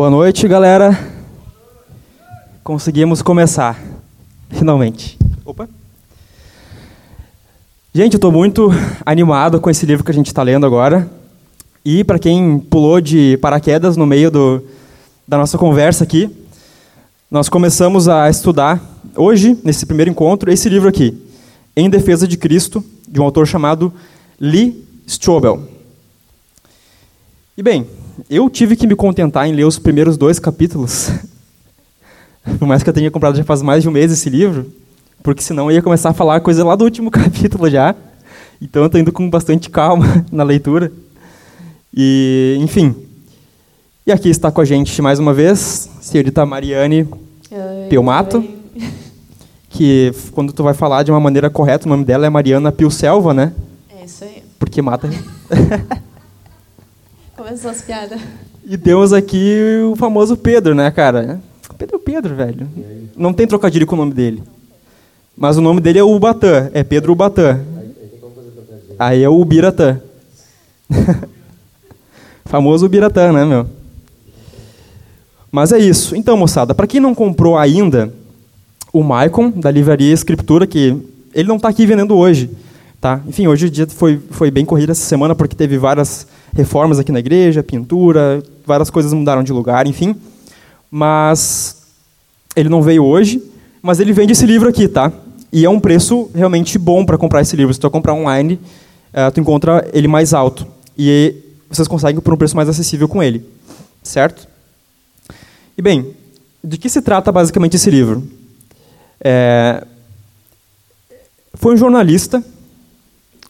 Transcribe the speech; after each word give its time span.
Boa 0.00 0.08
noite, 0.08 0.48
galera. 0.48 0.98
Conseguimos 2.64 3.20
começar, 3.20 3.78
finalmente. 4.48 5.18
Opa. 5.44 5.68
Gente, 7.92 8.14
eu 8.14 8.16
estou 8.16 8.32
muito 8.32 8.70
animado 9.04 9.60
com 9.60 9.68
esse 9.68 9.84
livro 9.84 10.02
que 10.02 10.10
a 10.10 10.14
gente 10.14 10.28
está 10.28 10.42
lendo 10.42 10.64
agora. 10.64 11.06
E 11.84 12.02
para 12.02 12.18
quem 12.18 12.58
pulou 12.58 12.98
de 12.98 13.36
paraquedas 13.42 13.94
no 13.98 14.06
meio 14.06 14.30
do, 14.30 14.64
da 15.28 15.36
nossa 15.36 15.58
conversa 15.58 16.02
aqui, 16.02 16.34
nós 17.30 17.50
começamos 17.50 18.08
a 18.08 18.30
estudar 18.30 18.82
hoje, 19.14 19.58
nesse 19.62 19.84
primeiro 19.84 20.10
encontro, 20.10 20.50
esse 20.50 20.70
livro 20.70 20.88
aqui, 20.88 21.22
Em 21.76 21.90
Defesa 21.90 22.26
de 22.26 22.38
Cristo, 22.38 22.82
de 23.06 23.20
um 23.20 23.24
autor 23.24 23.46
chamado 23.46 23.92
Lee 24.40 24.82
Strobel. 25.06 25.62
E 27.54 27.62
bem, 27.62 27.86
eu 28.28 28.48
tive 28.50 28.76
que 28.76 28.86
me 28.86 28.94
contentar 28.94 29.46
em 29.46 29.52
ler 29.52 29.64
os 29.64 29.78
primeiros 29.78 30.16
dois 30.16 30.38
capítulos, 30.38 31.10
por 32.58 32.66
mais 32.66 32.82
que 32.82 32.88
eu 32.88 32.94
tenha 32.94 33.10
comprado 33.10 33.36
já 33.36 33.44
faz 33.44 33.62
mais 33.62 33.82
de 33.82 33.88
um 33.88 33.92
mês 33.92 34.10
esse 34.10 34.28
livro, 34.28 34.70
porque 35.22 35.42
senão 35.42 35.70
eu 35.70 35.76
ia 35.76 35.82
começar 35.82 36.10
a 36.10 36.14
falar 36.14 36.40
coisa 36.40 36.64
lá 36.64 36.74
do 36.74 36.84
último 36.84 37.10
capítulo 37.12 37.68
já. 37.70 37.94
Então 38.60 38.82
eu 38.82 38.86
estou 38.86 39.00
indo 39.00 39.12
com 39.12 39.28
bastante 39.28 39.70
calma 39.70 40.26
na 40.30 40.42
leitura. 40.42 40.92
E, 41.94 42.56
enfim. 42.60 42.94
E 44.06 44.12
aqui 44.12 44.28
está 44.28 44.50
com 44.50 44.60
a 44.60 44.64
gente 44.64 45.00
mais 45.00 45.18
uma 45.18 45.32
vez, 45.32 45.88
senhorita 46.00 46.44
Mariane 46.44 47.02
oi, 47.50 47.88
Pilmato, 47.88 48.38
oi. 48.38 48.90
que 49.68 50.12
quando 50.32 50.52
tu 50.52 50.62
vai 50.62 50.74
falar 50.74 51.02
de 51.02 51.10
uma 51.10 51.20
maneira 51.20 51.48
correta, 51.50 51.86
o 51.86 51.88
nome 51.88 52.04
dela 52.04 52.26
é 52.26 52.30
Mariana 52.30 52.72
Pilselva, 52.72 53.32
né? 53.32 53.52
É 54.00 54.04
isso 54.04 54.24
aí. 54.24 54.42
Porque 54.58 54.82
mata. 54.82 55.08
Piadas. 57.84 58.20
E 58.64 58.78
temos 58.78 59.12
aqui 59.12 59.58
o 59.90 59.96
famoso 59.96 60.36
Pedro, 60.36 60.74
né, 60.74 60.90
cara? 60.90 61.40
Pedro 61.76 61.98
Pedro, 61.98 62.34
velho. 62.36 62.68
Não 63.16 63.32
tem 63.32 63.46
trocadilho 63.46 63.86
com 63.86 63.96
o 63.96 63.98
nome 63.98 64.12
dele. 64.12 64.42
Mas 65.36 65.56
o 65.56 65.60
nome 65.60 65.80
dele 65.80 65.98
é 65.98 66.04
Ubatã, 66.04 66.70
é 66.72 66.84
Pedro 66.84 67.12
Ubatã. 67.12 67.58
Aí 68.98 69.22
é 69.22 69.28
o 69.28 69.40
Ubiratã. 69.40 69.98
famoso 72.44 72.86
Ubiratã, 72.86 73.32
né, 73.32 73.44
meu? 73.44 73.66
Mas 75.50 75.72
é 75.72 75.78
isso. 75.78 76.14
Então, 76.14 76.36
moçada, 76.36 76.74
para 76.74 76.86
quem 76.86 77.00
não 77.00 77.14
comprou 77.14 77.58
ainda 77.58 78.12
o 78.92 79.02
Maicon, 79.02 79.50
da 79.50 79.70
livraria 79.70 80.12
Escritura, 80.12 80.66
que 80.66 80.96
ele 81.34 81.48
não 81.48 81.56
está 81.56 81.68
aqui 81.68 81.86
vendendo 81.86 82.16
hoje. 82.16 82.50
Tá? 83.00 83.20
Enfim, 83.26 83.46
hoje 83.46 83.66
o 83.66 83.70
dia 83.70 83.86
foi, 83.88 84.20
foi 84.30 84.50
bem 84.50 84.64
corrido 84.64 84.90
essa 84.90 85.04
semana, 85.04 85.34
porque 85.34 85.56
teve 85.56 85.78
várias 85.78 86.26
reformas 86.54 86.98
aqui 86.98 87.12
na 87.12 87.18
igreja, 87.18 87.62
pintura, 87.62 88.42
várias 88.66 88.90
coisas 88.90 89.12
mudaram 89.12 89.42
de 89.42 89.52
lugar, 89.52 89.86
enfim. 89.86 90.14
Mas 90.90 91.82
ele 92.56 92.68
não 92.68 92.82
veio 92.82 93.04
hoje, 93.04 93.42
mas 93.82 94.00
ele 94.00 94.12
vende 94.12 94.32
esse 94.32 94.46
livro 94.46 94.68
aqui, 94.68 94.88
tá? 94.88 95.12
E 95.52 95.64
é 95.64 95.70
um 95.70 95.80
preço 95.80 96.30
realmente 96.34 96.78
bom 96.78 97.04
para 97.04 97.18
comprar 97.18 97.40
esse 97.40 97.56
livro. 97.56 97.72
Se 97.72 97.80
tu 97.80 97.90
comprar 97.90 98.14
online, 98.14 98.54
uh, 98.54 99.30
tu 99.32 99.40
encontra 99.40 99.88
ele 99.92 100.06
mais 100.06 100.32
alto. 100.32 100.66
E 100.96 101.34
vocês 101.68 101.88
conseguem 101.88 102.20
por 102.20 102.34
um 102.34 102.36
preço 102.36 102.56
mais 102.56 102.68
acessível 102.68 103.08
com 103.08 103.22
ele. 103.22 103.44
Certo? 104.02 104.48
E 105.76 105.82
bem, 105.82 106.14
de 106.62 106.76
que 106.78 106.88
se 106.88 107.02
trata 107.02 107.32
basicamente 107.32 107.76
esse 107.76 107.90
livro? 107.90 108.22
É... 109.20 109.84
Foi 111.54 111.74
um 111.74 111.76
jornalista 111.76 112.42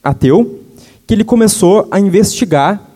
ateu 0.02 0.60
que 1.06 1.14
ele 1.14 1.24
começou 1.24 1.86
a 1.90 2.00
investigar 2.00 2.89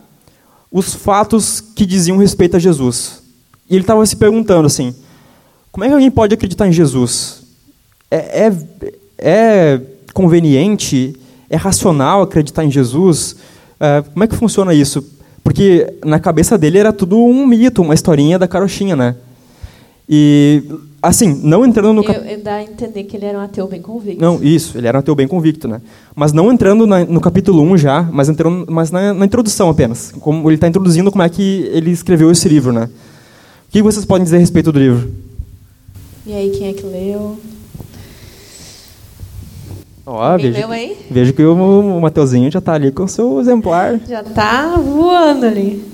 os 0.75 0.93
fatos 0.93 1.61
que 1.61 1.87
diziam 1.87 2.17
respeito 2.17 2.57
a 2.57 2.59
Jesus. 2.59 3.23
E 3.71 3.75
ele 3.77 3.85
estava 3.85 4.05
se 4.05 4.17
perguntando 4.17 4.67
assim: 4.67 4.93
como 5.71 5.85
é 5.85 5.87
que 5.87 5.95
alguém 5.95 6.11
pode 6.11 6.35
acreditar 6.35 6.67
em 6.67 6.73
Jesus? 6.73 7.45
É, 8.11 8.49
é, 8.49 8.53
é 9.19 9.81
conveniente? 10.13 11.15
É 11.49 11.55
racional 11.55 12.23
acreditar 12.23 12.65
em 12.65 12.73
Jesus? 12.73 13.37
É, 13.79 14.03
como 14.03 14.25
é 14.25 14.27
que 14.27 14.35
funciona 14.35 14.75
isso? 14.75 15.07
Porque 15.45 15.95
na 16.05 16.19
cabeça 16.19 16.59
dele 16.59 16.79
era 16.79 16.93
tudo 16.93 17.19
um 17.19 17.47
mito, 17.47 17.81
uma 17.81 17.95
historinha 17.95 18.37
da 18.37 18.49
carochinha, 18.49 18.97
né? 18.97 19.15
E 20.09 20.65
assim, 21.05 21.41
não 21.43 21.65
entrando 21.65 21.93
no 21.93 22.03
cap... 22.03 22.21
eu, 22.27 22.43
dá 22.43 22.57
a 22.57 22.63
entender 22.63 23.05
que 23.05 23.17
ele 23.17 23.27
era 23.27 23.39
um 23.39 23.43
ateu 23.43 23.67
bem 23.67 23.81
convicto. 23.81 24.21
Não, 24.21 24.43
isso, 24.43 24.77
ele 24.79 24.87
era 24.87 24.99
um 24.99 25.01
ateu 25.01 25.15
bem 25.15 25.29
convicto, 25.29 25.69
né? 25.69 25.81
Mas 26.15 26.33
não 26.33 26.51
entrando 26.53 26.87
na, 26.87 27.05
no 27.05 27.21
capítulo 27.21 27.63
1 27.63 27.77
já, 27.79 28.03
mas 28.03 28.29
entrando 28.29 28.67
mas 28.71 28.91
na, 28.91 29.13
na 29.13 29.25
introdução 29.25 29.69
apenas. 29.69 30.13
Como 30.21 30.49
ele 30.49 30.57
está 30.57 30.67
introduzindo 30.67 31.11
como 31.11 31.23
é 31.23 31.29
que 31.29 31.69
ele 31.73 31.91
escreveu 31.91 32.31
esse 32.31 32.49
livro, 32.49 32.73
né? 32.73 32.89
O 33.69 33.71
que 33.71 33.83
vocês 33.83 34.05
podem 34.05 34.25
dizer 34.25 34.37
a 34.37 34.41
respeito 34.41 34.73
do 34.73 34.79
livro? 34.79 35.11
E 36.27 36.33
aí, 36.33 36.51
quem 36.51 36.69
é 36.69 36.73
que 36.73 36.85
leu? 36.85 37.39
Ó, 40.07 40.37
vejo, 40.37 40.53
leu 40.53 40.71
aí? 40.71 40.97
vejo 41.11 41.33
que 41.33 41.43
o, 41.43 41.55
o 41.55 42.01
Mateuzinho 42.01 42.51
já 42.51 42.59
está 42.59 42.75
ali 42.75 42.91
com 42.91 43.05
o 43.05 43.09
seu 43.09 43.41
exemplar. 43.41 44.01
Já 44.07 44.21
está 44.21 44.77
voando 44.77 45.47
ali. 45.47 45.85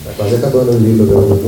Está 0.00 0.12
quase 0.14 0.36
acabando 0.36 0.72
o 0.72 0.78
livro 0.78 1.04
agora. 1.04 1.40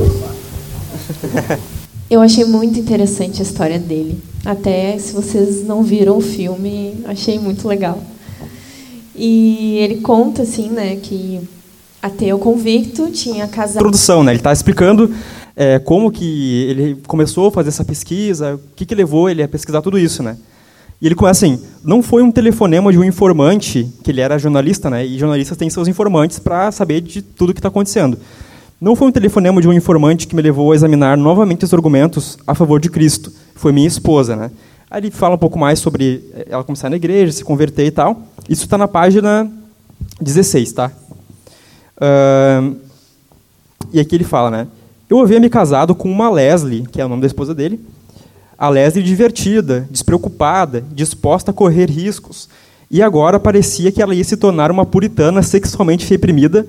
Eu 2.09 2.21
achei 2.21 2.45
muito 2.45 2.79
interessante 2.79 3.39
a 3.39 3.43
história 3.43 3.79
dele. 3.79 4.21
Até 4.45 4.97
se 4.97 5.13
vocês 5.13 5.65
não 5.65 5.83
viram 5.83 6.17
o 6.17 6.21
filme, 6.21 6.95
achei 7.05 7.39
muito 7.39 7.67
legal. 7.67 8.03
E 9.15 9.77
ele 9.77 10.01
conta 10.01 10.41
assim, 10.41 10.69
né, 10.69 10.97
que 10.97 11.41
ateu 12.01 12.37
convicto 12.37 13.09
tinha 13.11 13.47
casado. 13.47 13.77
Introdução, 13.77 14.23
né? 14.23 14.31
Ele 14.31 14.39
está 14.39 14.51
explicando 14.51 15.13
é, 15.55 15.79
como 15.79 16.11
que 16.11 16.63
ele 16.69 16.97
começou 17.07 17.47
a 17.47 17.51
fazer 17.51 17.69
essa 17.69 17.85
pesquisa, 17.85 18.55
o 18.55 18.59
que, 18.75 18.85
que 18.85 18.93
levou 18.95 19.29
ele 19.29 19.41
a 19.41 19.47
pesquisar 19.47 19.81
tudo 19.81 19.97
isso, 19.97 20.21
né? 20.21 20.37
E 21.01 21.05
ele 21.05 21.15
começa 21.15 21.45
assim: 21.45 21.61
não 21.83 22.01
foi 22.01 22.23
um 22.23 22.31
telefonema 22.31 22.91
de 22.91 22.97
um 22.97 23.03
informante, 23.03 23.87
que 24.03 24.11
ele 24.11 24.21
era 24.21 24.37
jornalista, 24.37 24.89
né? 24.89 25.05
E 25.05 25.17
jornalistas 25.17 25.57
têm 25.57 25.69
seus 25.69 25.87
informantes 25.87 26.39
para 26.39 26.71
saber 26.71 27.01
de 27.01 27.21
tudo 27.21 27.53
que 27.53 27.59
está 27.59 27.69
acontecendo. 27.69 28.17
Não 28.83 28.97
foi 28.97 29.07
um 29.07 29.11
telefonema 29.13 29.61
de 29.61 29.67
um 29.69 29.71
informante 29.71 30.27
que 30.27 30.35
me 30.35 30.41
levou 30.41 30.73
a 30.73 30.75
examinar 30.75 31.17
novamente 31.17 31.63
os 31.63 31.73
argumentos 31.73 32.37
a 32.45 32.53
favor 32.53 32.81
de 32.81 32.89
Cristo. 32.89 33.31
Foi 33.55 33.71
minha 33.71 33.87
esposa, 33.87 34.35
né? 34.35 34.51
Aí 34.91 34.99
ele 34.99 35.09
fala 35.09 35.35
um 35.35 35.37
pouco 35.37 35.57
mais 35.57 35.79
sobre 35.79 36.21
eh, 36.33 36.47
ela 36.49 36.65
começar 36.65 36.89
na 36.89 36.97
igreja, 36.97 37.31
se 37.31 37.45
converter 37.45 37.85
e 37.85 37.91
tal. 37.91 38.23
Isso 38.49 38.65
está 38.65 38.77
na 38.77 38.85
página 38.85 39.49
16, 40.19 40.73
tá? 40.73 40.91
Uh, 41.95 42.75
e 43.93 44.01
aqui 44.01 44.17
ele 44.17 44.25
fala, 44.25 44.51
né? 44.51 44.67
Eu 45.09 45.21
havia 45.21 45.39
me 45.39 45.49
casado 45.49 45.95
com 45.95 46.11
uma 46.11 46.29
Leslie, 46.29 46.85
que 46.85 46.99
é 46.99 47.05
o 47.05 47.07
nome 47.07 47.21
da 47.21 47.27
esposa 47.27 47.55
dele. 47.55 47.79
A 48.57 48.67
Leslie 48.67 49.01
divertida, 49.01 49.87
despreocupada, 49.89 50.83
disposta 50.91 51.51
a 51.51 51.53
correr 51.53 51.89
riscos. 51.89 52.49
E 52.91 53.01
agora 53.01 53.39
parecia 53.39 53.93
que 53.93 54.01
ela 54.01 54.13
ia 54.13 54.25
se 54.25 54.35
tornar 54.35 54.69
uma 54.69 54.85
puritana 54.85 55.41
sexualmente 55.41 56.05
reprimida 56.09 56.67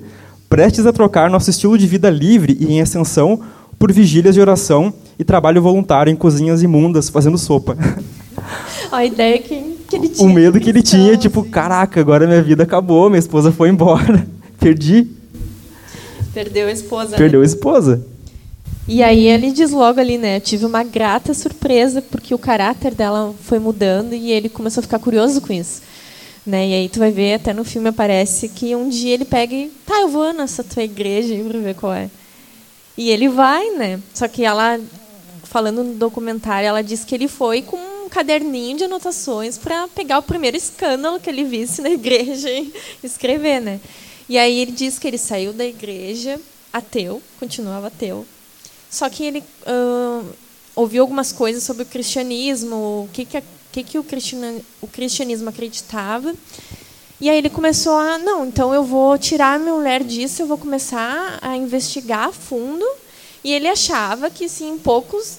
prestes 0.55 0.85
a 0.85 0.93
trocar 0.93 1.29
nosso 1.29 1.49
estilo 1.49 1.77
de 1.77 1.85
vida 1.85 2.09
livre 2.09 2.55
e 2.57 2.71
em 2.71 2.81
ascensão 2.81 3.41
por 3.77 3.91
vigílias 3.91 4.33
de 4.33 4.39
oração 4.39 4.93
e 5.19 5.23
trabalho 5.25 5.61
voluntário 5.61 6.09
em 6.09 6.15
cozinhas 6.15 6.63
imundas 6.63 7.09
fazendo 7.09 7.37
sopa. 7.37 7.77
A 8.89 9.03
ideia 9.03 9.37
que, 9.37 9.77
que 9.85 9.95
ele 9.97 10.07
tinha. 10.07 10.25
O 10.25 10.33
medo 10.33 10.57
que 10.57 10.69
ele 10.69 10.81
tinha, 10.81 11.17
tipo, 11.17 11.43
caraca, 11.43 11.99
agora 11.99 12.25
minha 12.25 12.41
vida 12.41 12.63
acabou, 12.63 13.09
minha 13.09 13.19
esposa 13.19 13.51
foi 13.51 13.67
embora, 13.67 14.25
perdi. 14.57 15.07
Perdeu 16.33 16.67
a 16.67 16.71
esposa. 16.71 17.17
Perdeu 17.17 17.41
né? 17.41 17.45
a 17.45 17.49
esposa. 17.49 18.05
E 18.87 19.03
aí 19.03 19.27
ele 19.27 19.51
diz 19.51 19.71
logo 19.71 19.99
ali, 19.99 20.17
né? 20.17 20.39
Tive 20.39 20.65
uma 20.65 20.85
grata 20.85 21.33
surpresa 21.33 22.01
porque 22.01 22.33
o 22.33 22.37
caráter 22.37 22.95
dela 22.95 23.35
foi 23.41 23.59
mudando 23.59 24.13
e 24.13 24.31
ele 24.31 24.47
começou 24.47 24.79
a 24.79 24.83
ficar 24.83 24.99
curioso 24.99 25.41
com 25.41 25.51
isso. 25.51 25.81
Né? 26.45 26.69
E 26.69 26.73
aí 26.75 26.89
tu 26.89 26.99
vai 26.99 27.11
ver, 27.11 27.35
até 27.35 27.53
no 27.53 27.63
filme 27.63 27.89
aparece 27.89 28.49
que 28.49 28.75
um 28.75 28.87
dia 28.87 29.15
ele 29.15 29.25
pega 29.25 29.55
e, 29.55 29.71
tá, 29.85 30.01
eu 30.01 30.09
vou 30.09 30.31
nessa 30.31 30.63
tua 30.63 30.83
igreja 30.83 31.35
para 31.43 31.59
ver 31.59 31.75
qual 31.75 31.93
é. 31.93 32.09
E 32.97 33.09
ele 33.09 33.27
vai, 33.27 33.71
né? 33.71 33.99
Só 34.13 34.27
que 34.27 34.45
ela, 34.45 34.79
falando 35.43 35.83
no 35.83 35.95
documentário, 35.95 36.67
ela 36.67 36.83
diz 36.83 37.03
que 37.03 37.15
ele 37.15 37.27
foi 37.27 37.63
com 37.63 37.77
um 37.77 38.09
caderninho 38.09 38.77
de 38.77 38.83
anotações 38.83 39.57
para 39.57 39.87
pegar 39.87 40.19
o 40.19 40.23
primeiro 40.23 40.55
escândalo 40.55 41.19
que 41.19 41.29
ele 41.29 41.43
visse 41.43 41.81
na 41.81 41.89
igreja 41.91 42.49
e 42.49 42.71
escrever, 43.03 43.59
né? 43.59 43.79
E 44.29 44.37
aí 44.37 44.59
ele 44.59 44.71
diz 44.71 44.99
que 44.99 45.07
ele 45.07 45.17
saiu 45.17 45.51
da 45.51 45.65
igreja 45.65 46.39
ateu, 46.71 47.21
continuava 47.39 47.87
ateu, 47.87 48.25
só 48.89 49.09
que 49.09 49.23
ele 49.23 49.39
uh, 49.39 50.25
ouviu 50.75 51.03
algumas 51.03 51.31
coisas 51.31 51.63
sobre 51.63 51.83
o 51.83 51.85
cristianismo, 51.85 52.75
o 52.75 53.09
que, 53.13 53.23
que 53.25 53.37
que, 53.75 53.83
que 53.83 53.99
o, 53.99 54.03
cristianismo, 54.03 54.65
o 54.81 54.87
cristianismo 54.87 55.49
acreditava. 55.49 56.33
E 57.19 57.29
aí 57.29 57.37
ele 57.37 57.49
começou 57.49 57.97
a, 57.97 58.17
não, 58.17 58.45
então 58.45 58.73
eu 58.73 58.83
vou 58.83 59.17
tirar 59.17 59.59
minha 59.59 59.73
mulher 59.73 60.03
disso, 60.03 60.41
eu 60.41 60.47
vou 60.47 60.57
começar 60.57 61.39
a 61.41 61.57
investigar 61.57 62.29
a 62.29 62.31
fundo. 62.31 62.85
E 63.43 63.51
ele 63.51 63.67
achava 63.67 64.29
que, 64.29 64.45
assim, 64.45 64.71
em 64.71 64.77
poucos 64.77 65.37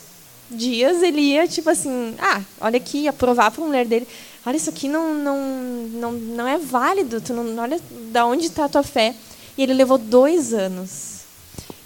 dias 0.50 1.03
ele 1.03 1.21
ia, 1.21 1.49
tipo 1.49 1.69
assim, 1.71 2.15
ah, 2.19 2.41
olha 2.61 2.77
aqui, 2.77 2.99
ia 2.99 3.12
provar 3.12 3.50
para 3.50 3.62
a 3.62 3.67
mulher 3.67 3.87
dele, 3.87 4.06
olha, 4.44 4.56
isso 4.56 4.71
aqui 4.71 4.87
não, 4.87 5.15
não, 5.15 5.39
não, 5.93 6.12
não 6.12 6.47
é 6.47 6.59
válido, 6.59 7.21
tu 7.21 7.32
não, 7.32 7.62
olha 7.62 7.81
da 8.12 8.27
onde 8.27 8.47
está 8.47 8.67
a 8.67 8.69
tua 8.69 8.82
fé. 8.82 9.15
E 9.56 9.62
ele 9.62 9.73
levou 9.73 9.97
dois 9.97 10.53
anos. 10.53 11.21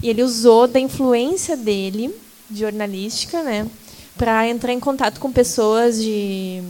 E 0.03 0.09
ele 0.09 0.21
usou 0.21 0.67
da 0.67 0.79
influência 0.79 1.55
dele, 1.55 2.13
de 2.49 2.59
jornalística, 2.59 3.41
né, 3.41 3.67
para 4.17 4.47
entrar 4.47 4.73
em 4.73 4.79
contato 4.79 5.19
com 5.19 5.31
pessoas 5.31 6.01
de 6.01 6.61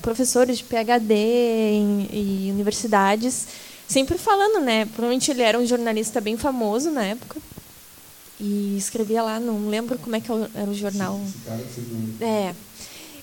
professores 0.00 0.58
de 0.58 0.64
PhD 0.64 1.14
em, 1.14 2.08
em 2.12 2.50
universidades, 2.52 3.46
sempre 3.86 4.18
falando, 4.18 4.60
né? 4.60 4.84
Provavelmente 4.86 5.30
ele 5.30 5.42
era 5.42 5.58
um 5.58 5.66
jornalista 5.66 6.20
bem 6.20 6.36
famoso 6.36 6.90
na 6.90 7.04
época 7.04 7.40
e 8.40 8.76
escrevia 8.76 9.22
lá, 9.22 9.40
não 9.40 9.68
lembro 9.68 9.98
como 9.98 10.14
é 10.16 10.20
que 10.20 10.30
era 10.30 10.70
o 10.70 10.74
jornal. 10.74 11.20
É. 12.20 12.54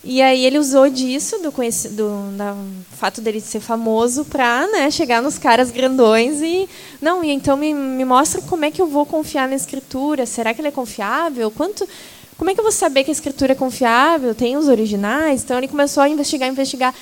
E 0.08 0.22
aí 0.22 0.46
ele 0.46 0.60
usou 0.60 0.88
disso, 0.88 1.40
do, 1.40 1.50
do, 1.50 1.92
do 1.92 2.86
fato 2.96 3.22
dele 3.22 3.42
ser 3.42 3.60
famoso, 3.60 4.24
para 4.24 4.68
né, 4.68 4.92
chegar 4.92 5.20
nos 5.20 5.40
caras 5.40 5.72
grandões 5.72 6.42
e 6.44 6.70
não, 7.02 7.24
e 7.24 7.32
então 7.32 7.58
me, 7.58 7.74
me 7.74 8.06
mostra 8.06 8.40
como 8.44 8.66
é 8.66 8.70
que 8.70 8.80
eu 8.80 8.86
vou 8.86 9.04
confiar 9.04 9.50
na 9.50 9.56
escritura. 9.56 10.28
Será 10.28 10.54
que 10.54 10.62
ele 10.62 10.68
é 10.68 10.72
confiável? 10.72 11.50
Quanto, 11.50 11.88
como 12.38 12.50
é 12.50 12.54
que 12.54 12.60
eu 12.60 12.64
vou 12.64 12.72
saber 12.72 13.04
que 13.04 13.12
a 13.12 13.14
escritura 13.14 13.54
é 13.54 13.56
confiável? 13.56 14.36
Tem 14.36 14.58
os 14.58 14.68
originais? 14.68 15.44
Então 15.44 15.58
ele 15.58 15.68
começou 15.68 16.04
a 16.04 16.10
investigar, 16.10 16.50
investigar. 16.50 16.94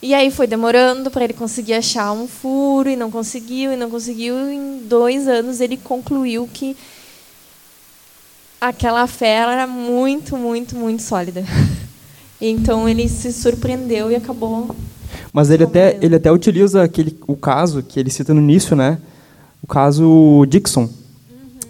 E 0.00 0.14
aí 0.14 0.30
foi 0.30 0.46
demorando 0.46 1.10
para 1.10 1.24
ele 1.24 1.32
conseguir 1.32 1.74
achar 1.74 2.12
um 2.12 2.28
furo 2.28 2.88
e 2.88 2.94
não 2.94 3.10
conseguiu 3.10 3.72
e 3.72 3.76
não 3.76 3.90
conseguiu. 3.90 4.36
Em 4.36 4.78
dois 4.84 5.26
anos 5.26 5.60
ele 5.60 5.76
concluiu 5.76 6.48
que 6.52 6.76
aquela 8.60 9.04
fé 9.08 9.38
era 9.38 9.66
muito, 9.66 10.36
muito, 10.36 10.76
muito 10.76 11.02
sólida. 11.02 11.44
Então 12.40 12.88
ele 12.88 13.08
se 13.08 13.32
surpreendeu 13.32 14.12
e 14.12 14.14
acabou. 14.14 14.72
Mas 15.32 15.50
ele 15.50 15.64
até, 15.64 15.98
ele 16.00 16.14
até 16.14 16.30
utiliza 16.30 16.84
aquele, 16.84 17.18
o 17.26 17.34
caso 17.34 17.82
que 17.82 17.98
ele 17.98 18.10
cita 18.10 18.32
no 18.32 18.40
início, 18.40 18.76
né? 18.76 18.96
O 19.60 19.66
caso 19.66 20.46
Dixon. 20.46 20.82
Uhum. 20.82 20.88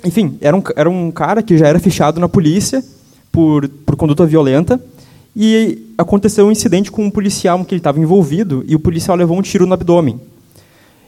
Enfim, 0.04 0.36
era 0.42 0.54
um, 0.54 0.62
era 0.76 0.90
um 0.90 1.10
cara 1.10 1.42
que 1.42 1.56
já 1.56 1.66
era 1.66 1.78
fichado 1.78 2.20
na 2.20 2.28
polícia 2.28 2.84
por, 3.30 3.68
por 3.68 3.96
conduta 3.96 4.26
violenta 4.26 4.80
e 5.34 5.92
aconteceu 5.96 6.46
um 6.46 6.52
incidente 6.52 6.90
com 6.90 7.04
um 7.04 7.10
policial 7.10 7.64
que 7.64 7.74
ele 7.74 7.80
estava 7.80 8.00
envolvido 8.00 8.64
e 8.66 8.74
o 8.74 8.80
policial 8.80 9.16
levou 9.16 9.38
um 9.38 9.42
tiro 9.42 9.66
no 9.66 9.74
abdômen. 9.74 10.20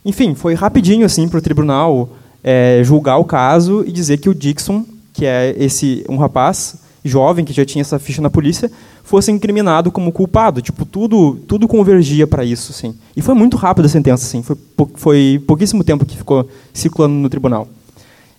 Enfim, 0.05 0.35
foi 0.35 0.55
rapidinho 0.55 1.05
assim 1.05 1.29
para 1.29 1.39
o 1.39 1.43
tribunal 1.43 2.09
é, 2.43 2.81
julgar 2.85 3.19
o 3.19 3.25
caso 3.25 3.85
e 3.87 3.93
dizer 3.93 4.19
que 4.19 4.29
o 4.29 4.35
Dixon, 4.35 4.85
que 5.13 5.27
é 5.27 5.55
esse 5.59 6.05
um 6.09 6.17
rapaz 6.17 6.77
jovem 7.05 7.45
que 7.45 7.53
já 7.53 7.65
tinha 7.65 7.83
essa 7.83 7.99
ficha 7.99 8.21
na 8.21 8.31
polícia, 8.31 8.71
fosse 9.03 9.31
incriminado 9.33 9.91
como 9.91 10.13
culpado. 10.13 10.63
Tipo, 10.63 10.85
tudo, 10.85 11.37
tudo 11.47 11.67
convergia 11.67 12.27
para 12.27 12.45
isso, 12.45 12.73
assim. 12.73 12.95
E 13.17 13.23
foi 13.23 13.35
muito 13.35 13.57
rápido 13.57 13.87
a 13.87 13.89
sentença, 13.89 14.25
assim. 14.25 14.43
Foi, 14.43 14.57
foi 14.95 15.43
pouquíssimo 15.47 15.83
tempo 15.83 16.07
que 16.07 16.17
ficou 16.17 16.49
circulando 16.73 17.15
no 17.15 17.29
tribunal. 17.29 17.67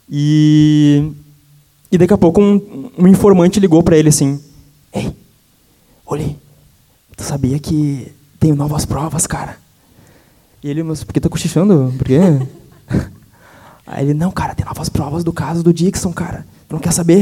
E, 0.10 1.12
e 1.92 1.98
daqui 1.98 2.14
a 2.14 2.18
pouco 2.18 2.42
um, 2.42 2.90
um 2.98 3.08
informante 3.08 3.60
ligou 3.60 3.84
para 3.84 3.98
ele 3.98 4.10
assim: 4.10 4.42
Ei, 4.94 5.14
Oli, 6.06 6.38
tu 7.18 7.24
sabia 7.24 7.60
que 7.60 8.12
tem 8.40 8.54
novas 8.54 8.86
provas, 8.86 9.28
cara? 9.28 9.58
E 10.64 10.70
ele, 10.70 10.84
mas 10.84 11.04
por 11.04 11.14
que 11.14 11.20
tá 11.20 11.30
cochichando? 11.30 11.94
Por 11.98 12.06
quê? 12.06 12.20
Aí 13.86 14.06
ele, 14.06 14.14
não, 14.14 14.32
cara, 14.32 14.56
tem 14.56 14.66
novas 14.66 14.90
provas 14.90 15.24
do 15.24 15.34
caso 15.34 15.64
do 15.64 15.74
Dixon, 15.74 16.14
cara. 16.14 16.46
Tu 16.68 16.74
não 16.74 16.80
quer 16.80 16.94
saber? 16.94 17.20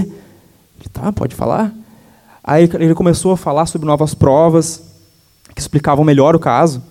Ele, 0.80 0.90
tá, 0.92 1.12
pode 1.12 1.34
falar. 1.34 1.74
Aí 2.44 2.70
ele 2.80 2.94
começou 2.94 3.32
a 3.32 3.38
falar 3.38 3.66
sobre 3.66 3.88
novas 3.88 4.14
provas 4.14 4.84
que 5.54 5.62
explicavam 5.62 6.06
melhor 6.06 6.36
o 6.36 6.40
caso. 6.40 6.84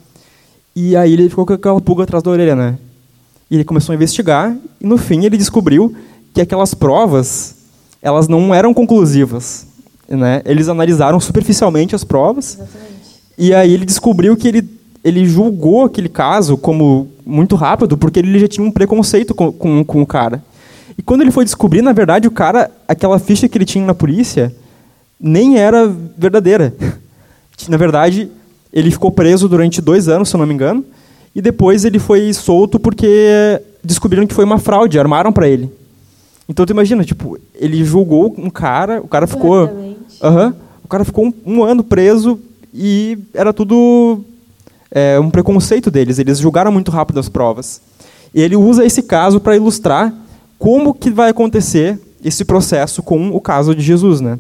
E 0.75 0.97
aí 0.97 1.13
ele 1.13 1.29
ficou 1.29 1.47
com 1.47 1.53
aquela 1.53 1.81
pulga 1.81 2.05
atrás 2.05 2.23
da 2.23 2.31
orelha, 2.31 2.57
né? 2.57 2.79
E 3.51 3.57
ele 3.57 3.65
começou 3.65 3.93
a 3.93 3.97
investigar 3.97 4.57
e 4.81 4.87
no 4.87 4.99
fim 4.99 5.25
ele 5.25 5.37
descobriu 5.37 5.95
que 6.35 6.41
aquelas 6.41 6.75
provas 6.75 7.58
elas 8.03 8.29
não 8.29 8.55
eram 8.55 8.73
conclusivas, 8.73 9.67
né? 10.09 10.43
Eles 10.45 10.69
analisaram 10.69 11.19
superficialmente 11.21 11.95
as 11.95 12.05
provas. 12.05 12.55
Exatamente. 12.55 12.89
E 13.37 13.55
aí 13.55 13.73
ele 13.73 13.85
descobriu 13.85 14.37
que 14.37 14.49
ele 14.49 14.79
ele 15.05 15.25
julgou 15.27 15.85
aquele 15.85 16.09
caso 16.09 16.57
como 16.57 17.09
muito 17.25 17.55
rápido 17.57 17.97
porque 17.97 18.19
ele 18.19 18.39
já 18.39 18.49
tinha 18.49 18.67
um 18.67 18.71
preconceito 18.71 19.35
com, 19.35 19.53
com, 19.53 19.85
com 19.85 20.03
o 20.03 20.07
cara. 20.07 20.43
E 20.97 21.03
quando 21.03 21.21
ele 21.21 21.31
foi 21.31 21.45
descobrir, 21.45 21.81
na 21.81 21.93
verdade, 21.93 22.27
o 22.27 22.31
cara, 22.31 22.71
aquela 22.87 23.19
ficha 23.19 23.49
que 23.49 23.57
ele 23.57 23.65
tinha 23.65 23.87
na 23.87 23.95
polícia, 23.95 24.53
nem 25.21 25.57
era 25.57 25.87
verdadeira. 26.17 26.75
Na 27.69 27.77
verdade, 27.77 28.31
ele 28.73 28.89
ficou 28.89 29.11
preso 29.11 29.49
durante 29.49 29.81
dois 29.81 30.07
anos, 30.07 30.29
se 30.29 30.37
eu 30.37 30.39
não 30.39 30.47
me 30.47 30.55
engano, 30.55 30.85
e 31.35 31.43
depois 31.43 31.85
ele 31.85 31.99
foi 31.99 32.33
solto 32.33 32.79
porque 32.79 33.61
descobriram 33.83 34.29
que 34.29 34.35
foi 34.35 34.45
uma 34.45 34.59
fraude, 34.59 34.99
armaram 34.99 35.33
para 35.33 35.49
ele. 35.49 35.69
Então 36.49 36.65
tu 36.65 36.71
imagina, 36.71 37.05
tipo, 37.05 37.39
ele 37.55 37.85
julgou 37.85 38.35
um 38.39 38.49
cara, 38.49 39.01
o 39.03 39.09
cara 39.09 39.27
ficou, 39.27 39.65
uh 39.65 39.97
-huh, 40.23 40.55
o 40.83 40.89
cara 40.89 41.05
ficou 41.05 41.27
um, 41.27 41.33
um, 41.45 41.63
ano 41.63 41.85
preso 41.85 42.41
e 42.73 43.19
era 43.35 43.53
tudo 43.53 44.25
é, 44.91 45.21
um 45.21 45.31
preconceito 45.31 45.91
deles. 45.91 46.19
Eles 46.19 46.39
julgaram 46.39 46.73
muito 46.73 46.91
rápido 46.91 47.21
as 47.21 47.29
provas. 47.29 47.83
E 48.35 48.41
ele 48.41 48.57
usa 48.57 48.85
esse 48.85 49.03
caso 49.03 49.41
para 49.41 49.57
ilustrar 49.57 50.15
como 50.59 50.95
que 50.95 51.11
vai 51.11 51.31
acontecer 51.31 51.99
esse 52.25 52.45
processo 52.45 53.03
com 53.03 53.29
o 53.31 53.41
caso 53.41 53.75
de 53.75 53.83
Jesus, 53.83 54.21
né? 54.21 54.39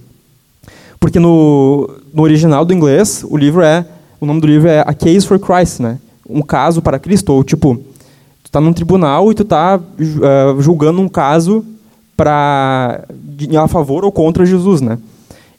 Porque 0.98 1.20
no, 1.20 1.88
no 2.12 2.22
original 2.22 2.64
do 2.64 2.74
inglês, 2.74 3.24
o 3.28 3.36
livro 3.36 3.62
é 3.62 3.86
o 4.20 4.26
nome 4.26 4.40
do 4.40 4.46
livro 4.46 4.68
é 4.68 4.80
A 4.80 4.92
Case 4.92 5.26
for 5.26 5.38
Christ, 5.38 5.80
né? 5.80 5.98
Um 6.28 6.42
caso 6.42 6.82
para 6.82 6.98
Cristo, 6.98 7.32
ou 7.32 7.44
tipo, 7.44 7.76
tu 7.76 8.46
está 8.46 8.60
num 8.60 8.72
tribunal 8.72 9.30
e 9.30 9.34
tu 9.34 9.42
está 9.42 9.76
uh, 9.78 10.60
julgando 10.60 11.00
um 11.00 11.08
caso 11.08 11.64
para 12.18 13.04
a 13.62 13.68
favor 13.68 14.04
ou 14.04 14.10
contra 14.10 14.44
Jesus, 14.44 14.80
né? 14.80 14.98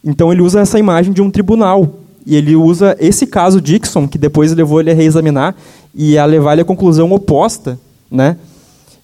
Então 0.03 0.29
ele 0.29 0.41
usa 0.41 0.59
essa 0.59 0.77
imagem 0.77 1.13
de 1.13 1.21
um 1.21 1.31
tribunal 1.31 1.87
e 2.25 2.35
ele 2.35 2.53
usa 2.53 2.97
esse 2.99 3.25
caso 3.25 3.61
Dixon 3.61 4.05
que 4.05 4.17
depois 4.17 4.53
levou 4.53 4.81
ele 4.81 4.91
a 4.91 4.93
reexaminar 4.93 5.55
e 5.95 6.17
a 6.17 6.25
levar 6.25 6.51
ele 6.53 6.63
à 6.63 6.65
conclusão 6.65 7.13
oposta, 7.13 7.79
né? 8.11 8.35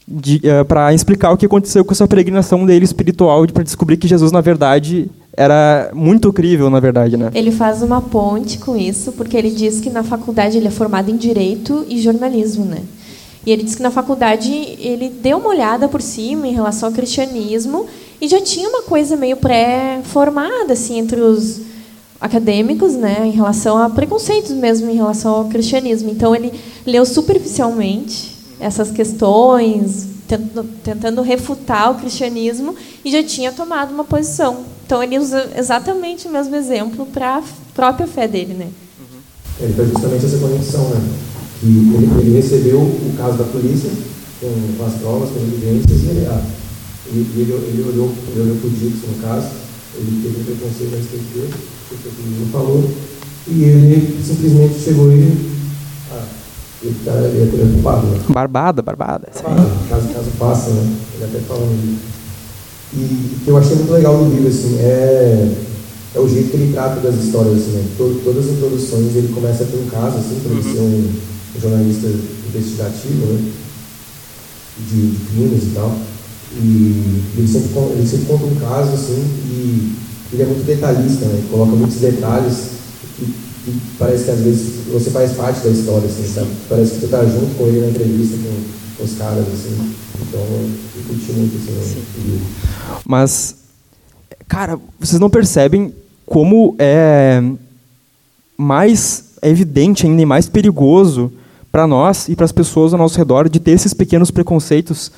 Uh, 0.08 0.66
para 0.68 0.94
explicar 0.94 1.32
o 1.32 1.38
que 1.38 1.46
aconteceu 1.46 1.84
com 1.86 1.94
essa 1.94 2.08
peregrinação 2.08 2.66
dele 2.66 2.84
espiritual 2.84 3.48
para 3.48 3.64
descobrir 3.64 3.96
que 3.96 4.08
Jesus 4.08 4.34
na 4.34 4.42
verdade 4.42 5.10
era 5.36 5.90
muito 5.94 6.32
crível, 6.34 6.70
na 6.70 6.82
verdade, 6.82 7.16
né? 7.16 7.32
Ele 7.34 7.52
faz 7.52 7.82
uma 7.82 8.02
ponte 8.02 8.58
com 8.60 8.76
isso, 8.76 9.14
porque 9.14 9.36
ele 9.36 9.50
diz 9.50 9.80
que 9.80 9.90
na 9.90 10.04
faculdade 10.04 10.58
ele 10.58 10.68
é 10.68 10.72
formado 10.72 11.10
em 11.10 11.16
direito 11.16 11.86
e 11.88 12.00
jornalismo, 12.00 12.66
né? 12.66 12.84
E 13.46 13.52
ele 13.52 13.64
diz 13.64 13.76
que 13.76 13.84
na 13.84 13.92
faculdade 13.92 14.52
ele 14.52 15.10
deu 15.10 15.38
uma 15.38 15.50
olhada 15.50 15.88
por 15.88 16.02
cima 16.02 16.48
em 16.48 16.54
relação 16.54 16.90
ao 16.90 16.96
cristianismo 16.96 17.86
e 18.20 18.28
já 18.28 18.42
tinha 18.42 18.68
uma 18.68 18.82
coisa 18.82 19.16
meio 19.16 19.38
pré-formada 19.38 20.74
assim 20.74 20.98
entre 20.98 21.20
os 21.20 21.62
acadêmicos, 22.20 22.94
né, 22.94 23.22
em 23.26 23.32
relação 23.32 23.78
a 23.78 23.90
preconceitos 23.90 24.52
mesmo 24.52 24.90
em 24.90 24.96
relação 24.96 25.34
ao 25.36 25.46
cristianismo. 25.46 26.10
Então 26.10 26.36
ele 26.36 26.52
leu 26.86 27.06
superficialmente 27.06 28.34
essas 28.60 28.90
questões, 28.90 30.08
tentando 30.84 31.22
refutar 31.22 31.92
o 31.92 31.96
cristianismo 31.96 32.76
e 33.04 33.12
já 33.12 33.22
tinha 33.22 33.52
tomado 33.52 33.94
uma 33.94 34.04
posição. 34.04 34.66
Então 34.86 35.04
ele 35.04 35.20
usa 35.20 35.52
exatamente 35.56 36.28
o 36.28 36.32
mesmo 36.32 36.56
exemplo 36.56 37.06
para 37.06 37.38
a 37.38 37.44
própria 37.76 38.08
fé 38.08 38.28
dele, 38.28 38.54
né? 38.54 38.70
Uhum. 39.00 39.20
Ele 39.60 39.74
faz 39.74 39.90
justamente 39.90 40.26
essa 40.26 40.38
conexão, 40.38 40.90
né? 40.90 41.02
Que 41.60 41.66
ele, 41.66 42.10
ele, 42.20 42.36
recebeu 42.36 42.80
o 42.80 43.14
caso 43.18 43.38
da 43.38 43.46
polícia 43.46 43.90
com, 44.42 44.86
as 44.86 44.94
provas, 44.96 45.30
com 45.30 45.38
as 45.38 45.44
evidências 45.44 46.04
e 46.04 46.08
ele, 46.08 46.26
ah, 46.28 46.42
ele, 47.08 47.28
ele, 47.36 47.54
ele 47.54 47.84
olhou, 47.90 48.12
ele 48.30 48.42
olhou 48.42 48.56
para 48.58 48.68
o 48.68 48.72
Dixon, 48.72 49.08
no 49.08 49.22
caso, 49.22 49.48
ele 49.96 50.22
teve 50.22 50.42
um 50.42 50.44
preconceito 50.44 50.94
a 50.94 50.98
respeito 50.98 51.34
dele, 51.34 51.54
que 51.90 51.96
o 51.96 52.40
não 52.40 52.48
falou, 52.48 52.92
e 53.48 53.64
ele 53.64 54.24
simplesmente 54.24 54.80
chegou 54.80 55.12
e 55.12 55.38
ah, 56.12 56.26
ele, 56.84 56.96
tá, 57.06 57.14
ele 57.14 57.44
é 57.44 57.46
preocupado. 57.46 58.08
Né? 58.08 58.20
Barbada, 58.30 58.82
barbada. 58.82 59.28
barbada 59.42 59.76
caso, 59.90 60.08
caso 60.10 60.32
passa, 60.38 60.70
né? 60.72 60.96
Ele 61.16 61.24
até 61.24 61.40
isso. 61.40 62.16
E 62.94 63.36
o 63.36 63.40
que 63.44 63.48
eu 63.50 63.58
achei 63.58 63.76
muito 63.76 63.92
legal 63.92 64.18
do 64.18 64.34
livro, 64.34 64.48
assim, 64.48 64.78
é, 64.80 65.52
é 66.16 66.20
o 66.20 66.28
jeito 66.28 66.50
que 66.50 66.58
ele 66.58 66.74
trata 66.74 67.02
das 67.02 67.16
histórias, 67.16 67.58
assim, 67.58 67.72
né? 67.72 67.86
Todo, 67.98 68.24
todas 68.24 68.46
as 68.46 68.52
introduções 68.52 69.16
ele 69.16 69.34
começa 69.34 69.64
ter 69.66 69.78
um 69.78 69.88
caso, 69.88 70.18
assim, 70.18 70.40
para 70.42 70.52
ele 70.52 70.68
uhum. 70.68 70.74
ser 70.74 70.80
um, 70.80 71.14
jornalista 71.62 72.08
investigativo, 72.08 73.26
né? 73.26 73.52
De, 74.78 75.12
de, 75.12 75.26
crimes 75.26 75.64
e 75.64 75.72
tal. 75.74 75.98
E 76.58 77.22
ele 77.38 77.48
sempre, 77.48 77.70
ele 77.92 78.08
sempre 78.08 78.26
conta 78.26 78.46
um 78.46 78.56
caso, 78.56 78.94
assim, 78.94 79.24
e 79.50 79.96
ele 80.34 80.44
é 80.44 80.46
muito 80.46 80.66
detalhista, 80.66 81.26
né? 81.26 81.36
Ele 81.38 81.50
coloca 81.50 81.76
muitos 81.76 81.98
detalhes 81.98 82.56
que, 83.18 83.26
que 83.26 83.82
parece 83.98 84.26
que 84.26 84.32
às 84.32 84.40
vezes 84.40 84.86
você 84.92 85.10
faz 85.12 85.34
parte 85.34 85.62
da 85.62 85.70
história, 85.70 86.08
assim, 86.08 86.28
sabe? 86.34 86.50
Parece 86.70 86.92
que 86.92 87.00
você 87.00 87.06
está 87.06 87.26
junto 87.26 87.56
com 87.58 87.68
ele 87.68 87.82
na 87.82 87.88
entrevista 87.88 88.38
com, 88.38 88.98
com 88.98 89.04
os 89.04 89.18
caras, 89.18 89.46
assim. 89.48 89.96
Então, 90.22 90.42
eu 90.42 91.04
curti 91.08 91.32
muito, 91.34 91.58
assim, 91.58 92.00
né? 92.00 92.40
Mas, 93.06 93.56
cara, 94.48 94.80
vocês 95.00 95.20
não 95.20 95.30
percebem 95.30 95.94
como 96.26 96.76
é 96.80 97.42
mais 98.58 99.26
evidente 99.42 100.06
ainda 100.06 100.22
e 100.22 100.26
mais 100.26 100.50
perigoso 100.50 101.32
para 101.76 101.86
nós 101.86 102.30
e 102.30 102.38
para 102.38 102.46
as 102.46 102.54
pessoas 102.54 102.94
ao 102.94 102.98
nosso 102.98 103.18
redor 103.18 103.50
de 103.50 103.60
ter 103.60 103.72
esses 103.72 103.94
pequenos 103.94 104.32
preconceitos 104.32 105.12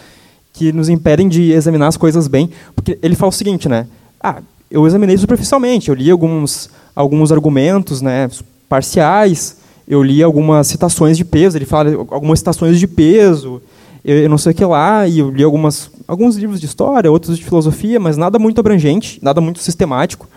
que 0.51 0.73
nos 0.73 0.89
impedem 0.89 1.29
de 1.29 1.51
examinar 1.51 1.85
as 1.85 1.97
coisas 1.97 2.27
bem, 2.27 2.49
porque 2.75 2.97
ele 3.03 3.15
fala 3.15 3.29
o 3.29 3.31
seguinte, 3.31 3.69
né? 3.69 3.85
Ah, 4.19 4.41
eu 4.71 4.87
examinei 4.87 5.15
superficialmente, 5.19 5.89
eu 5.89 5.93
li 5.93 6.09
alguns 6.09 6.67
alguns 6.95 7.31
argumentos, 7.31 8.01
né, 8.01 8.27
parciais, 8.67 9.57
eu 9.87 10.01
li 10.01 10.23
algumas 10.23 10.65
citações 10.65 11.15
de 11.15 11.23
peso, 11.23 11.59
ele 11.59 11.65
fala 11.65 11.91
algumas 12.09 12.39
citações 12.39 12.79
de 12.79 12.87
peso, 12.87 13.61
eu, 14.03 14.27
não 14.27 14.39
sei 14.39 14.51
o 14.51 14.55
que 14.55 14.65
lá, 14.65 15.07
e 15.07 15.19
eu 15.19 15.29
li 15.29 15.43
algumas 15.43 15.91
alguns 16.07 16.37
livros 16.37 16.59
de 16.59 16.65
história, 16.65 17.11
outros 17.11 17.37
de 17.37 17.43
filosofia, 17.43 17.99
mas 17.99 18.17
nada 18.17 18.39
muito 18.39 18.59
abrangente, 18.59 19.19
nada 19.21 19.39
muito 19.39 19.59
sistemático. 19.59 20.27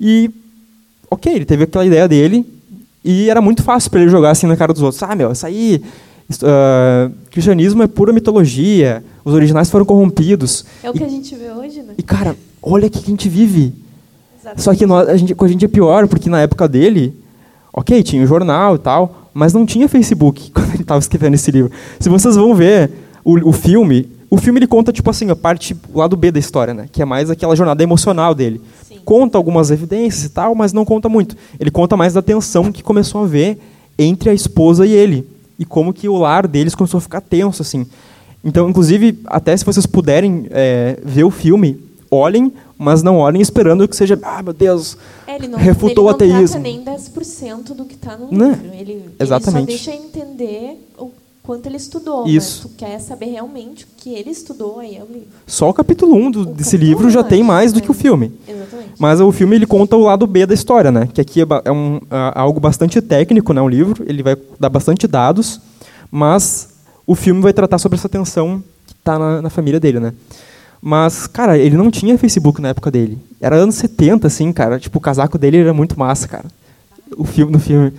E 0.00 0.30
OK, 1.10 1.30
ele 1.30 1.44
teve 1.44 1.64
aquela 1.64 1.84
ideia 1.84 2.08
dele, 2.08 2.55
e 3.06 3.30
era 3.30 3.40
muito 3.40 3.62
fácil 3.62 3.90
para 3.90 4.00
ele 4.00 4.10
jogar 4.10 4.30
assim 4.30 4.46
na 4.46 4.56
cara 4.56 4.72
dos 4.72 4.82
outros. 4.82 5.00
Ah, 5.02 5.14
meu, 5.14 5.30
isso 5.30 5.46
aí 5.46 5.80
uh, 6.34 7.12
cristianismo 7.30 7.82
é 7.82 7.86
pura 7.86 8.12
mitologia, 8.12 9.04
os 9.24 9.32
originais 9.32 9.70
foram 9.70 9.84
corrompidos. 9.84 10.64
É 10.82 10.90
o 10.90 10.92
que 10.92 11.04
a 11.04 11.08
gente 11.08 11.34
vê 11.36 11.50
hoje, 11.50 11.82
né? 11.82 11.94
E, 11.96 12.02
cara, 12.02 12.36
olha 12.60 12.90
que 12.90 12.98
a 12.98 13.02
gente 13.02 13.28
vive. 13.28 13.72
Exatamente. 14.40 14.62
Só 14.62 14.74
que 14.74 14.86
nós, 14.86 15.08
a 15.08 15.16
gente, 15.16 15.34
com 15.34 15.44
a 15.44 15.48
gente 15.48 15.64
é 15.64 15.68
pior, 15.68 16.08
porque 16.08 16.28
na 16.28 16.40
época 16.40 16.68
dele, 16.68 17.14
ok, 17.72 18.02
tinha 18.02 18.22
o 18.24 18.26
jornal 18.26 18.74
e 18.74 18.78
tal, 18.78 19.30
mas 19.32 19.52
não 19.52 19.64
tinha 19.64 19.88
Facebook 19.88 20.50
quando 20.52 20.70
ele 20.70 20.82
estava 20.82 20.98
escrevendo 20.98 21.34
esse 21.34 21.50
livro. 21.50 21.70
Se 22.00 22.08
vocês 22.08 22.34
vão 22.34 22.54
ver 22.54 22.90
o, 23.24 23.50
o 23.50 23.52
filme, 23.52 24.08
o 24.28 24.36
filme 24.36 24.58
ele 24.58 24.66
conta, 24.66 24.92
tipo 24.92 25.08
assim, 25.08 25.30
a 25.30 25.36
parte, 25.36 25.76
o 25.92 25.98
lado 25.98 26.16
B 26.16 26.32
da 26.32 26.38
história, 26.38 26.74
né? 26.74 26.88
Que 26.90 27.02
é 27.02 27.04
mais 27.04 27.30
aquela 27.30 27.54
jornada 27.54 27.82
emocional 27.82 28.34
dele. 28.34 28.60
Conta 29.06 29.38
algumas 29.38 29.70
evidências 29.70 30.24
e 30.24 30.28
tal, 30.28 30.52
mas 30.54 30.72
não 30.72 30.84
conta 30.84 31.08
muito. 31.08 31.36
Ele 31.60 31.70
conta 31.70 31.96
mais 31.96 32.12
da 32.12 32.20
tensão 32.20 32.70
que 32.72 32.82
começou 32.82 33.22
a 33.22 33.26
ver 33.26 33.56
entre 33.96 34.28
a 34.28 34.34
esposa 34.34 34.84
e 34.84 34.90
ele. 34.90 35.26
E 35.58 35.64
como 35.64 35.94
que 35.94 36.08
o 36.08 36.16
lar 36.18 36.46
deles 36.46 36.74
começou 36.74 36.98
a 36.98 37.00
ficar 37.00 37.20
tenso, 37.20 37.62
assim. 37.62 37.86
Então, 38.44 38.68
inclusive, 38.68 39.18
até 39.26 39.56
se 39.56 39.64
vocês 39.64 39.86
puderem 39.86 40.46
é, 40.50 40.98
ver 41.04 41.22
o 41.22 41.30
filme, 41.30 41.80
olhem, 42.10 42.52
mas 42.76 43.02
não 43.02 43.18
olhem 43.18 43.40
esperando 43.40 43.86
que 43.88 43.94
seja, 43.96 44.18
ah, 44.22 44.42
meu 44.42 44.52
Deus, 44.52 44.98
É, 45.26 45.36
ele 45.36 45.46
não, 45.48 45.58
refutou 45.58 45.88
ele 45.90 46.00
o 46.00 46.04
não 46.04 46.10
ateísmo. 46.10 46.60
trata 46.60 46.68
nem 46.68 46.84
10% 46.84 47.74
do 47.74 47.84
que 47.84 47.94
está 47.94 48.16
no 48.16 48.30
Né? 48.36 48.58
livro. 48.60 48.76
Ele, 48.76 49.04
Exatamente. 49.20 49.70
ele 49.70 49.78
só 49.78 49.90
deixa 49.90 50.02
entender 50.02 50.84
o 50.98 51.10
quanto 51.46 51.66
ele 51.66 51.76
estudou. 51.76 52.26
Isso. 52.26 52.62
Mas 52.64 52.72
tu 52.72 52.76
quer 52.76 52.98
saber 52.98 53.26
realmente 53.26 53.84
o 53.84 53.88
que 53.96 54.12
ele 54.12 54.30
estudou, 54.30 54.80
aí 54.80 54.96
é 54.96 55.02
o 55.02 55.06
livro. 55.06 55.28
Só 55.46 55.70
o 55.70 55.72
capítulo 55.72 56.14
1 56.16 56.30
do, 56.30 56.40
O 56.42 56.46
desse 56.46 56.76
livro 56.76 57.08
já 57.08 57.20
um, 57.20 57.24
tem 57.24 57.42
mais 57.42 57.72
do 57.72 57.76
né? 57.78 57.84
que 57.84 57.90
o 57.90 57.94
filme. 57.94 58.32
Exatamente. 58.46 58.90
Mas 58.98 59.20
o 59.20 59.30
filme 59.30 59.54
ele 59.54 59.66
conta 59.66 59.96
o 59.96 60.02
lado 60.02 60.26
B 60.26 60.44
da 60.44 60.52
história, 60.52 60.90
né? 60.90 61.08
Que 61.12 61.20
aqui 61.20 61.40
é, 61.40 61.46
é 61.64 61.72
um, 61.72 62.00
é 62.10 62.32
algo 62.34 62.58
bastante 62.58 63.00
técnico, 63.00 63.52
né? 63.52 63.62
Um 63.62 63.68
livro, 63.68 64.04
ele 64.08 64.22
vai 64.22 64.36
dar 64.58 64.68
bastante 64.68 65.06
dados, 65.06 65.60
mas 66.10 66.70
o 67.06 67.14
filme 67.14 67.40
vai 67.40 67.52
tratar 67.52 67.78
sobre 67.78 67.96
essa 67.96 68.08
tensão 68.08 68.62
que 68.84 68.92
está 68.92 69.16
na, 69.16 69.42
na 69.42 69.50
família 69.50 69.78
dele, 69.78 70.00
né? 70.00 70.12
Mas, 70.82 71.26
cara, 71.26 71.56
ele 71.56 71.76
não 71.76 71.90
tinha 71.90 72.18
Facebook 72.18 72.60
na 72.60 72.68
época 72.68 72.90
dele. 72.90 73.18
Era 73.40 73.56
anos 73.56 73.76
70, 73.76 74.26
assim, 74.26 74.52
cara. 74.52 74.78
Tipo, 74.78 74.98
o 74.98 75.00
casaco 75.00 75.38
dele 75.38 75.58
era 75.58 75.72
muito 75.72 75.98
massa, 75.98 76.28
cara. 76.28 76.44
O 77.16 77.24
filme, 77.24 77.52
no 77.52 77.58
filme. 77.58 77.92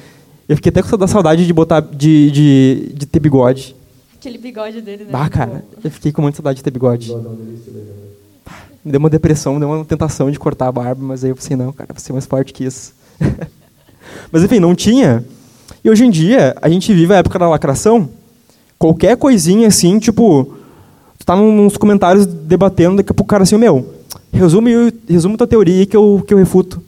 Eu 0.47 0.55
fiquei 0.55 0.69
até 0.69 0.81
com 0.81 1.07
saudade 1.07 1.45
de 1.45 1.53
botar, 1.53 1.81
de, 1.81 2.31
de, 2.31 2.91
de 2.93 3.05
ter 3.05 3.19
bigode. 3.19 3.75
Aquele 4.15 4.37
bigode 4.37 4.81
dele, 4.81 5.03
né? 5.03 5.11
Bah, 5.11 5.19
Muito 5.19 5.33
cara, 5.33 5.65
eu 5.83 5.91
fiquei 5.91 6.11
com 6.11 6.21
muita 6.21 6.37
saudade 6.37 6.57
de 6.57 6.63
ter 6.63 6.71
bigode. 6.71 7.13
Né? 7.13 7.21
Me 8.83 8.91
deu 8.91 8.99
uma 8.99 9.09
depressão, 9.09 9.55
me 9.55 9.59
deu 9.59 9.69
uma 9.69 9.83
tentação 9.83 10.31
de 10.31 10.39
cortar 10.39 10.67
a 10.67 10.71
barba, 10.71 11.03
mas 11.03 11.23
aí 11.23 11.31
eu 11.31 11.35
pensei, 11.35 11.57
não, 11.57 11.73
cara, 11.73 11.93
vou 11.93 11.99
ser 11.99 12.13
mais 12.13 12.25
forte 12.25 12.53
que 12.53 12.63
isso. 12.63 12.93
mas 14.31 14.41
enfim, 14.41 14.59
não 14.59 14.73
tinha. 14.73 15.23
E 15.83 15.89
hoje 15.89 16.05
em 16.05 16.09
dia, 16.09 16.55
a 16.61 16.69
gente 16.69 16.93
vive 16.93 17.13
a 17.13 17.17
época 17.17 17.37
da 17.37 17.49
lacração. 17.49 18.09
Qualquer 18.79 19.17
coisinha 19.17 19.67
assim, 19.67 19.99
tipo, 19.99 20.55
tu 21.19 21.25
tá 21.25 21.35
nos 21.35 21.75
comentários 21.75 22.25
debatendo, 22.25 22.97
daqui 22.97 23.11
a 23.11 23.13
pouco 23.13 23.27
o 23.27 23.29
cara 23.29 23.43
assim, 23.43 23.57
meu, 23.57 23.93
resume, 24.31 24.93
resume 25.09 25.35
tua 25.35 25.47
teoria 25.47 25.79
aí 25.79 25.85
que 25.85 25.97
eu, 25.97 26.23
que 26.25 26.33
eu 26.33 26.37
refuto. 26.37 26.81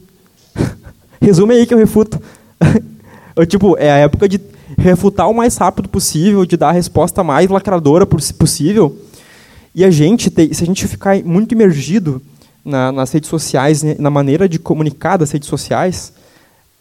resume 1.19 1.55
aí 1.55 1.65
que 1.65 1.73
eu 1.73 1.77
refuto. 1.77 2.19
Tipo, 3.45 3.77
é 3.77 3.91
a 3.91 3.97
época 3.97 4.27
de 4.27 4.39
refutar 4.77 5.29
o 5.29 5.33
mais 5.33 5.57
rápido 5.57 5.89
possível, 5.89 6.45
de 6.45 6.55
dar 6.57 6.69
a 6.69 6.73
resposta 6.73 7.23
mais 7.23 7.49
lacradora 7.49 8.05
poss- 8.05 8.31
possível. 8.31 8.95
E 9.73 9.83
a 9.85 9.91
gente, 9.91 10.29
se 10.53 10.63
a 10.63 10.65
gente 10.65 10.87
ficar 10.87 11.23
muito 11.23 11.53
imergido 11.53 12.21
na- 12.65 12.91
nas 12.91 13.11
redes 13.11 13.29
sociais, 13.29 13.83
né, 13.83 13.95
na 13.99 14.09
maneira 14.09 14.47
de 14.49 14.59
comunicar 14.59 15.17
das 15.17 15.31
redes 15.31 15.47
sociais, 15.47 16.11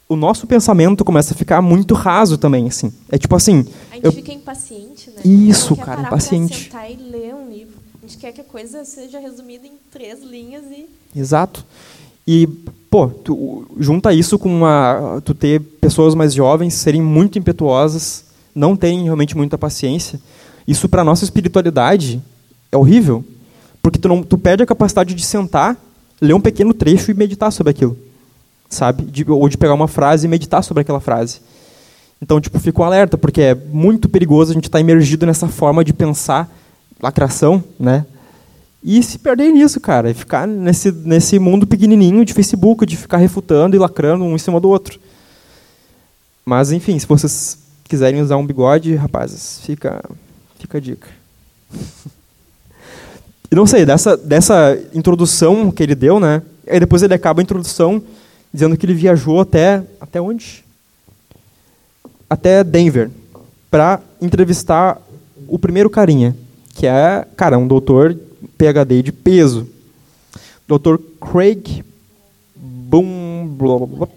o 0.08 0.16
nosso 0.16 0.46
pensamento 0.46 1.04
começa 1.04 1.34
a 1.34 1.36
ficar 1.36 1.60
muito 1.62 1.94
raso 1.94 2.38
também, 2.38 2.66
assim. 2.66 2.92
É 3.10 3.18
tipo 3.18 3.36
assim, 3.36 3.66
A 3.90 3.94
gente 3.96 4.04
eu- 4.04 4.12
fica 4.12 4.32
impaciente, 4.32 5.10
né? 5.10 5.20
Isso, 5.24 5.76
quer 5.76 5.84
cara, 5.84 6.00
impaciente. 6.02 6.68
Pra 6.70 6.80
sentar 6.82 6.90
e 6.90 6.96
ler 7.10 7.34
um 7.34 7.50
livro. 7.50 7.74
A 8.02 8.06
gente 8.06 8.18
quer 8.18 8.32
que 8.32 8.40
a 8.40 8.44
coisa 8.44 8.84
seja 8.86 9.18
resumida 9.18 9.66
em 9.66 9.72
três 9.92 10.22
linhas 10.22 10.62
e 10.70 10.86
Exato. 11.14 11.64
E, 12.26 12.48
pô, 12.90 13.08
tu 13.08 13.66
junta 13.78 14.12
isso 14.12 14.38
com 14.38 14.48
uma, 14.48 15.20
tu 15.24 15.34
ter 15.34 15.60
pessoas 15.60 16.14
mais 16.14 16.32
jovens 16.34 16.74
serem 16.74 17.02
muito 17.02 17.38
impetuosas, 17.38 18.24
não 18.54 18.76
terem 18.76 19.04
realmente 19.04 19.36
muita 19.36 19.58
paciência. 19.58 20.20
Isso 20.66 20.88
para 20.88 21.04
nossa 21.04 21.24
espiritualidade 21.24 22.20
é 22.70 22.76
horrível, 22.76 23.24
porque 23.82 23.98
tu 23.98 24.08
não, 24.08 24.22
tu 24.22 24.36
perde 24.36 24.62
a 24.62 24.66
capacidade 24.66 25.14
de 25.14 25.24
sentar, 25.24 25.76
ler 26.20 26.34
um 26.34 26.40
pequeno 26.40 26.74
trecho 26.74 27.10
e 27.10 27.14
meditar 27.14 27.50
sobre 27.52 27.70
aquilo, 27.70 27.96
sabe? 28.68 29.04
De- 29.04 29.30
ou 29.30 29.48
de 29.48 29.56
pegar 29.56 29.74
uma 29.74 29.88
frase 29.88 30.26
e 30.26 30.28
meditar 30.28 30.62
sobre 30.62 30.80
aquela 30.80 31.00
frase. 31.00 31.40
Então, 32.20 32.40
tipo, 32.40 32.58
fico 32.58 32.82
alerta, 32.82 33.16
porque 33.16 33.40
é 33.40 33.54
muito 33.54 34.08
perigoso 34.08 34.50
a 34.50 34.54
gente 34.54 34.64
estar 34.64 34.80
imergido 34.80 35.24
nessa 35.24 35.46
forma 35.46 35.84
de 35.84 35.92
pensar 35.92 36.52
lacração, 37.00 37.62
né? 37.78 38.04
E 38.82 39.00
se 39.02 39.18
perder 39.18 39.52
nisso, 39.52 39.80
cara, 39.80 40.10
e 40.10 40.14
ficar 40.14 40.46
nesse, 40.46 40.90
nesse 40.90 41.38
mundo 41.38 41.66
pequenininho 41.78 42.24
de 42.24 42.34
Facebook, 42.34 42.84
de 42.84 42.96
ficar 42.96 43.18
refutando 43.18 43.76
e 43.76 43.78
lacrando 43.78 44.24
um 44.24 44.34
em 44.34 44.38
cima 44.38 44.58
do 44.58 44.68
outro. 44.68 44.98
Mas, 46.44 46.72
enfim, 46.72 46.98
se 46.98 47.06
vocês 47.06 47.56
quiserem 47.84 48.20
usar 48.20 48.36
um 48.36 48.44
bigode, 48.44 48.96
rapazes, 48.96 49.60
fica, 49.64 50.02
fica 50.58 50.78
a 50.78 50.80
dica. 50.80 51.08
E 53.50 53.54
não 53.54 53.66
sei, 53.66 53.86
dessa, 53.86 54.14
dessa 54.14 54.78
introdução 54.92 55.70
que 55.70 55.82
ele 55.82 55.94
deu, 55.94 56.20
né? 56.20 56.42
Aí 56.68 56.78
depois 56.78 57.02
ele 57.02 57.14
acaba 57.14 57.40
a 57.40 57.42
introdução 57.42 58.02
dizendo 58.52 58.76
que 58.76 58.84
ele 58.84 58.92
viajou 58.92 59.40
até. 59.40 59.82
Até 59.98 60.20
onde? 60.20 60.62
Até 62.28 62.62
Denver, 62.62 63.10
para 63.70 64.02
entrevistar 64.20 65.00
o 65.46 65.58
primeiro 65.58 65.88
carinha, 65.88 66.36
que 66.74 66.86
é, 66.86 67.26
cara, 67.38 67.56
um 67.56 67.66
doutor 67.66 68.14
PhD 68.58 69.02
de 69.02 69.12
peso. 69.12 69.66
Dr. 70.68 70.98
Craig 71.20 71.82
Boom, 72.56 73.46
Blomberg. 73.48 74.12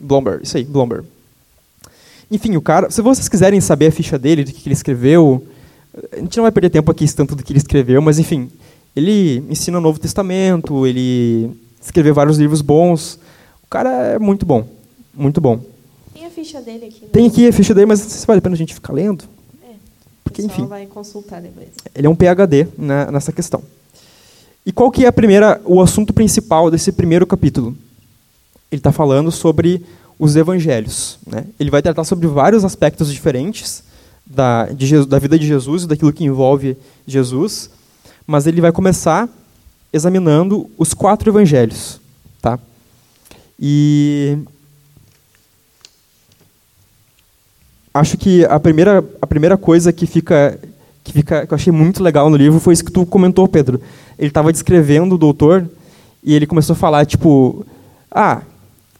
Blomberg, 0.00 0.44
isso 0.44 0.56
aí, 0.56 0.64
Blomberg. 0.64 1.06
Enfim, 2.30 2.56
o 2.56 2.60
cara, 2.60 2.90
se 2.90 3.00
vocês 3.00 3.28
quiserem 3.28 3.60
saber 3.60 3.86
a 3.86 3.92
ficha 3.92 4.18
dele, 4.18 4.44
do 4.44 4.52
que 4.52 4.60
que 4.60 4.68
ele 4.68 4.74
escreveu, 4.74 5.46
a 6.12 6.16
gente 6.16 6.36
não 6.36 6.42
vai 6.42 6.52
perder 6.52 6.70
tempo 6.70 6.90
aqui 6.90 7.12
tanto 7.14 7.34
do 7.34 7.42
que 7.42 7.52
ele 7.52 7.58
escreveu, 7.58 8.02
mas 8.02 8.18
enfim, 8.18 8.50
ele 8.94 9.44
ensina 9.48 9.78
o 9.78 9.80
Novo 9.80 9.98
Testamento, 9.98 10.86
ele 10.86 11.50
escreveu 11.80 12.14
vários 12.14 12.38
livros 12.38 12.60
bons. 12.60 13.18
O 13.62 13.68
cara 13.68 13.90
é 13.90 14.18
muito 14.18 14.44
bom, 14.44 14.66
muito 15.14 15.40
bom. 15.40 15.60
tem 16.12 16.26
a 16.26 16.30
ficha 16.30 16.60
dele 16.60 16.86
aqui. 16.86 17.02
Né? 17.02 17.08
Tem 17.12 17.26
aqui 17.26 17.48
a 17.48 17.52
ficha 17.52 17.74
dele, 17.74 17.86
mas 17.86 18.00
não 18.00 18.08
sei 18.08 18.20
se 18.20 18.26
vale 18.26 18.38
a 18.38 18.42
pena 18.42 18.54
a 18.54 18.58
gente 18.58 18.74
ficar 18.74 18.92
lendo. 18.92 19.24
É, 19.62 19.74
Porque, 20.22 20.42
enfim. 20.42 20.66
vai 20.66 20.86
consultar 20.86 21.40
depois. 21.40 21.68
Ele 21.94 22.06
é 22.06 22.10
um 22.10 22.16
PhD 22.16 22.66
né, 22.76 23.10
nessa 23.10 23.32
questão. 23.32 23.62
E 24.66 24.72
qual 24.72 24.90
que 24.90 25.04
é 25.04 25.08
a 25.08 25.12
primeira, 25.12 25.60
o 25.64 25.80
assunto 25.80 26.12
principal 26.12 26.70
desse 26.72 26.90
primeiro 26.90 27.24
capítulo? 27.24 27.76
Ele 28.70 28.80
está 28.80 28.90
falando 28.90 29.30
sobre 29.30 29.86
os 30.18 30.34
evangelhos. 30.34 31.20
Né? 31.24 31.46
Ele 31.58 31.70
vai 31.70 31.80
tratar 31.80 32.02
sobre 32.02 32.26
vários 32.26 32.64
aspectos 32.64 33.12
diferentes 33.12 33.84
da, 34.26 34.68
Jesus- 34.76 35.06
da 35.06 35.20
vida 35.20 35.38
de 35.38 35.46
Jesus 35.46 35.84
e 35.84 35.86
daquilo 35.86 36.12
que 36.12 36.24
envolve 36.24 36.76
Jesus, 37.06 37.70
mas 38.26 38.48
ele 38.48 38.60
vai 38.60 38.72
começar 38.72 39.28
examinando 39.92 40.68
os 40.76 40.92
quatro 40.92 41.30
evangelhos. 41.30 42.00
Tá? 42.42 42.58
E 43.58 44.36
acho 47.94 48.18
que 48.18 48.44
a 48.46 48.58
primeira, 48.58 49.04
a 49.22 49.26
primeira 49.28 49.56
coisa 49.56 49.92
que 49.92 50.06
fica, 50.06 50.58
que 51.06 51.12
fica 51.12 51.46
que 51.46 51.52
eu 51.52 51.56
achei 51.56 51.72
muito 51.72 52.02
legal 52.02 52.28
no 52.28 52.36
livro 52.36 52.58
foi 52.58 52.74
isso 52.74 52.84
que 52.84 52.90
tu 52.90 53.06
comentou, 53.06 53.46
Pedro. 53.46 53.80
Ele 54.18 54.26
estava 54.26 54.52
descrevendo 54.52 55.14
o 55.14 55.18
doutor 55.18 55.64
e 56.22 56.34
ele 56.34 56.46
começou 56.46 56.74
a 56.74 56.76
falar 56.76 57.06
tipo, 57.06 57.64
ah, 58.10 58.42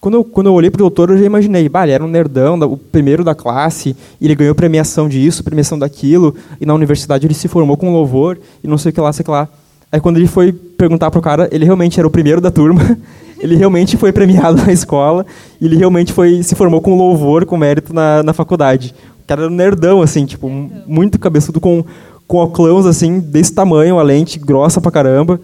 quando 0.01 0.15
eu, 0.15 0.25
quando 0.25 0.47
eu 0.47 0.55
olhei 0.55 0.71
para 0.71 0.79
o 0.79 0.85
doutor 0.85 1.11
eu 1.11 1.19
já 1.19 1.25
imaginei, 1.25 1.69
bah, 1.69 1.83
ele 1.83 1.93
era 1.93 2.05
um 2.05 2.09
nerdão, 2.09 2.61
o 2.61 2.77
primeiro 2.77 3.25
da 3.25 3.35
classe, 3.35 3.97
e 4.21 4.25
ele 4.25 4.37
ganhou 4.37 4.55
premiação 4.55 5.09
disso, 5.09 5.43
premiação 5.43 5.77
daquilo, 5.77 6.33
e 6.61 6.65
na 6.65 6.75
universidade 6.75 7.27
ele 7.27 7.35
se 7.35 7.49
formou 7.49 7.77
com 7.77 7.93
louvor 7.93 8.39
e 8.63 8.69
não 8.69 8.79
sei 8.79 8.91
o 8.91 8.93
que 8.93 9.01
lá, 9.01 9.13
sei 9.13 9.23
o 9.23 9.25
que 9.25 9.31
lá. 9.33 9.49
Aí 9.91 10.01
quando 10.01 10.19
ele 10.19 10.29
foi 10.29 10.53
perguntar 10.53 11.11
pro 11.11 11.21
cara, 11.21 11.49
ele 11.51 11.65
realmente 11.65 11.99
era 11.99 12.07
o 12.07 12.11
primeiro 12.11 12.41
da 12.41 12.53
turma. 12.53 12.81
Ele 13.38 13.57
realmente 13.57 13.97
foi 13.97 14.12
premiado 14.12 14.57
na 14.64 14.73
escola 14.73 15.26
e 15.61 15.66
ele 15.66 15.76
realmente 15.76 16.12
foi 16.12 16.43
se 16.43 16.55
formou 16.55 16.81
com 16.81 16.97
louvor, 16.97 17.45
com 17.45 17.57
mérito 17.57 17.93
na, 17.93 18.23
na 18.23 18.33
faculdade. 18.33 18.95
O 19.23 19.26
cara 19.26 19.43
era 19.43 19.50
um 19.50 19.55
nerdão, 19.55 20.02
assim, 20.02 20.25
tipo, 20.25 20.49
muito 20.87 21.19
cabeçudo 21.19 21.61
com, 21.61 21.85
com 22.26 22.38
óculos 22.38 22.87
assim, 22.87 23.19
desse 23.19 23.52
tamanho, 23.52 23.99
a 23.99 24.02
lente 24.02 24.38
grossa 24.38 24.81
pra 24.81 24.90
caramba. 24.90 25.40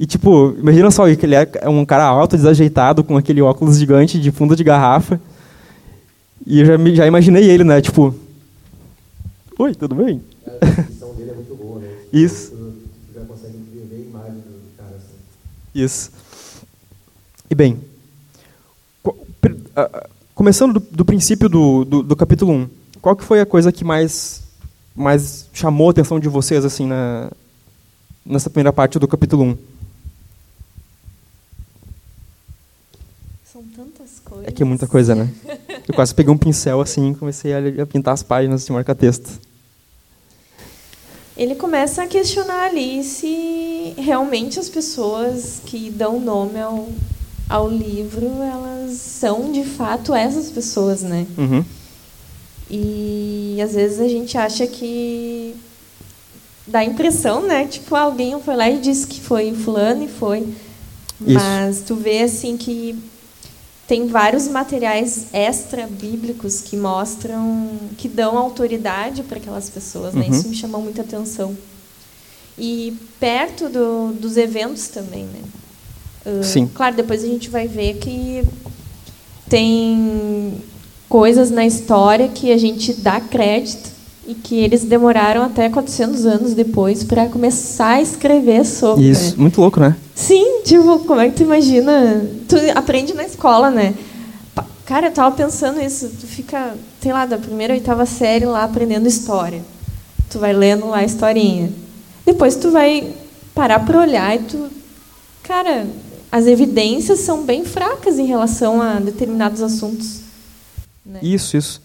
E, 0.00 0.06
tipo, 0.06 0.54
imagina 0.58 0.90
só, 0.90 1.04
que 1.14 1.26
ele 1.26 1.34
é 1.34 1.68
um 1.68 1.84
cara 1.84 2.04
alto, 2.04 2.34
desajeitado, 2.34 3.04
com 3.04 3.18
aquele 3.18 3.42
óculos 3.42 3.78
gigante 3.78 4.18
de 4.18 4.30
fundo 4.30 4.56
de 4.56 4.64
garrafa. 4.64 5.20
E 6.46 6.60
eu 6.60 6.64
já, 6.64 6.78
já 6.94 7.06
imaginei 7.06 7.50
ele, 7.50 7.64
né? 7.64 7.82
Tipo, 7.82 8.14
oi, 9.58 9.74
tudo 9.74 9.94
bem? 9.94 10.22
A 10.46 10.64
descrição 10.64 11.14
dele 11.14 11.32
é 11.32 11.34
muito 11.34 11.54
boa, 11.54 11.80
né? 11.80 11.88
Isso. 12.10 12.52
Tu, 12.52 13.14
já 13.14 13.20
consegue 13.26 13.58
ver 13.74 13.94
a 13.94 14.08
imagem 14.08 14.36
do 14.36 14.76
cara, 14.78 14.96
assim. 14.96 15.16
Isso. 15.74 16.10
E 17.50 17.54
bem, 17.54 17.82
começando 20.40 20.74
do, 20.74 20.80
do 20.80 21.04
princípio 21.04 21.48
do, 21.48 21.84
do, 21.84 22.02
do, 22.02 22.16
capítulo 22.16 22.52
1, 22.52 22.68
qual 23.02 23.16
que 23.16 23.24
foi 23.24 23.40
a 23.40 23.46
coisa 23.46 23.72
que 23.72 23.84
mais, 23.84 24.42
mais 24.94 25.48
chamou 25.52 25.88
a 25.88 25.90
atenção 25.90 26.20
de 26.20 26.28
vocês 26.28 26.64
assim 26.64 26.86
na, 26.86 27.30
nessa 28.24 28.48
primeira 28.48 28.72
parte 28.72 28.98
do 28.98 29.08
capítulo 29.08 29.42
1? 29.42 29.58
São 33.52 33.64
tantas 33.76 34.20
coisas. 34.24 34.46
É 34.46 34.52
que 34.52 34.62
é 34.62 34.64
muita 34.64 34.86
coisa, 34.86 35.14
né? 35.14 35.28
Eu 35.86 35.94
quase 35.94 36.14
peguei 36.14 36.32
um 36.32 36.38
pincel 36.38 36.80
assim 36.80 37.10
e 37.10 37.14
comecei 37.16 37.52
a, 37.52 37.82
a 37.82 37.86
pintar 37.86 38.14
as 38.14 38.22
páginas 38.22 38.64
de 38.64 38.72
marca-texto. 38.72 39.28
Ele 41.36 41.54
começa 41.54 42.04
a 42.04 42.06
questionar 42.06 42.66
ali 42.66 43.02
se 43.02 43.94
realmente 43.98 44.60
as 44.60 44.68
pessoas 44.68 45.60
que 45.66 45.90
dão 45.90 46.20
nome 46.20 46.60
ao, 46.60 46.88
ao 47.50 47.68
livro, 47.68 48.26
elas 48.40 48.92
são 48.92 49.50
de 49.50 49.64
fato 49.64 50.14
essas 50.14 50.50
pessoas, 50.50 51.02
né? 51.02 51.26
Uhum. 51.36 51.64
E 52.70 53.58
às 53.60 53.74
vezes 53.74 53.98
a 53.98 54.06
gente 54.06 54.38
acha 54.38 54.64
que 54.68 55.56
dá 56.64 56.78
a 56.78 56.84
impressão, 56.84 57.42
né? 57.42 57.66
Tipo, 57.66 57.96
alguém 57.96 58.40
foi 58.40 58.54
lá 58.54 58.70
e 58.70 58.78
disse 58.78 59.04
que 59.04 59.20
foi 59.20 59.52
fulano 59.52 60.04
e 60.04 60.08
foi. 60.08 60.38
Isso. 61.20 61.34
Mas 61.34 61.80
tu 61.80 61.96
vê 61.96 62.22
assim 62.22 62.56
que 62.56 62.96
tem 63.88 64.06
vários 64.06 64.46
materiais 64.46 65.26
extra 65.32 65.88
bíblicos 65.88 66.60
que 66.60 66.76
mostram, 66.76 67.68
que 67.98 68.08
dão 68.08 68.38
autoridade 68.38 69.24
para 69.24 69.38
aquelas 69.38 69.68
pessoas, 69.68 70.14
né? 70.14 70.26
Uhum. 70.26 70.30
Isso 70.30 70.48
me 70.48 70.54
chamou 70.54 70.80
muita 70.80 71.02
atenção. 71.02 71.56
E 72.56 72.96
perto 73.18 73.68
do, 73.68 74.12
dos 74.12 74.36
eventos 74.36 74.86
também, 74.86 75.24
né? 75.24 75.40
Uh, 76.24 76.44
Sim. 76.44 76.70
Claro, 76.74 76.96
depois 76.96 77.24
a 77.24 77.26
gente 77.26 77.48
vai 77.48 77.66
ver 77.66 77.94
que 77.94 78.44
tem 79.48 80.54
coisas 81.08 81.50
na 81.50 81.66
história 81.66 82.28
que 82.28 82.52
a 82.52 82.58
gente 82.58 82.92
dá 82.94 83.20
crédito 83.20 83.90
e 84.26 84.34
que 84.34 84.56
eles 84.56 84.84
demoraram 84.84 85.42
até 85.42 85.68
400 85.68 86.24
anos 86.24 86.54
depois 86.54 87.02
para 87.02 87.26
começar 87.26 87.94
a 87.94 88.02
escrever 88.02 88.64
sobre. 88.64 89.10
Isso, 89.10 89.30
né? 89.30 89.36
muito 89.38 89.60
louco, 89.60 89.80
né? 89.80 89.96
Sim, 90.14 90.62
tipo, 90.62 91.00
como 91.00 91.20
é 91.20 91.28
que 91.30 91.36
tu 91.36 91.42
imagina? 91.42 92.24
Tu 92.46 92.56
aprende 92.74 93.12
na 93.14 93.24
escola, 93.24 93.70
né? 93.70 93.94
Cara, 94.90 95.06
eu 95.06 95.12
tava 95.12 95.34
pensando 95.34 95.80
isso. 95.80 96.10
Tu 96.20 96.26
fica, 96.26 96.74
sei 97.00 97.12
lá, 97.12 97.24
da 97.24 97.38
primeira 97.38 97.72
oitava 97.72 98.04
série 98.04 98.44
lá 98.44 98.64
aprendendo 98.64 99.06
história. 99.06 99.62
Tu 100.28 100.38
vai 100.38 100.52
lendo 100.52 100.88
lá 100.88 100.98
a 100.98 101.04
historinha. 101.04 101.72
Depois 102.26 102.56
tu 102.56 102.70
vai 102.70 103.14
parar 103.54 103.80
para 103.80 104.00
olhar 104.00 104.34
e 104.34 104.40
tu. 104.40 104.68
Cara, 105.42 105.86
as 106.30 106.46
evidências 106.46 107.20
são 107.20 107.44
bem 107.44 107.64
fracas 107.64 108.18
em 108.18 108.26
relação 108.26 108.80
a 108.80 108.94
determinados 109.00 109.60
assuntos. 109.62 110.20
né? 111.04 111.18
Isso, 111.22 111.56
isso. 111.56 111.82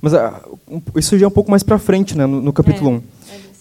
Mas 0.00 0.12
ah, 0.14 0.42
um- 0.68 0.80
isso 0.96 1.16
já 1.18 1.24
é 1.24 1.28
um 1.28 1.32
pouco 1.32 1.50
mais 1.50 1.62
pra 1.62 1.78
frente, 1.78 2.16
né, 2.16 2.26
no, 2.26 2.40
no 2.40 2.52
capítulo 2.52 2.90
É. 2.90 2.92
1. 2.92 3.02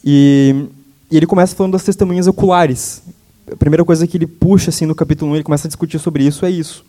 E, 0.06 0.66
e 1.12 1.18
ele 1.18 1.26
começa 1.28 1.56
falando 1.56 1.74
das 1.74 1.84
testemunhas 1.84 2.28
oculares. 2.28 3.02
A 3.52 3.56
primeira 3.56 3.86
coisa 3.86 4.06
que 4.08 4.18
ele 4.18 4.28
puxa 4.28 4.70
assim 4.70 4.86
no 4.86 4.96
capítulo 4.96 5.32
1, 5.32 5.36
ele 5.36 5.44
começa 5.44 5.68
a 5.68 5.70
discutir 5.70 6.00
sobre 6.00 6.26
isso, 6.26 6.46
é 6.46 6.50
isso. 6.52 6.84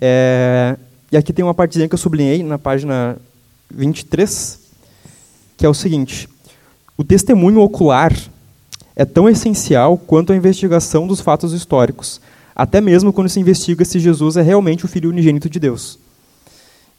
É, 0.00 0.76
e 1.10 1.16
aqui 1.16 1.32
tem 1.32 1.44
uma 1.44 1.54
partezinha 1.54 1.88
que 1.88 1.94
eu 1.94 1.98
sublinhei 1.98 2.42
na 2.42 2.58
página 2.58 3.16
23, 3.70 4.58
que 5.56 5.66
é 5.66 5.68
o 5.68 5.74
seguinte: 5.74 6.28
o 6.96 7.04
testemunho 7.04 7.60
ocular 7.60 8.12
é 8.96 9.04
tão 9.04 9.28
essencial 9.28 9.96
quanto 9.98 10.32
a 10.32 10.36
investigação 10.36 11.06
dos 11.06 11.20
fatos 11.20 11.52
históricos, 11.52 12.20
até 12.62 12.80
mesmo 12.80 13.12
quando 13.12 13.28
se 13.28 13.40
investiga 13.40 13.84
se 13.84 13.98
Jesus 13.98 14.36
é 14.36 14.42
realmente 14.42 14.84
o 14.84 14.88
filho 14.88 15.10
unigênito 15.10 15.50
de 15.50 15.58
Deus. 15.58 15.98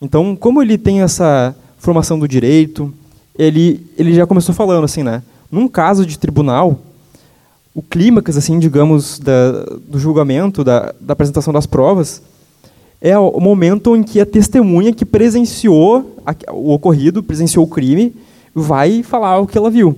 Então, 0.02 0.36
como 0.36 0.62
ele 0.62 0.78
tem 0.78 1.02
essa 1.02 1.56
formação 1.78 2.20
do 2.20 2.28
direito, 2.28 2.94
ele, 3.40 3.80
ele 3.98 4.14
já 4.14 4.28
começou 4.28 4.54
falando 4.54 4.84
assim, 4.84 5.04
né? 5.04 5.24
Num 5.50 5.70
caso 5.70 6.06
de 6.06 6.20
tribunal, 6.20 6.82
o 7.74 7.82
clímax, 7.82 8.36
assim, 8.36 8.60
digamos, 8.60 9.20
da, 9.20 9.64
do 9.88 9.98
julgamento, 9.98 10.66
da, 10.66 10.94
da 11.00 11.14
apresentação 11.14 11.54
das 11.54 11.66
provas, 11.66 12.22
é 13.00 13.18
o 13.18 13.40
momento 13.40 13.96
em 13.96 14.04
que 14.04 14.20
a 14.20 14.26
testemunha 14.26 14.92
que 14.92 15.06
presenciou 15.06 16.18
o 16.52 16.74
ocorrido, 16.74 17.24
presenciou 17.24 17.64
o 17.64 17.70
crime, 17.70 18.14
vai 18.54 19.02
falar 19.02 19.40
o 19.40 19.48
que 19.48 19.58
ela 19.58 19.72
viu. 19.72 19.98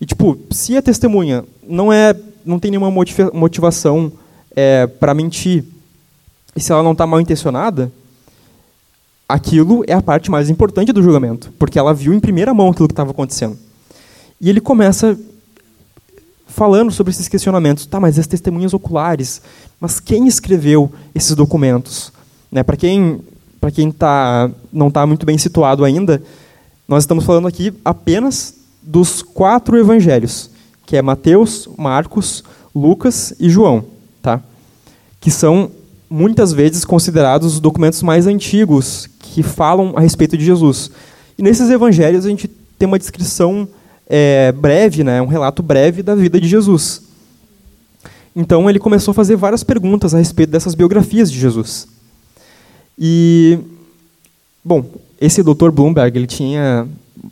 E 0.00 0.06
tipo, 0.06 0.38
se 0.52 0.76
a 0.76 0.82
testemunha 0.82 1.42
não 1.68 1.92
é, 1.92 2.14
não 2.44 2.60
tem 2.60 2.70
nenhuma 2.70 2.88
motiva- 2.88 3.32
motivação 4.56 4.96
para 4.98 5.14
mentir, 5.14 5.64
e 6.54 6.60
se 6.60 6.72
ela 6.72 6.82
não 6.82 6.92
está 6.92 7.06
mal 7.06 7.20
intencionada, 7.20 7.92
aquilo 9.28 9.84
é 9.86 9.92
a 9.92 10.00
parte 10.00 10.30
mais 10.30 10.48
importante 10.48 10.92
do 10.92 11.02
julgamento, 11.02 11.52
porque 11.58 11.78
ela 11.78 11.92
viu 11.92 12.14
em 12.14 12.20
primeira 12.20 12.54
mão 12.54 12.70
aquilo 12.70 12.88
que 12.88 12.92
estava 12.92 13.10
acontecendo. 13.10 13.58
E 14.40 14.48
ele 14.48 14.60
começa 14.60 15.18
falando 16.46 16.90
sobre 16.90 17.10
esses 17.10 17.28
questionamentos. 17.28 17.84
Tá, 17.84 18.00
mas 18.00 18.18
as 18.18 18.26
testemunhas 18.26 18.72
oculares, 18.72 19.42
mas 19.78 20.00
quem 20.00 20.26
escreveu 20.26 20.90
esses 21.14 21.34
documentos? 21.34 22.12
Né, 22.50 22.62
para 22.62 22.76
quem 22.76 23.20
para 23.60 23.70
quem 23.70 23.90
tá, 23.90 24.50
não 24.72 24.88
está 24.88 25.04
muito 25.04 25.26
bem 25.26 25.36
situado 25.36 25.84
ainda, 25.84 26.22
nós 26.86 27.02
estamos 27.02 27.24
falando 27.24 27.48
aqui 27.48 27.74
apenas 27.84 28.54
dos 28.80 29.22
quatro 29.22 29.76
evangelhos, 29.76 30.50
que 30.84 30.96
é 30.96 31.02
Mateus, 31.02 31.68
Marcos, 31.76 32.44
Lucas 32.72 33.34
e 33.40 33.50
João? 33.50 33.95
Que 35.26 35.30
são 35.32 35.72
muitas 36.08 36.52
vezes 36.52 36.84
considerados 36.84 37.54
os 37.54 37.58
documentos 37.58 38.00
mais 38.00 38.28
antigos 38.28 39.08
que 39.18 39.42
falam 39.42 39.92
a 39.96 40.00
respeito 40.00 40.38
de 40.38 40.44
Jesus. 40.44 40.88
E 41.36 41.42
nesses 41.42 41.68
evangelhos 41.68 42.24
a 42.24 42.28
gente 42.28 42.46
tem 42.78 42.86
uma 42.86 42.96
descrição 42.96 43.66
é, 44.08 44.52
breve, 44.52 45.02
né, 45.02 45.20
um 45.20 45.26
relato 45.26 45.64
breve 45.64 46.00
da 46.00 46.14
vida 46.14 46.40
de 46.40 46.46
Jesus. 46.46 47.02
Então 48.36 48.70
ele 48.70 48.78
começou 48.78 49.10
a 49.10 49.14
fazer 49.16 49.34
várias 49.34 49.64
perguntas 49.64 50.14
a 50.14 50.18
respeito 50.18 50.50
dessas 50.50 50.76
biografias 50.76 51.28
de 51.28 51.40
Jesus. 51.40 51.88
E, 52.96 53.58
bom, 54.64 54.84
esse 55.20 55.42
Dr. 55.42 55.72
Bloomberg 55.72 56.16
ele 56.16 56.28
tinha 56.28 56.86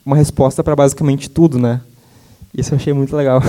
uma 0.04 0.16
resposta 0.16 0.64
para 0.64 0.74
basicamente 0.74 1.30
tudo, 1.30 1.60
né? 1.60 1.80
Isso 2.52 2.74
eu 2.74 2.76
achei 2.76 2.92
muito 2.92 3.14
legal. 3.14 3.40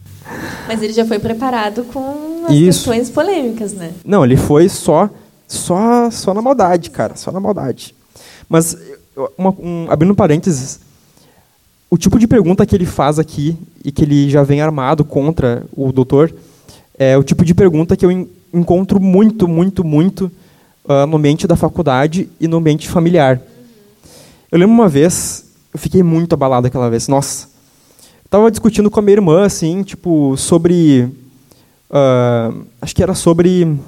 Mas 0.68 0.82
ele 0.82 0.92
já 0.92 1.06
foi 1.06 1.18
preparado 1.18 1.84
com 1.84 2.37
as 2.48 2.54
Isso. 2.54 2.64
questões 2.84 3.10
polêmicas, 3.10 3.72
né? 3.72 3.92
Não, 4.04 4.24
ele 4.24 4.36
foi 4.36 4.68
só, 4.68 5.08
só, 5.46 6.10
só 6.10 6.32
na 6.34 6.42
maldade, 6.42 6.90
cara, 6.90 7.16
só 7.16 7.30
na 7.32 7.40
maldade. 7.40 7.94
Mas 8.48 8.76
uma- 9.36 9.54
um- 9.58 9.86
abrindo 9.90 10.14
parênteses, 10.14 10.80
o 11.90 11.96
tipo 11.96 12.18
de 12.18 12.26
pergunta 12.26 12.64
que 12.66 12.74
ele 12.74 12.86
faz 12.86 13.18
aqui 13.18 13.56
e 13.84 13.90
que 13.90 14.02
ele 14.02 14.28
já 14.30 14.42
vem 14.42 14.60
armado 14.60 15.04
contra 15.04 15.64
o 15.76 15.90
doutor 15.92 16.32
é 16.98 17.16
o 17.16 17.22
tipo 17.22 17.44
de 17.44 17.54
pergunta 17.54 17.96
que 17.96 18.04
eu 18.04 18.10
en- 18.12 18.28
encontro 18.52 19.00
muito, 19.00 19.46
muito, 19.48 19.84
muito 19.84 20.30
ah, 20.88 21.06
no 21.06 21.16
ambiente 21.16 21.46
da 21.46 21.56
faculdade 21.56 22.28
e 22.40 22.48
no 22.48 22.56
ambiente 22.58 22.88
familiar. 22.88 23.40
Eu 24.50 24.58
lembro 24.58 24.74
uma 24.74 24.88
vez, 24.88 25.44
eu 25.72 25.78
fiquei 25.78 26.02
muito 26.02 26.32
abalado 26.32 26.66
aquela 26.66 26.88
vez. 26.88 27.08
Nossa, 27.08 27.48
estava 28.24 28.50
discutindo 28.50 28.90
com 28.90 28.98
a 28.98 29.02
minha 29.02 29.16
irmã, 29.16 29.44
assim, 29.44 29.82
tipo, 29.82 30.34
sobre 30.36 31.08
ah, 31.90 32.52
acho 32.80 32.94
que 32.94 33.02
era 33.02 33.14
sobre 33.14 33.78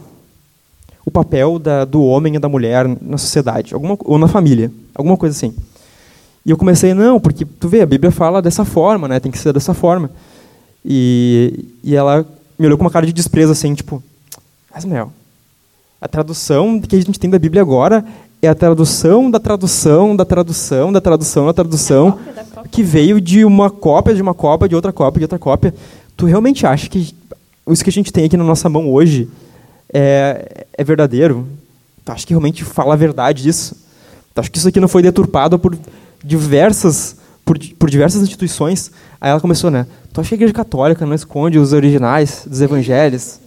o 1.05 1.11
papel 1.11 1.59
da, 1.59 1.85
do 1.85 2.03
homem 2.03 2.37
e 2.37 2.39
da 2.39 2.49
mulher 2.49 2.87
na 3.01 3.19
sociedade, 3.19 3.75
alguma, 3.75 3.97
ou 4.05 4.19
na 4.19 4.29
família, 4.29 4.71
alguma 4.95 5.17
coisa 5.17 5.37
assim. 5.37 5.55
E 6.45 6.51
eu 6.51 6.57
comecei, 6.57 6.95
não, 6.95 7.21
porque 7.21 7.45
tu 7.45 7.69
vê, 7.69 7.83
a 7.83 7.87
Bíblia 7.87 8.11
fala 8.11 8.41
dessa 8.41 8.65
forma, 8.65 9.07
né? 9.07 9.21
Tem 9.21 9.31
que 9.31 9.39
ser 9.39 9.53
dessa 9.53 9.75
forma. 9.75 10.11
E, 10.85 11.67
e 11.85 11.95
ela 11.95 12.27
me 12.59 12.67
olhou 12.67 12.79
com 12.79 12.85
uma 12.85 12.91
cara 12.91 13.07
de 13.07 13.13
desprezo, 13.13 13.53
assim, 13.53 13.75
tipo, 13.75 14.03
Asmel, 14.73 15.13
a 16.01 16.09
tradução 16.09 16.81
que 16.81 16.97
a 16.97 17.03
gente 17.03 17.21
tem 17.21 17.29
da 17.29 17.39
Bíblia 17.39 17.61
agora 17.61 18.05
é 18.41 18.49
a 18.49 18.55
tradução 18.55 19.31
da 19.31 19.39
tradução 19.39 20.17
da 20.17 20.25
tradução 20.25 20.91
da 20.91 21.01
tradução 21.01 21.47
da 21.47 21.53
tradução 21.53 22.13
Cópia 22.13 22.33
da 22.33 22.45
cópia. 22.45 22.71
que 22.71 22.83
veio 22.83 23.21
de 23.21 23.45
uma 23.45 23.69
cópia, 23.69 24.15
de 24.15 24.23
uma 24.23 24.33
cópia, 24.33 24.69
de 24.69 24.75
outra 24.75 24.93
cópia, 24.93 25.19
de 25.19 25.25
outra 25.25 25.39
cópia. 25.39 25.75
Tu 26.17 26.25
realmente 26.25 26.67
acha 26.67 26.89
que 26.89 27.15
isso 27.73 27.85
que 27.85 27.91
a 27.91 27.93
gente 27.93 28.13
tem 28.13 28.25
aqui 28.25 28.37
na 28.37 28.45
nossa 28.45 28.69
mão 28.69 28.91
hoje 28.91 29.29
é, 29.93 30.67
é 30.73 30.85
verdadeiro? 30.85 31.47
Tu 32.05 32.13
acha 32.13 32.27
que 32.27 32.33
realmente 32.33 32.65
fala 32.65 32.95
a 32.95 32.97
verdade 32.97 33.43
disso? 33.43 33.77
Tu 34.35 34.41
acha 34.41 34.51
que 34.51 34.59
isso 34.59 34.69
aqui 34.69 34.81
não 34.81 34.89
foi 34.89 35.03
deturpado 35.03 35.59
por 35.59 35.77
diversas 36.25 37.17
por, 37.45 37.59
por 37.79 37.91
diversas 37.91 38.23
instituições. 38.23 38.93
Aí 39.21 39.31
ela 39.31 39.41
começou, 39.41 39.71
né? 39.71 39.87
Tu 40.13 40.21
acha 40.21 40.29
que 40.29 40.35
a 40.35 40.37
igreja 40.37 40.55
católica 40.55 41.05
não 41.05 41.15
esconde 41.15 41.59
os 41.59 41.73
originais 41.73 42.45
dos 42.47 42.61
evangelhos? 42.61 43.41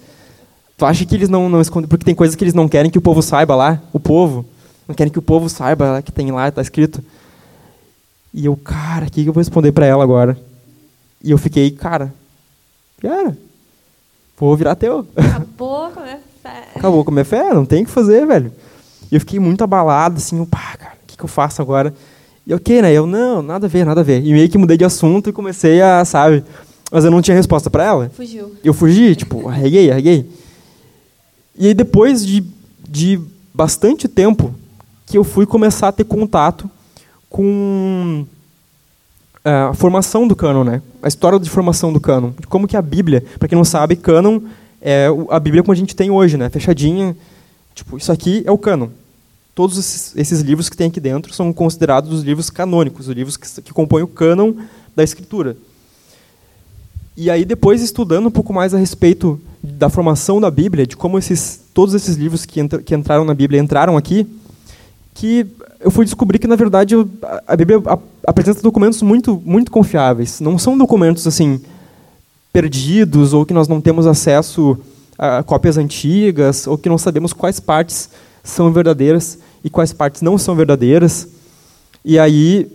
Tu 0.78 0.86
acha 0.86 1.06
que 1.06 1.16
eles 1.16 1.30
não, 1.30 1.48
não 1.48 1.62
escondem? 1.62 1.88
Porque 1.88 2.04
tem 2.04 2.16
coisas 2.16 2.36
que 2.36 2.44
eles 2.44 2.54
não 2.54 2.68
querem 2.68 2.92
que 2.92 2.98
o 2.98 3.02
povo 3.02 3.22
saiba 3.22 3.56
lá. 3.56 3.82
O 3.94 4.00
povo. 4.00 4.46
Não 4.88 4.94
querem 4.94 5.12
que 5.12 5.20
o 5.20 5.22
povo 5.22 5.48
saiba 5.48 6.02
que 6.02 6.12
tem 6.12 6.32
lá, 6.32 6.50
está 6.50 6.62
escrito. 6.62 7.02
E 8.34 8.46
eu, 8.46 8.58
cara, 8.58 9.06
o 9.06 9.12
que, 9.12 9.24
que 9.24 9.30
eu 9.30 9.34
vou 9.34 9.40
responder 9.40 9.72
para 9.72 9.86
ela 9.86 10.04
agora? 10.04 10.38
E 11.24 11.32
eu 11.32 11.38
fiquei, 11.38 11.72
cara, 11.72 12.14
cara, 13.02 13.38
vou 14.46 14.58
virar 14.58 14.76
teu. 14.76 15.08
Acabou 15.16 15.90
com 15.92 16.00
a 16.00 16.04
minha 16.04 16.20
fé. 16.42 16.64
Acabou 16.76 17.04
com 17.06 17.12
a 17.12 17.14
minha 17.14 17.26
fé, 17.26 17.54
não 17.54 17.66
tem 17.66 17.84
o 17.84 17.86
que 17.86 17.92
fazer, 17.92 18.26
velho. 18.26 18.52
E 19.12 19.16
eu 19.16 19.20
fiquei 19.20 19.40
muito 19.40 19.64
abalado, 19.64 20.18
assim, 20.18 20.44
pá, 20.46 20.76
cara, 20.78 20.94
o 21.04 21.08
que, 21.08 21.18
que 21.18 21.24
eu 21.24 21.28
faço 21.28 21.62
agora? 21.62 21.94
E 22.46 22.54
ok, 22.54 22.82
né? 22.82 22.92
Eu, 22.92 23.06
não, 23.06 23.42
nada 23.42 23.68
a 23.68 23.70
ver, 23.70 23.86
nada 23.86 24.02
a 24.02 24.04
ver. 24.04 24.24
E 24.24 24.34
meio 24.34 24.50
que 24.50 24.58
mudei 24.58 24.78
de 24.78 24.84
assunto 24.84 25.30
e 25.30 25.34
comecei 25.34 25.82
a, 25.82 26.04
sabe? 26.04 26.44
Mas 26.92 27.06
eu 27.06 27.12
não 27.12 27.22
tinha 27.22 27.36
resposta 27.36 27.70
para 27.70 27.84
ela. 27.84 28.12
Fugiu. 28.14 28.54
Eu 28.64 28.74
fugi, 28.74 29.16
tipo, 29.16 29.48
arreguei, 29.48 29.90
arreguei. 29.90 30.30
E 31.58 31.68
aí 31.68 31.74
depois 31.74 32.26
de, 32.26 32.44
de 32.88 33.20
bastante 33.54 34.08
tempo 34.08 34.54
que 35.06 35.18
eu 35.18 35.24
fui 35.24 35.46
começar 35.46 35.88
a 35.90 35.92
ter 35.92 36.04
contato 36.04 36.70
com 37.30 38.26
a 39.44 39.74
formação 39.74 40.28
do 40.28 40.36
cânon, 40.36 40.64
né? 40.64 40.82
A 41.02 41.08
história 41.08 41.40
de 41.40 41.50
formação 41.50 41.92
do 41.92 42.00
cânon. 42.00 42.32
Como 42.48 42.68
que 42.68 42.78
a 42.78 42.82
Bíblia, 42.82 43.24
para 43.38 43.48
quem 43.48 43.58
não 43.58 43.66
sabe, 43.66 43.96
cânon 43.96 44.40
é 44.82 45.08
a 45.30 45.40
Bíblia 45.40 45.64
como 45.64 45.74
a 45.74 45.76
gente 45.76 45.96
tem 45.96 46.10
hoje, 46.10 46.38
né? 46.38 46.50
Fechadinha. 46.50 47.16
Tipo, 47.76 47.98
isso 47.98 48.12
aqui 48.12 48.44
é 48.46 48.52
o 48.52 48.58
cânon 48.58 48.90
todos 49.56 49.78
esses, 49.78 50.16
esses, 50.16 50.42
livros 50.42 50.70
que 50.70 50.78
tem 50.78 50.88
aqui 50.88 51.00
dentro 51.00 51.34
são 51.34 51.54
considerados 51.54 52.12
os 52.12 52.24
livros 52.24 52.50
canônicos, 52.50 53.08
os 53.08 53.16
livros 53.16 53.38
que, 53.38 53.62
que 53.62 53.74
compõem 53.74 54.04
o 54.04 54.08
cânon 54.08 54.54
da 54.96 55.04
escritura. 55.04 55.56
E 57.16 57.30
aí 57.30 57.46
depois 57.46 57.82
estudando 57.82 58.28
um 58.28 58.32
pouco 58.32 58.52
mais 58.52 58.74
a 58.74 58.78
respeito 58.78 59.40
da 59.62 59.90
formação 59.90 60.42
da 60.42 60.50
Bíblia, 60.50 60.88
de 60.88 60.98
como 60.98 61.18
esses 61.18 61.62
todos 61.74 61.94
esses 61.94 62.16
livros 62.16 62.46
que, 62.46 62.60
entra, 62.60 62.82
que 62.82 62.96
entraram 62.96 63.26
na 63.26 63.34
Bíblia 63.34 63.62
entraram 63.62 63.98
aqui, 63.98 64.28
que 65.14 65.46
eu 65.80 65.92
fui 65.92 66.06
descobrir 66.06 66.40
que 66.40 66.48
na 66.48 66.56
verdade 66.56 66.96
a 67.48 67.56
Bíblia 67.56 67.82
apresenta 68.26 68.62
documentos 68.62 69.02
muito 69.02 69.42
muito 69.46 69.72
confiáveis. 69.72 70.40
Não 70.40 70.58
são 70.58 70.78
documentos 70.78 71.28
assim 71.28 71.62
perdidos 72.52 73.34
ou 73.34 73.46
que 73.46 73.54
nós 73.54 73.68
não 73.68 73.82
temos 73.82 74.06
acesso 74.06 74.78
a 75.18 75.44
cópias 75.44 75.78
antigas 75.78 76.68
ou 76.68 76.78
que 76.78 76.90
não 76.90 76.98
sabemos 76.98 77.34
quais 77.34 77.60
partes 77.60 78.10
são 78.44 78.72
verdadeiras 78.72 79.40
e 79.64 79.70
quais 79.70 79.94
partes 79.94 80.22
não 80.22 80.38
são 80.38 80.56
verdadeiras. 80.56 81.28
E 82.04 82.20
aí, 82.20 82.70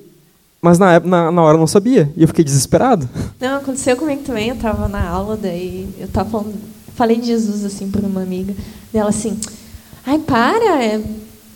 mas 0.61 0.79
na, 0.79 0.99
na, 1.01 1.31
na 1.31 1.43
hora 1.43 1.57
eu 1.57 1.61
não 1.61 1.67
sabia, 1.67 2.11
e 2.17 2.23
eu 2.23 2.29
fiquei 2.29 2.43
desesperado. 2.43 3.09
Não, 3.39 3.59
aconteceu 3.59 3.97
comigo 3.97 4.23
também, 4.23 4.49
eu 4.49 4.55
estava 4.55 4.89
na 4.89 5.07
aula, 5.07 5.37
daí 5.37 5.89
eu 5.99 6.09
tava 6.09 6.31
falando, 6.31 6.55
falei 6.97 7.19
de 7.19 7.27
Jesus 7.27 7.65
assim 7.65 7.91
para 7.91 8.07
uma 8.07 8.23
amiga, 8.23 8.55
dela 8.93 9.11
assim, 9.11 9.39
ai 10.05 10.19
para, 10.19 10.83
é, 10.83 11.01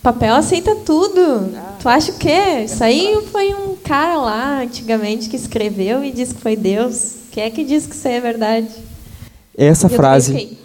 papel 0.02 0.34
aceita 0.34 0.74
tudo, 0.76 1.52
tu 1.80 1.88
acha 1.88 2.12
o 2.12 2.18
quê? 2.18 2.64
Isso 2.64 2.82
aí 2.82 3.24
foi 3.30 3.54
um 3.54 3.76
cara 3.76 4.16
lá, 4.16 4.60
antigamente, 4.62 5.28
que 5.28 5.36
escreveu 5.36 6.02
e 6.02 6.10
disse 6.10 6.34
que 6.34 6.40
foi 6.40 6.56
Deus, 6.56 7.14
quem 7.30 7.44
é 7.44 7.50
que 7.50 7.64
diz 7.64 7.86
que 7.86 7.94
isso 7.94 8.08
é 8.08 8.20
verdade? 8.20 8.68
Essa 9.56 9.88
frase... 9.88 10.32
Fiquei, 10.32 10.58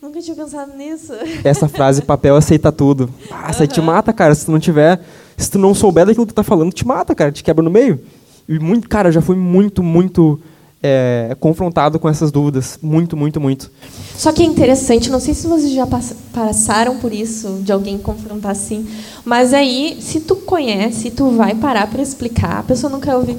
nunca 0.00 0.20
tinha 0.20 0.36
pensado 0.36 0.76
nisso. 0.76 1.12
Essa 1.42 1.68
frase, 1.68 2.02
papel 2.02 2.36
aceita 2.36 2.70
tudo. 2.70 3.08
Ah, 3.30 3.50
uhum. 3.58 3.66
te 3.66 3.80
mata, 3.80 4.12
cara. 4.12 4.34
Se 4.34 4.44
tu 4.44 4.52
não 4.52 4.58
tiver. 4.58 5.00
Se 5.36 5.50
tu 5.50 5.58
não 5.58 5.74
souber 5.74 6.06
daquilo 6.06 6.26
que 6.26 6.32
tu 6.32 6.36
tá 6.36 6.42
falando, 6.42 6.72
te 6.72 6.86
mata, 6.86 7.14
cara. 7.14 7.32
Te 7.32 7.42
quebra 7.42 7.64
no 7.64 7.70
meio. 7.70 8.00
E 8.48 8.58
muito, 8.58 8.88
cara, 8.88 9.10
já 9.10 9.22
fui 9.22 9.36
muito, 9.36 9.82
muito 9.82 10.40
é, 10.82 11.36
confrontado 11.38 11.98
com 11.98 12.08
essas 12.08 12.32
dúvidas. 12.32 12.78
Muito, 12.82 13.16
muito, 13.16 13.40
muito. 13.40 13.70
Só 14.16 14.32
que 14.32 14.42
é 14.42 14.46
interessante, 14.46 15.10
não 15.10 15.20
sei 15.20 15.34
se 15.34 15.46
vocês 15.46 15.72
já 15.72 15.86
passaram 16.32 16.98
por 16.98 17.12
isso, 17.12 17.60
de 17.62 17.72
alguém 17.72 17.98
confrontar 17.98 18.50
assim, 18.50 18.86
mas 19.24 19.54
aí, 19.54 19.98
se 20.00 20.20
tu 20.20 20.36
conhece, 20.36 21.10
tu 21.10 21.30
vai 21.30 21.54
parar 21.54 21.86
para 21.86 22.02
explicar, 22.02 22.58
a 22.58 22.62
pessoa 22.62 22.90
não 22.90 23.00
quer 23.00 23.14
ouvir. 23.14 23.38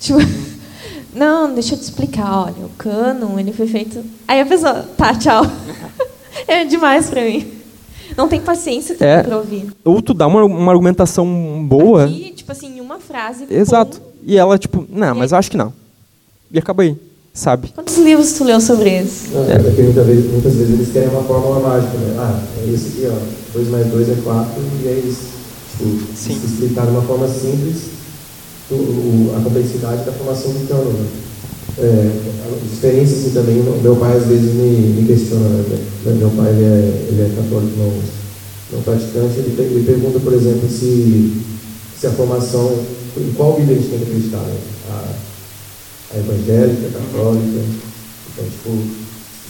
Tipo, 0.00 0.18
não, 1.14 1.52
deixa 1.52 1.74
eu 1.74 1.78
te 1.78 1.82
explicar, 1.82 2.44
olha, 2.44 2.66
o 2.66 2.70
cânon, 2.76 3.38
ele 3.38 3.52
foi 3.52 3.66
feito... 3.66 4.04
Aí 4.26 4.40
a 4.40 4.46
pessoa, 4.46 4.88
tá, 4.96 5.14
tchau. 5.14 5.44
é 6.48 6.64
demais 6.64 7.08
para 7.08 7.22
mim. 7.22 7.46
Não 8.16 8.28
tem 8.28 8.40
paciência 8.40 8.96
é, 9.00 9.22
para 9.22 9.38
ouvir. 9.38 9.72
Ou 9.84 10.00
tu 10.00 10.14
dá 10.14 10.26
uma, 10.26 10.44
uma 10.44 10.72
argumentação 10.72 11.26
boa... 11.66 12.04
Aqui, 12.04 12.32
tipo 12.32 12.52
assim, 12.52 12.80
uma 12.80 12.98
frase... 12.98 13.46
Exato. 13.50 14.00
Pum. 14.00 14.06
E 14.26 14.36
ela, 14.36 14.58
tipo, 14.58 14.86
não, 14.88 15.14
mas 15.14 15.32
eu 15.32 15.38
acho 15.38 15.50
que 15.50 15.56
não. 15.56 15.72
E 16.50 16.58
acaba 16.58 16.82
aí, 16.82 16.96
sabe? 17.32 17.68
Quantos 17.74 17.96
livros 17.98 18.32
tu 18.32 18.44
leu 18.44 18.60
sobre 18.60 19.00
isso? 19.00 19.28
Não, 19.32 19.44
é. 19.50 19.58
porque 19.58 19.82
muitas 19.82 20.06
vezes, 20.06 20.30
muitas 20.30 20.54
vezes 20.54 20.72
eles 20.74 20.92
querem 20.92 21.08
uma 21.08 21.22
fórmula 21.22 21.60
mágica, 21.60 21.96
né? 21.98 22.14
Ah, 22.18 22.42
é 22.62 22.70
isso 22.70 22.88
aqui, 22.88 23.08
ó. 23.10 23.44
2 23.54 23.68
mais 23.68 23.86
2 23.86 24.08
é 24.08 24.16
4, 24.22 24.62
e 24.82 24.88
aí 24.88 24.98
eles, 24.98 25.18
tipo, 25.70 25.84
Sim. 26.14 26.38
se 26.40 26.46
explicar 26.46 26.86
de 26.86 26.90
uma 26.90 27.02
forma 27.02 27.28
simples 27.28 27.94
o, 28.70 29.34
a 29.36 29.40
complexidade 29.42 30.04
da 30.04 30.12
formação 30.12 30.52
do 30.52 30.68
cano. 30.68 30.92
Né? 30.92 31.06
É, 31.76 32.10
experiência 32.72 33.16
assim 33.16 33.30
também, 33.30 33.62
meu 33.82 33.96
pai 33.96 34.16
às 34.16 34.26
vezes 34.26 34.54
me, 34.54 35.00
me 35.00 35.06
questiona, 35.06 35.48
né? 35.48 35.78
meu 36.04 36.30
pai 36.30 36.50
ele 36.50 36.64
é, 36.64 37.06
ele 37.08 37.22
é 37.22 37.34
católico 37.34 37.72
não, 37.76 37.92
não 38.72 38.82
praticante, 38.82 39.38
ele, 39.38 39.56
ele 39.58 39.84
pergunta, 39.84 40.20
por 40.20 40.32
exemplo, 40.32 40.68
se, 40.68 41.42
se 41.98 42.06
a 42.06 42.10
formação, 42.10 42.78
em 43.16 43.32
qual 43.32 43.56
Bíblia 43.56 43.76
a 43.76 43.80
gente 43.80 43.90
tem 43.90 43.98
que 43.98 44.04
acreditar, 44.04 44.38
né? 44.38 44.56
a, 44.90 45.04
a 46.14 46.18
evangélica, 46.18 46.86
a 46.86 47.00
católica, 47.00 47.60
então 48.32 48.44
tipo, 48.44 49.04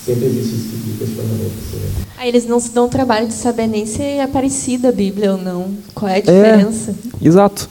sempre 0.04 0.26
existe 0.26 0.54
esse 0.54 0.68
tipo 0.68 0.90
de 0.90 0.98
questionamento. 0.98 1.52
Assim, 1.66 1.76
né? 1.76 2.04
Aí 2.16 2.28
eles 2.28 2.46
não 2.46 2.58
se 2.58 2.70
dão 2.70 2.86
o 2.86 2.88
trabalho 2.88 3.28
de 3.28 3.34
saber 3.34 3.66
nem 3.66 3.86
se 3.86 4.02
é 4.02 4.26
parecida 4.26 4.88
a 4.88 4.92
Bíblia 4.92 5.32
ou 5.32 5.38
não, 5.38 5.76
qual 5.94 6.10
é 6.10 6.16
a 6.16 6.20
diferença. 6.20 6.94
É, 7.22 7.26
exato. 7.26 7.68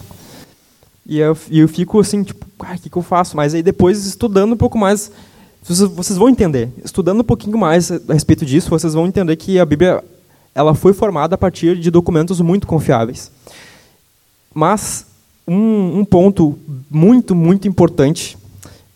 E 1.05 1.19
eu, 1.19 1.37
e 1.49 1.59
eu 1.59 1.67
fico 1.67 1.99
assim, 1.99 2.23
tipo, 2.23 2.45
ah, 2.59 2.75
o 2.75 2.81
que, 2.81 2.89
que 2.89 2.97
eu 2.97 3.01
faço? 3.01 3.35
Mas 3.35 3.53
aí 3.53 3.61
depois, 3.61 4.05
estudando 4.05 4.53
um 4.53 4.57
pouco 4.57 4.77
mais, 4.77 5.11
vocês, 5.61 5.79
vocês 5.79 6.17
vão 6.17 6.29
entender. 6.29 6.69
Estudando 6.83 7.21
um 7.21 7.25
pouquinho 7.25 7.57
mais 7.57 7.91
a 7.91 8.13
respeito 8.13 8.45
disso, 8.45 8.69
vocês 8.69 8.93
vão 8.93 9.05
entender 9.05 9.35
que 9.35 9.59
a 9.59 9.65
Bíblia 9.65 10.03
ela 10.55 10.73
foi 10.73 10.93
formada 10.93 11.35
a 11.35 11.37
partir 11.37 11.77
de 11.77 11.89
documentos 11.91 12.39
muito 12.39 12.67
confiáveis. 12.67 13.31
Mas 14.53 15.05
um, 15.47 15.99
um 15.99 16.05
ponto 16.05 16.57
muito, 16.89 17.35
muito 17.35 17.67
importante, 17.67 18.37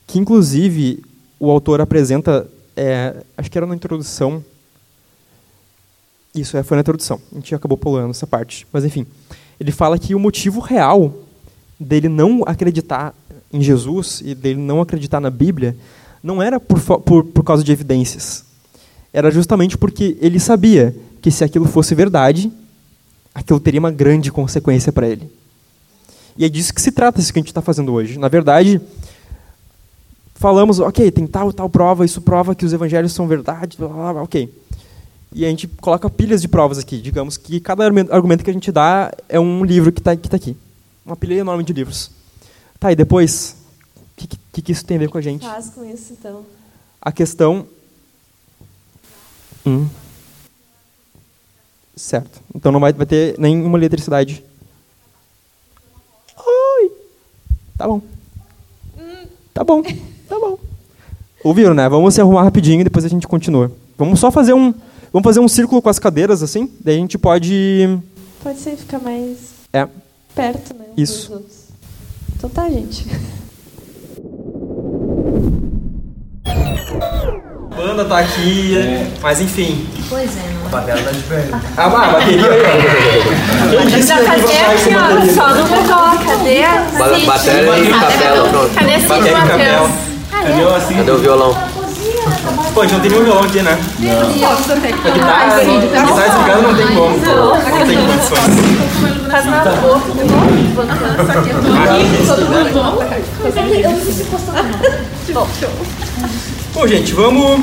que 0.08 0.17
inclusive 0.17 1.04
o 1.39 1.52
autor 1.52 1.82
apresenta, 1.82 2.48
é, 2.76 3.24
acho 3.38 3.52
que 3.52 3.58
era 3.58 3.67
na 3.67 3.76
introdução, 3.76 4.43
isso 6.34 6.56
é, 6.58 6.63
foi 6.63 6.78
na 6.78 6.82
introdução, 6.82 7.20
a 7.32 7.36
gente 7.36 7.54
acabou 7.54 7.78
pulando 7.78 8.12
essa 8.12 8.26
parte, 8.26 8.65
mas 8.72 8.86
enfim, 8.86 9.06
ele 9.60 9.72
fala 9.72 10.00
que 10.00 10.15
o 10.15 10.20
motivo 10.20 10.62
real 10.62 11.13
dele 11.80 12.08
não 12.08 12.43
acreditar 12.46 13.13
em 13.52 13.62
Jesus 13.62 14.22
e 14.24 14.34
dele 14.34 14.60
não 14.60 14.82
acreditar 14.82 15.20
na 15.20 15.30
Bíblia 15.30 15.76
não 16.24 16.41
era 16.41 16.60
por, 16.60 16.80
por, 17.02 17.24
por 17.26 17.43
causa 17.43 17.63
de 17.63 17.72
evidências. 17.72 18.46
Era 19.13 19.32
justamente 19.32 19.78
porque 19.78 20.17
ele 20.22 20.39
sabia 20.39 20.96
que 21.22 21.32
se 21.32 21.43
aquilo 21.43 21.65
fosse 21.65 21.96
verdade, 21.96 22.52
aquilo 23.34 23.60
teria 23.60 23.80
uma 23.80 23.91
grande 23.91 24.32
consequência 24.32 24.91
para 24.91 25.08
ele. 25.08 25.30
E 26.38 26.46
é 26.46 26.50
disso 26.50 26.74
que 26.74 26.82
se 26.82 26.91
trata 26.91 27.20
isso 27.20 27.34
que 27.34 27.39
a 27.39 27.41
gente 27.41 27.50
está 27.50 27.62
fazendo 27.62 27.93
hoje. 27.93 28.20
Na 28.20 28.28
verdade, 28.28 28.80
falamos, 30.38 30.80
ok, 30.80 31.12
tem 31.12 31.28
tal 31.28 31.52
tal 31.52 31.69
prova, 31.69 32.06
isso 32.06 32.21
prova 32.21 32.56
que 32.56 32.65
os 32.65 32.71
evangelhos 32.71 33.12
são 33.12 33.28
verdade, 33.28 33.78
blá, 33.78 33.89
blá, 33.89 34.13
blá, 34.13 34.23
ok. 34.23 34.54
E 35.34 35.45
a 35.45 35.50
gente 35.50 35.67
coloca 35.67 36.10
pilhas 36.10 36.41
de 36.41 36.47
provas 36.47 36.80
aqui. 36.80 37.00
Digamos 37.00 37.36
que 37.36 37.60
cada 37.60 37.84
argumento 37.86 38.43
que 38.43 38.50
a 38.50 38.54
gente 38.54 38.71
dá 38.71 39.13
é 39.28 39.39
um 39.39 39.63
livro 39.63 39.91
que 39.91 40.00
está 40.00 40.15
tá 40.15 40.38
aqui 40.38 40.56
uma 41.08 41.15
pilha 41.15 41.36
enorme 41.36 41.63
de 41.63 41.71
livros. 41.71 42.12
Tá, 42.78 42.91
e 42.91 42.95
depois, 42.95 43.56
o 43.95 44.02
que, 44.17 44.28
que, 44.28 44.62
que, 44.62 44.71
isso 44.73 44.86
tem 44.86 44.97
a 44.97 45.00
ver 45.00 45.10
com 45.10 45.17
a 45.17 45.21
gente? 45.21 45.45
Faz 45.45 45.69
com 45.69 45.86
isso, 45.86 46.13
então. 46.13 46.45
A 47.02 47.12
questão... 47.13 47.65
Hum. 49.65 49.88
Certo. 51.95 52.41
Então 52.54 52.71
não 52.71 52.80
vai, 52.80 52.91
vai 52.91 53.06
ter 53.06 53.39
nenhuma 53.39 53.78
eletricidade. 53.78 54.43
Oi. 56.38 56.91
Tá 57.78 57.88
bom. 57.88 58.02
Hum. 59.00 59.28
Tá 59.54 59.63
bom. 59.63 59.82
Ouviram, 61.47 61.73
né? 61.73 61.88
Vamos 61.88 62.13
se 62.13 62.19
arrumar 62.19 62.43
rapidinho 62.43 62.81
e 62.81 62.83
depois 62.83 63.05
a 63.05 63.07
gente 63.07 63.25
continua. 63.25 63.71
Vamos 63.97 64.19
só 64.19 64.29
fazer 64.29 64.53
um... 64.53 64.73
Vamos 65.13 65.23
fazer 65.23 65.39
um 65.39 65.47
círculo 65.47 65.81
com 65.81 65.88
as 65.88 65.97
cadeiras, 65.97 66.43
assim? 66.43 66.69
Daí 66.83 66.97
a 66.97 66.99
gente 66.99 67.17
pode... 67.17 67.97
Pode 68.43 68.60
ser 68.60 68.75
ficar 68.75 68.99
mais... 68.99 69.38
É 69.71 69.88
perto, 70.36 70.75
né? 70.77 70.88
Isso. 70.97 71.41
Então 72.36 72.49
tá, 72.49 72.69
gente. 72.69 73.07
banda 77.77 78.03
tá 78.03 78.19
aqui, 78.19 78.75
mas 79.21 79.39
enfim. 79.39 79.88
Pois 80.10 80.36
é, 80.36 80.53
não. 80.62 80.69
Bateria 80.69 81.01
tá 81.01 81.12
de 81.12 81.19
velho. 81.19 81.62
Ah, 81.77 81.86
a 81.86 81.89
bateria 81.89 82.51
aí. 82.51 83.77
Quem 83.77 83.88
disse 83.88 84.01
que 84.01 84.07
Já 84.07 84.33
aqui 84.33 84.89
ó? 84.95 85.33
Só 85.33 85.55
no 85.55 85.63
botão. 85.63 86.25
Cadê 86.25 86.63
a 86.63 86.86
Cid? 86.89 87.25
Bateria 87.25 87.79
e 87.79 87.89
capela, 87.89 88.49
pronto. 88.49 88.73
Cadê 88.73 88.93
a 88.95 88.99
Cid. 88.99 89.31
Matheus? 89.31 90.07
Cadê 90.47 90.63
o 90.63 90.73
assim? 90.73 90.95
Cadê 90.95 91.12
o 91.12 91.17
violão? 91.17 91.53
Pô, 92.73 92.79
a 92.81 92.83
gente 92.83 92.93
não 92.93 93.01
tem 93.01 93.12
nenhum 93.12 93.25
violão 93.25 93.43
aqui, 93.43 93.62
né? 93.62 93.71
A 93.73 93.75
guitarra, 94.33 95.55
a 95.55 95.60
guitarra 95.60 96.23
desligada 96.23 96.62
não 96.62 96.73
tem 96.73 96.88
como. 96.88 97.17
Não 97.17 97.86
tem 97.86 97.97
condições. 98.07 98.55
Faz 99.29 99.45
na 99.45 99.60
boca 99.81 100.07
do 100.07 100.23
Bom, 106.73 106.88
gente, 106.88 107.13
vamos. 107.13 107.60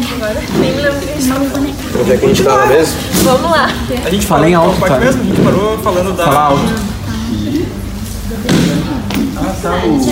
Onde 2.00 2.12
é 2.12 2.16
que 2.18 2.24
a 2.24 2.28
gente 2.28 2.42
tava 2.42 2.66
mesmo? 2.66 2.94
Vamos 3.22 3.50
lá. 3.50 3.70
A 4.04 4.10
gente 4.10 4.26
Fala 4.26 4.40
falou 4.40 4.46
em 4.46 4.54
alto, 4.54 4.78
parte 4.78 5.00
mesmo? 5.00 5.22
A 5.22 5.24
gente 5.24 5.40
parou 5.40 5.78
falando 5.78 6.14
da, 6.14 6.24
Fala 6.24 6.40
alto. 6.40 6.64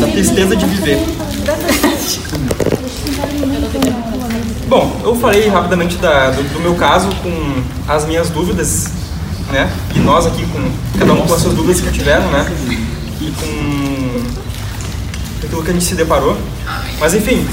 da 0.00 0.06
tristeza 0.06 0.56
de 0.56 0.64
viver. 0.64 1.04
Bom, 4.68 5.00
eu 5.04 5.14
falei 5.16 5.48
rapidamente 5.48 5.96
da- 5.96 6.30
do, 6.30 6.42
do 6.54 6.61
meu 6.61 6.74
caso 6.74 7.08
com 7.22 7.62
as 7.87 8.04
minhas 8.06 8.30
dúvidas, 8.30 8.88
né? 9.50 9.70
E 9.94 9.98
nós 9.98 10.26
aqui 10.26 10.46
com 10.46 10.70
cada 10.98 11.12
um 11.12 11.26
com 11.26 11.35
as 11.35 11.42
suas 11.42 11.54
dúvidas 11.54 11.80
que 11.80 11.90
tiveram, 11.90 12.30
né? 12.30 12.46
E 13.20 13.30
com 13.30 14.22
aquilo 15.46 15.62
que 15.62 15.70
a 15.70 15.72
gente 15.74 15.85
se 15.85 15.94
deparou. 15.94 16.37
Mas 16.98 17.14
enfim, 17.14 17.46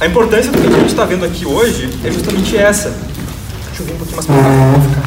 a 0.00 0.06
importância 0.06 0.50
do 0.50 0.58
que 0.58 0.66
a 0.66 0.70
gente 0.78 0.86
está 0.86 1.04
vendo 1.04 1.24
aqui 1.24 1.44
hoje 1.46 1.90
é 2.04 2.10
justamente 2.10 2.56
essa. 2.56 2.88
Deixa 3.68 3.82
eu 3.82 3.86
vir 3.86 3.92
um 3.92 3.96
pouquinho 3.98 4.16
mais 4.16 4.26
pra 4.26 4.36
cá. 4.36 4.42
Ficar. 4.80 5.02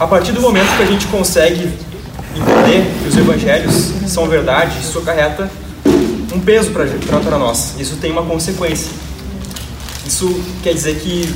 A 0.00 0.06
partir 0.06 0.32
do 0.32 0.40
momento 0.40 0.76
que 0.76 0.82
a 0.82 0.86
gente 0.86 1.06
consegue 1.06 1.70
entender 2.36 2.86
que 3.02 3.08
os 3.08 3.16
evangelhos 3.16 3.74
são 4.06 4.28
verdade, 4.28 4.78
isso 4.80 4.98
acarreta 4.98 5.50
um 6.34 6.40
peso 6.40 6.70
para 6.70 7.38
nós. 7.38 7.74
Isso 7.78 7.96
tem 7.96 8.12
uma 8.12 8.22
consequência. 8.22 8.90
Isso 10.06 10.40
quer 10.62 10.72
dizer 10.74 10.96
que 11.00 11.32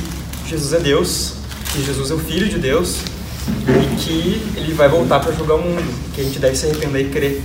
Jesus 0.47 0.73
é 0.73 0.79
Deus, 0.79 1.33
que 1.73 1.83
Jesus 1.83 2.11
é 2.11 2.13
o 2.13 2.19
Filho 2.19 2.47
de 2.47 2.57
Deus 2.57 2.97
e 3.67 3.95
que 3.97 4.41
ele 4.55 4.73
vai 4.73 4.87
voltar 4.87 5.19
para 5.19 5.31
julgar 5.33 5.55
o 5.55 5.61
mundo, 5.61 5.83
que 6.13 6.21
a 6.21 6.23
gente 6.23 6.39
deve 6.39 6.55
se 6.55 6.65
arrepender 6.65 7.01
e 7.01 7.09
crer. 7.09 7.41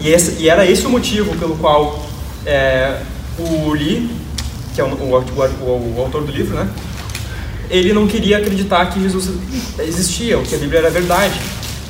E, 0.00 0.08
esse, 0.08 0.40
e 0.42 0.48
era 0.48 0.64
esse 0.66 0.86
o 0.86 0.90
motivo 0.90 1.34
pelo 1.36 1.56
qual 1.56 2.06
é, 2.46 3.00
o 3.38 3.70
Lee, 3.72 4.10
que 4.74 4.80
é 4.80 4.84
o, 4.84 4.88
o, 4.88 5.14
o- 5.16 5.94
o 5.96 6.00
autor 6.00 6.22
do 6.22 6.30
livro, 6.32 6.54
né? 6.56 6.68
ele 7.68 7.92
não 7.92 8.06
queria 8.06 8.38
acreditar 8.38 8.86
que 8.86 9.00
Jesus 9.00 9.30
existia, 9.80 10.36
que 10.38 10.54
a 10.54 10.58
Bíblia 10.58 10.80
era 10.80 10.90
verdade. 10.90 11.34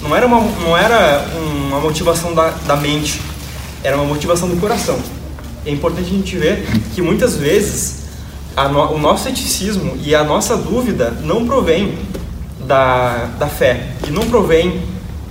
Não 0.02 0.16
era 0.16 0.26
uma, 0.26 0.40
não 0.40 0.76
era 0.76 1.26
uma 1.68 1.78
motivação 1.80 2.34
da, 2.34 2.50
da 2.66 2.76
mente, 2.76 3.20
era 3.84 3.96
uma 3.96 4.04
motivação 4.04 4.48
do 4.48 4.56
coração. 4.56 4.98
É 5.64 5.70
importante 5.70 6.06
a 6.06 6.14
gente 6.14 6.36
ver 6.36 6.66
que 6.94 7.02
muitas 7.02 7.36
vezes 7.36 8.00
no- 8.56 8.92
o 8.94 8.98
nosso 8.98 9.24
ceticismo 9.24 9.96
e 10.02 10.14
a 10.14 10.24
nossa 10.24 10.56
dúvida 10.56 11.10
não 11.22 11.46
provém 11.46 11.98
da, 12.66 13.28
da 13.38 13.46
fé, 13.46 13.88
e 14.06 14.10
não 14.10 14.22
provém 14.28 14.82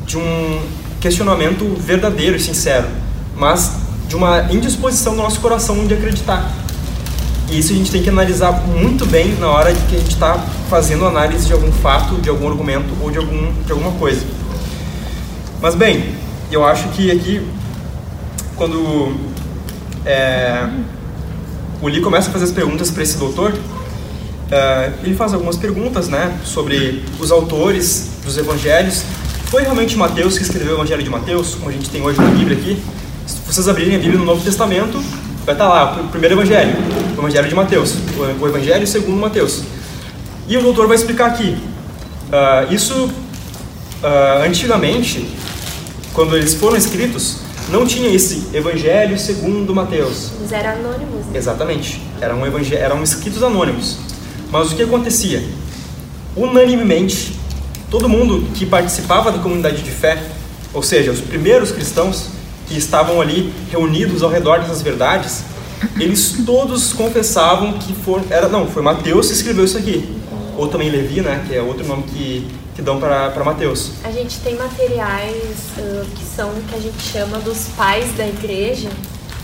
de 0.05 0.17
um 0.17 0.59
questionamento 0.99 1.63
verdadeiro 1.79 2.35
e 2.35 2.39
sincero, 2.39 2.87
mas 3.35 3.71
de 4.07 4.15
uma 4.15 4.51
indisposição 4.51 5.15
do 5.15 5.21
nosso 5.21 5.39
coração 5.39 5.85
de 5.87 5.93
acreditar. 5.93 6.51
E 7.49 7.57
isso 7.59 7.71
a 7.73 7.75
gente 7.75 7.91
tem 7.91 8.03
que 8.03 8.09
analisar 8.09 8.51
muito 8.51 9.05
bem 9.05 9.35
na 9.39 9.47
hora 9.47 9.73
de 9.73 9.79
que 9.87 9.95
a 9.95 9.99
gente 9.99 10.13
está 10.13 10.37
fazendo 10.69 11.05
análise 11.05 11.47
de 11.47 11.53
algum 11.53 11.71
fato, 11.71 12.15
de 12.15 12.29
algum 12.29 12.47
argumento 12.47 12.89
ou 13.01 13.09
de, 13.09 13.17
algum, 13.17 13.51
de 13.65 13.71
alguma 13.71 13.91
coisa. 13.93 14.21
Mas 15.61 15.75
bem, 15.75 16.15
eu 16.49 16.65
acho 16.65 16.87
que 16.89 17.11
aqui, 17.11 17.45
quando 18.55 19.13
é, 20.05 20.67
o 21.81 21.87
Lee 21.87 21.99
começa 22.01 22.29
a 22.29 22.31
fazer 22.31 22.45
as 22.45 22.51
perguntas 22.51 22.89
para 22.89 23.03
esse 23.03 23.17
doutor, 23.17 23.53
é, 24.49 24.91
ele 25.03 25.15
faz 25.15 25.33
algumas 25.33 25.57
perguntas 25.57 26.07
né, 26.07 26.39
sobre 26.45 27.03
os 27.19 27.29
autores 27.29 28.09
dos 28.23 28.37
evangelhos. 28.37 29.03
Foi 29.47 29.61
realmente 29.63 29.97
Mateus 29.97 30.37
que 30.37 30.43
escreveu 30.43 30.73
o 30.73 30.75
Evangelho 30.77 31.03
de 31.03 31.09
Mateus, 31.09 31.55
como 31.55 31.69
a 31.69 31.73
gente 31.73 31.89
tem 31.89 32.01
hoje 32.01 32.21
na 32.21 32.29
Bíblia 32.29 32.57
aqui? 32.57 32.81
Se 33.27 33.37
vocês 33.45 33.67
abrirem 33.67 33.95
a 33.95 33.99
Bíblia 33.99 34.17
no 34.17 34.25
Novo 34.25 34.43
Testamento, 34.43 35.03
vai 35.45 35.55
estar 35.55 35.67
lá, 35.67 35.99
o 36.01 36.07
primeiro 36.07 36.35
Evangelho, 36.35 36.75
o 37.17 37.19
Evangelho 37.19 37.49
de 37.49 37.55
Mateus, 37.55 37.95
o 38.39 38.47
Evangelho 38.47 38.87
segundo 38.87 39.19
Mateus. 39.19 39.63
E 40.47 40.55
o 40.55 40.61
doutor 40.61 40.87
vai 40.87 40.95
explicar 40.95 41.27
aqui. 41.27 41.57
ah, 42.31 42.65
isso, 42.69 43.09
ah, 44.01 44.43
antigamente, 44.45 45.27
quando 46.19 46.35
eles 46.35 46.53
foram 46.53 46.75
escritos, 46.75 47.37
não 47.69 47.85
tinha 47.85 48.13
esse 48.13 48.49
Evangelho 48.53 49.17
segundo 49.17 49.73
Mateus. 49.73 50.31
Eles 50.37 50.51
eram 50.51 50.71
anônimos. 50.71 51.25
né? 51.27 51.31
Exatamente. 51.37 52.01
Eram, 52.19 52.45
evangel- 52.45 52.77
eram 52.77 53.01
escritos 53.01 53.41
anônimos. 53.41 53.95
Mas 54.51 54.69
o 54.69 54.75
que 54.75 54.83
acontecia? 54.83 55.41
Unanimemente, 56.35 57.39
todo 57.89 58.09
mundo 58.09 58.45
que 58.53 58.65
participava 58.65 59.31
da 59.31 59.37
comunidade 59.39 59.81
de 59.81 59.91
fé, 59.91 60.21
ou 60.73 60.83
seja, 60.83 61.09
os 61.09 61.21
primeiros 61.21 61.71
cristãos 61.71 62.25
que 62.67 62.77
estavam 62.77 63.21
ali 63.21 63.53
reunidos 63.71 64.21
ao 64.21 64.29
redor 64.29 64.59
dessas 64.59 64.81
verdades, 64.81 65.43
eles 65.97 66.35
todos 66.45 66.91
confessavam 66.91 67.71
que 67.79 67.93
foram. 67.93 68.25
Era, 68.29 68.49
não, 68.49 68.67
foi 68.67 68.81
Mateus 68.81 69.27
que 69.27 69.33
escreveu 69.35 69.63
isso 69.63 69.77
aqui. 69.77 70.03
Ou 70.57 70.67
também 70.67 70.89
Levi, 70.89 71.21
né, 71.21 71.45
que 71.47 71.55
é 71.55 71.61
outro 71.61 71.87
nome 71.87 72.03
que, 72.03 72.45
que 72.79 72.85
dão 72.85 72.97
para 72.97 73.43
Mateus. 73.43 73.91
A 74.05 74.11
gente 74.11 74.39
tem 74.39 74.55
materiais 74.55 75.57
ah, 75.77 76.05
que 76.15 76.23
são 76.23 76.49
que 76.69 76.75
a 76.75 76.79
gente 76.79 77.01
chama 77.01 77.37
dos 77.39 77.67
pais 77.75 78.13
da 78.15 78.25
igreja, 78.25 78.87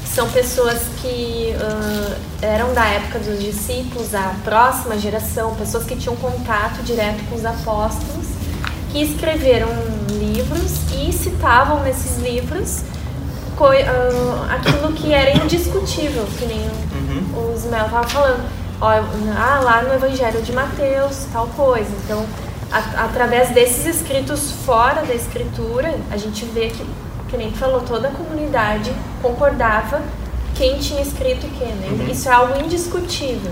que 0.03 0.07
são 0.09 0.29
pessoas 0.29 0.79
que 1.01 1.53
ah, 1.59 2.15
eram 2.41 2.73
da 2.73 2.85
época 2.85 3.19
dos 3.19 3.43
discípulos, 3.43 4.15
a 4.15 4.33
próxima 4.45 4.97
geração, 4.97 5.53
pessoas 5.55 5.83
que 5.83 5.97
tinham 5.97 6.15
contato 6.15 6.81
direto 6.83 7.21
com 7.29 7.35
os 7.35 7.45
apóstolos, 7.45 8.25
que 8.93 9.03
escreveram 9.03 9.67
livros 10.11 10.71
e 10.97 11.11
citavam 11.11 11.83
nesses 11.83 12.17
livros 12.19 12.83
ah, 13.61 14.55
aquilo 14.55 14.93
que 14.93 15.13
era 15.13 15.31
indiscutível, 15.43 16.23
que 16.39 16.45
nem 16.45 16.59
o- 16.59 17.51
o 17.51 17.53
Ismael 17.55 17.85
estava 17.85 18.07
falando. 18.07 18.43
Ó, 18.81 18.87
ah, 18.89 19.59
lá 19.63 19.81
no 19.83 19.93
Evangelho 19.93 20.41
de 20.41 20.51
Mateus, 20.53 21.25
tal 21.31 21.47
coisa. 21.47 21.89
Então, 22.03 22.25
a- 22.77 23.05
através 23.05 23.49
desses 23.49 23.85
escritos 23.85 24.51
fora 24.65 25.01
da 25.03 25.13
escritura, 25.13 25.97
a 26.11 26.17
gente 26.17 26.45
vê 26.45 26.67
que, 26.67 26.85
que 27.29 27.37
nem 27.37 27.51
falou, 27.51 27.81
toda 27.81 28.07
a 28.07 28.11
comunidade 28.11 28.91
concordava 29.21 30.01
quem 30.55 30.77
tinha 30.79 31.01
escrito 31.01 31.47
quem. 31.57 31.67
Né? 31.73 32.07
Isso 32.11 32.29
é 32.29 32.31
algo 32.31 32.63
indiscutível. 32.63 33.51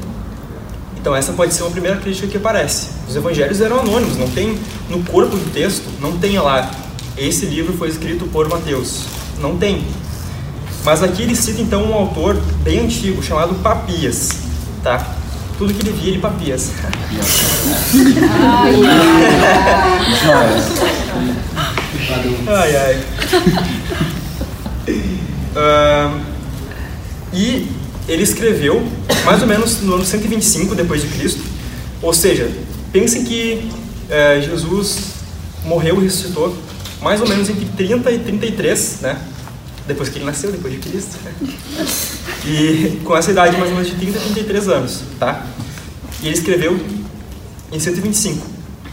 Então 0.97 1.15
essa 1.15 1.33
pode 1.33 1.53
ser 1.53 1.63
uma 1.63 1.71
primeira 1.71 1.97
crítica 1.97 2.27
que 2.27 2.37
aparece. 2.37 2.89
Os 3.07 3.15
evangelhos 3.15 3.59
eram 3.59 3.79
anônimos, 3.79 4.17
não 4.17 4.29
tem 4.29 4.57
no 4.89 5.03
corpo 5.03 5.35
do 5.35 5.51
texto, 5.53 5.83
não 5.99 6.17
tem 6.17 6.37
lá 6.39 6.71
esse 7.17 7.45
livro 7.45 7.73
foi 7.77 7.89
escrito 7.89 8.25
por 8.27 8.47
Mateus. 8.49 9.03
Não 9.39 9.55
tem. 9.57 9.85
Mas 10.83 11.03
aqui 11.03 11.21
ele 11.21 11.35
cita 11.35 11.61
então 11.61 11.83
um 11.83 11.93
autor 11.93 12.35
bem 12.63 12.79
antigo 12.79 13.21
chamado 13.21 13.53
Papias, 13.61 14.29
tá? 14.81 15.15
Tudo 15.63 15.73
que 15.75 15.87
ele 15.87 15.97
via 15.97 16.09
ele 16.09 16.19
Papias. 16.19 16.71
ai 22.47 22.75
ai. 22.75 23.01
Ahn, 25.55 26.19
e 27.31 27.71
ele 28.09 28.23
escreveu 28.23 28.85
mais 29.23 29.41
ou 29.41 29.47
menos 29.47 29.79
no 29.83 29.95
ano 29.95 30.03
125 30.03 30.75
depois 30.75 31.01
de 31.01 31.07
Cristo. 31.07 31.41
Ou 32.01 32.13
seja, 32.13 32.51
pensem 32.91 33.23
que 33.23 33.71
eh, 34.09 34.41
Jesus 34.45 34.97
morreu 35.63 36.01
e 36.01 36.03
ressuscitou 36.03 36.57
mais 37.01 37.21
ou 37.21 37.29
menos 37.29 37.49
entre 37.49 37.63
30 37.63 38.11
e 38.11 38.19
33, 38.19 38.97
né? 38.99 39.17
Depois 39.85 40.09
que 40.09 40.17
ele 40.17 40.25
nasceu, 40.25 40.51
depois 40.51 40.73
de 40.73 40.79
Cristo. 40.79 41.17
E 42.45 43.01
com 43.03 43.15
essa 43.15 43.31
idade 43.31 43.57
mais 43.57 43.69
ou 43.69 43.75
menos 43.75 43.91
de 43.91 43.97
30 43.97 44.17
a 44.17 44.21
33 44.21 44.67
anos, 44.69 45.01
tá? 45.19 45.45
E 46.21 46.27
ele 46.27 46.35
escreveu 46.35 46.79
em 47.71 47.79
125, 47.79 48.45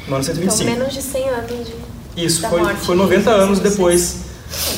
no 0.09 0.17
ano 0.17 0.25
Então, 0.25 0.35
125. 0.35 0.71
menos 0.71 0.93
de 0.95 1.03
100 1.03 1.29
anos 1.29 1.67
de. 1.67 1.91
Isso, 2.17 2.49
foi, 2.49 2.61
morte 2.61 2.81
foi 2.81 2.97
de 2.97 3.03
90 3.03 3.23
Jesus, 3.23 3.43
anos 3.43 3.59
depois, 3.61 4.17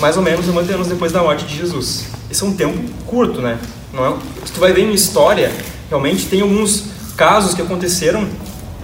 mais 0.01 0.17
ou 0.17 0.23
menos 0.23 0.47
90 0.47 0.75
anos 0.75 0.87
depois 0.89 1.13
da 1.13 1.23
morte 1.23 1.47
de 1.47 1.57
Jesus. 1.57 2.05
Isso 2.31 2.45
é 2.45 2.49
um 2.49 2.55
tempo 2.55 2.79
curto, 3.07 3.41
né? 3.41 3.59
Não 3.93 4.07
é, 4.07 4.17
se 4.45 4.53
tu 4.53 4.61
vai 4.61 4.73
ver 4.73 4.83
em 4.83 4.93
história, 4.93 5.51
realmente 5.89 6.27
tem 6.27 6.43
alguns 6.43 6.85
casos 7.17 7.55
que 7.55 7.63
aconteceram 7.63 8.29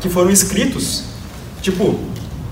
que 0.01 0.09
foram 0.09 0.31
escritos. 0.31 1.05
Tipo, 1.61 1.99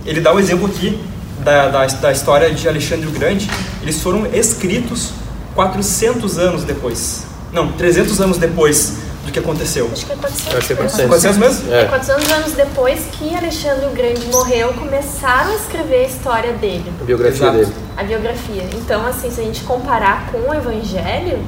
ele 0.05 0.21
dá 0.21 0.35
o 0.35 0.39
exemplo 0.39 0.67
aqui 0.67 0.99
da, 1.47 1.69
da, 1.69 1.87
da 1.87 2.11
história 2.13 2.51
de 2.53 2.69
Alexandre 2.69 3.07
o 3.07 3.13
Grande. 3.13 3.49
Eles 3.81 4.03
foram 4.03 4.27
escritos 4.35 5.13
400 5.55 6.39
anos 6.39 6.65
depois. 6.65 7.25
Não, 7.53 7.71
300 7.73 8.21
anos 8.21 8.37
depois 8.37 8.99
do 9.25 9.31
que 9.31 9.39
aconteceu. 9.39 9.89
Acho 9.93 10.07
que 10.07 10.13
é 10.13 10.17
400. 10.17 10.57
Acho 10.57 10.67
que 10.67 10.73
é 10.73 10.77
né? 10.77 10.83
400. 10.83 11.09
400 11.09 11.39
mesmo? 11.39 11.73
É 11.73 11.83
É. 11.83 11.85
400 11.85 12.33
anos 12.33 12.53
depois 12.53 13.01
que 13.13 13.35
Alexandre 13.35 13.87
o 13.87 13.91
Grande 13.91 14.27
morreu, 14.27 14.73
começaram 14.75 15.53
a 15.53 15.55
escrever 15.55 16.05
a 16.05 16.09
história 16.09 16.53
dele, 16.55 16.93
A 17.01 17.05
biografia 17.05 17.47
Exato. 17.47 17.57
dele. 17.59 17.73
a 17.97 18.03
biografia. 18.03 18.65
Então, 18.75 19.07
assim, 19.07 19.31
se 19.31 19.41
a 19.41 19.45
gente 19.45 19.63
comparar 19.63 20.27
com 20.33 20.51
o 20.51 20.55
Evangelho, 20.55 21.39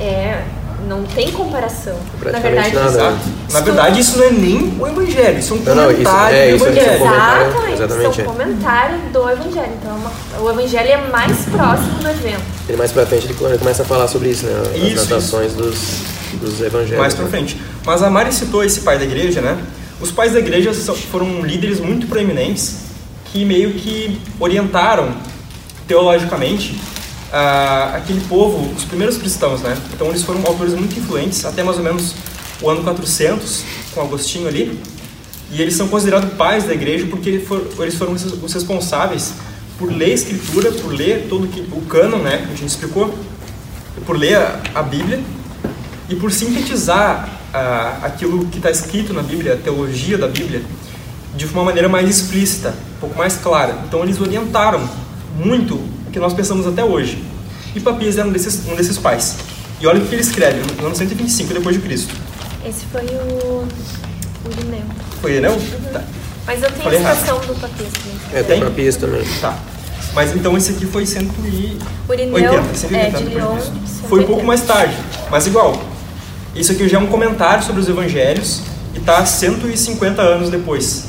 é, 0.00 0.42
não 0.88 1.02
tem 1.04 1.30
comparação. 1.32 1.96
Na 2.24 2.38
verdade, 2.38 2.74
nada. 2.74 2.88
Exato. 2.88 3.16
Na 3.52 3.60
verdade, 3.60 4.00
isso 4.00 4.18
não 4.18 4.24
é 4.26 4.30
nem 4.30 4.76
o 4.78 4.86
evangelho, 4.86 5.38
isso 5.38 5.54
é 5.54 5.56
um 5.56 5.60
Não, 5.60 5.74
não, 5.74 5.90
isso- 5.90 6.02
comentário 6.02 6.36
é, 6.36 6.48
do 6.50 6.56
isso 6.56 6.64
é 6.64 6.68
evangelho. 6.68 6.94
um 6.94 6.98
comentário, 6.98 7.46
Exatamente, 7.46 7.72
exatamente, 7.72 8.14
são 8.16 8.24
é. 8.24 8.26
comentários 8.28 9.00
do 9.12 9.30
Evangelho. 9.30 9.72
Então, 9.80 9.90
é 9.90 9.94
uma- 9.94 10.42
o 10.46 10.50
Evangelho 10.50 10.88
é 10.90 10.96
mais 11.10 11.36
próximo 11.46 11.98
do 12.00 12.08
evento. 12.08 12.42
Ele 12.68 12.76
mais 12.78 12.92
pra 12.92 13.06
frente 13.06 13.24
ele 13.26 13.34
começa 13.58 13.82
a 13.82 13.86
falar 13.86 14.08
sobre 14.08 14.28
isso, 14.30 14.46
né? 14.46 14.52
As 14.74 14.82
Isso, 14.82 15.08
natações 15.10 15.52
dos, 15.54 15.78
dos 16.40 16.60
evangelhos. 16.60 16.98
mais 16.98 17.14
pra 17.14 17.24
né? 17.24 17.30
frente. 17.30 17.60
Mas 17.84 18.02
a 18.02 18.10
Mari 18.10 18.32
citou 18.32 18.62
esse 18.64 18.80
pai 18.80 18.98
da 18.98 19.04
igreja, 19.04 19.40
né? 19.40 19.56
Os 20.00 20.10
pais 20.10 20.32
da 20.32 20.38
igreja 20.40 20.72
foram 21.10 21.40
líderes 21.42 21.80
muito 21.80 22.06
proeminentes 22.06 22.76
que 23.32 23.44
meio 23.44 23.72
que 23.72 24.20
orientaram 24.38 25.08
teologicamente 25.86 26.78
ah, 27.32 27.92
aquele 27.96 28.20
povo, 28.22 28.72
os 28.74 28.84
primeiros 28.84 29.16
cristãos, 29.16 29.60
né? 29.60 29.76
Então 29.92 30.08
eles 30.08 30.22
foram 30.22 30.40
autores 30.46 30.74
muito 30.74 30.98
influentes, 30.98 31.44
até 31.44 31.62
mais 31.62 31.76
ou 31.78 31.84
menos 31.84 32.14
o 32.60 32.70
ano 32.70 32.82
400, 32.82 33.64
com 33.94 34.00
Agostinho 34.00 34.48
ali. 34.48 34.80
E 35.50 35.62
eles 35.62 35.74
são 35.74 35.88
considerados 35.88 36.32
pais 36.34 36.64
da 36.64 36.74
igreja 36.74 37.06
porque 37.08 37.28
eles 37.30 37.94
foram, 37.94 38.12
os 38.12 38.52
responsáveis 38.52 39.32
por 39.78 39.92
ler 39.92 40.06
a 40.06 40.14
escritura, 40.14 40.72
por 40.72 40.92
ler 40.92 41.26
todo 41.28 41.44
o 41.72 41.82
cânon, 41.82 42.18
né? 42.18 42.38
Que 42.46 42.52
a 42.52 42.56
gente 42.56 42.68
explicou, 42.68 43.14
por 44.04 44.16
ler 44.16 44.36
a, 44.74 44.82
Bíblia 44.82 45.20
e 46.08 46.16
por 46.16 46.32
sintetizar 46.32 47.28
ah, 47.52 47.98
aquilo 48.02 48.46
que 48.46 48.58
está 48.58 48.70
escrito 48.70 49.12
na 49.12 49.22
Bíblia, 49.22 49.54
a 49.54 49.56
teologia 49.56 50.16
da 50.16 50.28
Bíblia, 50.28 50.62
de 51.36 51.44
uma 51.46 51.64
maneira 51.64 51.88
mais 51.88 52.08
explícita, 52.08 52.74
um 52.96 53.00
pouco 53.00 53.18
mais 53.18 53.36
clara. 53.36 53.78
Então 53.86 54.02
eles 54.02 54.20
orientaram 54.20 54.88
muito 55.36 55.95
que 56.16 56.20
nós 56.20 56.32
pensamos 56.32 56.66
até 56.66 56.82
hoje. 56.82 57.22
E 57.74 57.80
Papias 57.80 58.16
era 58.16 58.26
um 58.26 58.32
desses, 58.32 58.66
um 58.66 58.74
desses 58.74 58.96
pais. 58.96 59.36
E 59.78 59.86
olha 59.86 60.00
o 60.02 60.06
que 60.06 60.14
ele 60.14 60.22
escreve 60.22 60.62
no 60.80 60.86
ano 60.86 60.96
125 60.96 61.52
depois 61.52 61.76
de 61.76 61.82
Cristo. 61.82 62.14
Esse 62.64 62.86
foi 62.86 63.02
o, 63.02 63.66
o 63.66 63.68
Irineu. 64.50 64.86
Foi 65.20 65.32
ele, 65.32 65.46
não? 65.46 65.58
Tá. 65.92 66.02
Mas 66.46 66.62
eu 66.62 66.70
tenho 66.70 66.84
Falei 66.84 66.98
a 67.00 67.02
errado. 67.02 67.16
citação 67.16 67.38
do 67.40 67.60
Papias 67.60 67.92
também. 67.92 68.18
É, 68.32 68.42
Tem? 68.42 68.60
tem 68.60 68.60
Papias 68.60 68.96
também. 68.96 69.22
Tá. 69.42 69.58
Mas 70.14 70.34
então 70.34 70.56
esse 70.56 70.70
aqui 70.72 70.86
foi 70.86 71.04
180, 71.04 71.84
O 72.08 72.14
Irineu 72.14 72.64
180 72.74 72.96
é 72.96 73.10
de. 73.10 73.24
Cristo. 73.26 74.08
Foi 74.08 74.20
um 74.20 74.26
pouco 74.26 74.40
180. 74.40 74.44
mais 74.46 74.62
tarde, 74.62 74.96
mas 75.30 75.46
igual. 75.46 75.78
Isso 76.54 76.72
aqui 76.72 76.88
já 76.88 76.96
é 76.96 77.00
um 77.02 77.08
comentário 77.08 77.62
sobre 77.62 77.82
os 77.82 77.88
evangelhos 77.90 78.62
e 78.94 78.98
está 78.98 79.26
150 79.26 80.22
anos 80.22 80.48
depois. 80.48 81.08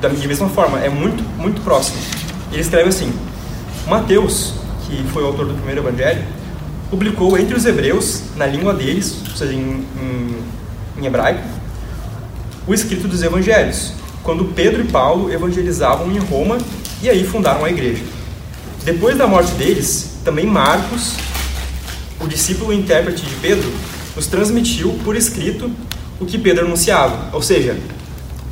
Da 0.00 0.08
de 0.08 0.26
mesma 0.26 0.48
forma, 0.48 0.80
é 0.80 0.88
muito, 0.88 1.22
muito 1.38 1.60
próximo. 1.60 1.98
Ele 2.50 2.60
escreve 2.60 2.88
assim: 2.88 3.12
Mateus, 3.88 4.52
que 4.86 5.02
foi 5.12 5.22
o 5.22 5.26
autor 5.26 5.46
do 5.46 5.54
primeiro 5.54 5.80
evangelho, 5.80 6.22
publicou 6.90 7.38
entre 7.38 7.54
os 7.54 7.64
hebreus, 7.64 8.22
na 8.36 8.44
língua 8.44 8.74
deles, 8.74 9.22
ou 9.30 9.36
seja, 9.36 9.54
em, 9.54 9.84
em, 10.00 10.36
em 10.98 11.06
hebraico, 11.06 11.42
o 12.66 12.74
escrito 12.74 13.08
dos 13.08 13.22
evangelhos, 13.22 13.92
quando 14.22 14.44
Pedro 14.44 14.82
e 14.82 14.88
Paulo 14.88 15.32
evangelizavam 15.32 16.12
em 16.12 16.18
Roma 16.18 16.58
e 17.02 17.08
aí 17.08 17.24
fundaram 17.24 17.64
a 17.64 17.70
igreja. 17.70 18.04
Depois 18.84 19.16
da 19.16 19.26
morte 19.26 19.52
deles, 19.52 20.18
também 20.22 20.44
Marcos, 20.44 21.14
o 22.20 22.26
discípulo 22.26 22.74
e 22.74 22.76
intérprete 22.76 23.24
de 23.24 23.34
Pedro, 23.36 23.72
nos 24.14 24.26
transmitiu 24.26 24.98
por 25.02 25.16
escrito 25.16 25.70
o 26.20 26.26
que 26.26 26.36
Pedro 26.36 26.66
anunciava. 26.66 27.30
Ou 27.32 27.40
seja, 27.40 27.78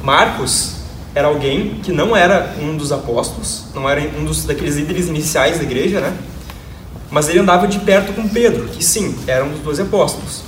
Marcos 0.02 0.76
era 1.16 1.28
alguém 1.28 1.80
que 1.82 1.90
não 1.90 2.14
era 2.14 2.54
um 2.60 2.76
dos 2.76 2.92
apóstolos, 2.92 3.64
não 3.74 3.88
era 3.88 4.02
um 4.18 4.26
dos 4.26 4.44
daqueles 4.44 4.76
líderes 4.76 5.08
iniciais 5.08 5.56
da 5.56 5.64
igreja, 5.64 5.98
né? 5.98 6.14
Mas 7.10 7.30
ele 7.30 7.38
andava 7.38 7.66
de 7.66 7.78
perto 7.78 8.12
com 8.12 8.28
Pedro, 8.28 8.68
que 8.68 8.84
sim, 8.84 9.16
era 9.26 9.42
um 9.42 9.48
dos 9.48 9.60
doze 9.60 9.80
apóstolos. 9.80 10.42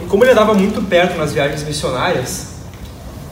E 0.00 0.04
como 0.04 0.22
ele 0.22 0.30
andava 0.30 0.54
muito 0.54 0.80
perto 0.82 1.18
nas 1.18 1.32
viagens 1.32 1.64
missionárias, 1.64 2.50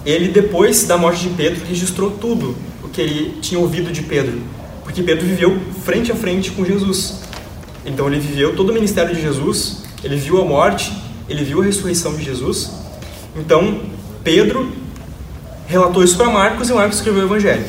ele 0.04 0.30
depois 0.30 0.82
da 0.82 0.98
morte 0.98 1.28
de 1.28 1.34
Pedro 1.36 1.64
registrou 1.64 2.10
tudo 2.10 2.56
o 2.82 2.88
que 2.88 3.02
ele 3.02 3.38
tinha 3.40 3.60
ouvido 3.60 3.92
de 3.92 4.02
Pedro, 4.02 4.40
porque 4.82 5.00
Pedro 5.00 5.24
viveu 5.28 5.60
frente 5.84 6.10
a 6.10 6.16
frente 6.16 6.50
com 6.50 6.64
Jesus. 6.64 7.20
Então 7.86 8.08
ele 8.08 8.18
viveu 8.18 8.56
todo 8.56 8.70
o 8.70 8.72
ministério 8.72 9.14
de 9.14 9.22
Jesus, 9.22 9.84
ele 10.02 10.16
viu 10.16 10.42
a 10.42 10.44
morte, 10.44 10.92
ele 11.28 11.44
viu 11.44 11.60
a 11.60 11.64
ressurreição 11.64 12.16
de 12.16 12.24
Jesus. 12.24 12.72
Então 13.36 13.82
Pedro 14.24 14.87
relatou 15.68 16.02
isso 16.02 16.16
para 16.16 16.30
Marcos 16.30 16.70
e 16.70 16.72
Marcos 16.72 16.96
escreveu 16.96 17.22
o 17.22 17.26
evangelho. 17.26 17.64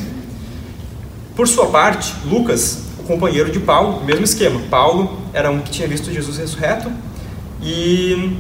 Por 1.35 1.47
sua 1.47 1.67
parte, 1.67 2.15
Lucas, 2.25 2.83
o 2.97 3.03
companheiro 3.03 3.51
de 3.51 3.59
Paulo, 3.59 4.03
mesmo 4.05 4.23
esquema. 4.23 4.59
Paulo 4.69 5.19
era 5.33 5.51
um 5.51 5.59
que 5.59 5.69
tinha 5.69 5.87
visto 5.87 6.11
Jesus 6.11 6.37
ressurreto 6.37 6.89
e 7.61 8.37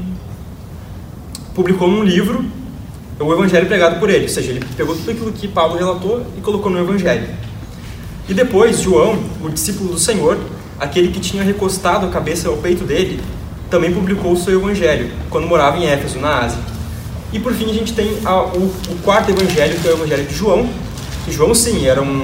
publicou 1.53 1.89
num 1.89 2.03
livro 2.03 2.43
o 3.19 3.33
evangelho 3.33 3.67
pregado 3.67 3.99
por 3.99 4.09
ele, 4.09 4.23
ou 4.23 4.29
seja, 4.29 4.51
ele 4.51 4.65
pegou 4.77 4.95
tudo 4.95 5.11
aquilo 5.11 5.31
que 5.33 5.45
Paulo 5.45 5.77
relatou 5.77 6.25
e 6.37 6.41
colocou 6.41 6.71
no 6.71 6.79
evangelho. 6.79 7.27
E 8.29 8.33
depois, 8.33 8.79
João, 8.79 9.19
o 9.43 9.49
discípulo 9.49 9.91
do 9.91 9.99
Senhor, 9.99 10.37
aquele 10.79 11.09
que 11.09 11.19
tinha 11.19 11.43
recostado 11.43 12.05
a 12.05 12.09
cabeça 12.09 12.47
ao 12.47 12.55
peito 12.57 12.85
dele, 12.85 13.19
também 13.69 13.93
publicou 13.93 14.31
o 14.31 14.37
seu 14.37 14.57
evangelho, 14.57 15.11
quando 15.29 15.47
morava 15.47 15.77
em 15.77 15.85
Éfeso, 15.85 16.17
na 16.17 16.45
Ásia. 16.45 16.78
E 17.31 17.39
por 17.39 17.53
fim, 17.53 17.69
a 17.69 17.73
gente 17.73 17.93
tem 17.93 18.17
a- 18.25 18.43
o, 18.43 18.65
o 18.89 18.95
quarto 19.03 19.29
evangelho, 19.31 19.79
que 19.79 19.87
é 19.87 19.91
o 19.91 19.93
evangelho 19.95 20.25
de 20.25 20.33
João, 20.35 20.67
que 21.25 21.31
João, 21.31 21.53
sim, 21.53 21.85
era 21.85 22.01
um, 22.01 22.23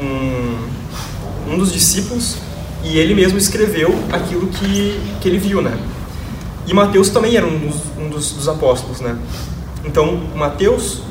um, 0.00 1.52
um 1.52 1.58
dos 1.58 1.72
discípulos, 1.72 2.36
e 2.84 2.98
ele 2.98 3.14
mesmo 3.14 3.38
escreveu 3.38 3.94
aquilo 4.12 4.48
que, 4.48 4.98
que 5.20 5.28
ele 5.28 5.38
viu, 5.38 5.62
né? 5.62 5.76
E 6.66 6.74
Mateus 6.74 7.08
também 7.10 7.36
era 7.36 7.46
um 7.46 7.58
dos, 7.58 7.76
um 7.98 8.08
dos, 8.08 8.32
dos 8.32 8.48
apóstolos, 8.48 9.00
né? 9.00 9.16
Então, 9.84 10.20
Mateus 10.34 11.02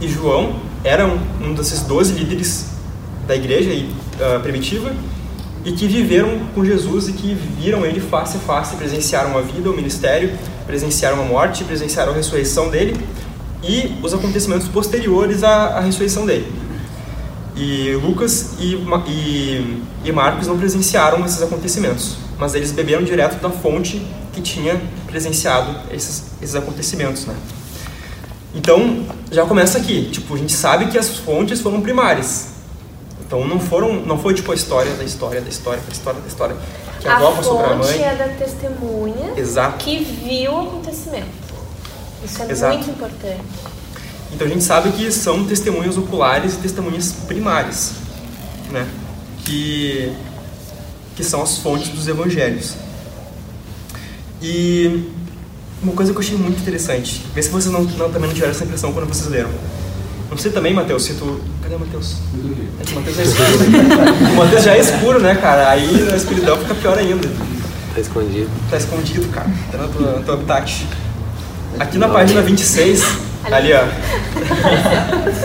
e 0.00 0.08
João 0.08 0.56
eram 0.84 1.18
um 1.40 1.52
desses 1.54 1.80
doze 1.82 2.12
líderes 2.12 2.66
da 3.26 3.34
igreja 3.36 3.70
e, 3.70 3.88
ah, 4.20 4.38
primitiva 4.40 4.92
e 5.64 5.72
que 5.72 5.86
viveram 5.86 6.38
com 6.54 6.64
Jesus 6.64 7.08
e 7.08 7.12
que 7.12 7.34
viram 7.58 7.84
ele 7.84 8.00
face 8.00 8.36
a 8.36 8.40
face, 8.40 8.76
presenciaram 8.76 9.36
a 9.36 9.42
vida, 9.42 9.70
o 9.70 9.74
ministério, 9.74 10.36
presenciaram 10.66 11.20
a 11.20 11.24
morte, 11.24 11.64
presenciaram 11.64 12.12
a 12.12 12.16
ressurreição 12.16 12.70
dele 12.70 12.96
e 13.62 13.98
os 14.02 14.14
acontecimentos 14.14 14.68
posteriores 14.68 15.42
à, 15.42 15.78
à 15.78 15.80
ressurreição 15.80 16.24
dele. 16.24 16.50
E 17.56 17.92
Lucas 18.02 18.54
e, 18.60 18.76
e, 19.08 19.82
e 20.04 20.12
Marcos 20.12 20.46
não 20.46 20.56
presenciaram 20.56 21.24
esses 21.24 21.42
acontecimentos, 21.42 22.16
mas 22.38 22.54
eles 22.54 22.70
beberam 22.70 23.02
direto 23.02 23.40
da 23.42 23.50
fonte 23.50 24.00
que 24.32 24.40
tinha 24.40 24.80
presenciado 25.06 25.74
esses, 25.92 26.26
esses 26.40 26.54
acontecimentos, 26.54 27.26
né? 27.26 27.34
Então, 28.54 29.04
já 29.30 29.44
começa 29.44 29.78
aqui. 29.78 30.08
Tipo, 30.10 30.34
a 30.34 30.38
gente 30.38 30.52
sabe 30.52 30.86
que 30.86 30.96
as 30.96 31.18
fontes 31.18 31.60
foram 31.60 31.80
primárias. 31.80 32.57
Então, 33.28 33.46
não 33.46 33.60
foram, 33.60 33.92
não 34.06 34.18
foi 34.18 34.32
tipo 34.32 34.50
a 34.50 34.54
história 34.54 34.90
da 34.94 35.04
história 35.04 35.40
da 35.42 35.48
história 35.50 35.80
da 35.86 35.92
história 35.92 36.20
da 36.20 36.26
história 36.26 36.56
que 36.98 37.06
a, 37.06 37.12
A 37.12 37.16
avó 37.18 37.32
passou 37.32 37.58
para 37.58 37.72
a 37.72 37.76
mãe. 37.76 38.02
é 38.02 38.16
da 38.16 38.28
testemunha 38.28 39.34
Exato. 39.36 39.76
que 39.84 39.98
viu 40.02 40.50
o 40.52 40.60
acontecimento. 40.62 41.28
Isso 42.24 42.42
é 42.42 42.50
Exato. 42.50 42.74
muito 42.78 42.90
importante. 42.90 43.42
Então 44.32 44.46
a 44.46 44.50
gente 44.50 44.64
sabe 44.64 44.90
que 44.92 45.12
são 45.12 45.44
testemunhas 45.44 45.96
oculares 45.98 46.54
e 46.54 46.56
testemunhas 46.56 47.12
primárias, 47.26 47.92
né? 48.70 48.88
Que 49.44 50.12
que 51.14 51.22
são 51.24 51.42
as 51.42 51.58
fontes 51.58 51.88
dos 51.90 52.06
evangelhos. 52.08 52.74
E 54.40 55.10
uma 55.82 55.92
coisa 55.92 56.12
que 56.12 56.16
eu 56.18 56.22
achei 56.22 56.36
muito 56.36 56.60
interessante, 56.60 57.24
vê 57.34 57.42
se 57.42 57.48
vocês 57.50 57.72
não, 57.72 57.82
não- 57.82 58.10
também 58.10 58.28
não 58.28 58.34
tiveram 58.34 58.52
essa 58.52 58.64
impressão 58.64 58.92
quando 58.92 59.06
vocês 59.08 59.28
leram. 59.28 59.50
Não 60.30 60.36
sei 60.36 60.52
também, 60.52 60.74
Matheus, 60.74 61.04
se 61.04 61.14
tu. 61.14 61.40
Cadê 61.62 61.74
o 61.74 61.80
Matheus? 61.80 62.16
É 62.34 62.94
Matheus 62.94 63.18
é 63.18 63.22
escuro. 63.22 64.32
o 64.32 64.36
Matheus 64.36 64.62
já 64.62 64.74
é 64.74 64.80
escuro, 64.80 65.20
né, 65.20 65.34
cara? 65.34 65.70
Aí 65.70 66.02
na 66.02 66.16
escuridão 66.16 66.58
fica 66.58 66.74
pior 66.74 66.98
ainda. 66.98 67.28
Tá 67.94 68.00
escondido. 68.00 68.50
Tá 68.70 68.76
escondido, 68.76 69.28
cara. 69.32 69.50
Tá 69.72 69.78
no 69.78 69.88
teu, 69.88 70.18
no 70.18 70.24
teu 70.24 70.34
habitat. 70.34 70.86
Aqui 71.78 71.96
na 71.98 72.08
página 72.08 72.42
26, 72.42 73.04
ali 73.50 73.70
ó. 73.72 73.84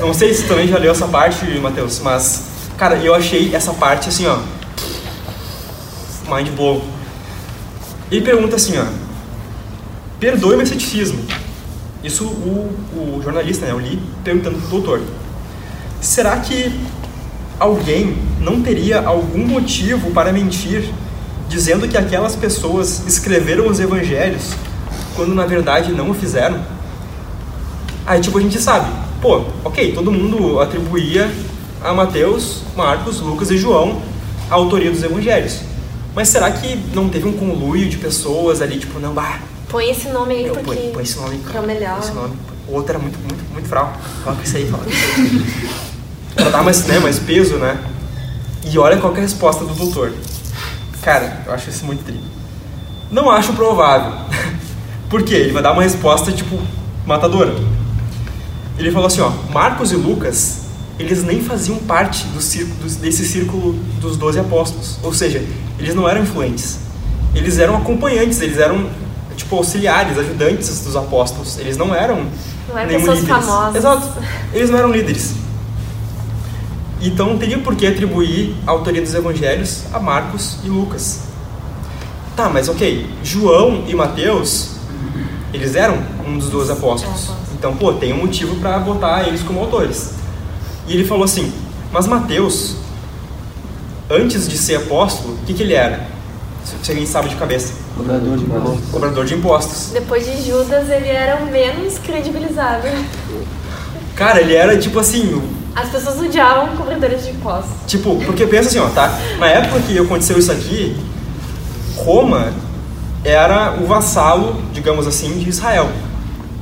Não 0.01 0.13
sei 0.13 0.33
se 0.33 0.43
tu 0.43 0.49
também 0.49 0.67
já 0.67 0.77
leu 0.77 0.91
essa 0.91 1.07
parte, 1.07 1.45
Matheus, 1.59 1.99
mas, 1.99 2.43
cara, 2.77 2.95
eu 2.95 3.15
achei 3.15 3.55
essa 3.55 3.73
parte 3.73 4.09
assim, 4.09 4.25
ó. 4.27 4.39
Mind 6.33 6.49
blow. 6.49 6.83
Ele 8.11 8.21
pergunta 8.21 8.57
assim, 8.57 8.77
ó. 8.77 8.85
Perdoe 10.19 10.57
meu 10.57 10.65
ceticismo. 10.65 11.19
Isso 12.03 12.25
o, 12.25 13.17
o 13.17 13.21
jornalista, 13.23 13.65
né, 13.65 13.73
o 13.73 13.77
Lee, 13.77 13.99
perguntando 14.23 14.57
pro 14.59 14.67
doutor. 14.67 15.01
Será 16.01 16.37
que 16.37 16.73
alguém 17.59 18.17
não 18.41 18.61
teria 18.61 19.01
algum 19.01 19.45
motivo 19.45 20.11
para 20.11 20.33
mentir 20.33 20.83
dizendo 21.47 21.87
que 21.87 21.97
aquelas 21.97 22.35
pessoas 22.35 23.05
escreveram 23.07 23.67
os 23.67 23.79
evangelhos 23.79 24.53
quando 25.15 25.35
na 25.35 25.45
verdade 25.45 25.91
não 25.91 26.09
o 26.09 26.13
fizeram. 26.13 26.59
Aí 28.05 28.19
tipo 28.19 28.37
a 28.37 28.41
gente 28.41 28.59
sabe, 28.59 28.91
pô, 29.21 29.43
ok, 29.63 29.93
todo 29.93 30.11
mundo 30.11 30.59
atribuía 30.59 31.31
a 31.83 31.93
Mateus, 31.93 32.63
Marcos, 32.75 33.19
Lucas 33.19 33.51
e 33.51 33.57
João 33.57 34.01
a 34.49 34.55
autoria 34.55 34.91
dos 34.91 35.03
evangelhos. 35.03 35.61
Mas 36.15 36.29
será 36.29 36.51
que 36.51 36.75
não 36.93 37.09
teve 37.09 37.27
um 37.27 37.33
conluio 37.33 37.87
de 37.89 37.97
pessoas 37.97 38.61
ali, 38.61 38.77
tipo, 38.77 38.99
não, 38.99 39.13
bah, 39.13 39.39
Põe 39.73 39.89
esse 39.89 40.07
nome 40.09 40.35
aí 40.35 40.45
eu 40.45 40.53
porque 40.53 40.75
põe, 40.75 40.91
põe 40.91 41.01
esse 41.01 41.17
nome, 41.17 41.41
é 41.51 41.59
o 41.59 41.63
melhor. 41.65 41.97
põe 41.97 42.05
esse 42.05 42.13
nome. 42.13 42.37
O 42.67 42.73
outro 42.75 42.91
era 42.91 42.99
muito, 42.99 43.17
muito, 43.17 43.43
muito 43.51 43.67
fraco. 43.67 43.97
Coloca 44.23 44.43
isso 44.43 44.55
aí, 44.55 44.69
coloca 44.69 44.87
isso 44.87 45.03
aí. 45.17 45.65
pra 46.35 46.49
dar 46.49 46.63
mais, 46.63 46.85
né, 46.85 46.99
mais 46.99 47.17
peso, 47.17 47.55
né? 47.55 47.83
E 48.71 48.77
olha 48.77 48.97
qual 48.97 49.11
que 49.11 49.17
é 49.17 49.23
a 49.23 49.25
resposta 49.25 49.65
do 49.65 49.73
doutor. 49.73 50.13
Cara, 51.01 51.41
eu 51.47 51.53
acho 51.53 51.71
isso 51.71 51.83
muito 51.85 52.03
triste. 52.03 52.23
Não 53.09 53.31
acho 53.31 53.53
provável. 53.53 54.13
Por 55.09 55.23
quê? 55.23 55.33
Ele 55.33 55.51
vai 55.51 55.63
dar 55.63 55.71
uma 55.71 55.81
resposta, 55.81 56.31
tipo, 56.31 56.59
matadora. 57.03 57.55
Ele 58.77 58.91
falou 58.91 59.07
assim, 59.07 59.21
ó, 59.21 59.31
Marcos 59.51 59.91
e 59.91 59.95
Lucas, 59.95 60.65
eles 60.99 61.23
nem 61.23 61.41
faziam 61.41 61.79
parte 61.79 62.27
do 62.27 62.39
círculo, 62.39 62.89
desse 63.01 63.25
círculo 63.25 63.73
dos 63.99 64.17
doze 64.17 64.39
apóstolos. 64.39 64.99
Ou 65.01 65.11
seja, 65.11 65.43
eles 65.79 65.95
não 65.95 66.07
eram 66.07 66.21
influentes. 66.21 66.77
Eles 67.33 67.57
eram 67.57 67.75
acompanhantes, 67.75 68.39
eles 68.39 68.59
eram, 68.59 68.87
tipo, 69.35 69.55
auxiliares, 69.55 70.17
ajudantes 70.17 70.81
dos 70.81 70.95
apóstolos. 70.95 71.57
Eles 71.57 71.77
não 71.77 71.93
eram 71.93 72.25
Não 72.69 72.77
é 72.77 72.85
nenhum 72.85 72.99
pessoas 72.99 73.19
líderes. 73.19 73.45
famosas. 73.45 73.75
Exato. 73.75 74.09
Eles 74.53 74.69
não 74.69 74.77
eram 74.79 74.91
líderes. 74.91 75.33
Então 77.01 77.27
não 77.27 77.37
teria 77.37 77.59
por 77.59 77.75
que 77.75 77.85
atribuir 77.85 78.55
a 78.65 78.71
autoria 78.71 79.01
dos 79.01 79.13
evangelhos 79.13 79.83
a 79.93 79.99
Marcos 79.99 80.57
e 80.63 80.69
Lucas. 80.69 81.21
Tá, 82.35 82.49
mas 82.49 82.67
ok, 82.69 83.07
João 83.23 83.83
e 83.87 83.93
Mateus, 83.93 84.71
eles 85.53 85.75
eram 85.75 85.97
um 86.25 86.37
dos 86.37 86.49
dois 86.49 86.69
apóstolos. 86.69 87.29
Então, 87.53 87.75
pô, 87.75 87.93
tem 87.93 88.11
um 88.13 88.17
motivo 88.17 88.55
para 88.55 88.79
botar 88.79 89.27
eles 89.27 89.41
como 89.43 89.59
autores. 89.59 90.11
E 90.87 90.93
ele 90.93 91.05
falou 91.05 91.23
assim: 91.25 91.53
Mas 91.91 92.07
Mateus, 92.07 92.77
antes 94.09 94.47
de 94.47 94.57
ser 94.57 94.75
apóstolo, 94.77 95.33
o 95.35 95.45
que, 95.45 95.53
que 95.53 95.63
ele 95.63 95.73
era? 95.73 96.07
Se 96.63 96.91
alguém 96.91 97.05
sabe 97.05 97.29
de 97.29 97.35
cabeça. 97.35 97.73
Cobrador 97.95 98.37
de 98.37 98.43
impostos. 98.43 98.91
Cobrador 98.91 99.25
de 99.25 99.33
impostos. 99.35 99.89
Depois 99.93 100.25
de 100.25 100.47
Judas, 100.47 100.89
ele 100.89 101.07
era 101.07 101.43
o 101.43 101.45
menos 101.47 101.97
credibilizado. 101.99 102.87
Cara, 104.15 104.41
ele 104.41 104.55
era 104.55 104.77
tipo 104.77 104.99
assim, 104.99 105.41
As 105.75 105.89
pessoas 105.89 106.19
odiavam 106.19 106.75
cobradores 106.75 107.23
de 107.23 107.31
impostos. 107.31 107.71
Tipo, 107.87 108.15
porque 108.25 108.45
pensa 108.45 108.69
assim, 108.69 108.79
ó, 108.79 108.89
tá? 108.89 109.19
Na 109.39 109.47
época 109.47 109.79
que 109.81 109.97
aconteceu 109.97 110.37
isso 110.37 110.51
aqui, 110.51 110.95
Roma 111.95 112.53
era 113.23 113.77
o 113.81 113.85
vassalo, 113.85 114.61
digamos 114.71 115.07
assim, 115.07 115.39
de 115.39 115.49
Israel. 115.49 115.89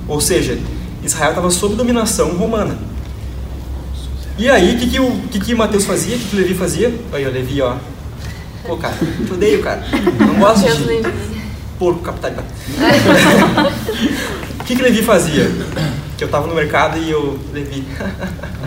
Ou 0.07 0.21
seja, 0.21 0.57
Israel 1.03 1.31
estava 1.31 1.49
sob 1.49 1.75
dominação 1.75 2.29
romana. 2.37 2.77
E 4.37 4.49
aí, 4.49 4.75
o 4.75 4.79
que, 4.79 4.89
que, 4.89 4.99
o 4.99 5.11
que, 5.29 5.39
que 5.39 5.55
Mateus 5.55 5.85
fazia? 5.85 6.15
O 6.15 6.19
que, 6.19 6.29
que 6.29 6.35
Levi 6.35 6.53
fazia? 6.53 6.93
Aí, 7.11 7.25
ó, 7.25 7.29
Levi, 7.29 7.61
ó. 7.61 7.75
Pô, 8.65 8.77
cara, 8.77 8.95
te 9.25 9.33
odeio, 9.33 9.61
cara. 9.61 9.83
Não 10.19 10.35
gosto 10.35 10.63
Deus 10.63 10.77
de 10.77 10.83
livre. 10.85 11.13
porco 11.79 11.99
capital. 12.01 12.31
O 14.59 14.63
que, 14.63 14.75
que 14.75 14.81
Levi 14.83 15.01
fazia? 15.03 15.51
Que 16.17 16.23
eu 16.23 16.29
tava 16.29 16.47
no 16.47 16.53
mercado 16.55 16.97
e 16.97 17.09
eu, 17.11 17.37
Levi, 17.51 17.83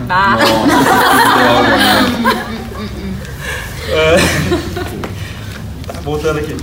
Ah, 0.09 0.37
Tá, 5.87 5.93
voltando 6.03 6.39
aqui. 6.39 6.55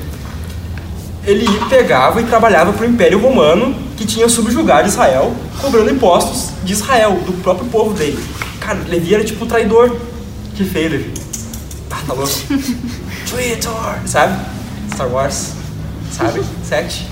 Ele 1.24 1.46
pegava 1.68 2.20
e 2.20 2.24
trabalhava 2.24 2.72
para 2.72 2.84
o 2.84 2.88
Império 2.88 3.18
Romano, 3.20 3.74
que 3.96 4.04
tinha 4.04 4.28
subjugado 4.28 4.88
Israel, 4.88 5.34
cobrando 5.60 5.90
impostos 5.90 6.50
de 6.64 6.72
Israel, 6.72 7.20
do 7.24 7.32
próprio 7.42 7.66
povo 7.68 7.94
dele. 7.94 8.22
Cara, 8.60 8.80
Levi 8.88 9.14
era 9.14 9.24
tipo 9.24 9.44
o 9.44 9.48
traidor. 9.48 9.96
Que 10.54 10.64
feio, 10.64 10.90
Levi. 10.90 11.14
Ah, 11.90 11.98
tá 12.06 12.12
louco. 12.12 12.30
Traitor! 13.32 13.98
Sabe? 14.04 14.38
Star 14.92 15.08
Wars. 15.08 15.54
Sabe? 16.12 16.42
Sete. 16.62 17.06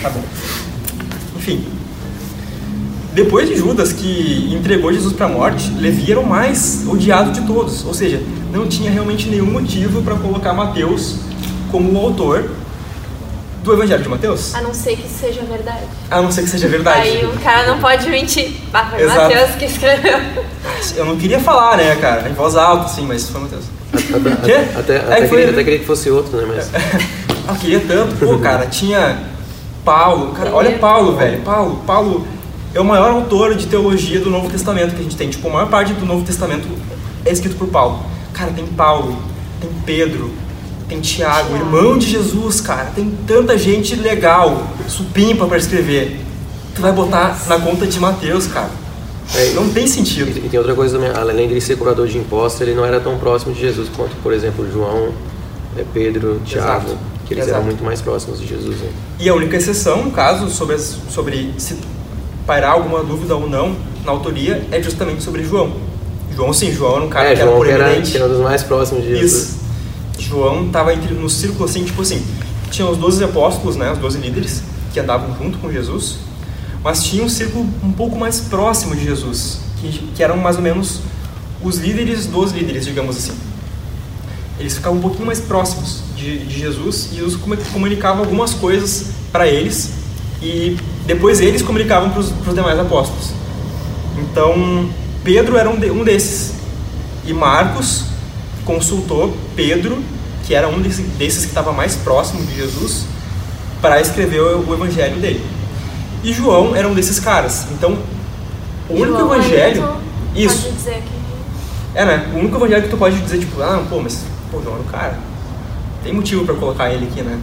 tá 0.00 0.10
bom. 0.10 0.22
Enfim. 1.36 1.64
Depois 3.12 3.48
de 3.48 3.56
Judas, 3.56 3.92
que 3.92 4.54
entregou 4.54 4.92
Jesus 4.92 5.12
para 5.12 5.26
a 5.26 5.28
morte, 5.28 5.70
Levi 5.72 6.12
era 6.12 6.20
o 6.20 6.26
mais 6.26 6.84
odiado 6.86 7.32
de 7.32 7.40
todos. 7.42 7.84
Ou 7.84 7.92
seja, 7.92 8.22
não 8.52 8.68
tinha 8.68 8.90
realmente 8.90 9.28
nenhum 9.28 9.50
motivo 9.50 10.02
para 10.02 10.14
colocar 10.14 10.52
Mateus 10.52 11.16
como 11.72 11.92
o 11.92 11.98
autor 11.98 12.48
do 13.64 13.72
Evangelho 13.72 14.02
de 14.02 14.08
Mateus. 14.08 14.54
a 14.54 14.60
não 14.60 14.74
ser 14.74 14.96
que 14.96 15.08
seja 15.08 15.42
verdade. 15.42 15.84
A 16.10 16.20
não 16.20 16.30
ser 16.30 16.42
que 16.42 16.48
seja 16.50 16.68
verdade. 16.68 17.00
Aí 17.08 17.24
o 17.24 17.32
cara 17.40 17.66
não 17.66 17.78
pode 17.78 18.08
mentir. 18.08 18.52
Ah, 18.72 18.86
foi 18.90 19.02
Exato. 19.02 19.20
Mateus 19.22 19.50
que 19.56 19.64
escreveu. 19.64 20.18
Eu 20.96 21.04
não 21.06 21.16
queria 21.16 21.40
falar, 21.40 21.76
né, 21.78 21.96
cara? 21.96 22.28
Em 22.28 22.34
voz 22.34 22.54
alta, 22.56 22.84
assim, 22.86 23.06
mas 23.06 23.28
foi 23.28 23.40
Mateus. 23.40 23.64
Até, 23.94 24.36
Quê? 24.44 24.68
até, 24.78 24.94
É 24.96 24.98
até, 25.00 25.20
que 25.22 25.28
foi- 25.28 25.38
queria, 25.38 25.50
até 25.52 25.64
queria 25.64 25.78
que 25.78 25.86
fosse 25.86 26.10
outro, 26.10 26.36
né? 26.36 26.44
Mas 26.56 26.70
Ah, 27.48 27.52
eu 27.52 27.54
queria 27.56 27.80
tanto. 27.80 28.14
Pô, 28.16 28.38
cara, 28.38 28.66
tinha 28.66 29.18
Paulo. 29.84 30.32
Cara, 30.32 30.50
olha 30.52 30.78
Paulo, 30.78 31.16
velho. 31.16 31.40
Paulo, 31.42 31.82
Paulo 31.86 32.26
é 32.74 32.80
o 32.80 32.84
maior 32.84 33.10
autor 33.12 33.54
de 33.54 33.66
teologia 33.66 34.20
do 34.20 34.30
Novo 34.30 34.50
Testamento 34.50 34.94
que 34.94 35.00
a 35.00 35.04
gente 35.04 35.16
tem. 35.16 35.28
Tipo, 35.30 35.48
a 35.48 35.52
maior 35.52 35.68
parte 35.68 35.92
do 35.94 36.04
Novo 36.04 36.24
Testamento 36.24 36.68
é 37.24 37.30
escrito 37.32 37.56
por 37.56 37.68
Paulo. 37.68 38.04
Cara, 38.32 38.50
tem 38.50 38.66
Paulo, 38.66 39.16
tem 39.60 39.70
Pedro, 39.86 40.32
tem 40.88 41.00
Tiago, 41.00 41.54
irmão 41.56 41.96
de 41.98 42.06
Jesus, 42.06 42.60
cara. 42.60 42.90
Tem 42.94 43.10
tanta 43.26 43.56
gente 43.56 43.94
legal, 43.96 44.66
supimpa 44.88 45.46
pra 45.46 45.56
escrever. 45.56 46.20
Tu 46.74 46.80
vai 46.82 46.92
botar 46.92 47.38
na 47.48 47.58
conta 47.58 47.86
de 47.86 47.98
Mateus, 48.00 48.46
cara. 48.46 48.70
É, 49.34 49.52
Não 49.54 49.68
tem 49.70 49.86
sentido. 49.86 50.28
E, 50.36 50.46
e 50.46 50.48
tem 50.48 50.58
outra 50.58 50.74
coisa 50.74 50.98
também, 50.98 51.10
além 51.16 51.48
de 51.48 51.60
ser 51.60 51.76
curador 51.76 52.06
de 52.06 52.18
impostos, 52.18 52.60
ele 52.60 52.74
não 52.74 52.84
era 52.84 53.00
tão 53.00 53.16
próximo 53.18 53.54
de 53.54 53.60
Jesus 53.60 53.88
quanto, 53.96 54.14
por 54.22 54.32
exemplo, 54.32 54.70
João, 54.70 55.08
é, 55.78 55.84
Pedro, 55.94 56.40
Tiago, 56.44 56.86
Exato. 56.88 56.98
que 57.26 57.32
eles 57.34 57.44
Exato. 57.44 57.56
eram 57.58 57.64
muito 57.66 57.82
mais 57.82 58.00
próximos 58.02 58.38
de 58.40 58.46
Jesus. 58.46 58.76
Né? 58.80 58.88
E 59.18 59.28
a 59.28 59.34
única 59.34 59.56
exceção, 59.56 60.04
no 60.04 60.10
caso, 60.10 60.50
sobre, 60.50 60.74
as- 60.76 60.96
sobre 61.08 61.54
se 61.56 61.76
pairar 62.46 62.72
alguma 62.72 63.02
dúvida 63.02 63.34
ou 63.34 63.48
não 63.48 63.74
na 64.04 64.12
autoria, 64.12 64.62
é 64.70 64.82
justamente 64.82 65.22
sobre 65.22 65.42
João. 65.44 65.72
João, 66.36 66.52
sim, 66.52 66.70
João 66.72 66.96
era 66.96 67.04
um 67.04 67.08
cara 67.08 67.30
é, 67.30 67.34
que 67.34 67.40
era 67.40 67.50
João 67.50 67.64
era, 67.64 67.76
proeminente. 67.78 68.10
que 68.10 68.16
era 68.18 68.26
um 68.26 68.28
dos 68.28 68.40
mais 68.40 68.62
próximos 68.62 69.02
de 69.04 69.10
Jesus. 69.16 69.32
Isso. 69.32 69.63
João 70.18 70.66
estava 70.66 70.94
no 70.94 71.28
círculo 71.28 71.64
assim, 71.64 71.84
tipo 71.84 72.02
assim, 72.02 72.24
tinha 72.70 72.86
os 72.88 72.96
12 72.98 73.24
apóstolos, 73.24 73.76
né, 73.76 73.92
os 73.92 73.98
12 73.98 74.18
líderes 74.18 74.62
que 74.92 75.00
andavam 75.00 75.36
junto 75.36 75.58
com 75.58 75.70
Jesus, 75.70 76.18
mas 76.82 77.02
tinha 77.04 77.24
um 77.24 77.28
círculo 77.28 77.66
um 77.82 77.92
pouco 77.92 78.16
mais 78.18 78.40
próximo 78.40 78.94
de 78.94 79.04
Jesus, 79.04 79.58
que, 79.80 79.88
que 80.14 80.22
eram 80.22 80.36
mais 80.36 80.56
ou 80.56 80.62
menos 80.62 81.00
os 81.62 81.78
líderes 81.78 82.26
dos 82.26 82.52
líderes, 82.52 82.84
digamos 82.84 83.16
assim. 83.16 83.32
Eles 84.58 84.74
ficavam 84.76 84.98
um 84.98 85.02
pouquinho 85.02 85.26
mais 85.26 85.40
próximos 85.40 86.02
de, 86.16 86.38
de 86.38 86.58
Jesus 86.58 87.08
e 87.12 87.16
Jesus 87.16 87.36
comu- 87.36 87.56
comunicava 87.72 88.20
algumas 88.20 88.54
coisas 88.54 89.06
para 89.32 89.48
eles 89.48 89.90
e 90.40 90.76
depois 91.06 91.40
eles 91.40 91.60
comunicavam 91.62 92.10
para 92.10 92.20
os 92.20 92.54
demais 92.54 92.78
apóstolos. 92.78 93.30
Então, 94.18 94.88
Pedro 95.24 95.56
era 95.56 95.68
um, 95.68 95.76
de- 95.78 95.90
um 95.90 96.04
desses. 96.04 96.52
E 97.26 97.32
Marcos 97.32 98.04
consultou 98.64 99.36
Pedro, 99.56 99.98
que 100.46 100.54
era 100.54 100.68
um 100.68 100.80
desse- 100.80 101.02
desses 101.02 101.40
que 101.42 101.48
estava 101.48 101.72
mais 101.72 101.96
próximo 101.96 102.42
de 102.44 102.54
Jesus, 102.56 103.04
para 103.80 104.00
escrever 104.00 104.40
o, 104.40 104.68
o 104.70 104.74
evangelho 104.74 105.16
dele. 105.20 105.44
E 106.22 106.32
João 106.32 106.74
era 106.74 106.88
um 106.88 106.94
desses 106.94 107.20
caras. 107.20 107.66
Então, 107.72 107.98
o 108.88 108.94
único 108.94 109.18
João 109.18 109.34
evangelho. 109.34 109.82
tu 109.82 110.40
Isso. 110.40 110.62
Pode 110.62 110.74
dizer 110.76 111.02
que 111.02 111.98
É, 111.98 112.04
né? 112.04 112.30
O 112.34 112.38
único 112.38 112.56
evangelho 112.56 112.82
que 112.82 112.88
tu 112.88 112.96
pode 112.96 113.18
dizer, 113.20 113.38
tipo, 113.38 113.60
ah, 113.62 113.82
pô, 113.88 114.00
mas, 114.00 114.20
pô, 114.50 114.60
João 114.62 114.74
era 114.76 114.82
o 114.82 114.86
cara. 114.86 115.18
Tem 116.02 116.12
motivo 116.12 116.44
pra 116.44 116.54
colocar 116.54 116.90
ele 116.92 117.06
aqui, 117.06 117.22
né? 117.22 117.38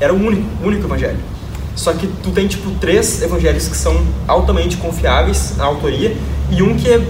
Era 0.00 0.12
o 0.12 0.16
único, 0.16 0.44
único 0.64 0.84
evangelho. 0.86 1.18
Só 1.74 1.92
que 1.92 2.06
tu 2.22 2.30
tem, 2.32 2.46
tipo, 2.48 2.70
três 2.80 3.22
evangelhos 3.22 3.68
que 3.68 3.76
são 3.76 4.04
altamente 4.26 4.76
confiáveis 4.76 5.56
na 5.56 5.64
autoria 5.64 6.16
e 6.50 6.60
um 6.62 6.76
que 6.76 6.88
é 6.90 7.00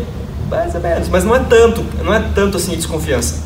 mais 0.49 0.75
ou 0.75 0.81
menos, 0.81 1.09
mas 1.09 1.25
não 1.25 1.35
é 1.35 1.41
tanto, 1.41 1.85
não 2.05 2.13
é 2.15 2.23
tanto 2.35 2.57
assim 2.57 2.71
de 2.73 2.77
desconfiança. 2.79 3.37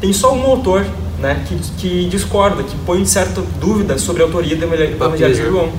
Tem 0.00 0.12
só 0.12 0.34
um 0.34 0.42
autor, 0.44 0.84
né, 1.18 1.42
que, 1.48 1.56
que 1.78 2.08
discorda, 2.08 2.62
que 2.62 2.76
põe 2.84 3.04
certa 3.06 3.42
dúvida 3.60 3.98
sobre 3.98 4.22
a 4.22 4.26
autoria 4.26 4.56
do 4.56 4.64
evangelho, 4.64 5.34
de 5.34 5.40
né? 5.42 5.48
João. 5.48 5.72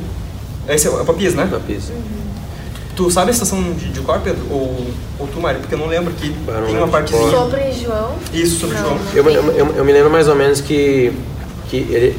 Esse 0.68 0.88
é 0.88 0.90
o 0.90 1.06
Papias, 1.06 1.34
né? 1.34 1.48
Papias. 1.50 1.92
Tu 2.96 3.12
sabe 3.12 3.30
a 3.30 3.34
estação 3.34 3.62
de, 3.74 3.90
de 3.90 4.00
cor, 4.02 4.20
Pedro? 4.22 4.44
Ou, 4.50 4.88
ou 5.20 5.28
tu, 5.28 5.40
Mário? 5.40 5.60
Porque 5.60 5.76
eu 5.76 5.80
não 5.80 5.86
lembro 5.88 6.12
que 6.14 6.34
Eu 6.48 6.66
tem 6.66 6.76
uma 6.78 6.86
de 6.88 6.92
partezinha. 6.92 7.30
sobre 7.32 7.72
João. 7.72 8.16
Isso, 8.34 8.60
sobre 8.60 8.76
Não, 8.76 8.84
João. 8.90 8.98
eu, 9.14 9.30
eu- 9.30 9.76
eu 9.78 9.86
me 9.86 9.94
lembro 9.94 10.10
mais 10.10 10.28
ou 10.28 10.36
menos 10.36 10.62
que, 10.62 11.14
que, 11.70 11.78
ele, 11.78 12.18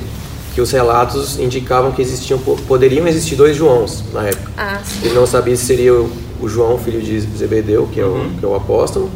que 0.55 0.61
os 0.61 0.71
relatos 0.71 1.37
indicavam 1.41 1.91
que 1.91 2.01
existiam, 2.01 2.39
poderiam 2.39 3.09
existir 3.09 3.35
dois 3.35 3.57
Joãos 3.57 4.05
na 4.13 4.23
época. 4.29 4.53
Ah, 4.57 4.79
sim. 4.85 5.01
Ele 5.07 5.15
não 5.15 5.27
sabia 5.27 5.57
se 5.57 5.67
seria 5.67 5.93
o, 5.95 6.09
o 6.41 6.49
João, 6.49 6.79
filho 6.79 7.01
de 7.01 7.21
Zebedeu, 7.21 7.89
que 7.93 8.01
é, 8.01 8.05
Uhum. 8.05 8.27
o, 8.27 8.39
que 8.39 8.45
é 8.45 8.49
o 8.49 8.55
apóstolo, 8.55 9.11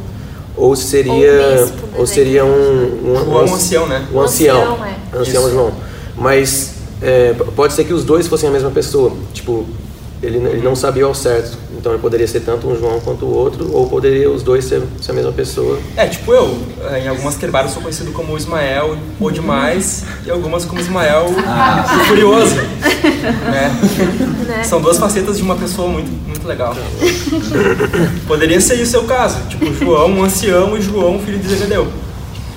ou 0.56 0.74
seria 0.76 1.12
Ou 1.12 1.62
bispo, 1.62 1.86
né, 1.86 1.92
ou 1.98 2.06
seria 2.06 2.44
um, 2.44 2.48
um, 2.50 3.24
João 3.24 3.44
um 3.46 3.54
ancião, 3.54 3.86
né? 3.86 4.06
um 4.12 4.20
ancião, 4.20 4.56
Ancião, 4.60 4.84
é. 4.86 5.18
ancião. 5.18 5.50
João. 5.50 5.72
Mas 6.16 6.74
é, 7.00 7.34
pode 7.56 7.72
ser 7.72 7.84
que 7.84 7.92
os 7.92 8.04
dois 8.04 8.26
fossem 8.26 8.48
a 8.48 8.52
mesma 8.52 8.70
pessoa. 8.70 9.12
Tipo, 9.32 9.64
ele, 10.22 10.36
ele 10.38 10.62
não 10.62 10.76
sabia 10.76 11.04
ao 11.04 11.14
certo. 11.14 11.56
Então 11.76 11.92
ele 11.92 12.00
poderia 12.00 12.26
ser 12.26 12.40
tanto 12.40 12.68
um 12.68 12.78
João 12.78 13.00
quanto 13.00 13.24
o 13.24 13.34
outro, 13.34 13.72
ou 13.72 13.88
poderia 13.88 14.30
os 14.30 14.42
dois 14.42 14.64
ser, 14.64 14.82
ser 15.00 15.10
a 15.10 15.14
mesma 15.14 15.32
pessoa. 15.32 15.78
É, 15.96 16.06
tipo 16.06 16.32
eu, 16.32 16.58
em 17.02 17.08
algumas 17.08 17.36
querbaras 17.36 17.72
sou 17.72 17.82
conhecido 17.82 18.12
como 18.12 18.36
Ismael 18.36 18.96
ou 19.20 19.30
demais, 19.30 20.04
e 20.24 20.30
algumas 20.30 20.64
como 20.64 20.80
Ismael 20.80 21.26
o 21.26 22.08
Curioso. 22.08 22.54
Né? 22.54 23.70
Né? 24.46 24.64
São 24.64 24.80
duas 24.80 24.98
facetas 24.98 25.36
de 25.36 25.42
uma 25.42 25.56
pessoa 25.56 25.88
muito, 25.88 26.10
muito 26.26 26.46
legal. 26.46 26.76
Poderia 28.26 28.60
ser 28.60 28.74
isso 28.74 28.82
o 28.82 28.86
seu 28.86 29.04
caso, 29.04 29.38
tipo 29.48 29.72
João, 29.72 30.10
um 30.10 30.24
ancião, 30.24 30.76
e 30.76 30.82
João, 30.82 31.18
filho 31.18 31.38
de 31.38 31.48
Zebedeu. 31.48 31.88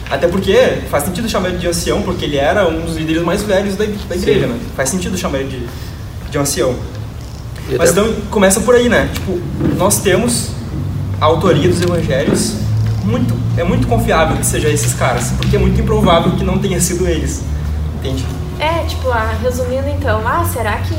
Até 0.09 0.28
porque 0.28 0.53
faz 0.89 1.05
sentido 1.05 1.28
chamar 1.28 1.49
ele 1.49 1.57
de 1.57 1.68
ancião, 1.68 2.01
porque 2.03 2.26
ele 2.26 2.38
era 2.38 2.68
um 2.68 2.82
dos 2.82 2.95
líderes 2.95 3.24
mais 3.24 3.41
velhos 3.41 3.76
da, 3.76 3.86
da 3.86 4.16
igreja, 4.16 4.45
né? 4.45 4.59
Faz 4.76 4.89
sentido 4.89 5.18
chamar 5.18 5.39
ele 5.39 5.49
de, 5.49 6.32
de 6.32 6.38
um 6.38 6.41
ancião. 6.41 6.76
E 7.70 7.78
Mas 7.78 7.91
até- 7.91 8.01
então 8.01 8.13
começa 8.30 8.59
por 8.61 8.76
aí, 8.76 8.88
né? 8.89 9.09
Tipo, 9.13 9.39
nós 9.78 9.99
temos 9.99 10.49
a 11.20 11.26
autoria 11.26 11.68
dos 11.68 11.82
evangelhos 11.82 12.55
muito, 13.03 13.34
é 13.57 13.63
muito 13.63 13.88
confiável 13.88 14.38
que 14.38 14.45
seja 14.45 14.70
esses 14.70 14.93
caras, 14.93 15.32
porque 15.38 15.55
é 15.55 15.59
muito 15.59 15.80
improvável 15.80 16.32
que 16.34 16.43
não 16.43 16.57
tenha 16.59 16.80
sido 16.80 17.07
eles. 17.07 17.41
Entende? 17.99 18.26
É, 18.59 18.84
tipo, 18.86 19.09
ah, 19.09 19.34
resumindo 19.41 19.88
então, 19.89 20.22
ah, 20.26 20.45
será 20.51 20.78
que 20.78 20.95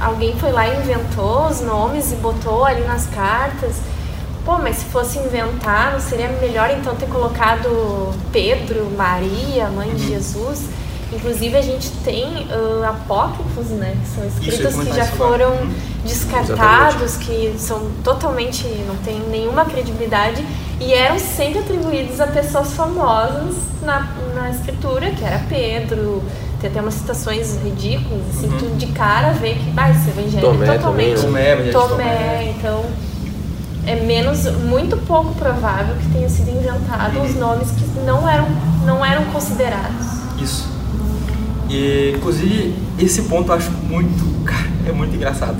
alguém 0.00 0.36
foi 0.38 0.52
lá 0.52 0.68
e 0.68 0.78
inventou 0.78 1.46
os 1.48 1.60
nomes 1.60 2.12
e 2.12 2.16
botou 2.16 2.64
ali 2.64 2.82
nas 2.84 3.06
cartas? 3.06 3.76
Pô, 4.44 4.58
mas 4.58 4.76
se 4.76 4.84
fosse 4.86 5.18
inventar, 5.18 5.92
não 5.92 6.00
seria 6.00 6.28
melhor 6.40 6.70
então 6.70 6.94
ter 6.94 7.06
colocado 7.06 8.10
Pedro, 8.30 8.88
Maria, 8.96 9.68
mãe 9.74 9.90
de 9.94 10.06
Jesus? 10.08 10.60
Inclusive 11.12 11.56
a 11.56 11.62
gente 11.62 11.90
tem 12.04 12.48
ah, 12.50 12.88
apócrifos, 12.90 13.66
né? 13.68 13.96
Que 14.02 14.08
são 14.08 14.26
escritos 14.26 14.66
que 14.66 14.72
comentar 14.72 14.94
já 14.96 15.04
isso 15.04 15.14
agora. 15.14 15.30
foram 15.48 15.68
descartados, 16.04 17.16
que 17.16 17.54
são 17.58 17.90
totalmente, 18.02 18.66
não 18.86 18.96
tem 18.96 19.20
nenhuma 19.30 19.64
credibilidade 19.64 20.44
e 20.80 20.92
eram 20.92 21.18
sempre 21.18 21.60
atribuídos 21.60 22.20
a 22.20 22.26
pessoas 22.26 22.72
famosas 22.72 23.54
na, 23.82 24.08
na 24.34 24.50
escritura, 24.50 25.10
que 25.12 25.24
era 25.24 25.38
Pedro, 25.48 26.22
tem 26.60 26.70
até 26.70 26.80
umas 26.80 26.94
citações 26.94 27.56
ridículas, 27.62 28.22
assim, 28.36 28.48
Uhum. 28.48 28.58
tu 28.58 28.66
de 28.76 28.86
cara 28.88 29.30
vê 29.32 29.54
que 29.54 29.70
vai, 29.70 29.92
esse 29.92 30.08
evangelho 30.10 30.40
Tomé 30.42 30.66
é 30.66 30.72
totalmente 30.78 31.26
né? 31.26 31.54
Tomé, 31.54 31.54
Tomé, 31.54 31.72
Tomé. 31.72 32.54
então 32.58 32.84
é 33.86 33.94
menos, 33.96 34.44
muito 34.62 34.96
pouco 35.06 35.34
provável 35.34 35.94
que 35.96 36.08
tenha 36.12 36.28
sido 36.28 36.50
inventado 36.50 37.18
Uhum. 37.18 37.24
os 37.24 37.34
nomes 37.36 37.70
que 37.70 37.84
não 38.00 38.28
eram, 38.28 38.46
não 38.84 39.04
eram 39.04 39.24
considerados. 39.26 40.06
Isso. 40.40 40.73
E, 41.70 42.12
inclusive, 42.16 42.74
esse 42.98 43.22
ponto 43.22 43.50
eu 43.50 43.54
acho 43.56 43.70
muito, 43.70 44.24
cara, 44.44 44.68
é 44.88 44.92
muito 44.92 45.14
engraçado. 45.16 45.56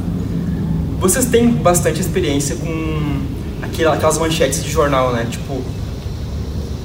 Vocês 1.00 1.26
têm 1.26 1.48
bastante 1.50 2.00
experiência 2.00 2.56
com 2.56 3.20
aquela- 3.62 3.94
aquelas 3.94 4.18
manchetes 4.18 4.62
de 4.62 4.70
jornal, 4.70 5.12
né? 5.12 5.26
Tipo, 5.30 5.60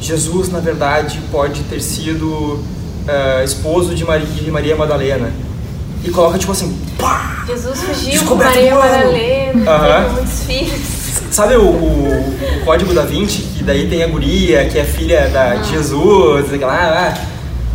Jesus, 0.01 0.49
na 0.49 0.59
verdade, 0.59 1.19
pode 1.31 1.61
ter 1.63 1.81
sido 1.81 2.63
eh, 3.07 3.43
esposo 3.43 3.93
de 3.95 4.05
Maria, 4.05 4.25
de 4.27 4.51
Maria 4.51 4.75
Madalena. 4.75 5.31
E 6.03 6.09
coloca, 6.11 6.37
tipo 6.37 6.51
assim, 6.51 6.77
pá! 6.97 7.43
Jesus 7.47 7.79
fugiu 7.81 8.23
com 8.25 8.35
Maria. 8.35 8.75
Madalena, 8.75 9.71
Aham. 9.71 10.03
teve 10.03 10.13
muitos 10.15 10.43
filhos. 10.43 10.79
Sabe 11.31 11.55
o, 11.57 11.63
o- 11.63 12.35
o 12.61 12.65
Código 12.65 12.93
da 12.93 13.03
Vinci, 13.05 13.41
que 13.57 13.63
daí 13.63 13.89
tem 13.89 14.03
a 14.03 14.07
guria, 14.07 14.65
que 14.69 14.77
é 14.79 14.83
filha 14.85 15.27
da, 15.29 15.55
de 15.55 15.71
Jesus, 15.71 16.49
sei 16.49 16.59
lá, 16.59 17.13
ah, 17.15 17.21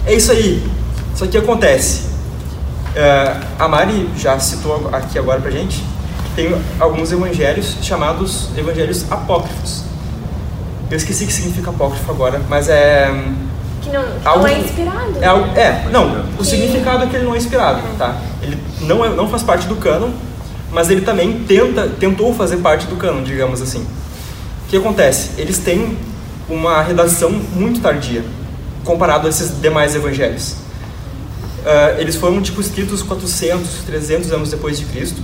é 0.07 0.15
isso 0.15 0.31
aí. 0.33 0.63
Só 1.15 1.27
que 1.27 1.37
acontece. 1.37 2.03
eh, 2.97 3.37
a 3.59 3.67
Mari 3.69 4.09
já 4.17 4.39
citou 4.39 4.89
aqui 4.93 5.19
agora 5.19 5.41
pra 5.41 5.51
gente 5.51 5.79
que 5.79 6.31
tem 6.37 6.55
alguns 6.79 7.11
evangelhos 7.13 7.77
chamados 7.83 8.49
evangelhos 8.57 9.05
apócrifos. 9.11 9.83
Eu 10.91 10.97
esqueci 10.97 11.25
o 11.25 11.27
que 11.27 11.33
significa 11.33 11.71
apócrifo 11.71 12.09
agora, 12.11 12.41
mas 12.49 12.69
é. 12.69 13.07
Que 13.83 13.91
não, 13.91 14.03
que 14.03 14.11
Algo- 14.29 14.41
não 14.41 14.47
é 14.47 14.59
inspirado. 14.61 15.13
É, 15.21 15.27
algo- 15.27 15.57
é, 15.59 15.89
não, 15.91 16.25
o 16.39 16.45
significado 16.45 17.05
é 17.05 17.07
que 17.07 17.17
ele 17.17 17.25
não 17.25 17.35
é 17.35 17.39
inspirado, 17.39 17.81
tá? 17.99 18.17
Ele 18.43 18.57
não, 18.83 19.05
é, 19.05 19.09
não 19.11 19.29
faz 19.29 19.43
parte 19.43 19.67
do 19.67 19.77
cânon, 19.77 20.11
mas 20.71 20.89
ele 20.91 21.01
também 21.03 21.41
tenta, 21.49 21.89
tentou 21.89 22.33
fazer 22.35 22.59
parte 22.59 22.87
do 22.87 22.97
cânon, 22.97 23.23
digamos 23.23 23.61
assim. 23.61 23.81
O 23.81 24.69
que 24.69 24.77
acontece? 24.77 25.31
Eles 25.37 25.59
têm 25.59 25.99
uma 26.49 26.81
redação 26.83 27.31
muito 27.31 27.81
tardia, 27.81 28.25
comparado 28.85 29.27
a 29.27 29.31
esses 29.31 29.61
demais 29.61 29.95
evangelhos. 29.95 30.57
Ah, 31.65 31.97
eles 31.99 32.17
foram, 32.17 32.43
tipo, 32.43 32.61
escritos 32.61 33.03
400, 33.03 33.85
300 33.87 34.33
anos 34.33 34.51
depois 34.51 34.79
de 34.79 34.85
Cristo, 34.87 35.23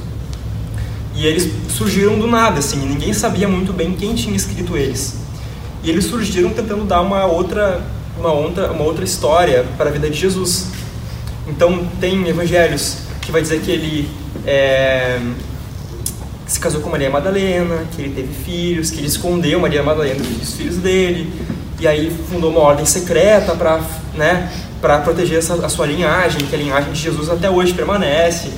e 1.14 1.26
eles 1.26 1.51
surgiram 1.68 2.18
do 2.18 2.26
nada, 2.26 2.61
assim, 2.61 2.78
ninguém 2.78 3.12
sabia 3.12 3.47
muito 3.47 3.72
bem 3.72 3.93
quem 3.93 4.14
tinha 4.14 4.34
escrito 4.34 4.76
eles. 4.76 5.16
E 5.82 5.91
eles 5.91 6.07
surgiram 6.07 6.51
tentando 6.51 6.84
dar 6.84 7.03
uma 7.03 7.26
outra, 7.26 7.82
uma 8.18 8.32
outra, 8.32 8.70
uma 8.70 8.84
outra 8.84 9.05
história 9.05 9.66
para 9.76 9.91
a 9.91 9.93
vida 9.93 10.09
de 10.09 10.18
Jesus. 10.18 10.68
Então 11.47 11.86
tem 12.01 12.26
evangelhos 12.28 12.99
que 13.20 13.30
vai 13.30 13.43
dizer 13.43 13.61
que 13.61 13.70
ele 13.70 14.09
é, 14.47 15.20
se 16.47 16.59
casou 16.59 16.80
com 16.80 16.88
Maria 16.88 17.11
Madalena, 17.11 17.84
que 17.95 18.01
ele 18.03 18.14
teve 18.14 18.32
filhos, 18.32 18.91
que 18.91 18.99
ele 18.99 19.07
escondeu 19.07 19.61
Maria 19.61 19.82
Madalena 19.82 20.22
dos 20.22 20.55
filhos 20.55 20.76
dele, 20.76 21.32
e 21.78 21.86
aí 21.86 22.11
fundou 22.30 22.51
uma 22.51 22.61
ordem 22.61 22.86
secreta 22.86 23.55
para 23.55 23.80
né, 24.14 24.51
para 24.81 24.99
proteger 24.99 25.39
essa, 25.39 25.55
a 25.55 25.68
sua 25.68 25.87
linhagem, 25.87 26.41
que 26.47 26.55
a 26.55 26.59
linhagem 26.59 26.93
de 26.93 27.01
Jesus 27.01 27.28
até 27.28 27.51
hoje 27.51 27.72
permanece. 27.74 28.51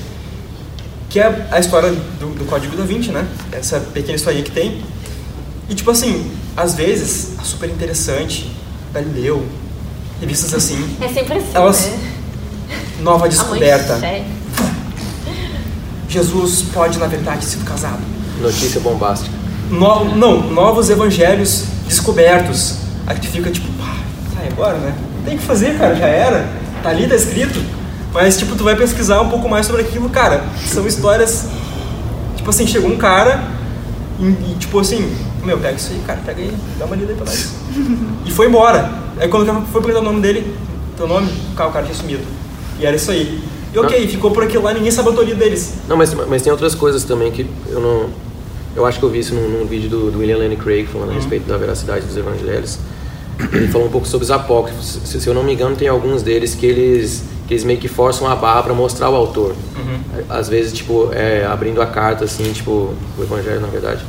Que 1.09 1.21
é 1.21 1.47
a 1.51 1.59
história 1.61 1.91
do, 1.91 2.35
do 2.39 2.45
Código 2.47 2.75
da 2.77 2.85
Vinci, 2.85 3.11
né? 3.11 3.27
Essa 3.51 3.79
pequena 3.81 4.17
historinha 4.17 4.45
que 4.45 4.51
tem. 4.51 4.83
E 5.69 5.75
tipo 5.75 5.91
assim, 5.91 6.31
às 6.57 6.75
vezes, 6.75 7.33
a 7.39 7.43
super 7.43 7.69
interessante, 7.69 8.51
Galileu, 8.95 9.45
revistas 10.21 10.55
assim, 10.55 10.97
É 11.01 11.09
sempre 11.09 11.35
assim, 11.39 11.47
Elas- 11.55 11.87
né? 11.87 11.99
nova 13.01 13.29
descoberta. 13.29 13.99
Jesus 16.09 16.63
pode, 16.73 16.99
na 16.99 17.07
verdade, 17.07 17.41
ter 17.41 17.47
sido 17.53 17.65
casado. 17.65 18.01
Notícia 18.41 18.81
bombástica. 18.81 19.35
No- 19.71 20.05
não, 20.17 20.51
novos 20.51 20.91
evangelhos 20.91 21.65
descobertos. 21.87 22.77
Aí 23.07 23.19
tu 23.19 23.27
fica 23.29 23.51
tipo, 23.51 23.67
pá, 23.75 23.97
tá, 24.35 24.45
e 24.45 24.49
agora, 24.49 24.79
né? 24.79 24.95
Tem 25.25 25.37
que 25.37 25.45
fazer, 25.45 25.79
cara, 25.79 25.95
já 25.95 26.07
era. 26.07 26.49
Tá 26.83 26.91
ali, 26.91 27.07
tá 27.07 27.15
escrito. 27.15 27.61
Mas, 28.13 28.37
tipo, 28.37 28.57
tu 28.57 28.65
vai 28.65 28.77
pesquisar 28.77 29.21
um 29.21 29.29
pouco 29.29 29.49
mais 29.49 29.67
sobre 29.67 29.83
aquilo, 29.83 30.09
cara. 30.11 30.45
São 30.67 30.87
histórias. 30.87 31.47
Tipo 32.37 32.51
assim, 32.51 32.67
chegou 32.67 32.91
um 32.91 32.97
cara 32.97 33.43
e, 34.19 34.25
e, 34.25 34.57
tipo 34.59 34.79
assim, 34.79 35.15
meu, 35.45 35.59
pega 35.59 35.77
isso 35.77 35.93
aí, 35.93 36.01
cara, 36.07 36.21
pega 36.25 36.41
aí, 36.41 36.53
dá 36.79 36.85
uma 36.85 36.97
lida 36.97 37.13
aí 37.13 37.17
pra 37.17 37.27
nós. 37.27 37.55
e 38.27 38.31
foi 38.31 38.47
embora. 38.47 38.91
Aí 39.19 39.29
quando 39.29 39.67
foi 39.67 39.81
perguntar 39.83 40.01
o 40.01 40.13
nome 40.13 40.21
dele, 40.21 40.57
teu 40.97 41.07
nome, 41.07 41.31
o 41.53 41.55
cara, 41.57 41.83
tinha 41.83 41.95
sumido. 41.95 42.23
E 42.79 42.87
era 42.87 42.97
isso 42.97 43.11
aí. 43.11 43.43
E 43.73 43.79
ok, 43.79 44.07
ficou 44.07 44.31
por 44.31 44.45
aquilo 44.45 44.65
lá, 44.65 44.75
ninguém 44.75 44.91
sabe 44.91 45.09
a 45.09 45.13
autoria 45.13 45.35
deles. 45.35 45.75
Não, 45.89 45.97
mas, 45.97 46.13
mas 46.15 46.43
tem 46.43 46.53
outras 46.53 46.75
coisas 46.75 47.05
também 47.05 47.33
que 47.33 47.47
eu 47.69 47.81
não. 47.81 48.11
Eu 48.75 48.87
acho 48.87 48.99
que 48.99 49.05
eu 49.05 49.11
vi 49.11 49.19
isso 49.19 49.35
num, 49.35 49.49
num 49.49 49.67
vídeo 49.67 49.89
do, 49.89 50.11
do 50.11 50.19
William 50.19 50.39
Lane 50.39 50.57
Craig 50.57 50.87
falando 50.87 51.11
a 51.11 51.15
respeito 51.15 51.47
da 51.47 51.57
veracidade 51.57 52.07
dos 52.07 52.17
evangelhos. 52.17 52.79
Ele 53.53 53.69
falou 53.69 53.87
um 53.87 53.91
pouco 53.91 54.07
sobre 54.07 54.25
os 54.25 54.31
apócrifos. 54.31 54.99
Se, 55.05 55.21
se 55.21 55.27
eu 55.27 55.35
não 55.35 55.43
me 55.43 55.53
engano, 55.55 55.75
tem 55.77 55.89
alguns 55.89 56.23
deles 56.23 56.55
que 56.55 56.67
eles, 56.67 57.25
que 57.49 57.55
eles 57.55 57.65
meio 57.65 57.79
que 57.79 57.89
forçam 57.89 58.27
a 58.29 58.37
barra 58.37 58.63
para 58.63 58.75
mostrar 58.75 59.09
o 59.11 59.15
autor. 59.17 59.55
Às 60.29 60.49
vezes, 60.49 60.73
tipo, 60.73 61.11
é, 61.13 61.45
abrindo 61.47 61.81
a 61.83 61.87
carta, 61.87 62.25
assim, 62.25 62.53
tipo, 62.53 62.71
o 63.19 63.23
evangelho, 63.23 63.61
na 63.61 63.67
verdade, 63.69 64.05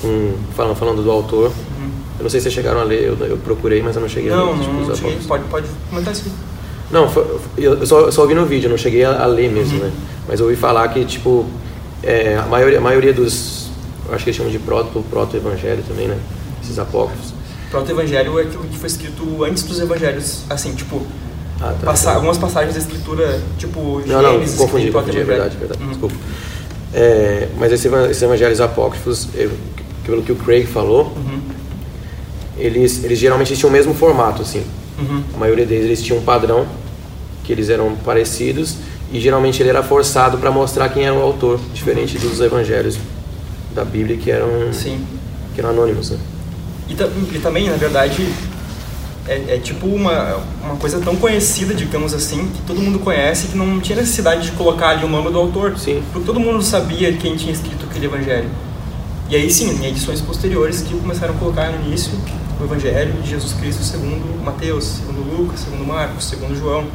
com- 0.00 0.34
falando, 0.54 0.76
falando 0.76 1.02
do 1.02 1.10
autor. 1.10 1.50
Eu 2.18 2.22
não 2.24 2.30
sei 2.30 2.40
se 2.40 2.44
vocês 2.44 2.54
chegaram 2.54 2.80
a 2.80 2.82
ler, 2.84 3.02
eu, 3.04 3.16
eu 3.26 3.36
procurei, 3.38 3.80
mas 3.82 3.94
eu 3.94 4.02
não 4.02 4.08
cheguei 4.08 4.30
a 4.32 4.36
Não, 4.36 4.52
ler. 4.52 4.60
tipo, 4.60 4.72
não, 4.72 4.82
os 4.82 4.88
não 4.88 4.96
cheguei. 4.96 5.18
Pode, 5.26 5.44
pode 5.44 5.66
comentar 5.88 6.12
isso. 6.12 6.24
Não, 6.90 7.08
foi- 7.08 7.38
eu 7.56 7.86
só, 7.86 8.00
eu 8.00 8.12
só 8.12 8.22
ouvi 8.22 8.34
no 8.34 8.44
vídeo, 8.46 8.66
eu 8.66 8.70
não 8.70 8.78
cheguei 8.78 9.04
a, 9.04 9.22
a 9.22 9.26
ler 9.26 9.50
mesmo, 9.50 9.78
né? 9.78 9.90
Mas 10.26 10.40
eu 10.40 10.46
ouvi 10.46 10.56
falar 10.56 10.88
que, 10.88 11.04
tipo, 11.04 11.46
é, 12.02 12.36
a, 12.36 12.42
maioria, 12.46 12.78
a 12.78 12.80
maioria 12.80 13.12
dos, 13.12 13.68
acho 14.10 14.24
que 14.24 14.30
eles 14.30 14.36
chamam 14.36 14.50
de 14.50 14.58
proto, 14.58 15.04
proto-evangelho 15.10 15.82
também, 15.86 16.08
né? 16.08 16.18
Esses 16.62 16.78
apócrifos. 16.78 17.34
Proto-evangelho 17.70 18.38
é 18.38 18.42
aquilo 18.42 18.64
que 18.64 18.78
foi 18.78 18.86
escrito 18.88 19.44
antes 19.44 19.62
dos 19.64 19.78
evangelhos, 19.80 20.42
assim, 20.48 20.72
tipo, 20.74 21.02
Ah, 21.60 21.74
tá. 21.78 21.86
passa- 21.86 22.12
algumas 22.12 22.38
passagens 22.38 22.74
da 22.74 22.80
escritura, 22.80 23.40
tipo, 23.58 24.00
Não, 24.06 24.22
não, 24.22 24.32
Gênesis, 24.34 24.56
confundi, 24.56 24.90
confundi, 24.90 25.18
é 25.18 25.24
verdade, 25.24 25.56
verdade, 25.56 25.82
Uhum. 25.82 25.88
desculpa. 25.90 26.14
É, 26.94 27.48
mas 27.58 27.70
esse 27.72 27.86
evan- 27.86 28.06
esses 28.08 28.22
evangelhos 28.22 28.60
apócrifos, 28.60 29.28
pelo 30.04 30.22
que 30.22 30.32
o 30.32 30.36
Craig 30.36 30.66
falou, 30.66 31.12
Uhum. 31.16 31.40
eles, 32.56 33.04
eles 33.04 33.18
geralmente 33.18 33.54
tinham 33.56 33.68
o 33.68 33.72
mesmo 33.72 33.92
formato, 33.92 34.40
assim. 34.42 34.62
Uhum. 34.98 35.22
A 35.34 35.38
maioria 35.38 35.66
deles 35.66 35.84
eles 35.84 36.02
tinham 36.02 36.20
um 36.20 36.24
padrão, 36.24 36.66
que 37.44 37.52
eles 37.52 37.68
eram 37.68 37.94
parecidos, 37.96 38.76
e 39.12 39.20
geralmente 39.20 39.62
ele 39.62 39.68
era 39.68 39.82
forçado 39.82 40.38
para 40.38 40.50
mostrar 40.50 40.88
quem 40.88 41.04
era 41.04 41.14
o 41.14 41.20
autor, 41.22 41.60
diferente 41.74 42.18
dos 42.18 42.40
evangelhos 42.40 42.98
da 43.74 43.84
Bíblia 43.84 44.16
que 44.16 44.30
eram, 44.30 44.72
Sim. 44.72 45.04
que 45.54 45.60
eram 45.60 45.70
anônimos, 45.70 46.10
né? 46.10 46.18
E, 46.88 46.92
e 46.92 47.38
também, 47.40 47.68
na 47.68 47.76
verdade, 47.76 48.32
é, 49.26 49.56
é, 49.56 49.58
tipo 49.58 49.86
uma, 49.86 50.40
uma 50.62 50.76
coisa 50.76 50.98
tão 51.00 51.14
conhecida, 51.16 51.74
digamos 51.74 52.14
assim, 52.14 52.48
que 52.48 52.62
todo 52.62 52.80
mundo 52.80 52.98
conhece, 52.98 53.48
que 53.48 53.56
não 53.56 53.78
tinha 53.78 53.96
necessidade 53.96 54.50
de 54.50 54.52
colocar 54.52 54.88
ali 54.88 55.04
o 55.04 55.08
nome 55.08 55.30
do 55.30 55.38
autor. 55.38 55.78
Sim. 55.78 56.02
Porque 56.12 56.26
todo 56.26 56.40
mundo 56.40 56.62
sabia 56.62 57.12
quem 57.12 57.36
tinha 57.36 57.52
escrito 57.52 57.84
aquele 57.84 58.06
evangelho. 58.06 58.48
E 59.28 59.36
aí 59.36 59.50
sim, 59.50 59.70
em 59.70 59.86
edições 59.86 60.22
posteriores 60.22 60.80
que 60.80 60.96
começaram 60.98 61.34
a 61.34 61.36
colocar 61.36 61.70
no 61.70 61.86
início 61.86 62.12
o 62.58 62.64
evangelho 62.64 63.12
de 63.20 63.28
Jesus 63.28 63.52
Cristo 63.52 63.84
segundo 63.84 64.42
Mateus, 64.42 64.84
segundo 64.84 65.20
Lucas, 65.20 65.60
segundo 65.60 65.86
Marcos, 65.86 66.24
segundo 66.24 66.56
João. 66.56 66.86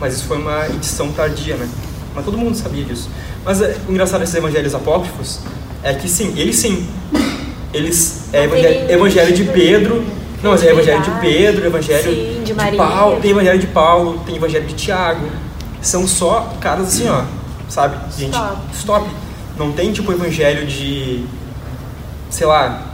Mas 0.00 0.14
isso 0.14 0.24
foi 0.24 0.38
uma 0.38 0.66
edição 0.68 1.12
tardia, 1.12 1.56
né? 1.56 1.68
Mas 2.14 2.24
todo 2.24 2.38
mundo 2.38 2.56
sabia 2.56 2.82
disso. 2.82 3.10
Mas 3.44 3.60
é, 3.60 3.76
o 3.86 3.92
engraçado 3.92 4.20
desses 4.20 4.34
evangelhos 4.34 4.74
apócrifos 4.74 5.40
é 5.82 5.92
que 5.92 6.08
sim, 6.08 6.32
eles 6.36 6.56
sim, 6.56 6.88
eles 7.72 8.28
é 8.32 8.44
evangelho, 8.44 8.90
evangelho 8.90 9.34
de 9.34 9.44
Pedro, 9.44 10.04
não, 10.42 10.52
mas 10.52 10.62
é 10.62 10.70
evangelho 10.70 11.02
de 11.02 11.10
Pedro, 11.20 11.66
evangelho 11.66 12.02
Sim, 12.14 12.38
de 12.38 12.44
de 12.44 12.54
Maria. 12.54 12.78
Paulo, 12.78 13.20
tem 13.20 13.30
evangelho 13.30 13.58
de 13.58 13.66
Paulo, 13.66 14.20
tem 14.26 14.36
evangelho 14.36 14.66
de 14.66 14.74
Tiago. 14.74 15.28
São 15.82 16.06
só 16.06 16.54
caras 16.60 16.88
assim, 16.88 17.08
ó, 17.08 17.22
sabe? 17.68 17.96
Gente, 18.18 18.34
Stop. 18.34 18.56
stop. 18.74 19.10
Não 19.56 19.72
tem 19.72 19.92
tipo 19.92 20.12
evangelho 20.12 20.66
de 20.66 21.24
sei 22.30 22.46
lá, 22.46 22.86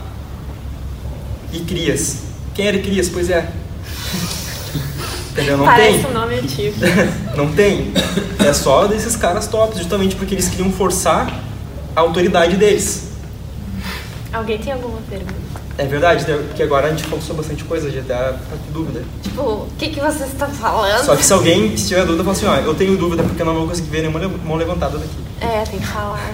e 1.53 1.59
Crias. 1.61 2.17
Quem 2.53 2.67
era 2.67 2.79
Crias? 2.79 3.07
Pois 3.09 3.29
é. 3.29 3.47
Entendeu? 5.31 5.57
Não 5.57 5.65
Parece 5.65 5.99
tem. 5.99 6.07
um 6.07 6.13
nome 6.13 6.35
antigo. 6.35 6.75
Não 7.37 7.53
tem. 7.53 7.93
É 8.43 8.51
só 8.53 8.87
desses 8.87 9.15
caras 9.15 9.47
tops, 9.47 9.77
justamente 9.77 10.15
porque 10.15 10.33
eles 10.33 10.49
queriam 10.49 10.71
forçar 10.71 11.31
a 11.95 12.01
autoridade 12.01 12.57
deles. 12.57 13.06
Alguém 14.33 14.57
tem 14.57 14.73
alguma 14.73 14.99
pergunta? 15.09 15.33
É 15.77 15.85
verdade, 15.85 16.27
né? 16.29 16.37
porque 16.47 16.63
agora 16.63 16.87
a 16.87 16.89
gente 16.89 17.03
falou 17.03 17.21
sobre 17.21 17.37
bastante 17.43 17.63
coisa, 17.63 17.89
já 17.91 18.01
tá, 18.01 18.33
tá 18.33 18.57
com 18.65 18.71
dúvida. 18.73 19.03
Tipo, 19.23 19.41
o 19.41 19.67
que, 19.77 19.89
que 19.89 19.99
você 19.99 20.23
está 20.25 20.47
falando? 20.47 21.05
Só 21.05 21.15
que 21.15 21.23
se 21.23 21.31
alguém 21.31 21.73
tiver 21.75 22.03
dúvida, 22.05 22.23
fala 22.23 22.35
assim, 22.35 22.45
ó, 22.47 22.55
eu 22.67 22.73
tenho 22.75 22.97
dúvida 22.97 23.23
porque 23.23 23.41
eu 23.41 23.45
não 23.45 23.53
vou 23.55 23.67
conseguir 23.67 23.89
ver 23.89 24.01
nenhuma 24.01 24.19
le- 24.19 24.27
mão 24.27 24.57
levantada 24.57 24.97
daqui. 24.97 25.15
É, 25.39 25.63
tem 25.63 25.79
que 25.79 25.85
falar. 25.87 26.33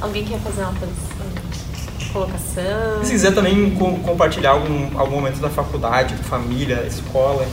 Alguém 0.00 0.24
quer 0.24 0.38
fazer 0.40 0.62
uma 0.62 0.72
pos- 0.72 2.08
colocação? 2.12 3.04
Se 3.04 3.10
quiser 3.10 3.34
também 3.34 3.70
com- 3.72 3.98
compartilhar 4.00 4.50
algum, 4.50 4.98
algum 4.98 5.16
momento 5.16 5.38
da 5.40 5.50
faculdade, 5.50 6.14
família, 6.24 6.84
escola, 6.86 7.46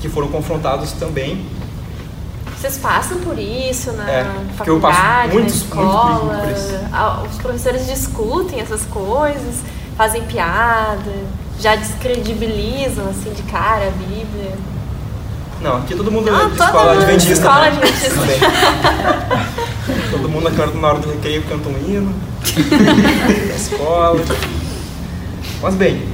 que 0.00 0.08
foram 0.08 0.28
confrontados 0.28 0.92
também. 0.92 1.44
Vocês 2.58 2.78
passam 2.78 3.18
por 3.18 3.38
isso 3.38 3.92
na 3.92 4.10
É, 4.10 4.24
porque 4.56 4.70
eu 4.70 4.80
passo 4.80 4.98
faculdade, 4.98 5.32
muitos- 5.34 5.60
na 5.60 5.64
escola? 5.66 6.34
muito. 6.46 6.88
Ah, 6.92 7.22
Os 7.30 7.36
professores 7.38 7.86
discutem 7.86 8.60
essas 8.60 8.82
coisas, 8.86 9.56
fazem 9.96 10.22
piada, 10.22 11.12
já 11.60 11.76
descredibilizam 11.76 13.08
assim 13.10 13.32
de 13.32 13.42
cara 13.42 13.88
a 13.88 13.90
Bíblia. 13.90 14.52
Não, 15.60 15.78
aqui 15.78 15.94
todo 15.94 16.10
mundo 16.10 16.30
Não, 16.30 16.40
é 16.40 16.46
de 16.50 16.52
escola 16.60 16.92
adventista. 16.92 17.32
escola 17.32 17.60
né? 17.60 17.68
adventista. 17.68 18.20
Todo 20.10 20.28
mundo 20.28 20.48
hora, 20.48 20.70
na 20.72 20.88
hora 20.88 20.98
do 20.98 21.10
recreio 21.12 21.42
canta 21.44 21.68
um 21.68 21.78
hino. 21.78 22.14
na 23.48 23.54
escola. 23.54 24.20
Mas 25.62 25.74
bem. 25.74 26.06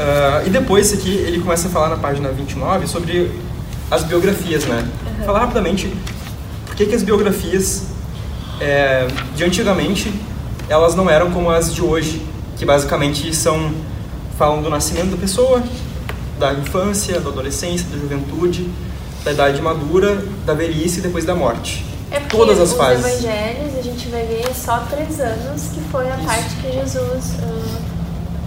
ah, 0.00 0.42
e 0.46 0.50
depois 0.50 0.92
aqui 0.92 1.10
ele 1.10 1.40
começa 1.40 1.68
a 1.68 1.70
falar 1.70 1.88
na 1.90 1.96
página 1.96 2.30
29 2.30 2.86
sobre 2.88 3.30
as 3.90 4.02
biografias, 4.04 4.64
né? 4.66 4.84
Falar 5.28 5.40
rapidamente 5.40 5.94
por 6.64 6.74
que, 6.74 6.86
que 6.86 6.94
as 6.94 7.02
biografias 7.02 7.82
é, 8.58 9.06
de 9.36 9.44
antigamente 9.44 10.10
elas 10.70 10.94
não 10.94 11.10
eram 11.10 11.30
como 11.30 11.50
as 11.50 11.74
de 11.74 11.82
hoje, 11.82 12.26
que 12.56 12.64
basicamente 12.64 13.36
são 13.36 13.74
falam 14.38 14.62
do 14.62 14.70
nascimento 14.70 15.10
da 15.10 15.18
pessoa, 15.18 15.62
da 16.38 16.54
infância, 16.54 17.20
da 17.20 17.28
adolescência, 17.28 17.86
da 17.90 17.98
juventude, 17.98 18.70
da 19.22 19.32
idade 19.32 19.60
madura, 19.60 20.16
da 20.46 20.54
velhice 20.54 21.00
e 21.00 21.02
depois 21.02 21.26
da 21.26 21.34
morte. 21.34 21.84
É 22.10 22.20
Todas 22.20 22.58
as 22.58 22.70
os 22.70 22.78
fases. 22.78 23.04
evangelhos 23.04 23.76
a 23.78 23.82
gente 23.82 24.08
vai 24.08 24.24
ver 24.24 24.50
só 24.54 24.78
três 24.88 25.20
anos, 25.20 25.62
que 25.74 25.80
foi 25.92 26.10
a 26.10 26.16
Isso. 26.16 26.24
parte 26.24 26.56
que 26.62 26.72
Jesus 26.72 27.34
ah, 27.42 27.80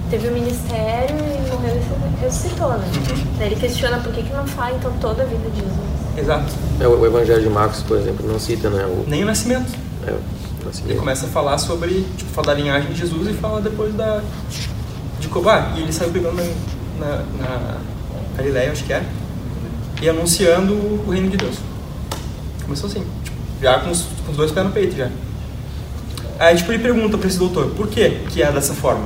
teve 0.09 0.29
o 0.29 0.31
ministério 0.31 1.15
e 1.15 1.51
morreu 1.51 1.75
e 1.75 2.25
ressuscitou, 2.25 2.69
né? 2.69 2.91
Uhum. 2.95 3.23
Daí 3.37 3.49
ele 3.49 3.55
questiona 3.57 3.99
por 3.99 4.11
que, 4.11 4.23
que 4.23 4.33
não 4.33 4.47
fala 4.47 4.75
então 4.75 4.91
toda 4.99 5.21
a 5.21 5.25
vida 5.27 5.47
de 5.51 5.57
Jesus. 5.57 6.00
Exato. 6.17 6.51
É, 6.79 6.87
o 6.87 7.05
Evangelho 7.05 7.41
de 7.41 7.49
Marcos, 7.49 7.81
por 7.83 7.97
exemplo, 7.97 8.27
não 8.27 8.39
cita, 8.39 8.69
né? 8.69 8.85
O, 8.85 9.05
Nem 9.07 9.23
o 9.23 9.25
nascimento. 9.25 9.71
é, 10.05 10.11
o 10.11 10.15
Ele 10.15 10.65
nascimento. 10.65 10.97
começa 10.99 11.25
a 11.25 11.29
falar 11.29 11.57
sobre, 11.57 12.05
tipo, 12.17 12.29
fala 12.31 12.47
da 12.47 12.53
linhagem 12.55 12.91
de 12.91 12.99
Jesus 12.99 13.29
e 13.29 13.33
fala 13.33 13.61
depois 13.61 13.93
da 13.93 14.21
de 15.19 15.27
Cobá. 15.27 15.73
E 15.77 15.81
ele 15.81 15.93
saiu 15.93 16.11
pegando 16.11 16.35
na, 16.35 17.05
na, 17.05 17.15
na 17.39 17.77
Galileia, 18.35 18.71
acho 18.71 18.83
que 18.83 18.91
era, 18.93 19.05
e 20.01 20.09
anunciando 20.09 20.73
o 20.73 21.09
reino 21.11 21.29
de 21.29 21.37
Deus. 21.37 21.55
Começou 22.63 22.89
assim, 22.89 23.03
tipo, 23.23 23.37
já 23.61 23.79
com 23.79 23.91
os, 23.91 24.05
com 24.25 24.31
os 24.31 24.37
dois 24.37 24.51
pés 24.51 24.65
no 24.65 24.71
peito 24.71 24.95
já. 24.95 25.09
Aí, 26.39 26.57
tipo, 26.57 26.71
ele 26.71 26.81
pergunta 26.81 27.17
para 27.17 27.27
esse 27.27 27.37
doutor, 27.37 27.67
por 27.71 27.87
que 27.87 28.09
que 28.31 28.41
é 28.41 28.51
dessa 28.51 28.73
forma? 28.73 29.05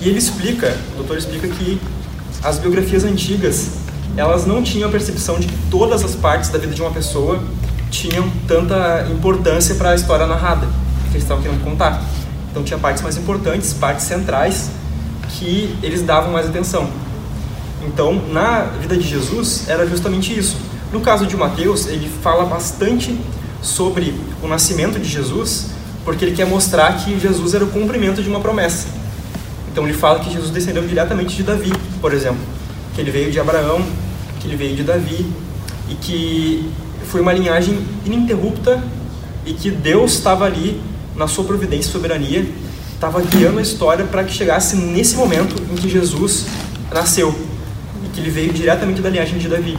E 0.00 0.08
ele 0.08 0.18
explica, 0.18 0.76
o 0.92 0.96
doutor 0.98 1.16
explica 1.16 1.48
que 1.48 1.80
as 2.44 2.58
biografias 2.58 3.02
antigas, 3.04 3.77
elas 4.18 4.44
não 4.44 4.62
tinham 4.62 4.88
a 4.88 4.92
percepção 4.92 5.38
de 5.38 5.46
que 5.46 5.56
todas 5.70 6.04
as 6.04 6.16
partes 6.16 6.50
da 6.50 6.58
vida 6.58 6.74
de 6.74 6.82
uma 6.82 6.90
pessoa 6.90 7.40
tinham 7.88 8.28
tanta 8.48 9.06
importância 9.12 9.76
para 9.76 9.90
a 9.90 9.94
história 9.94 10.26
narrada 10.26 10.66
que 11.06 11.12
eles 11.12 11.22
estavam 11.22 11.40
querendo 11.40 11.62
contar. 11.62 12.02
Então 12.50 12.64
tinha 12.64 12.78
partes 12.78 13.00
mais 13.00 13.16
importantes, 13.16 13.72
partes 13.72 14.04
centrais, 14.06 14.70
que 15.28 15.78
eles 15.84 16.02
davam 16.02 16.32
mais 16.32 16.46
atenção. 16.48 16.90
Então, 17.86 18.20
na 18.32 18.62
vida 18.80 18.96
de 18.96 19.08
Jesus, 19.08 19.68
era 19.68 19.86
justamente 19.86 20.36
isso. 20.36 20.56
No 20.92 21.00
caso 21.00 21.24
de 21.24 21.36
Mateus, 21.36 21.86
ele 21.86 22.10
fala 22.22 22.44
bastante 22.44 23.16
sobre 23.62 24.12
o 24.42 24.48
nascimento 24.48 24.98
de 24.98 25.08
Jesus, 25.08 25.68
porque 26.04 26.24
ele 26.24 26.34
quer 26.34 26.46
mostrar 26.46 26.92
que 26.96 27.20
Jesus 27.20 27.54
era 27.54 27.64
o 27.64 27.68
cumprimento 27.68 28.20
de 28.20 28.28
uma 28.28 28.40
promessa. 28.40 28.88
Então, 29.70 29.84
ele 29.84 29.96
fala 29.96 30.18
que 30.18 30.32
Jesus 30.32 30.50
descendeu 30.50 30.84
diretamente 30.86 31.36
de 31.36 31.44
Davi, 31.44 31.72
por 32.00 32.12
exemplo, 32.12 32.40
que 32.94 33.00
ele 33.00 33.12
veio 33.12 33.30
de 33.30 33.38
Abraão, 33.38 33.80
que 34.38 34.46
ele 34.46 34.56
veio 34.56 34.76
de 34.76 34.82
Davi, 34.82 35.26
e 35.88 35.94
que 35.94 36.70
foi 37.06 37.20
uma 37.20 37.32
linhagem 37.32 37.78
ininterrupta 38.04 38.82
e 39.44 39.54
que 39.54 39.70
Deus 39.70 40.12
estava 40.12 40.44
ali 40.44 40.80
na 41.16 41.26
sua 41.26 41.44
providência 41.44 41.88
e 41.88 41.92
soberania, 41.92 42.46
estava 42.94 43.20
guiando 43.22 43.58
a 43.58 43.62
história 43.62 44.04
para 44.04 44.24
que 44.24 44.32
chegasse 44.32 44.76
nesse 44.76 45.16
momento 45.16 45.56
em 45.72 45.74
que 45.74 45.88
Jesus 45.88 46.46
nasceu 46.92 47.34
e 48.04 48.08
que 48.08 48.20
ele 48.20 48.30
veio 48.30 48.52
diretamente 48.52 49.00
da 49.00 49.08
linhagem 49.08 49.38
de 49.38 49.48
Davi. 49.48 49.78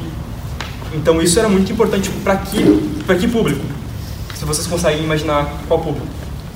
Então 0.94 1.22
isso 1.22 1.38
era 1.38 1.48
muito 1.48 1.72
importante 1.72 2.10
para 2.24 2.38
que 2.38 2.64
para 3.06 3.16
que 3.16 3.28
público? 3.28 3.64
Se 4.36 4.46
vocês 4.46 4.66
conseguem 4.66 5.04
imaginar 5.04 5.62
qual 5.68 5.80
público? 5.80 6.08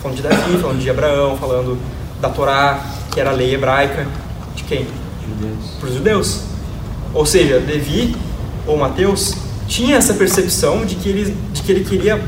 Falando 0.01 0.17
de 0.17 0.23
Davi, 0.23 0.57
falando 0.57 0.79
de 0.79 0.89
Abraão, 0.89 1.37
falando 1.37 1.77
da 2.19 2.29
Torá, 2.29 2.83
que 3.11 3.19
era 3.19 3.29
a 3.29 3.33
lei 3.33 3.53
hebraica, 3.53 4.07
de 4.55 4.63
quem? 4.63 4.87
Para 5.79 5.89
os 5.89 5.95
judeus. 5.95 6.52
Ou 7.13 7.25
seja, 7.25 7.57
Levi 7.59 8.15
ou 8.65 8.77
Mateus 8.77 9.35
tinha 9.67 9.95
essa 9.97 10.13
percepção 10.13 10.85
de 10.85 10.95
que 10.95 11.09
ele 11.09 11.35
de 11.53 11.61
que 11.61 11.71
ele 11.71 11.83
queria 11.85 12.21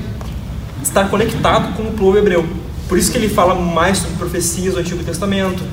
estar 0.84 1.10
conectado 1.10 1.76
com 1.76 1.84
o 1.84 1.92
povo 1.94 2.18
hebreu. 2.18 2.46
Por 2.88 2.98
isso 2.98 3.12
que 3.12 3.18
ele 3.18 3.30
fala 3.30 3.56
mais 3.56 3.98
sobre 3.98 4.16
profecias 4.18 4.76
do 4.76 4.80
Antigo 4.80 5.04
Testamento, 5.04 5.64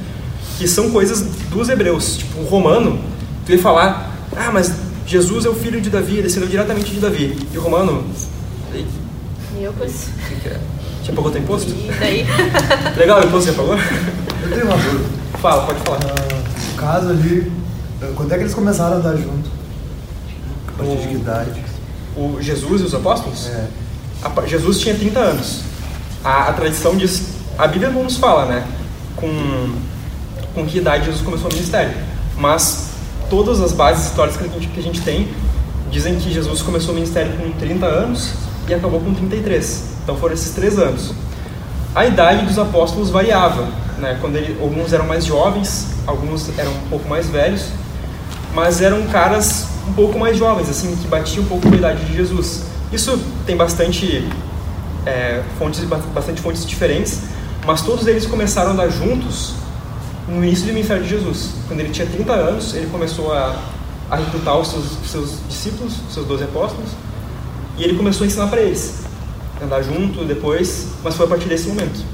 que 0.59 0.67
são 0.67 0.91
coisas 0.91 1.21
dos 1.51 1.69
hebreus. 1.69 2.17
Tipo, 2.17 2.41
o 2.41 2.45
romano, 2.45 2.99
tu 3.45 3.53
ia 3.53 3.59
falar, 3.59 4.11
ah, 4.35 4.51
mas 4.51 4.73
Jesus 5.07 5.45
é 5.45 5.49
o 5.51 5.55
filho 5.55 5.81
de 5.81 5.91
Davi, 5.91 6.23
descendeu 6.23 6.49
diretamente 6.49 6.91
de 6.91 7.01
Davi. 7.01 7.37
E 7.53 7.59
o 7.59 7.61
romano, 7.61 8.03
e- 8.75 8.87
Meu, 9.61 9.75
pois. 9.77 10.09
o 10.09 10.29
que 10.29 10.41
que 10.41 10.49
é? 10.49 10.59
Já 11.05 11.13
pagou 11.13 11.31
teu 11.31 11.43
imposto? 11.43 11.69
E 11.71 11.91
daí? 12.01 12.25
Legal, 12.97 13.21
o 13.21 13.25
imposto 13.27 13.51
já 13.51 13.57
pagou? 13.57 13.75
Eu 13.75 14.51
tenho 14.51 14.65
uma 14.65 14.77
dúvida. 14.77 15.05
Fala, 15.41 15.67
pode 15.67 15.81
falar. 15.81 15.99
No 16.01 16.77
caso 16.77 17.11
ali, 17.11 17.53
quando 18.17 18.33
é 18.33 18.37
que 18.37 18.43
eles 18.43 18.55
começaram 18.55 18.97
a 18.97 18.99
andar 18.99 19.17
junto? 19.17 19.51
A 20.69 20.73
partir 20.73 20.97
de 20.97 21.09
que 21.09 21.15
idade? 21.15 21.65
O 22.17 22.41
Jesus 22.41 22.81
e 22.81 22.85
os 22.85 22.95
apóstolos? 22.95 23.49
É. 23.49 23.69
A 24.23 24.47
Jesus 24.47 24.81
tinha 24.81 24.95
30 24.95 25.19
anos. 25.19 25.61
A, 26.25 26.49
a 26.49 26.53
tradição 26.53 26.97
diz, 26.97 27.29
a 27.59 27.67
Bíblia 27.67 27.91
não 27.91 28.05
nos 28.05 28.17
fala, 28.17 28.47
né, 28.47 28.67
com, 29.17 29.75
com 30.55 30.67
que 30.67 30.79
idade 30.79 31.07
Jesus 31.07 31.23
começou 31.23 31.51
o 31.51 31.55
ministério. 31.55 31.93
Mas 32.37 32.91
todas 33.29 33.61
as 33.61 33.73
bases 33.73 34.07
históricas 34.07 34.41
que 34.41 34.45
a 34.45 34.49
gente, 34.49 34.69
que 34.69 34.81
a 34.81 34.83
gente 34.83 35.01
tem 35.03 35.29
dizem 35.91 36.19
que 36.19 36.33
Jesus 36.33 36.63
começou 36.63 36.93
o 36.93 36.95
ministério 36.95 37.33
com 37.37 37.51
30 37.53 37.87
anos 37.87 38.33
e 38.69 38.75
acabou 38.75 39.01
com 39.01 39.13
33. 39.15 39.85
Então 40.03 40.17
foram 40.17 40.35
esses 40.35 40.53
três 40.53 40.79
anos. 40.79 41.13
A 41.95 42.07
idade 42.07 42.47
dos 42.47 42.59
apóstolos 42.59 43.11
variava, 43.11 43.69
né? 43.99 44.17
Quando 44.21 44.37
ele, 44.37 44.57
alguns 44.61 44.93
eram 44.93 45.07
mais 45.07 45.25
jovens, 45.25 45.89
alguns 46.07 46.49
eram 46.59 46.73
um 46.73 46.89
pouco 46.89 47.09
mais 47.09 47.29
velhos, 47.29 47.69
mas 48.55 48.81
eram 48.81 49.07
caras 49.07 49.67
um 49.89 49.93
pouco 49.93 50.19
mais 50.19 50.37
jovens, 50.37 50.69
assim, 50.69 50.95
que 50.97 51.07
batiam 51.09 51.45
um 51.45 51.49
pouco 51.49 51.67
com 51.69 51.75
a 51.75 51.77
idade 51.77 52.05
de 52.05 52.15
Jesus. 52.15 52.63
Isso 52.93 53.19
tem 53.47 53.57
bastante 53.57 54.29
é, 55.07 55.43
fontes, 55.59 55.81
ba- 55.85 56.01
bastante 56.15 56.41
fontes 56.41 56.65
diferentes, 56.67 57.21
mas 57.67 57.83
todos 57.83 58.07
eles 58.07 58.27
começaram 58.27 58.71
a 58.71 58.73
andar 58.75 58.89
juntos 58.91 59.55
no 60.29 60.45
início 60.45 60.67
do 60.67 60.73
ministério 60.73 61.03
de 61.03 61.09
Jesus. 61.09 61.51
Quando 61.67 61.81
ele 61.81 61.91
tinha 61.91 62.07
30 62.07 62.33
anos, 62.33 62.75
ele 62.75 62.87
começou 62.87 63.33
a, 63.33 63.57
a 64.11 64.17
recrutar 64.17 64.59
os 64.59 64.69
seus, 64.69 64.85
seus 65.11 65.39
discípulos, 65.49 65.95
os 66.09 66.15
seus 66.15 66.27
12 66.27 66.45
apóstolos, 66.45 66.91
e 67.79 67.85
ele 67.85 67.97
começou 67.97 68.25
a 68.25 68.27
ensinar 68.27 68.47
para 68.49 68.61
eles. 68.61 69.01
Andar 69.63 69.83
junto 69.83 70.25
depois, 70.25 70.89
mas 71.03 71.15
foi 71.15 71.27
a 71.27 71.29
partir 71.29 71.49
desse 71.49 71.69
momento. 71.69 72.05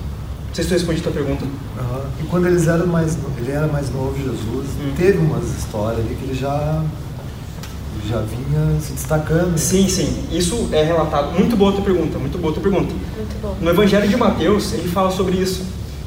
Sei 0.59 0.65
se 0.65 0.71
tu 0.71 0.73
respondi 0.75 0.99
a 0.99 1.03
tua 1.05 1.13
pergunta. 1.13 1.45
Aham. 1.79 2.01
E 2.21 2.27
quando 2.27 2.47
eles 2.49 2.67
eram 2.67 2.89
mais, 2.89 3.17
ele 3.39 3.53
era 3.53 3.69
mais 3.69 3.93
novo, 3.93 4.17
Jesus, 4.17 4.67
Hum. 4.83 4.93
teve 4.97 5.19
umas 5.19 5.45
histórias 5.57 6.01
ali 6.05 6.17
que 6.17 6.25
ele 6.25 6.35
já, 6.35 6.83
já 8.09 8.19
vinha 8.23 8.81
se 8.81 8.93
destacando. 8.93 9.57
Sim, 9.57 9.89
sim. 9.89 10.25
Isso 10.33 10.69
é 10.73 10.83
relatado. 10.83 11.31
Muito 11.39 11.57
boa 11.57 11.71
a 11.71 11.75
tua 11.75 11.85
pergunta, 11.85 12.19
muito 12.19 12.37
boa 12.39 12.51
a 12.51 12.55
tua 12.55 12.63
pergunta. 12.65 12.93
Muito 12.93 13.41
bom. 13.41 13.57
No 13.61 13.71
Evangelho 13.71 14.09
de 14.09 14.17
Mateus, 14.17 14.73
ele 14.73 14.89
fala 14.89 15.13
sobre 15.13 15.37
isso. 15.37 15.63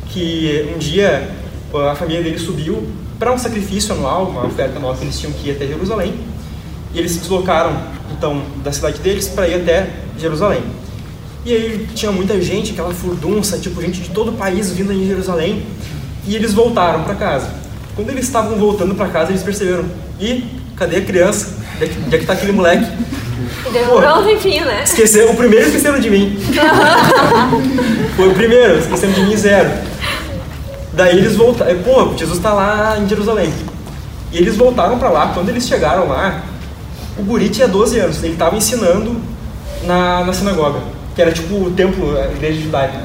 Que 0.09 0.69
um 0.75 0.77
dia 0.77 1.31
a 1.73 1.95
família 1.95 2.21
dele 2.21 2.37
subiu 2.37 2.85
para 3.17 3.31
um 3.31 3.37
sacrifício 3.37 3.93
anual, 3.95 4.25
uma 4.25 4.45
oferta 4.47 4.75
anual 4.79 4.95
que 4.95 5.05
eles 5.05 5.17
tinham 5.17 5.31
que 5.31 5.47
ir 5.47 5.51
até 5.53 5.65
Jerusalém. 5.65 6.13
E 6.93 6.99
eles 6.99 7.11
se 7.11 7.19
deslocaram, 7.19 7.71
então, 8.11 8.41
da 8.65 8.73
cidade 8.73 8.99
deles 8.99 9.29
para 9.29 9.47
ir 9.47 9.61
até 9.61 9.89
Jerusalém. 10.19 10.61
E 11.45 11.53
aí 11.53 11.87
tinha 11.95 12.11
muita 12.11 12.39
gente, 12.41 12.71
aquela 12.71 12.93
furdunça, 12.93 13.57
tipo, 13.57 13.81
gente 13.81 14.01
de 14.01 14.09
todo 14.09 14.29
o 14.29 14.33
país 14.33 14.71
vindo 14.71 14.91
em 14.93 15.07
Jerusalém. 15.07 15.65
E 16.27 16.35
eles 16.35 16.53
voltaram 16.53 17.03
para 17.03 17.15
casa. 17.15 17.49
Quando 17.95 18.09
eles 18.11 18.25
estavam 18.25 18.57
voltando 18.57 18.93
para 18.95 19.07
casa, 19.07 19.31
eles 19.31 19.41
perceberam: 19.43 19.85
Ih, 20.19 20.45
cadê 20.75 20.97
a 20.97 21.01
criança? 21.01 21.55
Onde 21.75 22.15
é 22.15 22.17
que- 22.17 22.23
é 22.23 22.27
tá 22.27 22.33
aquele 22.33 22.51
moleque? 22.51 22.85
E 23.65 24.19
um 24.21 24.23
tempinho, 24.23 24.65
né? 24.65 24.83
Esqueceram, 24.83 25.31
o 25.31 25.35
primeiro 25.35 25.65
esqueceram 25.67 25.99
de 25.99 26.09
mim. 26.09 26.37
Foi 28.15 28.29
o 28.29 28.33
primeiro, 28.33 28.77
esqueceram 28.79 29.13
de 29.13 29.21
mim 29.21 29.35
zero. 29.35 29.69
Daí 30.93 31.17
eles 31.17 31.35
voltaram, 31.35 31.81
pô, 31.81 32.15
Jesus 32.17 32.37
está 32.37 32.53
lá 32.53 32.97
em 32.99 33.07
Jerusalém. 33.07 33.51
E 34.31 34.37
eles 34.37 34.55
voltaram 34.55 34.97
para 34.99 35.09
lá, 35.09 35.27
quando 35.33 35.49
eles 35.49 35.65
chegaram 35.67 36.07
lá, 36.07 36.43
o 37.17 37.23
guri 37.23 37.49
tinha 37.49 37.67
12 37.67 37.99
anos, 37.99 38.23
ele 38.23 38.33
estava 38.33 38.55
ensinando 38.55 39.19
na, 39.83 40.23
na 40.23 40.33
sinagoga, 40.33 40.79
que 41.21 41.23
era 41.23 41.31
tipo 41.31 41.55
o 41.55 41.71
templo, 41.71 42.17
a 42.17 42.25
igreja 42.31 42.61
judaica. 42.61 42.99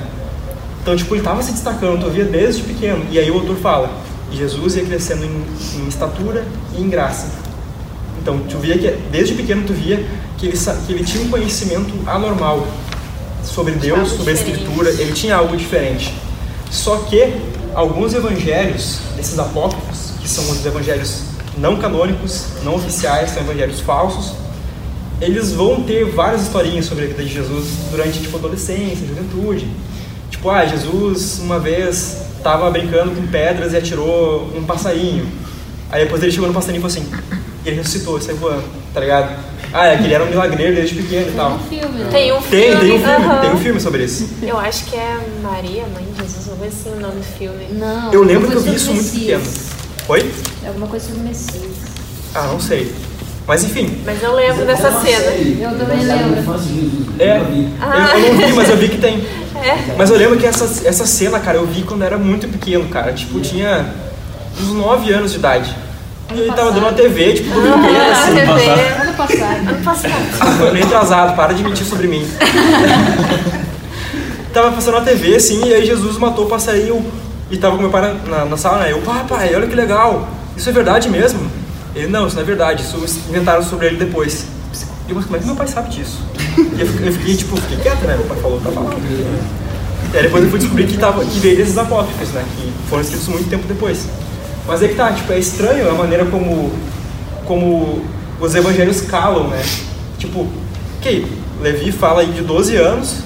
Então, 0.81 0.97
tipo, 0.97 1.15
ele 1.15 1.21
estava 1.21 1.43
se 1.43 1.53
destacando, 1.53 2.05
tu 2.05 2.11
via 2.11 2.25
desde 2.25 2.63
pequeno. 2.63 3.05
E 3.11 3.19
aí 3.19 3.31
o 3.31 3.35
autor 3.35 3.57
fala, 3.57 3.91
Jesus 4.33 4.77
ia 4.77 4.85
crescendo 4.85 5.25
em, 5.25 5.81
em 5.81 5.89
estatura 5.89 6.45
e 6.77 6.81
em 6.81 6.89
graça. 6.89 7.29
Então, 8.21 8.39
tu 8.49 8.59
via 8.59 8.79
que 8.79 8.91
desde 9.11 9.35
pequeno 9.35 9.65
tu 9.67 9.73
via 9.73 10.05
que 10.39 10.47
ele, 10.47 10.57
que 10.87 10.93
ele 10.93 11.05
tinha 11.05 11.25
um 11.25 11.29
conhecimento 11.29 11.93
anormal 12.09 12.67
sobre 13.45 13.75
Deus, 13.75 13.99
algo 13.99 14.11
sobre 14.11 14.33
a 14.33 14.35
diferente. 14.35 14.61
Escritura, 14.61 14.91
ele 14.91 15.13
tinha 15.13 15.37
algo 15.37 15.57
diferente. 15.57 16.15
Só 16.71 16.97
que 16.99 17.35
alguns 17.75 18.15
evangelhos, 18.15 19.01
desses 19.17 19.39
apócrifos, 19.39 20.13
que 20.21 20.29
são 20.29 20.45
os 20.51 20.65
evangelhos 20.65 21.23
não 21.59 21.77
canônicos, 21.77 22.47
não 22.63 22.77
oficiais, 22.77 23.31
são 23.31 23.43
evangelhos 23.43 23.81
falsos, 23.81 24.33
eles 25.21 25.53
vão 25.53 25.83
ter 25.83 26.05
várias 26.05 26.43
historinhas 26.43 26.85
sobre 26.87 27.05
a 27.05 27.07
vida 27.09 27.23
de 27.23 27.33
Jesus 27.33 27.67
durante 27.91 28.21
tipo 28.21 28.37
adolescência, 28.37 29.07
juventude. 29.07 29.67
Tipo, 30.31 30.51
ah, 30.51 30.65
Jesus 30.67 31.39
uma 31.39 31.59
vez 31.59 32.23
estava 32.37 32.71
brincando 32.71 33.13
com 33.15 33.27
pedras 33.27 33.73
e 33.73 33.77
atirou 33.77 34.53
um 34.57 34.65
passarinho. 34.65 35.27
Aí 35.91 36.05
depois 36.05 36.23
ele 36.23 36.33
chegou 36.33 36.49
no 36.49 36.55
passarinho 36.55 36.85
e 36.85 36.91
falou 36.91 36.97
assim, 36.97 37.09
e 37.65 37.69
ele 37.69 37.77
ressuscitou, 37.77 38.21
saiu 38.21 38.37
voando, 38.37 38.65
tá 38.93 39.01
ligado? 39.01 39.35
Ah, 39.73 39.87
é 39.89 39.97
que 39.97 40.05
ele 40.05 40.15
era 40.15 40.25
um 40.25 40.29
milagreiro 40.31 40.75
desde 40.75 40.95
pequeno 40.95 41.29
e 41.29 41.33
tal. 41.33 41.53
Um 41.55 41.59
filme, 41.61 41.99
né? 41.99 42.09
Tem 42.11 42.33
um 42.33 42.41
Tem, 42.43 42.71
filme. 42.71 42.81
tem 42.81 42.93
um 42.93 42.99
filme, 42.99 43.05
aham. 43.25 43.41
tem 43.41 43.51
um 43.51 43.59
filme 43.59 43.81
sobre 43.81 44.05
isso. 44.05 44.29
Eu 44.43 44.59
acho 44.59 44.85
que 44.87 44.97
é 44.97 45.19
Maria, 45.43 45.85
Mãe 45.93 46.05
de 46.13 46.23
Jesus, 46.23 46.47
vou 46.47 46.57
ver 46.57 46.69
assim 46.69 46.91
o 46.91 47.01
nome 47.01 47.17
do 47.17 47.39
filme. 47.39 47.67
Não. 47.73 48.13
Eu 48.13 48.23
lembro 48.23 48.49
que 48.49 48.55
eu 48.57 48.61
vi 48.61 48.75
isso 48.75 48.93
muito 48.93 49.11
pequeno. 49.11 49.43
Oi? 50.09 50.33
É 50.65 50.69
alguma 50.69 50.87
coisa 50.87 51.07
sobre 51.09 51.23
Messias. 51.23 51.73
Ah, 52.35 52.47
não 52.47 52.61
sei. 52.61 52.93
Mas 53.47 53.63
enfim, 53.63 54.01
Mas 54.05 54.21
eu 54.23 54.35
lembro 54.35 54.65
dessa 54.67 54.91
cena. 55.01 55.31
Eu 55.61 55.79
também 55.79 56.05
lembro. 56.05 56.43
é, 57.19 57.41
Ah. 57.81 58.19
eu, 58.19 58.27
eu 58.27 58.35
não 58.35 58.47
vi, 58.49 58.53
mas 58.55 58.69
eu 58.69 58.77
vi 58.77 58.89
que 58.89 58.99
tem. 58.99 59.25
É. 59.63 59.95
Mas 59.97 60.11
eu 60.11 60.17
lembro 60.17 60.37
que 60.37 60.47
essa, 60.47 60.65
essa 60.87 61.07
cena, 61.07 61.39
cara, 61.39 61.59
eu 61.59 61.67
vi 61.67 61.83
quando 61.83 62.03
era 62.03 62.19
muito 62.19 62.49
pequeno, 62.49 62.89
cara. 62.89 63.13
Tipo, 63.13 63.41
tinha 63.41 63.87
uns 64.61 64.71
9 64.73 65.13
anos 65.13 65.31
de 65.33 65.39
idade. 65.39 65.75
E 66.35 66.41
ele 66.41 66.53
tava 66.53 66.73
dando 66.73 66.83
uma 66.83 66.93
TV, 66.93 67.35
tipo, 67.35 67.55
domingueira, 67.55 68.05
Ah, 68.05 68.23
assim. 68.25 68.35
TV. 68.35 68.71
Ano 69.03 69.13
passado. 69.15 69.69
Ano 69.69 69.85
passado. 69.85 70.85
Atrasado, 70.85 71.37
para 71.37 71.55
de 71.55 71.63
mentir 71.63 71.87
sobre 71.87 72.09
mim. 72.09 72.27
tava 74.53 74.73
passando 74.73 74.95
na 74.95 75.01
TV, 75.03 75.37
assim, 75.37 75.63
e 75.67 75.75
aí 75.75 75.85
Jesus 75.87 76.17
matou 76.19 76.47
o 76.47 76.49
passarinho 76.49 77.05
e 77.51 77.57
tava 77.57 77.77
com 77.77 77.83
meu 77.83 77.91
pai 77.91 78.03
na, 78.03 78.15
na, 78.39 78.45
na 78.47 78.57
sala, 78.57 78.79
né? 78.81 78.93
Eu, 78.93 79.01
papai, 79.03 79.55
olha 79.55 79.67
que 79.67 79.75
legal, 79.75 80.29
isso 80.57 80.69
é 80.69 80.73
verdade 80.73 81.09
mesmo? 81.09 81.41
Ele, 81.97 82.09
não, 82.09 82.27
isso 82.27 82.37
não 82.37 82.43
é 82.43 82.47
verdade, 82.47 82.83
isso 82.83 82.97
inventaram 83.29 83.63
sobre 83.63 83.87
ele 83.87 83.97
depois. 83.97 84.47
E 85.09 85.11
eu, 85.11 85.17
mas 85.17 85.25
como 85.25 85.37
é 85.37 85.41
que 85.41 85.47
meu 85.47 85.57
pai 85.57 85.67
sabe 85.67 85.89
disso? 85.91 86.19
E 86.59 86.81
eu, 86.81 86.87
fiquei- 86.87 87.09
eu 87.09 87.13
fiquei, 87.13 87.37
tipo, 87.37 87.57
fiquei 87.57 87.79
quieto, 87.79 88.03
né? 88.07 88.17
Meu 88.17 88.27
pai 88.27 88.37
falou, 88.39 88.61
tá 88.61 88.71
falando. 88.71 88.97
E 90.13 90.17
aí 90.17 90.23
depois 90.25 90.45
eu 90.45 90.51
fui 90.51 90.59
descobrir 90.59 90.87
que, 90.87 90.99
tava, 90.99 91.25
que 91.25 91.39
veio 91.41 91.57
desses 91.57 91.77
apócrifos, 91.79 92.29
né? 92.31 92.45
Que 92.57 92.73
foram 92.89 93.03
escritos 93.03 93.29
muito 93.29 93.49
tempo 93.49 93.67
depois. 93.67 94.07
Mas 94.67 94.83
é 94.83 94.89
que 94.89 94.95
tá, 94.95 95.13
tipo, 95.13 95.33
é 95.33 95.39
estranho 95.39 95.89
a 95.91 95.95
maneira 95.95 96.25
como, 96.27 96.73
como 97.47 98.05
os 98.41 98.55
evangelhos 98.55 99.01
calam, 99.03 99.49
né? 99.49 99.63
Tipo, 100.19 100.47
ok, 100.99 101.27
Levi 101.63 101.93
fala 101.93 102.21
aí 102.23 102.33
de 102.33 102.43
12 102.43 102.77
anos, 102.77 103.17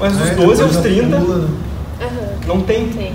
mas 0.00 0.16
dos 0.16 0.28
É, 0.30 0.34
12 0.34 0.62
aos 0.62 0.76
depois 0.76 0.94
já 0.96 1.00
30 1.02 1.16
pula, 1.16 1.38
né? 1.38 1.48
Não 2.46 2.60
tem. 2.60 2.88
tem. 2.88 3.12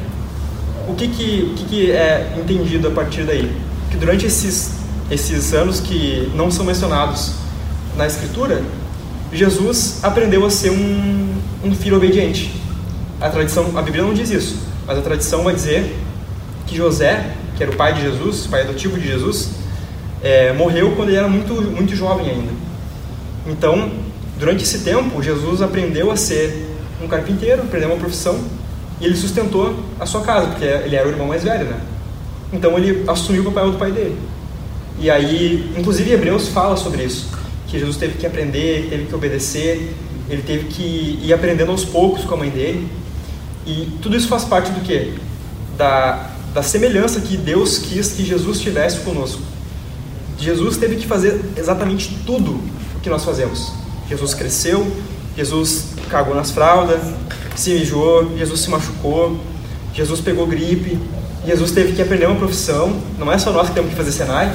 O 0.88 0.94
que 0.96 1.08
que, 1.08 1.52
o 1.52 1.56
que 1.56 1.66
que 1.66 1.92
é 1.92 2.34
entendido 2.38 2.88
a 2.88 2.92
partir 2.92 3.24
daí? 3.24 3.52
Que 3.92 3.98
durante 3.98 4.26
esses, 4.26 4.72
esses 5.12 5.54
anos 5.54 5.80
que 5.80 6.32
não 6.36 6.52
são 6.52 6.66
mencionados 6.66 7.34
na 7.98 8.06
Escritura, 8.06 8.62
Jesus 9.32 10.00
aprendeu 10.04 10.46
a 10.46 10.50
ser 10.50 10.72
um, 10.72 11.34
um 11.64 11.76
filho 11.76 11.98
obediente. 11.98 12.54
A 13.20 13.30
tradição, 13.30 13.78
a 13.78 13.82
Bíblia 13.82 14.04
não 14.04 14.14
diz 14.14 14.30
isso, 14.30 14.58
mas 14.86 14.98
a 14.98 15.02
tradição 15.02 15.44
vai 15.44 15.54
dizer 15.54 15.96
que 16.66 16.76
José, 16.76 17.36
que 17.58 17.64
era 17.64 17.72
o 17.72 17.76
pai 17.76 17.94
de 17.94 18.02
Jesus, 18.02 18.48
pai 18.48 18.62
adotivo 18.62 18.98
de 19.00 19.08
Jesus, 19.08 19.50
é, 20.22 20.54
morreu 20.54 20.94
quando 20.96 21.10
ele 21.10 21.18
era 21.18 21.28
muito, 21.28 21.54
muito 21.54 21.96
jovem 21.96 22.30
ainda. 22.30 22.52
Então, 23.48 23.92
durante 24.38 24.64
esse 24.64 24.80
tempo, 24.80 25.22
Jesus 25.22 25.62
aprendeu 25.62 26.12
a 26.12 26.16
ser 26.16 26.68
um 27.02 27.08
carpinteiro, 27.08 27.64
aprendeu 27.64 27.90
uma 27.90 27.98
profissão 27.98 28.40
e 29.00 29.06
ele 29.06 29.16
sustentou 29.16 29.76
a 30.00 30.06
sua 30.06 30.22
casa, 30.22 30.48
porque 30.48 30.66
ele 30.66 30.96
era 30.96 31.08
o 31.08 31.12
irmão 31.12 31.28
mais 31.28 31.44
velho, 31.44 31.66
né? 31.66 31.80
Então 32.52 32.78
ele 32.78 33.04
assumiu 33.08 33.44
o 33.44 33.46
papel 33.52 33.72
do 33.72 33.78
pai 33.78 33.92
dele. 33.92 34.18
E 35.00 35.10
aí, 35.10 35.72
inclusive 35.78 36.12
Hebreus 36.12 36.50
fala 36.50 36.76
sobre 36.76 37.04
isso, 37.04 37.30
que 37.68 37.80
Jesus 37.80 37.96
teve 37.96 38.18
que 38.18 38.26
aprender, 38.26 38.88
teve 38.90 39.06
que 39.06 39.16
obedecer, 39.16 39.94
ele 40.30 40.42
teve 40.42 40.66
que 40.66 41.20
ir 41.24 41.34
aprendendo 41.34 41.72
aos 41.72 41.86
poucos 41.86 42.26
com 42.26 42.36
a 42.36 42.38
mãe 42.38 42.50
dele. 42.50 42.88
E 43.66 43.90
tudo 44.02 44.18
isso 44.18 44.28
faz 44.28 44.44
parte 44.44 44.72
do 44.72 44.82
quê? 44.82 45.14
Da, 45.78 46.32
da 46.54 46.62
semelhança 46.62 47.22
que 47.22 47.38
Deus 47.38 47.78
quis 47.78 48.12
que 48.12 48.26
Jesus 48.26 48.60
tivesse 48.60 49.00
conosco. 49.00 49.42
Jesus 50.38 50.78
teve 50.78 50.96
que 50.98 51.08
fazer 51.08 51.40
exatamente 51.58 52.18
tudo 52.26 52.60
o 52.96 53.00
que 53.02 53.10
nós 53.10 53.24
fazemos. 53.24 53.72
Jesus 54.10 54.34
cresceu, 54.34 54.86
Jesus 55.36 55.86
cagou 56.10 56.36
nas 56.36 56.52
fraldas, 56.52 57.02
se 57.56 57.72
mijou, 57.72 58.38
Jesus 58.38 58.62
se 58.62 58.70
machucou, 58.70 59.40
Jesus 59.94 60.22
pegou 60.22 60.48
gripe, 60.48 60.98
Jesus 61.50 61.72
teve 61.72 61.94
que 61.94 62.02
aprender 62.02 62.28
uma 62.28 62.36
profissão, 62.36 62.96
não 63.18 63.32
é 63.32 63.38
só 63.40 63.52
nós 63.52 63.70
que 63.70 63.74
temos 63.74 63.90
que 63.90 63.96
fazer 63.96 64.12
Senai, 64.12 64.54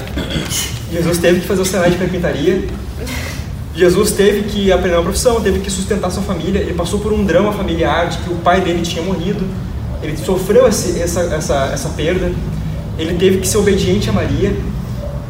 Jesus 0.92 1.18
teve 1.18 1.40
que 1.40 1.46
fazer 1.46 1.60
o 1.60 1.64
Senai 1.64 1.90
de 1.90 1.98
carpintaria, 1.98 2.68
Jesus 3.74 4.12
teve 4.12 4.44
que 4.44 4.70
aprender 4.70 4.94
uma 4.94 5.02
profissão, 5.02 5.40
teve 5.40 5.58
que 5.58 5.68
sustentar 5.68 6.08
sua 6.12 6.22
família, 6.22 6.60
ele 6.60 6.72
passou 6.72 7.00
por 7.00 7.12
um 7.12 7.24
drama 7.24 7.52
familiar 7.52 8.08
de 8.08 8.18
que 8.18 8.30
o 8.30 8.36
pai 8.36 8.60
dele 8.60 8.82
tinha 8.82 9.02
morrido, 9.02 9.44
ele 10.04 10.16
sofreu 10.16 10.68
esse, 10.68 11.00
essa, 11.00 11.22
essa, 11.22 11.70
essa 11.72 11.88
perda, 11.88 12.30
ele 12.96 13.14
teve 13.14 13.38
que 13.38 13.48
ser 13.48 13.58
obediente 13.58 14.08
a 14.08 14.12
Maria. 14.12 14.54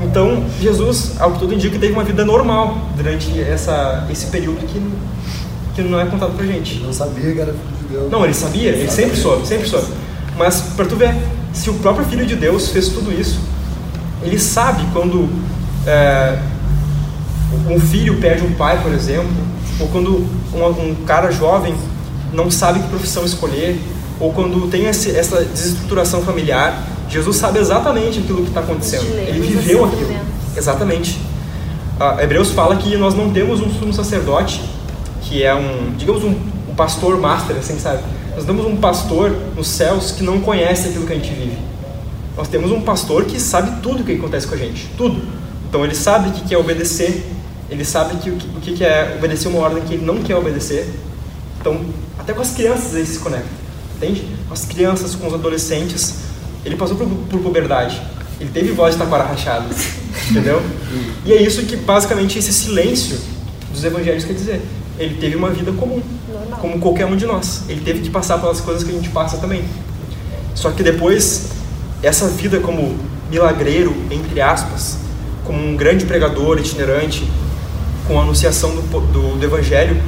Então, 0.02 0.44
Jesus, 0.60 1.18
ao 1.18 1.32
que 1.32 1.38
tudo 1.38 1.54
indica, 1.54 1.78
teve 1.78 1.94
uma 1.94 2.04
vida 2.04 2.26
normal 2.26 2.76
durante 2.94 3.40
essa, 3.40 4.06
esse 4.10 4.26
período 4.26 4.66
que, 4.66 4.82
que 5.74 5.80
não 5.80 5.98
é 5.98 6.04
contado 6.04 6.36
pra 6.36 6.44
gente. 6.44 6.80
Não 6.80 6.92
sabia 6.92 7.32
que 7.32 7.40
era 7.40 7.54
filho 7.54 7.76
de 7.80 7.94
Deus. 7.94 8.10
Não, 8.10 8.22
ele 8.22 8.34
sabia, 8.34 8.70
ele 8.70 8.90
sempre 8.90 9.16
soube, 9.16 9.46
sempre 9.46 9.66
soube. 9.66 9.86
Mas, 10.36 10.60
para 10.76 10.84
tu 10.84 10.96
ver, 10.96 11.14
se 11.54 11.70
o 11.70 11.74
próprio 11.74 12.04
Filho 12.04 12.26
de 12.26 12.36
Deus 12.36 12.68
fez 12.68 12.88
tudo 12.88 13.10
isso, 13.10 13.40
ele 14.22 14.38
sabe 14.38 14.84
quando 14.92 15.28
é, 15.86 16.38
um 17.70 17.80
filho 17.80 18.20
perde 18.20 18.44
um 18.44 18.52
pai, 18.52 18.82
por 18.82 18.92
exemplo, 18.92 19.32
ou 19.80 19.88
quando 19.88 20.26
um, 20.52 20.66
um 20.66 20.94
cara 21.06 21.30
jovem 21.30 21.74
não 22.32 22.50
sabe 22.50 22.80
que 22.80 22.88
profissão 22.88 23.24
escolher, 23.24 23.80
ou 24.18 24.32
quando 24.32 24.68
tem 24.68 24.86
esse, 24.86 25.10
essa 25.16 25.44
desestruturação 25.44 26.22
familiar, 26.22 26.82
Jesus 27.08 27.36
sabe 27.36 27.58
exatamente 27.58 28.18
aquilo 28.18 28.42
que 28.42 28.48
está 28.48 28.60
acontecendo. 28.60 29.06
Ele 29.16 29.40
viveu 29.40 29.84
aquilo. 29.84 30.14
Exatamente. 30.56 31.18
Ah, 31.98 32.16
Hebreus 32.20 32.50
fala 32.50 32.76
que 32.76 32.96
nós 32.96 33.14
não 33.14 33.30
temos 33.30 33.60
um 33.60 33.70
sumo 33.72 33.92
sacerdote, 33.92 34.60
que 35.22 35.42
é 35.42 35.54
um, 35.54 35.92
digamos, 35.96 36.24
um, 36.24 36.34
um 36.68 36.74
pastor 36.74 37.20
master, 37.20 37.56
assim, 37.56 37.78
sabe? 37.78 38.02
Nós 38.34 38.44
temos 38.44 38.66
um 38.66 38.76
pastor 38.76 39.30
nos 39.56 39.68
céus 39.68 40.10
que 40.10 40.22
não 40.22 40.40
conhece 40.40 40.88
aquilo 40.88 41.06
que 41.06 41.12
a 41.12 41.16
gente 41.16 41.30
vive. 41.30 41.56
Nós 42.36 42.48
temos 42.48 42.72
um 42.72 42.80
pastor 42.80 43.24
que 43.24 43.38
sabe 43.38 43.80
tudo 43.80 44.02
o 44.02 44.04
que 44.04 44.12
acontece 44.12 44.46
com 44.46 44.54
a 44.54 44.58
gente, 44.58 44.88
tudo. 44.96 45.22
Então 45.68 45.84
ele 45.84 45.94
sabe 45.94 46.30
o 46.30 46.32
que 46.32 46.52
é 46.52 46.58
obedecer, 46.58 47.24
ele 47.70 47.84
sabe 47.84 48.16
que, 48.16 48.30
o 48.30 48.36
que 48.60 48.84
é 48.84 49.14
obedecer 49.16 49.48
uma 49.48 49.60
ordem 49.60 49.82
que 49.84 49.94
ele 49.94 50.04
não 50.04 50.18
quer 50.18 50.36
obedecer. 50.36 50.88
Então, 51.60 51.80
até 52.18 52.32
com 52.32 52.42
as 52.42 52.50
crianças 52.50 52.94
ele 52.94 53.06
se 53.06 53.18
conecta, 53.20 53.48
entende? 53.96 54.24
Com 54.48 54.54
as 54.54 54.64
crianças, 54.64 55.14
com 55.14 55.26
os 55.26 55.34
adolescentes. 55.34 56.16
Ele 56.64 56.76
passou 56.76 56.96
por, 56.96 57.06
por 57.06 57.40
puberdade. 57.40 58.02
Ele 58.40 58.50
teve 58.50 58.72
voz 58.72 58.94
de 58.94 59.00
taquara 59.00 59.24
rachada, 59.24 59.66
entendeu? 60.30 60.60
E 61.26 61.32
é 61.32 61.42
isso 61.42 61.62
que 61.62 61.76
basicamente 61.76 62.38
esse 62.38 62.52
silêncio 62.52 63.18
dos 63.72 63.82
evangelhos 63.82 64.24
quer 64.24 64.34
dizer. 64.34 64.60
Ele 64.98 65.16
teve 65.16 65.34
uma 65.36 65.50
vida 65.50 65.72
comum, 65.72 66.00
como 66.60 66.78
qualquer 66.78 67.06
um 67.06 67.16
de 67.16 67.26
nós. 67.26 67.62
Ele 67.68 67.80
teve 67.80 68.00
que 68.00 68.10
passar 68.10 68.38
pelas 68.38 68.60
coisas 68.60 68.84
que 68.84 68.90
a 68.90 68.94
gente 68.94 69.08
passa 69.08 69.38
também. 69.38 69.64
Só 70.54 70.70
que 70.70 70.82
depois, 70.82 71.50
essa 72.02 72.28
vida 72.28 72.60
como 72.60 72.96
milagreiro, 73.30 73.94
entre 74.10 74.40
aspas, 74.40 74.98
como 75.44 75.58
um 75.58 75.76
grande 75.76 76.04
pregador 76.06 76.58
itinerante, 76.58 77.28
com 78.06 78.18
a 78.18 78.22
anunciação 78.22 78.70
do, 78.70 78.82
do, 78.82 79.36
do 79.36 79.44
evangelho 79.44 80.00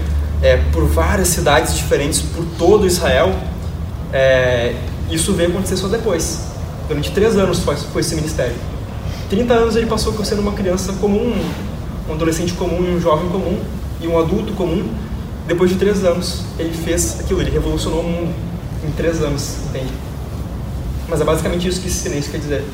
é, 0.43 0.59
por 0.73 0.87
várias 0.87 1.29
cidades 1.29 1.75
diferentes, 1.75 2.21
por 2.21 2.45
todo 2.59 2.87
Israel, 2.87 3.35
é, 4.13 4.75
isso 5.11 5.33
veio 5.33 5.51
acontecer 5.51 5.77
só 5.77 5.89
depois. 5.89 6.47
Durante 6.87 7.11
três 7.11 7.37
anos 7.37 7.61
foi, 7.61 7.75
foi 7.77 8.01
esse 8.01 8.15
ministério. 8.15 8.55
30 9.29 9.53
anos 9.53 9.77
ele 9.77 9.87
passou 9.87 10.13
sendo 10.25 10.41
uma 10.41 10.53
criança 10.53 10.93
comum, 10.95 11.35
um 12.09 12.13
adolescente 12.13 12.53
comum, 12.53 12.95
um 12.95 13.01
jovem 13.01 13.29
comum 13.29 13.61
e 14.01 14.07
um 14.07 14.19
adulto 14.19 14.53
comum. 14.53 14.89
Depois 15.47 15.71
de 15.71 15.77
três 15.77 16.05
anos, 16.05 16.43
ele 16.59 16.73
fez 16.73 17.21
aquilo, 17.21 17.41
ele 17.41 17.51
revolucionou 17.51 18.01
o 18.01 18.05
mundo 18.05 18.35
em 18.85 18.91
três 18.93 19.23
anos, 19.23 19.59
entende? 19.69 19.93
Mas 21.09 21.21
é 21.21 21.25
basicamente 21.25 21.69
isso 21.69 21.81
que 21.81 21.87
esse 21.87 21.99
silêncio 21.99 22.33
quer 22.33 22.39
dizer. 22.39 22.65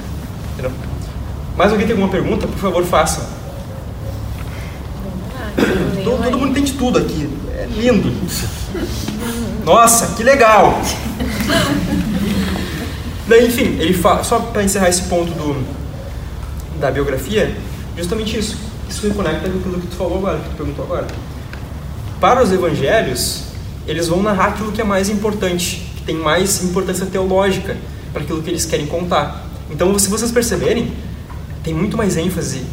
Entendeu? 0.52 0.72
Mais 1.56 1.70
alguém 1.70 1.86
tem 1.86 1.94
alguma 1.94 2.10
pergunta? 2.10 2.46
Por 2.46 2.58
favor, 2.58 2.84
faça. 2.84 3.28
Todo, 6.02 6.22
todo 6.24 6.38
mundo 6.38 6.50
entende 6.50 6.72
tudo 6.72 6.98
aqui. 6.98 7.28
É 7.54 7.66
lindo. 7.66 8.10
Nossa, 9.64 10.14
que 10.16 10.22
legal! 10.22 10.80
Daí, 13.28 13.46
enfim, 13.46 13.76
ele 13.78 13.94
fala, 13.94 14.24
só 14.24 14.38
para 14.40 14.62
encerrar 14.62 14.88
esse 14.88 15.02
ponto 15.02 15.30
do, 15.32 15.64
da 16.80 16.90
biografia, 16.90 17.56
justamente 17.96 18.38
isso. 18.38 18.56
Isso 18.92 19.08
conecta 19.14 19.48
com 19.48 19.58
aquilo 19.58 19.80
que 19.80 19.86
tu 19.86 19.96
falou 19.96 20.18
agora, 20.18 20.38
que 20.38 20.50
tu 20.50 20.56
perguntou 20.56 20.84
agora. 20.84 21.06
Para 22.20 22.42
os 22.42 22.52
evangelhos, 22.52 23.44
eles 23.86 24.06
vão 24.06 24.22
narrar 24.22 24.48
aquilo 24.48 24.70
que 24.70 24.82
é 24.82 24.84
mais 24.84 25.08
importante, 25.08 25.90
que 25.96 26.02
tem 26.02 26.14
mais 26.14 26.62
importância 26.62 27.06
teológica 27.06 27.74
para 28.12 28.22
aquilo 28.22 28.42
que 28.42 28.50
eles 28.50 28.66
querem 28.66 28.86
contar. 28.86 29.46
Então, 29.70 29.98
se 29.98 30.10
vocês 30.10 30.30
perceberem, 30.30 30.92
tem 31.64 31.72
muito 31.72 31.96
mais 31.96 32.18
ênfase 32.18 32.66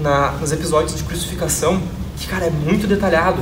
na, 0.00 0.32
nos 0.32 0.50
episódios 0.50 0.96
de 0.96 1.04
crucificação, 1.04 1.80
que, 2.18 2.26
cara, 2.26 2.46
é 2.46 2.50
muito 2.50 2.88
detalhado. 2.88 3.40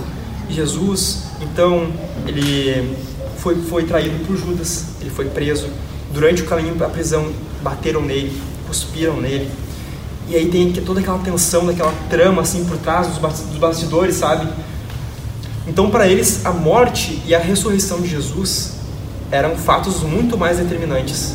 Jesus, 0.51 1.23
então, 1.41 1.91
ele 2.27 2.95
foi, 3.39 3.57
foi 3.57 3.85
traído 3.85 4.23
por 4.27 4.37
Judas, 4.37 4.85
ele 5.01 5.11
foi 5.11 5.25
preso. 5.31 5.67
Durante 6.13 6.43
o 6.43 6.45
caminho 6.45 6.75
para 6.75 6.89
a 6.89 6.91
prisão, 6.91 7.33
bateram 7.63 8.03
nele, 8.03 8.39
cuspiram 8.67 9.17
nele. 9.19 9.51
E 10.29 10.37
aí 10.37 10.47
tem 10.49 10.71
que- 10.73 10.81
toda 10.81 11.01
aquela 11.01 11.19
tensão, 11.19 11.65
daquela 11.67 11.93
trama 12.11 12.43
assim 12.43 12.65
por 12.65 12.77
trás 12.79 13.07
dos 13.07 13.19
bas- 13.19 13.41
dos 13.49 13.59
bastidores, 13.59 14.17
sabe? 14.17 14.47
Então, 15.67 15.91
para 15.91 16.07
eles, 16.07 16.45
a 16.45 16.53
morte 16.53 17.23
e 17.27 17.35
a 17.35 17.39
ressurreição 17.39 18.01
de 18.01 18.09
Jesus 18.09 18.73
eram 19.31 19.57
fatos 19.57 20.03
muito 20.03 20.37
mais 20.39 20.59
determinantes. 20.59 21.35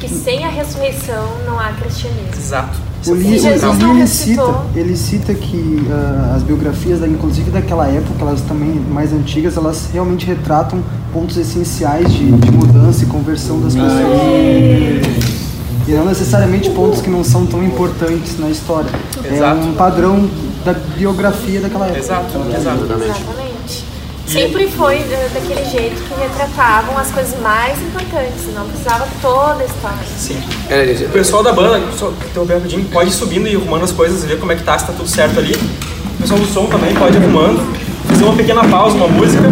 Que 0.00 0.08
sem 0.08 0.44
a 0.44 0.48
ressurreição 0.48 1.28
não 1.46 1.58
há 1.58 1.72
cristianismo. 1.72 2.28
Exato. 2.36 2.78
O 3.06 3.12
Lee, 3.14 3.38
Jesus 3.38 3.78
não 3.78 3.96
ele 3.96 4.06
cita, 4.06 4.42
ele 4.76 4.96
cita 4.96 5.34
que 5.34 5.86
ah, 5.90 6.34
as 6.36 6.42
biografias, 6.42 7.00
da- 7.00 7.08
inclusive 7.08 7.50
daquela 7.50 7.86
época, 7.88 8.14
elas 8.20 8.40
também 8.42 8.68
mais 8.70 9.12
antigas, 9.12 9.56
elas 9.56 9.88
realmente 9.92 10.26
retratam 10.26 10.82
pontos 11.12 11.36
essenciais 11.36 12.12
de, 12.12 12.30
de 12.30 12.50
mudança 12.50 13.02
e 13.04 13.06
conversão 13.06 13.58
das 13.60 13.74
pessoas. 13.74 15.49
E 15.90 15.92
não 15.92 16.04
necessariamente 16.04 16.70
pontos 16.70 17.00
que 17.02 17.10
não 17.10 17.24
são 17.24 17.44
tão 17.44 17.64
importantes 17.64 18.38
na 18.38 18.48
história. 18.48 18.88
Exato. 19.24 19.60
É 19.60 19.64
um 19.64 19.74
padrão 19.74 20.30
da 20.64 20.72
biografia 20.72 21.60
daquela 21.60 21.86
época. 21.86 21.98
Exato, 21.98 22.38
exato. 22.56 22.84
Exatamente. 22.84 23.84
Sempre 24.24 24.68
foi 24.68 24.98
eh, 24.98 25.28
daquele 25.34 25.64
jeito 25.68 26.00
que 26.00 26.14
retratavam 26.20 26.96
as 26.96 27.10
coisas 27.10 27.36
mais 27.40 27.76
importantes, 27.82 28.54
não 28.54 28.68
precisava 28.68 29.08
toda 29.20 29.60
a 29.60 29.64
história. 29.64 29.98
Sim. 30.16 30.40
É, 30.68 31.06
O 31.06 31.08
pessoal 31.08 31.42
da 31.42 31.52
banda, 31.52 31.82
só 31.98 32.12
interromper 32.30 32.54
rapidinho, 32.54 32.84
pode 32.84 33.10
ir 33.10 33.12
subindo 33.12 33.48
e 33.48 33.56
arrumando 33.56 33.82
as 33.82 33.90
coisas, 33.90 34.24
ver 34.24 34.38
como 34.38 34.52
é 34.52 34.54
que 34.54 34.62
tá, 34.62 34.78
se 34.78 34.86
tá 34.86 34.92
tudo 34.92 35.08
certo 35.08 35.40
ali. 35.40 35.54
O 35.56 36.22
pessoal 36.22 36.38
do 36.38 36.46
som 36.46 36.66
também 36.66 36.94
pode 36.94 37.16
ir 37.16 37.20
arrumando. 37.20 37.66
Fazer 38.06 38.22
uma 38.22 38.36
pequena 38.36 38.62
pausa, 38.68 38.94
uma 38.94 39.08
música. 39.08 39.42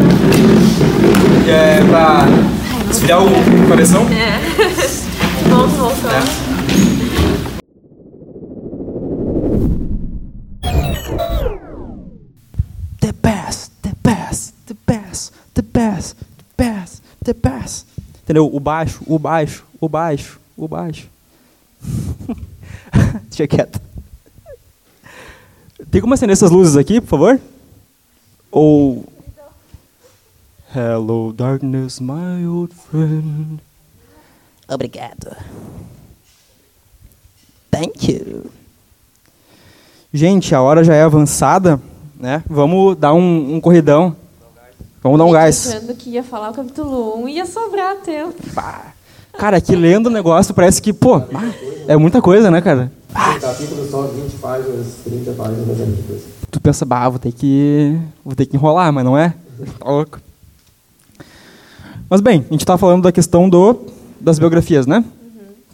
É, 1.48 1.82
pra 1.90 2.26
esfriar 2.88 3.24
o 3.24 3.68
coração. 3.68 4.04
Volta, 4.04 4.98
voltando. 5.48 6.08
É. 6.08 6.48
The 13.00 13.12
best, 13.12 13.72
the 13.82 13.94
best, 14.02 14.54
the 14.66 14.74
best, 14.86 15.32
the 15.54 15.62
best, 15.62 16.16
the 16.16 16.64
best, 16.64 17.02
the 17.24 17.34
best. 17.34 17.86
Entendeu? 18.22 18.50
O 18.52 18.60
baixo, 18.60 19.02
o 19.06 19.18
baixo, 19.18 19.64
o 19.80 19.88
baixo, 19.88 20.38
o 20.56 20.68
baixo. 20.68 21.08
Deixa 23.30 23.46
quieto. 23.46 23.80
Tem 25.90 26.00
como 26.00 26.12
acender 26.12 26.32
essas 26.32 26.50
luzes 26.50 26.76
aqui, 26.76 27.00
por 27.00 27.08
favor? 27.08 27.40
Ou. 28.50 29.06
Hello, 30.74 31.32
darkness, 31.32 31.98
my 31.98 32.46
old 32.46 32.74
friend. 32.74 33.60
Obrigado. 34.68 35.34
Thank 37.70 38.12
you. 38.12 38.50
Gente, 40.12 40.54
a 40.54 40.60
hora 40.60 40.84
já 40.84 40.94
é 40.94 41.02
avançada, 41.02 41.80
né? 42.18 42.42
Vamos 42.48 42.96
dar 42.96 43.14
um, 43.14 43.54
um 43.54 43.60
corridão. 43.60 44.14
Vamos 45.02 45.18
dar 45.18 45.24
um 45.24 45.30
gás. 45.30 45.68
Achando 45.68 45.94
que 45.94 46.10
ia 46.10 46.22
falar 46.22 46.50
o 46.50 46.54
capítulo 46.54 47.22
1 47.22 47.28
ia 47.28 47.46
sobrar 47.46 47.96
tempo. 47.96 48.34
Pá. 48.54 48.92
Cara, 49.38 49.58
aqui 49.58 49.76
lendo 49.76 50.08
o 50.08 50.10
negócio 50.10 50.52
parece 50.52 50.82
que, 50.82 50.92
pô, 50.92 51.16
ah, 51.16 51.52
é 51.86 51.96
muita 51.96 52.20
coisa, 52.20 52.50
né, 52.50 52.60
cara? 52.60 52.90
Um 53.10 53.40
capítulo 53.40 53.88
só, 53.88 54.02
20 54.02 54.32
páginas, 54.38 54.86
30 55.04 55.32
páginas, 55.32 55.66
mas 55.66 55.80
é 55.80 55.84
muita 55.84 56.02
coisa. 56.02 56.24
Tu 56.50 56.60
pensa, 56.60 56.84
bah, 56.84 57.08
vou 57.08 57.18
ter 57.18 57.32
que. 57.32 57.96
Vou 58.24 58.34
ter 58.34 58.46
que 58.46 58.56
enrolar, 58.56 58.92
mas 58.92 59.04
não 59.04 59.16
é? 59.16 59.34
Tá 59.78 59.88
louco. 59.88 60.20
Mas 62.10 62.20
bem, 62.20 62.44
a 62.48 62.52
gente 62.52 62.66
tá 62.66 62.76
falando 62.76 63.02
da 63.02 63.12
questão 63.12 63.48
do, 63.48 63.78
das 64.20 64.38
biografias, 64.38 64.86
né? 64.86 65.04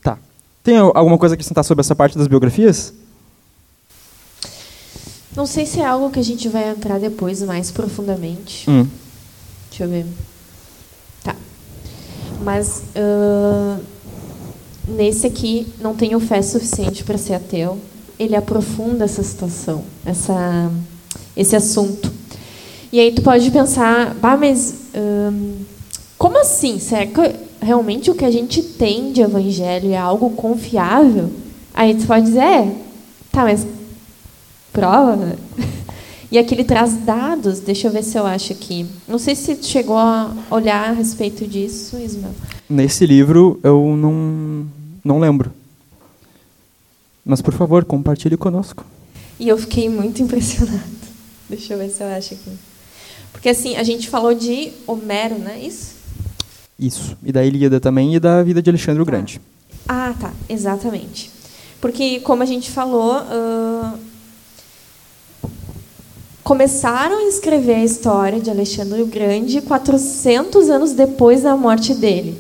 Tá. 0.03 0.19
Tem 0.63 0.77
alguma 0.77 1.19
coisa 1.19 1.35
a 1.35 1.37
acrescentar 1.37 1.65
sobre 1.65 1.81
essa 1.81 1.95
parte 1.95 2.17
das 2.17 2.27
biografias? 2.27 2.93
Não 5.37 5.47
sei 5.47 5.67
se 5.67 5.81
é 5.81 5.85
algo 5.85 6.11
que 6.11 6.21
a 6.21 6.25
gente 6.25 6.49
vai 6.49 6.71
entrar 6.71 7.01
depois 7.01 7.43
mais 7.43 7.71
profundamente. 7.71 8.71
Hum. 8.71 8.87
Deixa 9.69 9.85
eu 9.85 9.89
ver. 9.89 10.07
Tá. 11.25 11.35
Mas 12.45 12.83
ahn, 12.95 13.81
nesse 14.87 15.27
aqui 15.27 15.67
não 15.81 15.97
tenho 15.97 16.21
fé 16.21 16.41
suficiente 16.41 17.03
para 17.03 17.19
ser 17.19 17.35
ateu. 17.35 17.81
Ele 18.17 18.37
aprofunda 18.37 19.05
essa 19.05 19.25
situação, 19.25 19.85
essa, 20.07 20.71
esse 21.37 21.57
assunto. 21.57 22.13
E 22.93 23.01
aí 23.01 23.11
tu 23.11 23.23
pode 23.23 23.51
pensar, 23.51 24.15
bah, 24.15 24.37
mas 24.37 24.75
ahn, 24.95 25.65
como 26.17 26.41
assim? 26.41 26.79
Será 26.79 27.07
que 27.07 27.21
realmente 27.65 28.11
o 28.11 28.15
que 28.15 28.25
a 28.25 28.31
gente 28.31 28.63
tem 28.63 29.13
de 29.13 29.23
evangelho 29.23 29.91
é 29.91 29.97
algo 29.97 30.31
confiável? 30.31 31.31
Aí 31.73 31.95
tu 31.95 32.07
pode 32.07 32.27
dizer, 32.27 32.41
é, 32.43 32.77
tá, 33.33 33.45
mas 33.45 33.67
prova. 34.73 35.17
né? 35.17 35.37
E 36.33 36.39
aqui 36.39 36.53
ele 36.53 36.65
traz 36.65 36.97
dados, 36.97 37.61
deixa 37.61 37.87
eu 37.87 37.93
ver 37.93 38.03
se 38.03 38.19
eu 38.19 38.27
acho 38.27 38.53
aqui. 38.53 38.87
Não 39.07 39.21
sei 39.21 39.37
se 39.37 39.57
chegou 39.63 39.97
a 39.97 40.35
olhar 40.51 40.91
a 40.91 40.93
respeito 40.93 41.47
disso, 41.47 41.97
Ismael. 41.97 42.35
Nesse 42.69 43.07
livro 43.07 43.61
eu 43.63 43.95
não, 43.97 44.67
não 45.05 45.21
lembro. 45.21 45.53
Mas, 47.25 47.41
por 47.41 47.55
favor, 47.55 47.85
compartilhe 47.85 48.37
conosco. 48.37 48.85
E 49.39 49.49
eu 49.49 49.57
fiquei 49.57 49.89
muito 49.89 50.21
impressionada. 50.23 50.83
Deixa 51.49 51.75
eu 51.75 51.79
ver 51.79 51.91
se 51.91 52.03
eu 52.03 52.09
acho 52.09 52.35
aqui. 52.35 52.51
Porque 53.31 53.49
assim, 53.51 53.77
a 53.77 53.85
gente 53.85 54.09
falou 54.09 54.35
de 54.35 54.73
Homero, 54.89 55.39
né? 55.39 55.61
Isso? 55.61 55.94
Isso. 56.79 57.17
E 57.25 57.33
da 57.33 57.45
Ilíada 57.45 57.81
também 57.81 58.15
e 58.15 58.21
da 58.21 58.43
vida 58.43 58.61
de 58.61 58.71
Alexandre 58.71 59.03
o 59.03 59.05
Grande. 59.05 59.41
Ah, 59.89 60.15
tá, 60.19 60.33
exatamente. 60.49 61.31
Porque, 61.81 62.21
como 62.21 62.43
a 62.43 62.47
gente 62.47 62.71
falou, 62.71 63.13
ah, 63.13 63.95
começaram 66.43 67.19
a 67.19 67.29
escrever 67.29 67.77
a 67.77 67.85
história 67.85 68.39
de 68.39 68.51
Alexandre 68.51 69.03
o 69.03 69.07
Grande 69.07 69.63
400 69.63 70.69
anos 70.69 70.93
depois 70.93 71.43
da 71.43 71.57
morte 71.57 71.95
dele. 71.95 72.39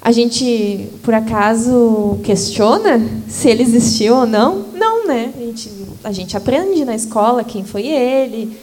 A 0.00 0.12
gente, 0.12 0.90
por 1.02 1.14
acaso, 1.14 2.18
questiona 2.22 3.00
se 3.26 3.48
ele 3.48 3.62
existiu 3.62 4.16
ou 4.16 4.26
não? 4.26 4.66
Não, 4.74 5.06
né? 5.06 5.32
A 5.34 5.40
gente, 5.40 5.70
a 6.04 6.12
gente 6.12 6.36
aprende 6.36 6.84
na 6.84 6.94
escola 6.94 7.42
quem 7.42 7.64
foi 7.64 7.86
ele. 7.86 8.56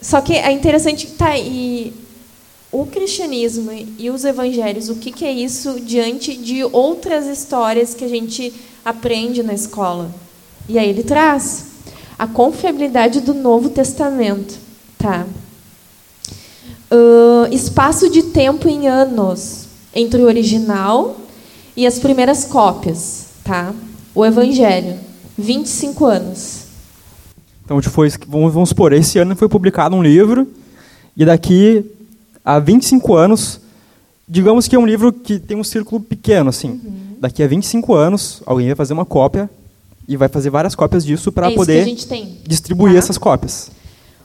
Só 0.00 0.20
que 0.20 0.34
é 0.34 0.50
interessante 0.52 1.06
que 1.06 1.12
tá 1.12 1.36
e 1.36 1.92
o 2.72 2.86
cristianismo 2.86 3.70
e 3.98 4.08
os 4.08 4.24
evangelhos, 4.24 4.88
o 4.88 4.96
que, 4.96 5.12
que 5.12 5.26
é 5.26 5.30
isso 5.30 5.78
diante 5.78 6.34
de 6.34 6.64
outras 6.64 7.26
histórias 7.26 7.92
que 7.92 8.02
a 8.02 8.08
gente 8.08 8.50
aprende 8.82 9.42
na 9.42 9.52
escola? 9.52 10.10
E 10.66 10.78
aí 10.78 10.88
ele 10.88 11.02
traz 11.02 11.66
a 12.18 12.26
confiabilidade 12.26 13.20
do 13.20 13.34
Novo 13.34 13.68
Testamento, 13.68 14.58
tá? 14.96 15.26
Uh, 16.90 17.52
espaço 17.52 18.08
de 18.08 18.22
tempo 18.22 18.66
em 18.68 18.88
anos 18.88 19.66
entre 19.94 20.22
o 20.22 20.26
original 20.26 21.16
e 21.76 21.86
as 21.86 21.98
primeiras 21.98 22.44
cópias, 22.44 23.26
tá? 23.44 23.74
O 24.14 24.24
Evangelho, 24.24 24.98
25 25.36 26.06
anos. 26.06 26.62
Então, 27.64 27.80
foi, 27.82 28.10
vamos, 28.26 28.68
supor, 28.70 28.92
esse 28.92 29.18
ano 29.18 29.36
foi 29.36 29.48
publicado 29.48 29.94
um 29.94 30.02
livro 30.02 30.48
e 31.16 31.24
daqui 31.24 31.84
a 32.44 32.58
25 32.58 33.14
anos, 33.14 33.60
digamos 34.28 34.66
que 34.66 34.76
é 34.76 34.78
um 34.78 34.86
livro 34.86 35.12
que 35.12 35.38
tem 35.38 35.56
um 35.56 35.64
círculo 35.64 36.00
pequeno, 36.00 36.50
assim. 36.50 36.70
Uhum. 36.70 37.16
Daqui 37.20 37.42
a 37.42 37.46
25 37.46 37.94
anos, 37.94 38.42
alguém 38.44 38.66
vai 38.66 38.76
fazer 38.76 38.92
uma 38.92 39.04
cópia 39.04 39.48
e 40.08 40.16
vai 40.16 40.28
fazer 40.28 40.50
várias 40.50 40.74
cópias 40.74 41.04
disso 41.04 41.30
para 41.30 41.50
é 41.50 41.54
poder 41.54 41.84
distribuir 42.46 42.94
tá? 42.94 42.98
essas 42.98 43.16
cópias. 43.16 43.70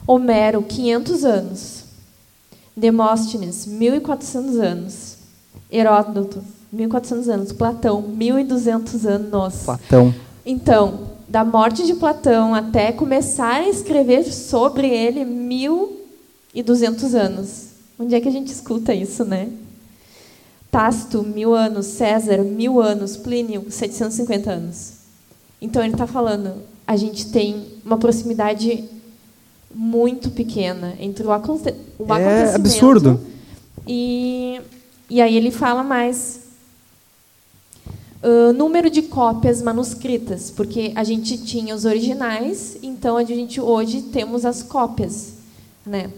Homero, 0.06 0.62
500 0.62 1.24
anos. 1.24 1.84
Demóstenes, 2.76 3.66
1400 3.66 4.56
anos. 4.56 5.18
Heródoto, 5.70 6.42
1400 6.72 7.28
anos. 7.28 7.52
Platão, 7.52 8.02
1200 8.02 9.06
anos. 9.06 9.62
Platão. 9.64 10.14
Então, 10.44 11.08
da 11.28 11.44
morte 11.44 11.84
de 11.84 11.94
Platão 11.94 12.54
até 12.54 12.90
começar 12.90 13.60
a 13.60 13.68
escrever 13.68 14.24
sobre 14.24 14.88
ele, 14.88 15.24
1200 15.24 17.14
anos. 17.14 17.67
Onde 17.98 18.14
é 18.14 18.20
que 18.20 18.28
a 18.28 18.32
gente 18.32 18.52
escuta 18.52 18.94
isso, 18.94 19.24
né? 19.24 19.50
Tácito, 20.70 21.22
mil 21.22 21.54
anos. 21.54 21.86
César, 21.86 22.38
mil 22.38 22.80
anos. 22.80 23.16
Plínio, 23.16 23.66
750 23.70 24.50
anos. 24.50 24.92
Então, 25.60 25.82
ele 25.82 25.94
está 25.94 26.06
falando, 26.06 26.62
a 26.86 26.96
gente 26.96 27.30
tem 27.32 27.66
uma 27.84 27.98
proximidade 27.98 28.84
muito 29.74 30.30
pequena 30.30 30.94
entre 30.98 31.26
o, 31.26 31.32
aconte 31.32 31.74
o 31.98 32.12
é 32.12 32.16
acontecimento 32.16 32.54
absurdo. 32.54 33.20
E, 33.86 34.60
e 35.10 35.20
aí 35.20 35.36
ele 35.36 35.50
fala 35.50 35.82
mais 35.82 36.40
uh, 38.22 38.52
número 38.52 38.90
de 38.90 39.02
cópias 39.02 39.62
manuscritas, 39.62 40.50
porque 40.50 40.92
a 40.94 41.04
gente 41.04 41.38
tinha 41.38 41.74
os 41.74 41.84
originais, 41.84 42.76
então 42.82 43.16
a 43.16 43.24
gente 43.24 43.60
hoje 43.60 44.02
temos 44.02 44.44
as 44.44 44.62
cópias, 44.62 45.34
né? 45.84 46.10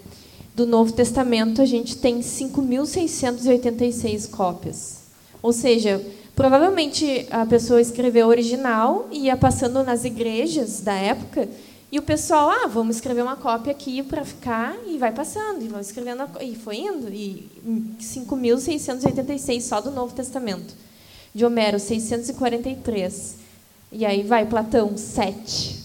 Do 0.54 0.64
Novo 0.66 0.92
Testamento 0.92 1.60
a 1.62 1.66
gente 1.66 1.96
tem 1.96 2.20
5.686 2.20 4.30
cópias. 4.30 5.00
Ou 5.42 5.52
seja, 5.52 6.00
provavelmente 6.34 7.26
a 7.30 7.46
pessoa 7.46 7.80
escreveu 7.80 8.28
original 8.28 9.08
e 9.10 9.26
ia 9.26 9.36
passando 9.36 9.82
nas 9.82 10.04
igrejas 10.04 10.80
da 10.80 10.94
época 10.94 11.48
e 11.92 11.98
o 11.98 12.02
pessoal, 12.02 12.50
ah, 12.50 12.68
vamos 12.68 12.96
escrever 12.96 13.22
uma 13.22 13.36
cópia 13.36 13.72
aqui 13.72 14.02
para 14.02 14.24
ficar 14.24 14.76
e 14.86 14.96
vai 14.96 15.12
passando 15.12 15.62
e 15.62 15.68
vão 15.68 15.80
escrevendo 15.80 16.22
e 16.40 16.54
foi 16.54 16.76
indo 16.76 17.12
e 17.12 17.50
5.686 18.00 19.60
só 19.60 19.80
do 19.80 19.90
Novo 19.90 20.14
Testamento. 20.14 20.72
De 21.34 21.44
Homero 21.44 21.80
643 21.80 23.36
e 23.92 24.06
aí 24.06 24.22
vai 24.22 24.46
Platão 24.46 24.96
7. 24.96 25.80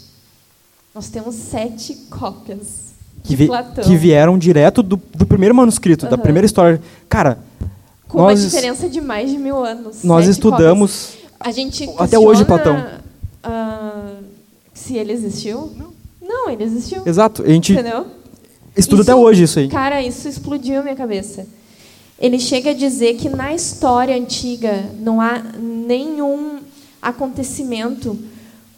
Nós 0.93 1.09
temos 1.09 1.33
sete 1.35 1.95
cópias 2.09 2.94
que, 3.25 3.35
vi, 3.35 3.49
que 3.83 3.95
vieram 3.95 4.37
direto 4.37 4.83
do, 4.83 4.99
do 5.15 5.25
primeiro 5.25 5.53
manuscrito, 5.55 6.05
uhum. 6.05 6.11
da 6.11 6.17
primeira 6.17 6.45
história. 6.45 6.81
Cara, 7.09 7.39
com 8.07 8.19
nós, 8.19 8.39
uma 8.39 8.49
diferença 8.49 8.87
de 8.87 9.01
mais 9.01 9.29
de 9.29 9.37
mil 9.37 9.63
anos. 9.63 10.03
Nós 10.03 10.27
estudamos 10.27 11.17
a 11.39 11.51
gente 11.51 11.89
até 11.97 12.17
hoje 12.17 12.45
Platão. 12.45 12.75
Uh, 13.45 14.23
se 14.73 14.95
ele 14.97 15.11
existiu? 15.11 15.71
Não. 15.77 15.95
Não, 16.21 16.49
ele 16.49 16.63
existiu. 16.63 17.03
Exato. 17.05 17.43
A 17.43 17.47
gente 17.47 17.73
Entendeu? 17.73 18.07
estuda 18.75 19.01
isso, 19.01 19.11
até 19.11 19.19
hoje 19.19 19.43
isso 19.43 19.59
aí. 19.59 19.67
Cara, 19.67 20.01
isso 20.01 20.27
explodiu 20.27 20.79
a 20.79 20.83
minha 20.83 20.95
cabeça. 20.95 21.45
Ele 22.19 22.39
chega 22.39 22.71
a 22.71 22.73
dizer 22.73 23.15
que 23.15 23.29
na 23.29 23.53
história 23.53 24.15
antiga 24.15 24.85
não 24.99 25.21
há 25.21 25.39
nenhum 25.59 26.59
acontecimento 27.01 28.17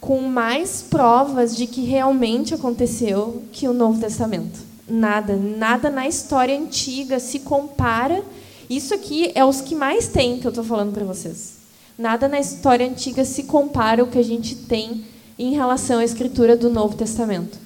com 0.00 0.20
mais 0.22 0.82
provas 0.82 1.56
de 1.56 1.66
que 1.66 1.82
realmente 1.84 2.54
aconteceu 2.54 3.42
que 3.52 3.68
o 3.68 3.72
Novo 3.72 4.00
Testamento. 4.00 4.60
Nada, 4.88 5.36
nada 5.36 5.90
na 5.90 6.08
história 6.08 6.58
antiga 6.58 7.18
se 7.18 7.40
compara. 7.40 8.22
Isso 8.70 8.94
aqui 8.94 9.32
é 9.34 9.44
os 9.44 9.60
que 9.60 9.74
mais 9.74 10.08
tem 10.08 10.38
que 10.38 10.46
eu 10.46 10.50
estou 10.50 10.64
falando 10.64 10.92
para 10.92 11.04
vocês. 11.04 11.58
Nada 11.98 12.28
na 12.28 12.38
história 12.38 12.88
antiga 12.88 13.24
se 13.24 13.42
compara 13.42 14.02
ao 14.02 14.08
que 14.08 14.18
a 14.18 14.24
gente 14.24 14.54
tem 14.54 15.04
em 15.38 15.54
relação 15.54 15.98
à 15.98 16.04
escritura 16.04 16.56
do 16.56 16.70
Novo 16.70 16.96
Testamento. 16.96 17.58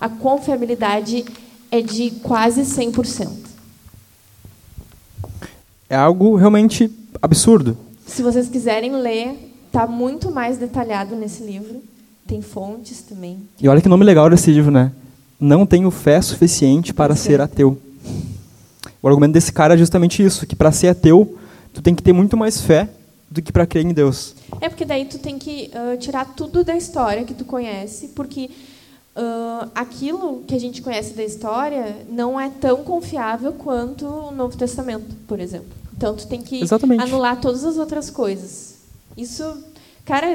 A 0.00 0.08
confiabilidade 0.08 1.24
é 1.70 1.82
de 1.82 2.10
quase 2.22 2.62
100%. 2.62 3.28
É 5.88 5.96
algo 5.96 6.36
realmente 6.36 6.90
absurdo. 7.20 7.76
Se 8.06 8.22
vocês 8.22 8.48
quiserem 8.48 8.92
ler 8.92 9.49
Está 9.70 9.86
muito 9.86 10.32
mais 10.32 10.58
detalhado 10.58 11.14
nesse 11.14 11.44
livro. 11.44 11.80
Tem 12.26 12.42
fontes 12.42 13.02
também. 13.02 13.38
E 13.60 13.68
olha 13.68 13.80
que 13.80 13.88
nome 13.88 14.04
legal 14.04 14.28
desse 14.28 14.50
livro, 14.50 14.72
né? 14.72 14.90
Não 15.38 15.64
tenho 15.64 15.88
fé 15.92 16.20
suficiente 16.20 16.92
para 16.92 17.14
ser 17.14 17.40
ateu. 17.40 17.78
O 19.00 19.06
argumento 19.06 19.32
desse 19.32 19.52
cara 19.52 19.74
é 19.74 19.78
justamente 19.78 20.24
isso, 20.24 20.44
que 20.44 20.56
para 20.56 20.72
ser 20.72 20.88
ateu, 20.88 21.38
tu 21.72 21.80
tem 21.80 21.94
que 21.94 22.02
ter 22.02 22.12
muito 22.12 22.36
mais 22.36 22.60
fé 22.60 22.88
do 23.30 23.40
que 23.40 23.52
para 23.52 23.64
crer 23.64 23.86
em 23.86 23.92
Deus. 23.92 24.34
É 24.60 24.68
porque 24.68 24.84
daí 24.84 25.04
tu 25.04 25.20
tem 25.20 25.38
que 25.38 25.70
uh, 25.72 25.96
tirar 25.98 26.24
tudo 26.24 26.64
da 26.64 26.76
história 26.76 27.24
que 27.24 27.32
tu 27.32 27.44
conhece, 27.44 28.08
porque 28.08 28.50
uh, 29.16 29.70
aquilo 29.72 30.42
que 30.48 30.54
a 30.56 30.58
gente 30.58 30.82
conhece 30.82 31.14
da 31.14 31.22
história 31.22 31.96
não 32.08 32.40
é 32.40 32.50
tão 32.50 32.82
confiável 32.82 33.52
quanto 33.52 34.04
o 34.04 34.30
Novo 34.32 34.56
Testamento, 34.56 35.14
por 35.28 35.38
exemplo. 35.38 35.68
Então 35.96 36.16
tu 36.16 36.26
tem 36.26 36.42
que 36.42 36.60
Exatamente. 36.60 37.02
anular 37.04 37.40
todas 37.40 37.64
as 37.64 37.76
outras 37.76 38.10
coisas. 38.10 38.69
Isso, 39.16 39.64
cara, 40.04 40.28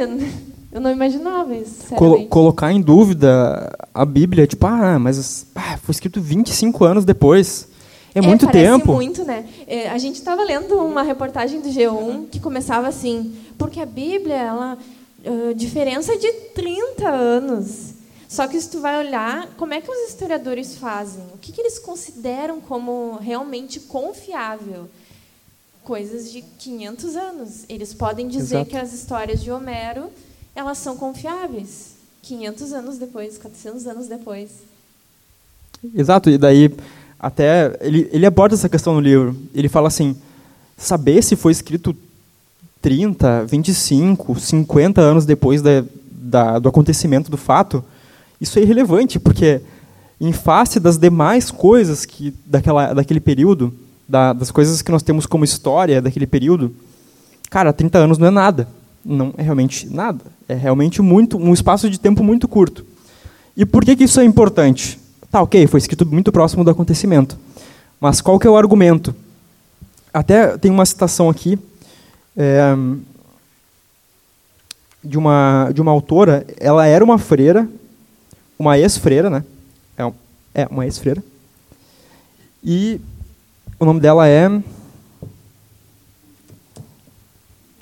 eu 0.72 0.82
não 0.82 0.92
imaginava 0.92 1.56
isso. 1.56 1.94
Col 1.96 2.26
colocar 2.28 2.72
em 2.72 2.82
dúvida 2.82 3.72
a 3.94 4.06
Bíblia, 4.06 4.46
tipo, 4.46 4.66
ah, 4.68 5.00
mas 5.00 5.48
ah, 5.56 5.78
foi 5.78 5.94
escrito 5.94 6.22
25 6.22 6.84
anos 6.84 7.06
depois. 7.06 7.68
É, 8.14 8.20
é 8.20 8.22
muito 8.22 8.48
tempo. 8.48 8.94
muito, 8.94 9.26
né? 9.26 9.46
É, 9.68 9.90
a 9.90 9.98
gente 9.98 10.16
estava 10.16 10.44
lendo 10.44 10.78
uma 10.80 11.04
reportagem 11.04 11.60
do 11.60 11.70
G1 11.70 12.30
que 12.30 12.40
começava 12.40 12.88
assim, 12.88 13.36
porque 13.58 13.80
a 13.80 13.86
Bíblia, 13.86 14.36
ela 14.36 14.78
uh, 15.26 15.54
diferença 15.54 16.18
de 16.18 16.32
30 16.54 17.10
anos. 17.10 17.94
Só 18.28 18.48
que 18.48 18.60
se 18.60 18.70
tu 18.70 18.82
vai 18.82 18.98
olhar, 19.00 19.48
como 19.58 19.74
é 19.74 19.82
que 19.82 19.90
os 19.90 20.10
historiadores 20.10 20.78
fazem? 20.78 21.24
O 21.34 21.38
que, 21.38 21.52
que 21.52 21.62
eles 21.62 21.80
consideram 21.80 22.60
como 22.60 23.18
realmente 23.22 23.80
confiável? 23.80 24.90
Coisas 25.86 26.32
de 26.32 26.42
500 26.42 27.16
anos. 27.16 27.66
Eles 27.70 27.94
podem 27.94 28.28
dizer 28.28 28.58
Exato. 28.58 28.70
que 28.72 28.78
as 28.78 28.92
histórias 28.92 29.42
de 29.42 29.52
Homero 29.52 30.10
elas 30.56 30.80
são 30.80 30.98
confiáveis. 30.98 31.94
500 32.24 32.74
anos 32.74 32.98
depois, 32.98 33.38
400 33.38 33.86
anos 33.88 34.08
depois. 34.08 34.50
Exato, 35.94 36.30
e 36.30 36.38
daí 36.38 36.76
até 37.20 37.78
ele, 37.82 38.10
ele 38.12 38.26
aborda 38.26 38.56
essa 38.56 38.68
questão 38.68 38.96
no 38.96 39.00
livro. 39.00 39.38
Ele 39.54 39.70
fala 39.70 39.88
assim: 39.88 40.18
saber 40.76 41.22
se 41.22 41.36
foi 41.36 41.52
escrito 41.52 41.96
30, 42.82 43.46
25, 43.46 44.40
50 44.40 45.02
anos 45.02 45.26
depois 45.26 45.62
da, 45.62 45.84
da, 46.12 46.58
do 46.58 46.70
acontecimento 46.70 47.30
do 47.30 47.38
fato, 47.38 47.84
isso 48.42 48.58
é 48.58 48.64
irrelevante, 48.64 49.20
porque 49.20 49.62
em 50.20 50.32
face 50.32 50.80
das 50.80 50.98
demais 50.98 51.52
coisas 51.52 52.06
que 52.06 52.34
daquela, 52.46 52.94
daquele 52.94 53.20
período, 53.20 53.72
da, 54.08 54.34
das 54.34 54.52
coisas 54.52 54.82
que 54.82 54.92
nós 54.92 55.04
temos 55.04 55.26
como 55.26 55.44
história 55.44 56.02
daquele 56.02 56.28
período, 56.28 56.76
cara, 57.50 57.74
30 57.74 57.98
anos 57.98 58.18
não 58.18 58.28
é 58.28 58.32
nada. 58.32 58.68
Não 59.04 59.34
é 59.38 59.44
realmente 59.44 59.88
nada. 59.88 60.22
É 60.48 60.54
realmente 60.54 61.02
muito 61.02 61.38
um 61.38 61.54
espaço 61.54 61.90
de 61.90 62.00
tempo 62.00 62.24
muito 62.24 62.48
curto. 62.48 62.86
E 63.56 63.66
por 63.66 63.86
que, 63.86 63.96
que 63.96 64.04
isso 64.04 64.20
é 64.20 64.24
importante? 64.24 65.00
Tá, 65.32 65.42
ok, 65.42 65.68
foi 65.68 65.80
escrito 65.80 66.06
muito 66.06 66.32
próximo 66.32 66.64
do 66.64 66.72
acontecimento. 66.72 67.38
Mas 68.00 68.22
qual 68.22 68.40
que 68.40 68.48
é 68.48 68.50
o 68.50 68.58
argumento? 68.58 69.16
Até 70.14 70.58
tem 70.58 70.72
uma 70.72 70.86
citação 70.86 71.30
aqui 71.30 71.60
é, 72.36 72.76
de, 75.04 75.18
uma, 75.18 75.72
de 75.74 75.82
uma 75.82 75.92
autora. 75.92 76.46
Ela 76.60 76.86
era 76.86 77.04
uma 77.04 77.18
freira, 77.18 77.68
uma 78.58 78.78
ex-freira, 78.78 79.30
né? 79.30 79.44
É, 79.98 80.12
é 80.64 80.68
uma 80.70 80.86
ex-freira. 80.86 81.24
E 82.64 83.00
o 83.80 83.86
nome 83.86 84.00
dela 84.00 84.28
é 84.28 84.62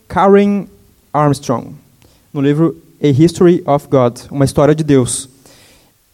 Karen 0.08 0.66
Armstrong, 1.12 1.76
no 2.34 2.42
livro 2.42 2.78
A 3.02 3.08
History 3.08 3.64
of 3.66 3.88
God, 3.88 4.20
uma 4.32 4.46
história 4.46 4.74
de 4.74 4.84
Deus. 4.84 5.30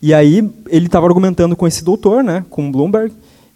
E 0.01 0.13
aí 0.13 0.37
ele 0.67 0.85
estava 0.85 1.05
argumentando 1.05 1.55
com 1.55 1.67
esse 1.67 1.83
doutor, 1.83 2.23
né, 2.23 2.45
com 2.49 2.71
Bloomberg, 2.71 3.13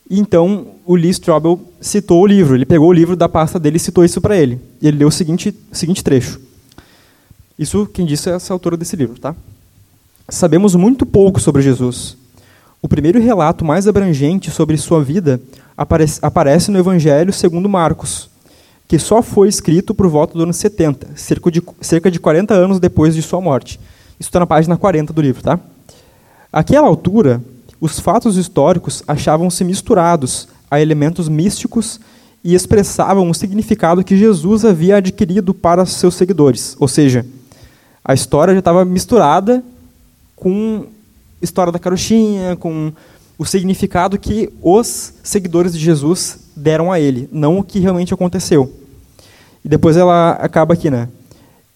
e 0.10 0.20
então 0.20 0.68
o 0.86 0.96
Lee 0.96 1.12
Strobel 1.12 1.60
citou 1.80 2.22
o 2.22 2.28
livro. 2.28 2.56
Ele 2.56 2.66
pegou 2.66 2.90
o 2.90 2.94
livro 2.94 3.16
da 3.16 3.30
pasta 3.30 3.60
dele 3.60 3.78
e 3.78 3.80
citou 3.80 4.04
isso 4.04 4.20
para 4.20 4.38
ele. 4.38 4.60
E 4.82 4.88
ele 4.88 4.98
leu 4.98 5.08
o 5.08 5.12
seguinte, 5.12 5.56
seguinte 5.72 6.04
trecho. 6.04 6.40
Isso 7.58 7.86
quem 7.88 8.06
disse 8.06 8.30
é 8.30 8.34
essa 8.34 8.54
autora 8.54 8.76
desse 8.76 8.96
livro, 8.96 9.20
tá? 9.20 9.36
Sabemos 10.28 10.76
muito 10.76 11.06
pouco 11.06 11.40
sobre 11.40 11.62
Jesus. 11.62 12.18
O 12.84 12.88
primeiro 12.90 13.18
relato 13.18 13.64
mais 13.64 13.88
abrangente 13.88 14.52
sobre 14.52 14.76
sua 14.76 15.02
vida 15.02 15.40
aparece, 15.78 16.70
no 16.70 16.78
Evangelho 16.78 17.32
segundo 17.32 17.70
Marcos, 17.70 18.30
que 18.90 19.00
só 19.00 19.22
foi 19.22 19.48
escrito 19.48 19.96
por 19.96 20.10
volta 20.10 20.34
do 20.34 20.44
ano 20.44 20.54
70, 20.54 21.12
cerca 21.16 21.50
de, 21.50 21.64
cerca 21.80 22.12
de 22.12 22.20
40 22.20 22.54
anos 22.54 22.82
depois 22.82 23.16
de 23.16 23.22
sua 23.22 23.40
morte. 23.40 23.80
Isso 24.20 24.28
está 24.28 24.38
na 24.38 24.46
página 24.46 24.76
40 24.76 25.14
do 25.14 25.22
livro, 25.22 25.42
tá? 25.42 25.58
Àquela 26.52 26.86
altura, 26.86 27.42
os 27.80 28.02
fatos 28.02 28.36
históricos 28.36 29.02
achavam-se 29.08 29.64
misturados 29.64 30.50
a 30.70 30.82
elementos 30.82 31.30
místicos 31.30 32.02
e 32.44 32.54
expressavam 32.54 33.30
o 33.30 33.34
significado 33.34 34.04
que 34.04 34.18
Jesus 34.18 34.66
havia 34.66 34.98
adquirido 34.98 35.54
para 35.54 35.86
seus 35.86 36.16
seguidores. 36.16 36.76
Ou 36.78 36.90
seja, 36.90 37.26
a 38.04 38.14
história 38.14 38.54
já 38.54 38.60
estava 38.60 38.84
misturada 38.84 39.64
com 40.36 40.86
história 41.44 41.72
da 41.72 41.80
carochinha, 41.80 42.56
com 42.56 42.92
o 43.38 43.46
significado 43.46 44.18
que 44.18 44.52
os 44.62 45.14
seguidores 45.24 45.74
de 45.74 45.80
Jesus 45.80 46.40
deram 46.56 46.92
a 46.92 47.00
ele, 47.00 47.28
não 47.32 47.60
o 47.60 47.64
que 47.64 47.80
realmente 47.80 48.14
aconteceu. 48.14 48.72
E 49.64 49.68
depois 49.68 49.98
ela 49.98 50.32
acaba 50.32 50.74
aqui, 50.74 50.90
né? 50.90 51.10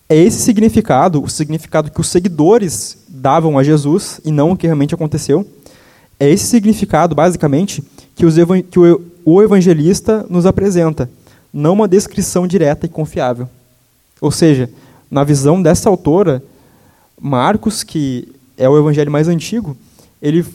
É 0.10 0.16
esse 0.16 0.40
significado, 0.40 1.22
o 1.22 1.30
significado 1.30 1.92
que 1.92 2.00
os 2.00 2.08
seguidores 2.08 2.98
davam 3.10 3.58
a 3.58 3.64
Jesus 3.64 4.22
e 4.24 4.32
não 4.32 4.52
o 4.52 4.58
que 4.58 4.66
realmente 4.66 4.96
aconteceu. 4.96 5.46
É 6.20 6.30
esse 6.30 6.46
significado, 6.46 7.14
basicamente, 7.14 7.84
que, 8.16 8.26
os 8.26 8.36
que 8.72 8.80
o, 8.80 9.02
o 9.26 9.42
evangelista 9.42 10.26
nos 10.30 10.46
apresenta, 10.46 11.10
não 11.52 11.74
uma 11.74 11.88
descrição 11.88 12.48
direta 12.48 12.86
e 12.86 12.90
confiável. 12.90 13.50
Ou 14.22 14.32
seja, 14.32 14.70
na 15.12 15.24
visão 15.24 15.62
dessa 15.62 15.90
autora, 15.90 16.42
Marcos, 17.20 17.84
que 17.84 18.28
é 18.58 18.68
o 18.68 18.78
evangelho 18.78 19.12
mais 19.12 19.28
antigo, 19.28 19.78
ele 20.22 20.46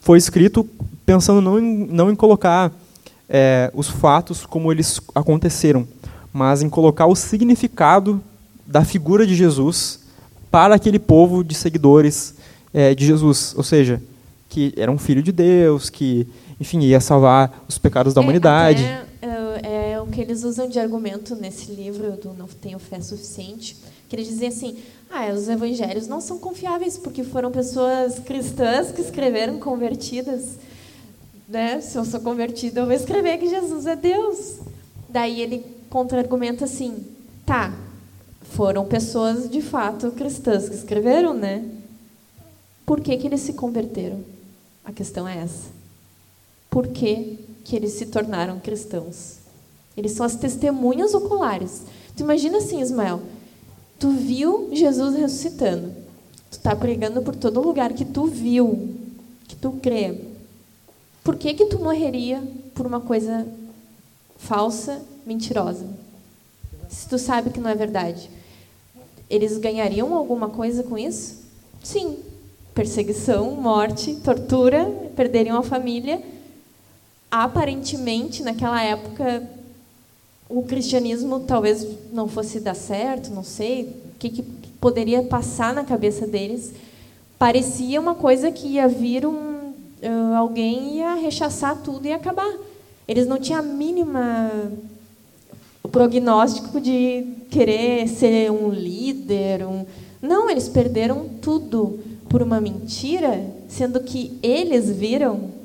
foi 0.00 0.18
escrito 0.18 0.68
pensando 1.04 1.40
não 1.40 1.58
em, 1.58 1.86
não 1.86 2.10
em 2.10 2.14
colocar 2.14 2.72
é, 3.28 3.70
os 3.74 3.88
fatos 3.88 4.44
como 4.44 4.70
eles 4.70 5.00
aconteceram, 5.14 5.86
mas 6.32 6.62
em 6.62 6.68
colocar 6.68 7.06
o 7.06 7.16
significado 7.16 8.22
da 8.66 8.84
figura 8.84 9.26
de 9.26 9.34
Jesus 9.34 10.00
para 10.50 10.74
aquele 10.74 10.98
povo 10.98 11.42
de 11.42 11.54
seguidores 11.54 12.34
é, 12.74 12.94
de 12.94 13.06
Jesus, 13.06 13.54
ou 13.56 13.62
seja, 13.62 14.02
que 14.48 14.72
era 14.76 14.90
um 14.90 14.98
filho 14.98 15.22
de 15.22 15.32
Deus, 15.32 15.88
que, 15.88 16.26
enfim, 16.60 16.80
ia 16.80 17.00
salvar 17.00 17.64
os 17.68 17.78
pecados 17.78 18.12
da 18.14 18.20
É, 18.20 18.24
humanidade. 18.24 18.84
até, 18.84 19.06
é, 19.62 19.92
é 19.92 20.00
o 20.00 20.06
que 20.06 20.20
eles 20.20 20.44
usam 20.44 20.68
de 20.68 20.78
argumento 20.78 21.34
nesse 21.34 21.72
livro 21.72 22.12
do 22.12 22.32
Não 22.34 22.46
Tenho 22.46 22.78
Fé 22.78 23.00
Suficiente, 23.00 23.76
que 24.08 24.16
eles 24.16 24.42
assim, 24.42 24.78
ah, 25.10 25.32
os 25.32 25.48
evangelhos 25.48 26.06
não 26.06 26.20
são 26.20 26.38
confiáveis 26.38 26.98
porque 26.98 27.24
foram 27.24 27.50
pessoas 27.50 28.18
cristãs 28.18 28.90
que 28.92 29.00
escreveram 29.00 29.58
convertidas. 29.58 30.56
Né? 31.48 31.80
Se 31.80 31.96
eu 31.96 32.04
sou 32.04 32.20
convertida, 32.20 32.80
eu 32.80 32.86
vou 32.86 32.94
escrever 32.94 33.38
que 33.38 33.48
Jesus 33.48 33.86
é 33.86 33.96
Deus. 33.96 34.58
Daí 35.08 35.40
ele 35.40 35.64
contra-argumenta 35.88 36.64
assim, 36.64 37.06
tá, 37.44 37.72
foram 38.42 38.84
pessoas 38.84 39.48
de 39.48 39.62
fato 39.62 40.10
cristãs 40.12 40.68
que 40.68 40.74
escreveram, 40.74 41.32
né? 41.32 41.64
Por 42.84 43.00
que, 43.00 43.16
que 43.16 43.26
eles 43.26 43.40
se 43.40 43.52
converteram? 43.52 44.24
A 44.84 44.92
questão 44.92 45.26
é 45.26 45.38
essa. 45.38 45.70
Por 46.70 46.88
que, 46.88 47.38
que 47.64 47.74
eles 47.74 47.92
se 47.92 48.06
tornaram 48.06 48.60
cristãos? 48.60 49.38
Eles 49.96 50.12
são 50.12 50.26
as 50.26 50.36
testemunhas 50.36 51.14
oculares. 51.14 51.82
Tu 52.16 52.22
imagina 52.22 52.58
assim, 52.58 52.80
Ismael, 52.80 53.22
tu 53.98 54.10
viu 54.10 54.70
Jesus 54.72 55.16
ressuscitando. 55.16 55.92
Tu 56.50 56.58
está 56.58 56.74
pregando 56.74 57.22
por 57.22 57.34
todo 57.34 57.60
lugar 57.60 57.92
que 57.92 58.04
tu 58.04 58.26
viu, 58.26 58.94
que 59.48 59.56
tu 59.56 59.72
crê. 59.82 60.20
Por 61.24 61.36
que 61.36 61.54
que 61.54 61.66
tu 61.66 61.78
morreria 61.78 62.42
por 62.74 62.86
uma 62.86 63.00
coisa 63.00 63.46
falsa, 64.36 65.02
mentirosa? 65.26 65.86
Se 66.88 67.08
tu 67.08 67.18
sabe 67.18 67.50
que 67.50 67.60
não 67.60 67.70
é 67.70 67.74
verdade. 67.74 68.30
Eles 69.28 69.58
ganhariam 69.58 70.14
alguma 70.14 70.48
coisa 70.48 70.82
com 70.84 70.96
isso? 70.96 71.42
Sim. 71.82 72.18
Perseguição, 72.74 73.52
morte, 73.52 74.16
tortura, 74.16 74.84
perderiam 75.16 75.58
a 75.58 75.62
família. 75.62 76.22
Aparentemente, 77.30 78.42
naquela 78.42 78.80
época, 78.82 79.42
o 80.48 80.62
cristianismo 80.62 81.40
talvez 81.40 81.86
não 82.12 82.28
fosse 82.28 82.60
dar 82.60 82.74
certo, 82.74 83.32
não 83.32 83.42
sei 83.42 83.82
o 83.84 84.18
que, 84.18 84.30
que 84.30 84.42
poderia 84.80 85.22
passar 85.22 85.74
na 85.74 85.84
cabeça 85.84 86.26
deles. 86.26 86.72
Parecia 87.38 88.00
uma 88.00 88.14
coisa 88.14 88.50
que 88.50 88.66
ia 88.68 88.88
vir 88.88 89.26
um, 89.26 89.72
alguém 90.36 90.98
ia 90.98 91.14
rechaçar 91.14 91.82
tudo 91.82 92.06
e 92.06 92.12
acabar. 92.12 92.52
Eles 93.08 93.26
não 93.26 93.38
tinham 93.38 93.60
a 93.60 93.62
mínima 93.62 94.50
prognóstico 95.90 96.80
de 96.80 97.26
querer 97.50 98.08
ser 98.08 98.50
um 98.50 98.70
líder. 98.70 99.66
Um... 99.66 99.84
Não, 100.20 100.50
eles 100.50 100.68
perderam 100.68 101.28
tudo 101.40 102.00
por 102.28 102.42
uma 102.42 102.60
mentira, 102.60 103.44
sendo 103.68 104.00
que 104.00 104.38
eles 104.42 104.90
viram 104.90 105.56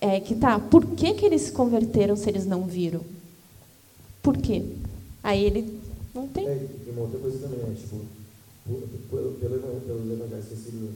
é 0.00 0.20
que 0.20 0.34
tá. 0.34 0.58
Por 0.58 0.86
que, 0.86 1.14
que 1.14 1.26
eles 1.26 1.42
se 1.42 1.52
converteram 1.52 2.14
se 2.14 2.28
eles 2.28 2.46
não 2.46 2.62
viram? 2.62 3.00
Por 4.22 4.36
quê? 4.36 4.62
Aí 5.22 5.44
ele 5.44 5.80
não 6.14 6.28
tem. 6.28 6.46
É, 6.46 6.68
e 6.86 6.90
uma 6.90 7.02
outra 7.02 7.18
coisa 7.18 7.38
também, 7.38 7.58
né? 7.58 7.76
Tipo, 7.78 8.00
pelo, 9.10 9.32
pelo, 9.34 9.80
pelos 9.80 10.10
evangelhos 10.12 10.48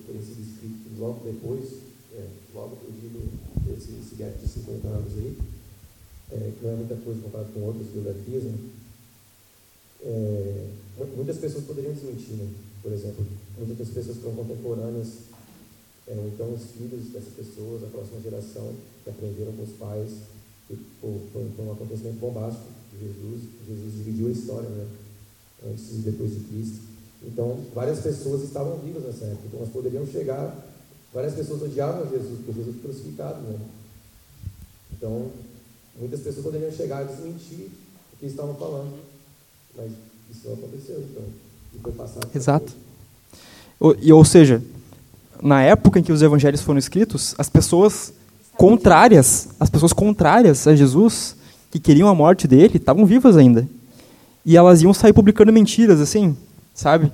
terem 0.06 0.22
sido, 0.22 0.40
escritos 0.40 0.98
logo 0.98 1.24
depois, 1.24 1.64
é, 2.14 2.26
logo 2.54 2.78
eu 2.84 2.92
digo, 3.00 3.20
esse, 3.76 3.92
esse 3.92 4.14
gap 4.16 4.38
de 4.38 4.48
50 4.48 4.88
anos 4.88 5.12
aí, 5.16 5.38
é, 6.32 6.52
que 6.58 6.64
não 6.64 6.72
é 6.72 6.76
muita 6.76 6.96
coisa 6.96 7.20
comparado 7.22 7.52
com 7.52 7.60
outras 7.60 7.86
biografias, 7.86 8.42
né? 8.44 8.58
É, 10.04 10.66
muitas 11.16 11.38
pessoas 11.38 11.64
poderiam 11.64 11.94
desmentir, 11.94 12.34
né? 12.34 12.48
Por 12.82 12.92
exemplo, 12.92 13.24
muitas 13.56 13.88
pessoas 13.88 14.16
que 14.16 14.22
são 14.22 14.34
contemporâneas, 14.34 15.08
é, 16.08 16.14
ou 16.14 16.28
então 16.28 16.52
os 16.52 16.64
filhos 16.72 17.12
dessas 17.12 17.32
pessoas, 17.32 17.84
a 17.84 17.86
próxima 17.86 18.20
geração, 18.20 18.74
que 19.04 19.10
aprenderam 19.10 19.52
com 19.52 19.62
os 19.62 19.72
pais, 19.78 20.10
que 20.66 20.76
foi 21.00 21.64
um 21.66 21.72
acontecimento 21.72 22.18
bombástico 22.18 22.81
de 22.92 23.06
Jesus. 23.06 23.42
Jesus 23.66 23.94
dividiu 23.94 24.28
a 24.28 24.30
história, 24.30 24.68
né? 24.68 24.86
Antes 25.66 25.90
e 25.90 25.94
depois 26.02 26.30
de 26.30 26.40
Cristo. 26.40 26.80
Então, 27.24 27.60
várias 27.74 28.00
pessoas 28.00 28.42
estavam 28.42 28.78
vivas 28.78 29.04
nessa 29.04 29.24
época. 29.24 29.42
Então, 29.46 29.60
elas 29.60 29.72
poderiam 29.72 30.06
chegar. 30.06 30.66
Várias 31.12 31.34
pessoas 31.34 31.62
odiavam 31.62 32.08
Jesus, 32.10 32.38
porque 32.38 32.52
Jesus 32.52 32.76
foi 32.80 32.90
crucificado, 32.90 33.40
né? 33.42 33.58
Então, 34.92 35.30
muitas 35.98 36.20
pessoas 36.20 36.44
poderiam 36.44 36.72
chegar 36.72 37.04
e 37.04 37.08
desmentir 37.08 37.68
o 38.12 38.16
que 38.18 38.26
estavam 38.26 38.54
falando. 38.54 38.98
Mas 39.76 39.92
isso 40.30 40.46
não 40.46 40.54
aconteceu, 40.54 41.00
então. 41.00 41.24
E 41.74 41.78
foi 41.78 41.92
passado. 41.92 42.28
Exato. 42.34 42.72
Ou, 43.78 43.96
e, 44.00 44.12
ou 44.12 44.24
seja, 44.24 44.62
na 45.42 45.62
época 45.62 45.98
em 45.98 46.02
que 46.02 46.12
os 46.12 46.22
evangelhos 46.22 46.60
foram 46.60 46.78
escritos, 46.78 47.34
as 47.36 47.48
pessoas 47.48 48.12
contrárias, 48.56 49.48
as 49.58 49.68
pessoas 49.68 49.92
contrárias 49.92 50.66
a 50.66 50.74
Jesus, 50.74 51.36
que 51.72 51.80
queriam 51.80 52.06
a 52.06 52.14
morte 52.14 52.46
dele, 52.46 52.76
estavam 52.76 53.06
vivas 53.06 53.34
ainda. 53.34 53.66
E 54.44 54.58
elas 54.58 54.82
iam 54.82 54.92
sair 54.92 55.14
publicando 55.14 55.50
mentiras, 55.50 56.02
assim, 56.02 56.36
sabe? 56.74 57.10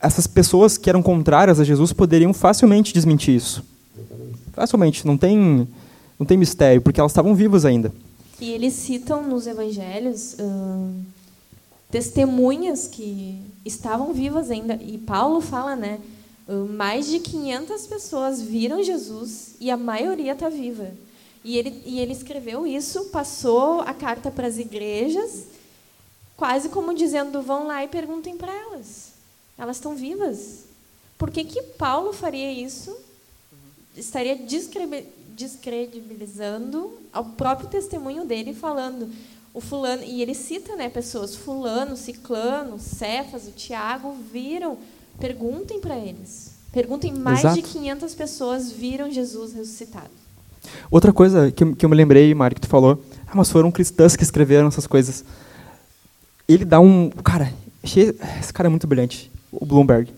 Essas 0.00 0.26
pessoas 0.26 0.78
que 0.78 0.88
eram 0.88 1.02
contrárias 1.02 1.60
a 1.60 1.64
Jesus 1.64 1.92
poderiam 1.92 2.32
facilmente 2.32 2.94
desmentir 2.94 3.36
isso. 3.36 3.62
Facilmente, 4.54 5.06
não 5.06 5.18
tem, 5.18 5.68
não 6.18 6.24
tem 6.24 6.38
mistério, 6.38 6.80
porque 6.80 6.98
elas 6.98 7.12
estavam 7.12 7.34
vivas 7.34 7.66
ainda. 7.66 7.92
E 8.40 8.52
eles 8.52 8.72
citam 8.72 9.22
nos 9.28 9.46
evangelhos 9.46 10.34
hum, 10.40 11.02
testemunhas 11.90 12.86
que 12.86 13.38
estavam 13.66 14.14
vivas 14.14 14.50
ainda. 14.50 14.80
E 14.82 14.96
Paulo 14.96 15.42
fala, 15.42 15.76
né? 15.76 15.98
Mais 16.74 17.06
de 17.06 17.18
500 17.18 17.86
pessoas 17.86 18.40
viram 18.40 18.82
Jesus 18.82 19.56
e 19.60 19.70
a 19.70 19.76
maioria 19.76 20.32
está 20.32 20.48
viva. 20.48 20.88
E 21.42 21.56
ele, 21.56 21.82
e 21.86 21.98
ele 22.00 22.12
escreveu 22.12 22.66
isso, 22.66 23.06
passou 23.06 23.80
a 23.80 23.94
carta 23.94 24.30
para 24.30 24.46
as 24.46 24.58
igrejas, 24.58 25.44
quase 26.36 26.68
como 26.68 26.94
dizendo: 26.94 27.40
vão 27.40 27.66
lá 27.66 27.82
e 27.84 27.88
perguntem 27.88 28.36
para 28.36 28.54
elas. 28.54 29.12
Elas 29.56 29.76
estão 29.76 29.94
vivas. 29.94 30.64
Por 31.16 31.30
que, 31.30 31.44
que 31.44 31.62
Paulo 31.62 32.12
faria 32.12 32.52
isso? 32.52 32.96
Estaria 33.96 34.38
descredibilizando 35.34 36.98
ao 37.12 37.24
próprio 37.24 37.68
testemunho 37.68 38.24
dele, 38.24 38.54
falando: 38.54 39.10
o 39.52 39.60
fulano, 39.60 40.04
e 40.04 40.22
ele 40.22 40.34
cita, 40.34 40.76
né, 40.76 40.88
pessoas, 40.88 41.34
fulano, 41.34 41.96
ciclano, 41.96 42.78
Cefas, 42.78 43.48
o 43.48 43.50
Tiago, 43.50 44.12
viram, 44.32 44.78
perguntem 45.18 45.80
para 45.80 45.98
eles. 45.98 46.52
Perguntem, 46.72 47.12
mais 47.12 47.40
Exato. 47.40 47.56
de 47.56 47.62
500 47.62 48.14
pessoas 48.14 48.70
viram 48.70 49.10
Jesus 49.10 49.52
ressuscitado. 49.52 50.10
Outra 50.90 51.12
coisa 51.12 51.50
que, 51.52 51.74
que 51.74 51.84
eu 51.84 51.88
me 51.88 51.94
lembrei, 51.96 52.34
Mário, 52.34 52.54
que 52.54 52.60
tu 52.60 52.66
falou, 52.68 53.02
ah, 53.26 53.32
mas 53.34 53.50
foram 53.50 53.70
cristãs 53.70 54.16
que 54.16 54.22
escreveram 54.24 54.68
essas 54.68 54.86
coisas. 54.86 55.24
Ele 56.48 56.64
dá 56.64 56.80
um. 56.80 57.10
Cara, 57.22 57.52
achei- 57.82 58.14
esse 58.40 58.52
cara 58.52 58.68
é 58.68 58.70
muito 58.70 58.86
brilhante, 58.86 59.30
o 59.52 59.64
Bloomberg. 59.64 60.10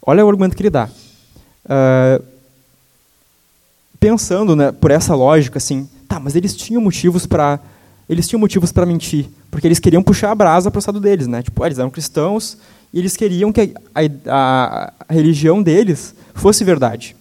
Olha 0.00 0.24
o 0.24 0.28
argumento 0.28 0.56
que 0.56 0.62
ele 0.62 0.70
dá. 0.70 0.88
Ah, 1.68 2.20
pensando 4.00 4.54
né, 4.56 4.72
por 4.72 4.90
essa 4.90 5.14
lógica, 5.14 5.58
assim, 5.58 5.88
tá, 6.08 6.18
mas 6.20 6.34
eles 6.36 6.56
tinham 6.56 6.80
motivos 6.82 7.26
para 7.26 7.58
eles 8.08 8.28
tinham 8.28 8.38
motivos 8.38 8.70
para 8.70 8.86
mentir, 8.86 9.26
porque 9.50 9.66
eles 9.66 9.80
queriam 9.80 10.00
puxar 10.00 10.30
a 10.30 10.34
brasa 10.34 10.70
para 10.70 10.78
o 10.78 10.82
lado 10.86 11.00
deles, 11.00 11.26
né? 11.26 11.42
Tipo, 11.42 11.60
ah, 11.64 11.66
eles 11.66 11.76
eram 11.78 11.90
cristãos 11.90 12.56
e 12.92 13.00
eles 13.00 13.16
queriam 13.16 13.52
que 13.52 13.74
a, 13.92 14.00
a- 14.28 14.92
a 15.08 15.12
religião 15.12 15.60
deles 15.60 16.14
fosse 16.32 16.62
verdade. 16.62 17.16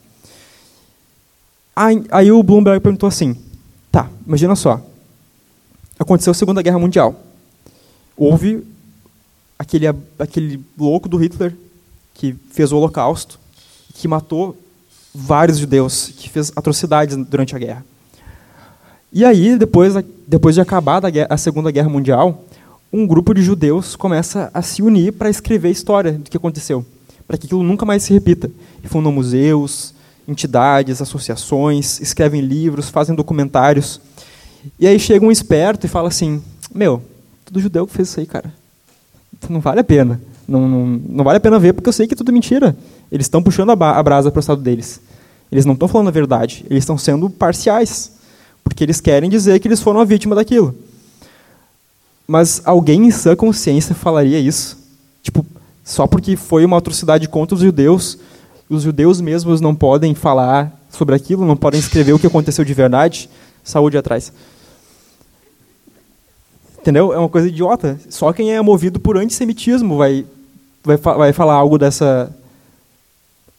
Aí, 1.75 2.05
aí 2.09 2.31
o 2.31 2.41
Bloomberg 2.41 2.79
perguntou 2.79 3.07
assim: 3.07 3.35
tá, 3.91 4.09
imagina 4.25 4.55
só. 4.55 4.81
Aconteceu 5.99 6.31
a 6.31 6.33
Segunda 6.33 6.61
Guerra 6.61 6.79
Mundial. 6.79 7.15
Houve 8.15 8.65
aquele, 9.57 9.87
aquele 10.17 10.63
louco 10.77 11.09
do 11.09 11.17
Hitler 11.17 11.55
que 12.13 12.33
fez 12.51 12.71
o 12.71 12.77
Holocausto, 12.77 13.39
que 13.93 14.07
matou 14.07 14.57
vários 15.13 15.57
judeus, 15.57 16.13
que 16.15 16.29
fez 16.29 16.51
atrocidades 16.55 17.15
durante 17.27 17.55
a 17.55 17.59
guerra. 17.59 17.85
E 19.11 19.23
aí, 19.23 19.57
depois, 19.57 19.93
depois 20.27 20.55
de 20.55 20.61
acabar 20.61 21.01
a 21.29 21.37
Segunda 21.37 21.71
Guerra 21.71 21.89
Mundial, 21.89 22.43
um 22.91 23.07
grupo 23.07 23.33
de 23.33 23.41
judeus 23.41 23.95
começa 23.95 24.49
a 24.53 24.61
se 24.61 24.81
unir 24.81 25.13
para 25.13 25.29
escrever 25.29 25.69
a 25.69 25.71
história 25.71 26.13
do 26.13 26.29
que 26.29 26.37
aconteceu, 26.37 26.85
para 27.27 27.37
que 27.37 27.45
aquilo 27.45 27.63
nunca 27.63 27.85
mais 27.85 28.03
se 28.03 28.13
repita. 28.13 28.49
E 28.83 28.87
fundam 28.87 29.11
museus, 29.11 29.93
entidades, 30.27 31.01
associações, 31.01 31.99
escrevem 31.99 32.41
livros, 32.41 32.89
fazem 32.89 33.15
documentários. 33.15 33.99
E 34.79 34.87
aí 34.87 34.99
chega 34.99 35.25
um 35.25 35.31
esperto 35.31 35.85
e 35.85 35.89
fala 35.89 36.07
assim: 36.07 36.41
Meu, 36.73 37.01
tudo 37.45 37.59
judeu 37.59 37.85
que 37.85 37.93
fez 37.93 38.09
isso 38.09 38.19
aí, 38.19 38.25
cara. 38.25 38.51
Não 39.49 39.59
vale 39.59 39.79
a 39.79 39.83
pena. 39.83 40.19
Não, 40.47 40.67
não, 40.67 40.85
não 40.85 41.23
vale 41.23 41.37
a 41.37 41.41
pena 41.41 41.59
ver, 41.59 41.73
porque 41.73 41.89
eu 41.89 41.93
sei 41.93 42.07
que 42.07 42.13
é 42.13 42.17
tudo 42.17 42.33
mentira. 42.33 42.75
Eles 43.11 43.25
estão 43.25 43.41
puxando 43.41 43.71
a, 43.71 43.89
a 43.97 44.03
brasa 44.03 44.31
para 44.31 44.39
o 44.39 44.41
estado 44.41 44.61
deles. 44.61 44.99
Eles 45.51 45.65
não 45.65 45.73
estão 45.73 45.87
falando 45.87 46.07
a 46.07 46.11
verdade. 46.11 46.65
Eles 46.69 46.83
estão 46.83 46.97
sendo 46.97 47.29
parciais. 47.29 48.11
Porque 48.63 48.83
eles 48.83 48.99
querem 48.99 49.29
dizer 49.29 49.59
que 49.59 49.67
eles 49.67 49.79
foram 49.79 49.99
a 49.99 50.05
vítima 50.05 50.35
daquilo. 50.35 50.75
Mas 52.27 52.61
alguém 52.65 53.05
em 53.05 53.11
sã 53.11 53.35
consciência 53.35 53.93
falaria 53.93 54.39
isso? 54.39 54.77
Tipo, 55.21 55.45
só 55.83 56.07
porque 56.07 56.35
foi 56.35 56.65
uma 56.65 56.77
atrocidade 56.77 57.27
contra 57.29 57.53
os 57.53 57.61
judeus, 57.61 58.17
os 58.69 58.83
judeus 58.83 59.21
mesmos 59.21 59.61
não 59.61 59.75
podem 59.75 60.15
falar 60.15 60.79
sobre 60.89 61.15
aquilo, 61.15 61.45
não 61.45 61.55
podem 61.55 61.79
escrever 61.79 62.13
o 62.13 62.19
que 62.19 62.27
aconteceu 62.27 62.65
de 62.65 62.73
verdade? 62.73 63.29
Saúde 63.63 63.97
atrás. 63.97 64.31
Entendeu? 66.79 67.13
É 67.13 67.17
uma 67.17 67.29
coisa 67.29 67.47
idiota. 67.47 67.99
Só 68.09 68.31
quem 68.31 68.53
é 68.53 68.61
movido 68.61 68.99
por 68.99 69.17
antissemitismo 69.17 69.97
vai, 69.97 70.25
vai, 70.83 70.97
vai 70.97 71.33
falar 71.33 71.53
algo 71.53 71.77
dessa. 71.77 72.35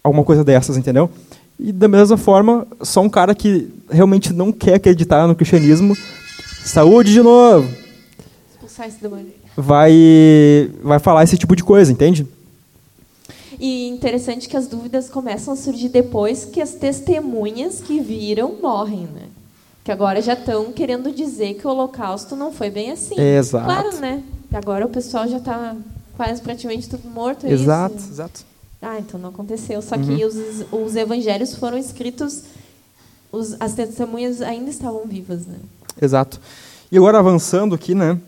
alguma 0.02 0.24
coisa 0.24 0.44
dessas, 0.44 0.76
entendeu? 0.76 1.10
E 1.58 1.72
da 1.72 1.88
mesma 1.88 2.16
forma, 2.16 2.66
só 2.82 3.00
um 3.00 3.08
cara 3.08 3.34
que 3.34 3.68
realmente 3.90 4.32
não 4.32 4.52
quer 4.52 4.74
acreditar 4.74 5.26
no 5.26 5.34
cristianismo. 5.34 5.96
Saúde 6.64 7.12
de 7.12 7.22
novo! 7.22 7.68
Expulsar 8.52 8.88
esse 8.88 9.00
demônio. 9.00 9.32
Vai, 9.56 10.70
vai 10.82 10.98
falar 10.98 11.24
esse 11.24 11.38
tipo 11.38 11.56
de 11.56 11.64
coisa, 11.64 11.90
entende? 11.90 12.26
E 13.58 13.88
interessante 13.88 14.48
que 14.48 14.56
as 14.56 14.66
dúvidas 14.66 15.08
começam 15.08 15.54
a 15.54 15.56
surgir 15.56 15.88
depois 15.88 16.44
que 16.44 16.60
as 16.60 16.72
testemunhas 16.74 17.80
que 17.80 18.00
viram 18.00 18.56
morrem, 18.60 19.06
né? 19.06 19.22
Que 19.84 19.90
agora 19.92 20.20
já 20.20 20.34
estão 20.34 20.72
querendo 20.72 21.10
dizer 21.12 21.54
que 21.54 21.66
o 21.66 21.70
Holocausto 21.70 22.34
não 22.36 22.52
foi 22.52 22.70
bem 22.70 22.90
assim. 22.90 23.14
Exato. 23.20 23.64
Claro, 23.64 23.96
né? 23.98 24.22
Agora 24.52 24.84
o 24.86 24.88
pessoal 24.88 25.26
já 25.28 25.36
está 25.38 25.74
quase 26.16 26.40
praticamente 26.40 26.88
tudo 26.88 27.08
morto. 27.08 27.46
é 27.46 27.52
Exato, 27.52 27.96
isso? 27.96 28.10
exato. 28.10 28.44
Ah, 28.82 28.98
então 28.98 29.18
não 29.18 29.30
aconteceu. 29.30 29.80
Só 29.82 29.96
Uhum. 29.96 30.16
que 30.16 30.24
os, 30.24 30.34
os 30.72 30.96
evangelhos 30.96 31.54
foram 31.54 31.78
escritos, 31.78 32.42
os, 33.32 33.56
as 33.60 33.74
testemunhas 33.74 34.40
ainda 34.42 34.70
estavam 34.70 35.04
vivas, 35.06 35.46
né? 35.46 35.56
Exato. 36.00 36.40
E 36.90 36.96
agora 36.96 37.18
avançando 37.18 37.74
aqui, 37.74 37.94
né? 37.94 38.18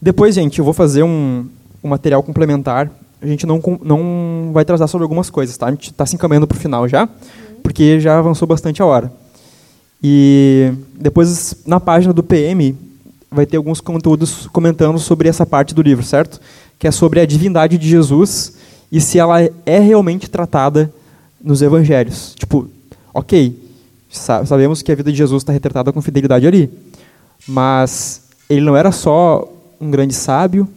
Depois, 0.00 0.34
gente, 0.34 0.58
eu 0.58 0.64
vou 0.64 0.72
fazer 0.74 1.02
um, 1.02 1.46
um 1.82 1.88
material 1.88 2.22
complementar. 2.22 2.90
A 3.22 3.26
gente 3.26 3.46
não, 3.46 3.60
não 3.84 4.50
vai 4.52 4.64
tratar 4.64 4.86
sobre 4.88 5.04
algumas 5.04 5.30
coisas, 5.30 5.56
tá? 5.56 5.66
A 5.66 5.70
gente 5.70 5.90
está 5.90 6.04
se 6.04 6.16
encaminhando 6.16 6.46
para 6.46 6.56
o 6.56 6.60
final 6.60 6.88
já, 6.88 7.08
porque 7.62 8.00
já 8.00 8.18
avançou 8.18 8.48
bastante 8.48 8.82
a 8.82 8.84
hora. 8.86 9.12
E 10.02 10.72
depois, 10.98 11.54
na 11.64 11.78
página 11.78 12.12
do 12.12 12.22
PM, 12.22 12.76
vai 13.30 13.46
ter 13.46 13.56
alguns 13.56 13.80
conteúdos 13.80 14.48
comentando 14.48 14.98
sobre 14.98 15.28
essa 15.28 15.46
parte 15.46 15.74
do 15.74 15.80
livro, 15.82 16.04
certo? 16.04 16.40
Que 16.78 16.88
é 16.88 16.90
sobre 16.90 17.20
a 17.20 17.26
divindade 17.26 17.78
de 17.78 17.88
Jesus 17.88 18.54
e 18.90 19.00
se 19.00 19.18
ela 19.18 19.40
é 19.64 19.78
realmente 19.78 20.28
tratada 20.28 20.92
nos 21.42 21.62
evangelhos. 21.62 22.34
Tipo, 22.36 22.68
ok, 23.14 23.56
sa- 24.10 24.44
sabemos 24.44 24.82
que 24.82 24.90
a 24.90 24.94
vida 24.94 25.10
de 25.12 25.16
Jesus 25.18 25.42
está 25.42 25.52
retratada 25.52 25.92
com 25.92 26.02
fidelidade 26.02 26.46
ali, 26.46 26.68
mas 27.46 28.22
ele 28.50 28.60
não 28.62 28.76
era 28.76 28.90
só 28.92 29.48
um 29.80 29.90
grande 29.90 30.14
sábio, 30.14 30.68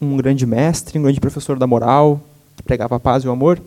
um 0.00 0.16
grande 0.16 0.46
mestre, 0.46 0.98
um 0.98 1.02
grande 1.02 1.20
professor 1.20 1.58
da 1.58 1.66
moral, 1.66 2.20
que 2.56 2.62
pregava 2.62 2.96
a 2.96 3.00
paz 3.00 3.24
e 3.24 3.28
o 3.28 3.30
amor. 3.30 3.60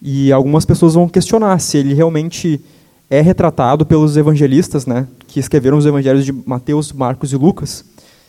E 0.00 0.32
algumas 0.32 0.64
pessoas 0.64 0.94
vão 0.94 1.08
questionar 1.08 1.58
se 1.60 1.76
ele 1.76 1.94
realmente 1.94 2.60
é 3.08 3.20
retratado 3.20 3.84
pelos 3.84 4.16
evangelistas, 4.16 4.86
né, 4.86 5.06
que 5.28 5.38
escreveram 5.38 5.76
os 5.76 5.84
evangelhos 5.84 6.24
de 6.24 6.32
Mateus, 6.32 6.92
Marcos 6.92 7.32
e 7.32 7.36
Lucas, 7.36 7.84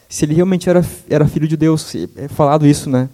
se 0.09 0.25
ele 0.25 0.33
realmente 0.33 0.69
era, 0.69 0.85
era 1.09 1.27
filho 1.27 1.47
de 1.47 1.57
Deus. 1.57 1.95
É 2.15 2.27
falado 2.27 2.67
isso, 2.67 2.89
né? 2.89 3.09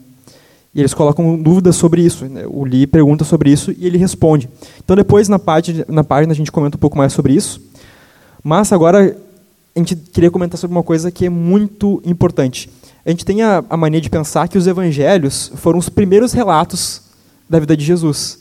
E 0.74 0.82
eles 0.82 0.94
colocam 0.94 1.42
dúvidas 1.42 1.76
sobre 1.76 2.02
isso. 2.02 2.26
né? 2.26 2.44
O 2.48 2.64
Lee 2.64 2.86
pergunta 2.86 3.24
sobre 3.24 3.52
isso 3.52 3.72
e 3.72 3.88
ele 3.88 3.98
responde. 3.98 4.50
Então, 4.84 4.96
depois, 4.96 5.30
na 5.30 5.40
página, 5.40 5.86
na 5.88 6.04
página, 6.04 6.34
a 6.34 6.36
gente 6.36 6.52
comenta 6.52 6.78
um 6.78 6.80
pouco 6.80 6.98
mais 6.98 7.14
sobre 7.14 7.34
isso. 7.34 7.62
Mas, 8.44 8.72
agora, 8.72 9.16
a 9.76 9.80
gente 9.80 9.96
queria 9.96 10.30
comentar 10.30 10.58
sobre 10.58 10.76
uma 10.76 10.84
coisa 10.84 11.10
que 11.10 11.26
é 11.26 11.30
muito 11.30 12.02
importante. 12.06 12.70
A 13.06 13.10
gente 13.10 13.26
tem 13.26 13.42
a, 13.42 13.64
a 13.70 13.78
mania 13.78 14.02
de 14.02 14.10
pensar 14.10 14.48
que 14.48 14.58
os 14.58 14.68
evangelhos 14.68 15.52
foram 15.56 15.80
os 15.80 15.90
primeiros 15.90 16.34
relatos 16.34 17.02
da 17.50 17.60
vida 17.60 17.76
de 17.76 17.84
Jesus. 17.84 18.40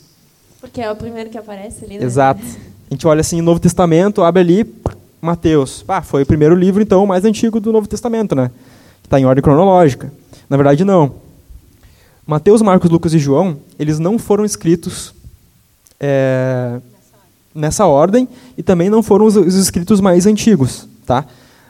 Porque 0.59 0.81
é 0.81 0.91
o 0.91 0.95
primeiro 0.95 1.29
que 1.29 1.37
aparece 1.37 1.85
ali, 1.85 1.97
né? 1.97 2.05
Exato. 2.05 2.41
A 2.89 2.93
gente 2.93 3.07
olha 3.07 3.21
assim, 3.21 3.37
no 3.37 3.43
Novo 3.43 3.59
Testamento, 3.59 4.21
abre 4.21 4.41
ali, 4.41 4.75
Mateus. 5.21 5.83
Ah, 5.87 6.01
foi 6.01 6.23
o 6.23 6.25
primeiro 6.25 6.55
livro, 6.55 6.81
então, 6.81 7.05
mais 7.05 7.23
antigo 7.23 7.59
do 7.59 7.71
Novo 7.71 7.87
Testamento, 7.87 8.35
né? 8.35 8.51
Que 9.01 9.07
está 9.07 9.19
em 9.19 9.25
ordem 9.25 9.41
cronológica. 9.41 10.11
Na 10.49 10.57
verdade, 10.57 10.83
não. 10.83 11.15
Mateus, 12.25 12.61
Marcos, 12.61 12.89
Lucas 12.89 13.13
e 13.13 13.19
João, 13.19 13.57
eles 13.79 13.97
não 13.97 14.19
foram 14.19 14.45
escritos 14.45 15.13
é, 15.99 16.79
nessa 17.55 17.85
ordem 17.85 18.27
e 18.57 18.63
também 18.63 18.89
não 18.89 19.01
foram 19.01 19.25
os, 19.25 19.35
os 19.35 19.55
escritos 19.55 19.99
mais 19.99 20.25
antigos, 20.25 20.87
tá? 21.05 21.25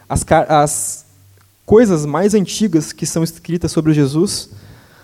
As, 0.08 0.26
as 0.50 1.06
coisas 1.70 2.04
mais 2.04 2.34
antigas 2.34 2.92
que 2.92 3.06
são 3.06 3.24
escritas 3.24 3.72
sobre 3.72 3.94
Jesus 3.94 4.50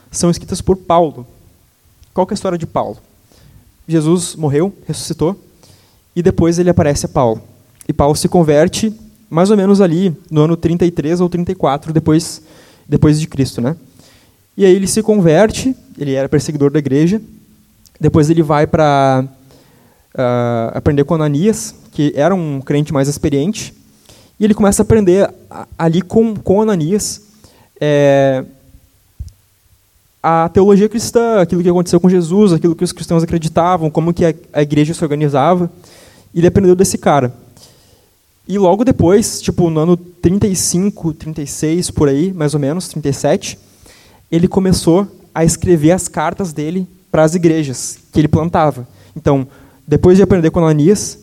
são 0.10 0.32
escritas 0.32 0.62
por 0.62 0.76
Paulo. 0.76 1.28
Qual 2.12 2.26
é 2.28 2.32
a 2.32 2.34
história 2.34 2.58
de 2.58 2.66
Paulo? 2.66 2.98
Jesus 3.88 4.36
morreu, 4.36 4.74
ressuscitou, 4.88 5.40
e 6.16 6.24
depois 6.24 6.58
ele 6.58 6.72
aparece 6.72 7.06
a 7.06 7.10
Paulo. 7.10 7.40
E 7.88 7.94
Paulo 7.94 8.16
se 8.16 8.28
converte 8.28 8.92
mais 9.30 9.52
ou 9.52 9.58
menos 9.58 9.80
ali 9.80 10.18
no 10.32 10.42
ano 10.42 10.58
33 10.58 11.22
ou 11.22 11.30
34 11.30 11.94
depois 11.94 12.42
depois 12.90 13.20
de 13.20 13.28
Cristo, 13.28 13.62
né? 13.62 13.76
E 14.58 14.66
aí 14.66 14.74
ele 14.74 14.88
se 14.88 15.04
converte, 15.04 15.76
ele 16.00 16.14
era 16.14 16.28
perseguidor 16.28 16.72
da 16.72 16.80
igreja. 16.80 17.22
Depois 18.02 18.28
ele 18.32 18.42
vai 18.42 18.66
para 18.66 19.24
ah, 20.16 20.72
aprender 20.74 21.04
com 21.04 21.14
Ananias, 21.14 21.76
que 21.92 22.12
era 22.16 22.34
um 22.34 22.60
crente 22.60 22.92
mais 22.92 23.08
experiente. 23.08 23.72
E 24.40 24.44
ele 24.44 24.53
começa 24.53 24.82
a 24.82 24.84
aprender 24.84 25.30
ali 25.78 26.02
com, 26.02 26.36
com 26.36 26.62
Ananias 26.62 27.22
é, 27.80 28.44
a 30.22 30.49
teologia 30.49 30.90
cristã, 30.90 31.40
aquilo 31.40 31.62
que 31.62 31.70
aconteceu 31.70 31.99
com 31.99 32.10
Jesus, 32.10 32.52
aquilo 32.52 32.76
que 32.76 32.84
os 32.84 32.91
cristãos 32.91 33.24
acreditavam, 33.24 33.90
como 33.90 34.14
que 34.14 34.26
a, 34.26 34.34
a 34.53 34.62
igreja 34.62 34.94
se 34.94 35.03
organizava. 35.03 35.72
E 36.34 36.40
ele 36.40 36.48
aprendeu 36.48 36.76
desse 36.76 36.98
cara. 36.98 37.34
E 38.48 38.57
logo 38.57 38.84
depois, 38.84 39.41
tipo 39.41 39.70
no 39.70 39.80
ano 39.80 39.98
35, 39.98 41.14
36, 41.14 41.91
por 41.91 42.10
aí, 42.10 42.34
mais 42.34 42.53
ou 42.53 42.60
menos, 42.60 42.88
37, 42.90 43.57
ele 44.32 44.48
começou 44.48 45.07
a 45.34 45.44
escrever 45.44 45.91
as 45.91 46.07
cartas 46.07 46.53
dele 46.53 46.88
para 47.12 47.24
as 47.24 47.36
igrejas 47.36 47.98
que 48.12 48.20
ele 48.20 48.28
plantava. 48.28 48.88
Então, 49.16 49.48
depois 49.88 50.18
de 50.18 50.24
aprender 50.24 50.52
com 50.52 50.60
Ananias, 50.60 51.20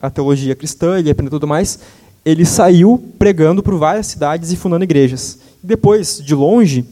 a 0.00 0.10
teologia 0.10 0.54
cristã, 0.54 0.98
ele 0.98 1.10
aprendeu 1.10 1.30
tudo 1.30 1.46
mais, 1.46 1.78
ele 2.24 2.44
saiu 2.44 3.12
pregando 3.18 3.62
por 3.62 3.76
várias 3.76 4.06
cidades 4.06 4.50
e 4.50 4.56
fundando 4.56 4.84
igrejas. 4.84 5.38
Depois, 5.62 6.22
de 6.24 6.34
longe, 6.34 6.84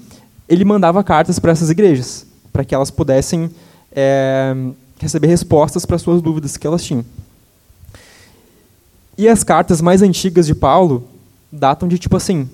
ele 0.49 0.65
mandava 0.65 1.03
cartas 1.03 1.39
para 1.39 1.53
essas 1.53 1.71
igrejas, 1.71 2.27
para 2.53 2.65
que 2.65 2.75
elas 2.75 2.91
pudessem 2.91 3.51
é, 3.91 4.55
receber 4.99 5.29
respostas 5.29 5.87
para 5.87 5.99
suas 5.99 6.21
dúvidas 6.21 6.57
que 6.57 6.67
elas 6.67 6.85
tinham. 6.85 7.05
E 9.17 9.29
as 9.29 9.45
cartas 9.45 9.81
mais 9.81 10.03
antigas 10.03 10.47
de 10.47 10.55
Paulo 10.55 11.09
datam 11.51 11.89
de 11.89 11.99
tipo 11.99 12.17
assim, 12.17 12.49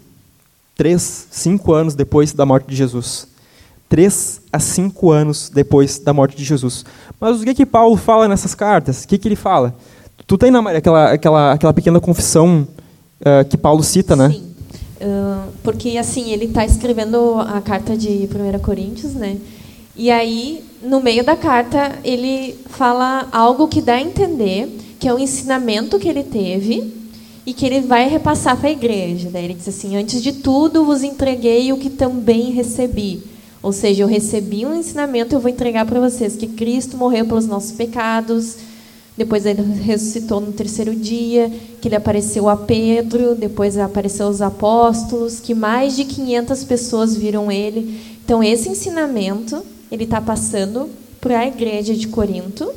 três, 0.77 1.29
cinco 1.31 1.73
anos 1.73 1.95
depois 1.95 2.33
da 2.33 2.45
morte 2.45 2.69
de 2.69 2.77
Jesus. 2.77 3.29
Três 3.89 4.41
a 4.53 4.59
cinco 4.59 5.11
anos 5.11 5.49
depois 5.49 5.99
da 5.99 6.13
morte 6.13 6.37
de 6.37 6.45
Jesus. 6.45 6.85
Mas 7.19 7.41
o 7.41 7.45
que 7.45 7.55
que 7.55 7.67
Paulo 7.67 7.97
fala 7.97 8.29
nessas 8.29 8.55
cartas? 8.55 9.03
O 9.05 9.09
que, 9.09 9.19
que 9.19 9.29
ele 9.29 9.37
fala? 9.37 9.75
Tu 10.27 10.37
tem 10.37 10.51
na 10.51 10.61
aquela, 10.71 11.13
aquela, 11.13 11.53
aquela 11.53 11.73
pequena 11.73 12.01
confissão 12.01 12.67
uh, 13.21 13.49
que 13.49 13.57
Paulo 13.57 13.83
cita, 13.83 14.15
né? 14.15 14.31
Sim. 14.31 14.49
Uh, 15.01 15.53
porque 15.63 15.97
assim, 15.97 16.33
ele 16.33 16.47
está 16.47 16.65
escrevendo 16.65 17.37
a 17.41 17.61
carta 17.61 17.97
de 17.97 18.29
1 18.29 18.59
Coríntios, 18.59 19.15
né? 19.15 19.39
E 19.97 20.11
aí, 20.11 20.65
no 20.83 21.01
meio 21.01 21.25
da 21.25 21.37
carta, 21.37 21.99
ele 22.05 22.57
fala 22.67 23.29
algo 23.33 23.69
que 23.69 23.81
dá 23.81 23.95
a 23.95 24.01
entender 24.01 24.69
que 24.99 25.09
é 25.09 25.15
o 25.15 25.19
ensinamento 25.19 25.99
que 25.99 26.09
ele 26.09 26.23
teve 26.23 26.93
e 27.47 27.53
que 27.53 27.65
ele 27.65 27.81
vai 27.81 28.09
repassar 28.09 28.57
para 28.57 28.69
a 28.69 28.73
igreja. 28.73 29.31
Daí 29.33 29.45
ele 29.45 29.55
diz 29.55 29.69
assim: 29.69 29.97
Antes 29.97 30.23
de 30.23 30.33
tudo, 30.33 30.85
vos 30.85 31.03
entreguei 31.03 31.73
o 31.73 31.79
que 31.79 31.91
também 31.91 32.51
recebi. 32.51 33.23
Ou 33.63 33.73
seja, 33.73 34.03
eu 34.03 34.07
recebi 34.07 34.65
um 34.65 34.75
ensinamento, 34.75 35.35
eu 35.35 35.41
vou 35.41 35.51
entregar 35.51 35.85
para 35.85 35.99
vocês 35.99 36.37
que 36.37 36.47
Cristo 36.47 36.97
morreu 36.97 37.27
pelos 37.27 37.47
nossos 37.47 37.73
pecados, 37.73 38.57
depois 39.19 39.45
ele 39.45 39.61
ressuscitou 39.83 40.41
no 40.41 40.53
terceiro 40.53 40.95
dia, 40.95 41.51
que 41.81 41.89
ele 41.89 41.97
apareceu 41.97 42.49
a 42.49 42.57
Pedro, 42.57 43.35
depois 43.35 43.77
apareceu 43.77 44.27
aos 44.27 44.41
apóstolos, 44.41 45.41
que 45.41 45.55
mais 45.55 45.97
de 45.97 46.05
500 46.05 46.63
pessoas 46.63 47.17
viram 47.17 47.51
ele. 47.51 48.01
Então, 48.25 48.45
esse 48.45 48.69
ensinamento 48.69 49.61
ele 49.91 50.05
está 50.05 50.21
passando 50.21 50.89
para 51.21 51.41
a 51.41 51.49
igreja 51.49 51.95
de 51.95 52.07
Corinto, 52.07 52.73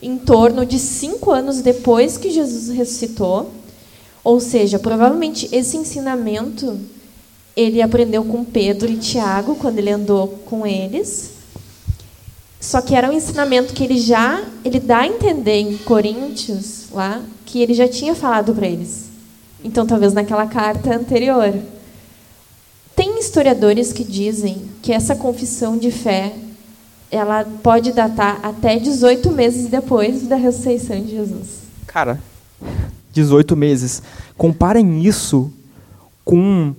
em 0.00 0.16
torno 0.16 0.64
de 0.64 0.78
cinco 0.78 1.32
anos 1.32 1.60
depois 1.60 2.16
que 2.16 2.30
Jesus 2.30 2.68
ressuscitou. 2.68 3.50
Ou 4.22 4.38
seja, 4.38 4.78
provavelmente 4.78 5.48
esse 5.50 5.76
ensinamento 5.76 6.78
ele 7.56 7.82
aprendeu 7.82 8.22
com 8.24 8.44
Pedro 8.44 8.88
e 8.88 8.98
Tiago 8.98 9.56
quando 9.56 9.78
ele 9.78 9.90
andou 9.90 10.28
com 10.46 10.64
eles. 10.64 11.31
Só 12.62 12.80
que 12.80 12.94
era 12.94 13.10
um 13.10 13.12
ensinamento 13.12 13.74
que 13.74 13.82
ele 13.82 13.98
já 13.98 14.40
ele 14.64 14.78
dá 14.78 14.98
a 14.98 15.06
entender 15.08 15.58
em 15.58 15.76
Coríntios 15.78 16.86
lá 16.92 17.20
que 17.44 17.60
ele 17.60 17.74
já 17.74 17.88
tinha 17.88 18.14
falado 18.14 18.54
para 18.54 18.68
eles. 18.68 19.10
Então 19.64 19.84
talvez 19.84 20.12
naquela 20.12 20.46
carta 20.46 20.94
anterior. 20.94 21.52
Tem 22.94 23.18
historiadores 23.18 23.92
que 23.92 24.04
dizem 24.04 24.62
que 24.80 24.92
essa 24.92 25.16
confissão 25.16 25.76
de 25.76 25.90
fé 25.90 26.32
ela 27.10 27.44
pode 27.64 27.92
datar 27.92 28.38
até 28.44 28.78
18 28.78 29.32
meses 29.32 29.66
depois 29.66 30.28
da 30.28 30.36
ressurreição 30.36 31.02
de 31.02 31.10
Jesus. 31.10 31.62
Cara, 31.84 32.20
18 33.12 33.56
meses. 33.56 34.00
Comparem 34.38 35.04
isso 35.04 35.52
com 36.24 36.72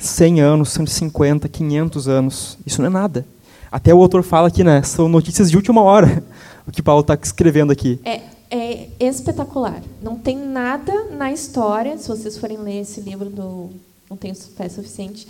100 0.00 0.40
anos, 0.40 0.70
150, 0.70 1.48
500 1.48 2.08
anos. 2.08 2.58
Isso 2.66 2.82
não 2.82 2.88
é 2.88 2.90
nada. 2.90 3.24
Até 3.70 3.94
o 3.94 4.00
autor 4.00 4.22
fala 4.22 4.48
aqui, 4.48 4.62
né? 4.62 4.82
São 4.82 5.08
notícias 5.08 5.50
de 5.50 5.56
última 5.56 5.82
hora, 5.82 6.22
o 6.66 6.70
que 6.70 6.82
Paulo 6.82 7.00
está 7.00 7.18
escrevendo 7.20 7.72
aqui. 7.72 8.00
É, 8.04 8.20
é 8.50 8.88
espetacular. 9.00 9.82
Não 10.02 10.16
tem 10.16 10.36
nada 10.36 11.06
na 11.10 11.32
história, 11.32 11.98
se 11.98 12.08
vocês 12.08 12.38
forem 12.38 12.58
ler 12.58 12.80
esse 12.80 13.00
livro 13.00 13.28
do 13.28 13.70
Não 14.08 14.16
Tenho 14.16 14.34
Fé 14.34 14.68
Suficiente, 14.68 15.26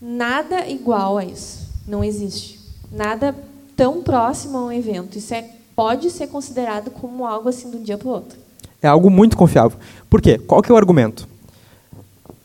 nada 0.00 0.66
igual 0.66 1.18
a 1.18 1.24
isso. 1.24 1.66
Não 1.86 2.02
existe. 2.02 2.58
Nada 2.90 3.34
tão 3.76 4.02
próximo 4.02 4.58
a 4.58 4.64
um 4.64 4.72
evento. 4.72 5.18
Isso 5.18 5.34
é, 5.34 5.44
pode 5.74 6.10
ser 6.10 6.28
considerado 6.28 6.90
como 6.90 7.26
algo 7.26 7.48
assim 7.48 7.70
de 7.70 7.76
um 7.76 7.82
dia 7.82 7.98
para 7.98 8.08
o 8.08 8.10
outro. 8.12 8.38
É 8.82 8.88
algo 8.88 9.10
muito 9.10 9.36
confiável. 9.36 9.78
Por 10.08 10.20
quê? 10.20 10.38
Qual 10.38 10.62
que 10.62 10.70
é 10.70 10.74
o 10.74 10.78
argumento? 10.78 11.28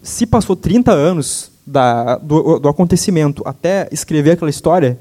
Se 0.04 0.26
passou 0.26 0.56
30 0.56 0.92
anos 0.92 1.52
da, 1.66 2.18
do, 2.18 2.60
do 2.60 2.68
acontecimento 2.68 3.42
até 3.46 3.88
escrever 3.92 4.32
aquela 4.32 4.50
história, 4.50 5.00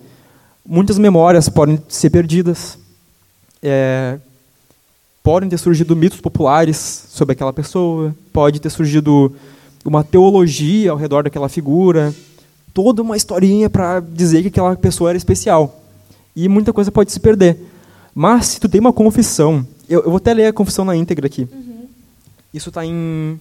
muitas 0.67 0.99
memórias 0.99 1.49
podem 1.49 1.81
ser 1.89 2.11
perdidas. 2.11 2.79
É, 3.63 4.19
podem 5.23 5.49
ter 5.49 5.59
surgido 5.59 5.95
mitos 5.95 6.21
populares 6.21 7.07
sobre 7.09 7.33
aquela 7.33 7.53
pessoa, 7.53 8.15
pode 8.33 8.61
ter 8.61 8.71
surgido 8.71 9.35
uma 9.85 10.03
teologia 10.03 10.91
ao 10.91 10.97
redor 10.97 11.25
daquela 11.25 11.49
figura, 11.49 12.15
toda 12.73 13.03
uma 13.03 13.17
historinha 13.17 13.69
para 13.69 14.01
dizer 14.01 14.43
que 14.43 14.49
aquela 14.49 14.77
pessoa 14.77 15.11
era 15.11 15.19
especial 15.19 15.83
e 16.35 16.49
muita 16.49 16.73
coisa 16.73 16.91
pode 16.91 17.13
se 17.13 17.21
perder. 17.21 17.59
Mas 18.15 18.47
se 18.47 18.61
tu 18.61 18.69
tem 18.69 18.81
uma 18.81 18.93
confissão, 18.93 19.67
eu, 19.89 20.01
eu 20.01 20.11
vou 20.11 20.17
até 20.17 20.33
ler 20.33 20.47
a 20.47 20.53
confissão 20.53 20.85
na 20.85 20.97
íntegra 20.97 21.27
aqui. 21.27 21.49
Uhum. 21.53 21.87
Isso 22.53 22.69
está 22.69 22.85
em 22.85 23.39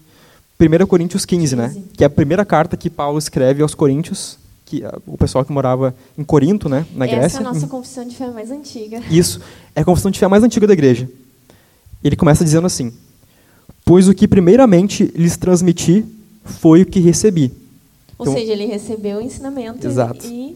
1 0.60 0.88
Coríntios 0.88 1.26
15, 1.26 1.56
15, 1.56 1.56
né? 1.56 1.84
Que 1.94 2.04
é 2.04 2.08
a 2.08 2.10
primeira 2.10 2.46
carta 2.46 2.78
que 2.78 2.90
Paulo 2.90 3.18
escreve 3.18 3.62
aos 3.62 3.74
Coríntios, 3.74 4.38
que 4.70 4.84
uh, 4.84 5.02
o 5.08 5.18
pessoal 5.18 5.44
que 5.44 5.52
morava 5.52 5.96
em 6.16 6.24
Corinto, 6.24 6.70
né, 6.70 6.86
na 6.96 7.06
Essa 7.06 7.16
Grécia. 7.16 7.38
Essa 7.38 7.38
é 7.38 7.48
a 7.48 7.54
nossa 7.54 7.68
confissão 7.68 8.08
de 8.08 8.16
fé 8.16 8.30
mais 8.30 8.52
antiga. 8.52 9.02
Isso, 9.10 9.42
é 9.76 9.82
a 9.82 9.86
confissão 9.86 10.12
de 10.12 10.20
fé 10.20 10.28
mais 10.28 10.44
antiga 10.44 10.68
da 10.68 10.74
igreja. 10.74 11.10
Ele 12.04 12.16
começa 12.16 12.44
dizendo 12.44 12.68
assim: 12.68 12.94
Pois 13.84 14.08
o 14.08 14.14
que 14.14 14.28
primeiramente 14.28 15.12
lhes 15.16 15.36
transmiti 15.36 16.06
foi 16.44 16.84
o 16.84 16.86
que 16.86 17.00
recebi. 17.00 17.52
Ou 18.18 18.26
então, 18.28 18.34
seja, 18.34 18.52
ele 18.52 18.66
recebeu 18.66 19.18
o 19.18 19.22
ensinamento 19.22 19.88
exato. 19.88 20.26
e 20.28 20.56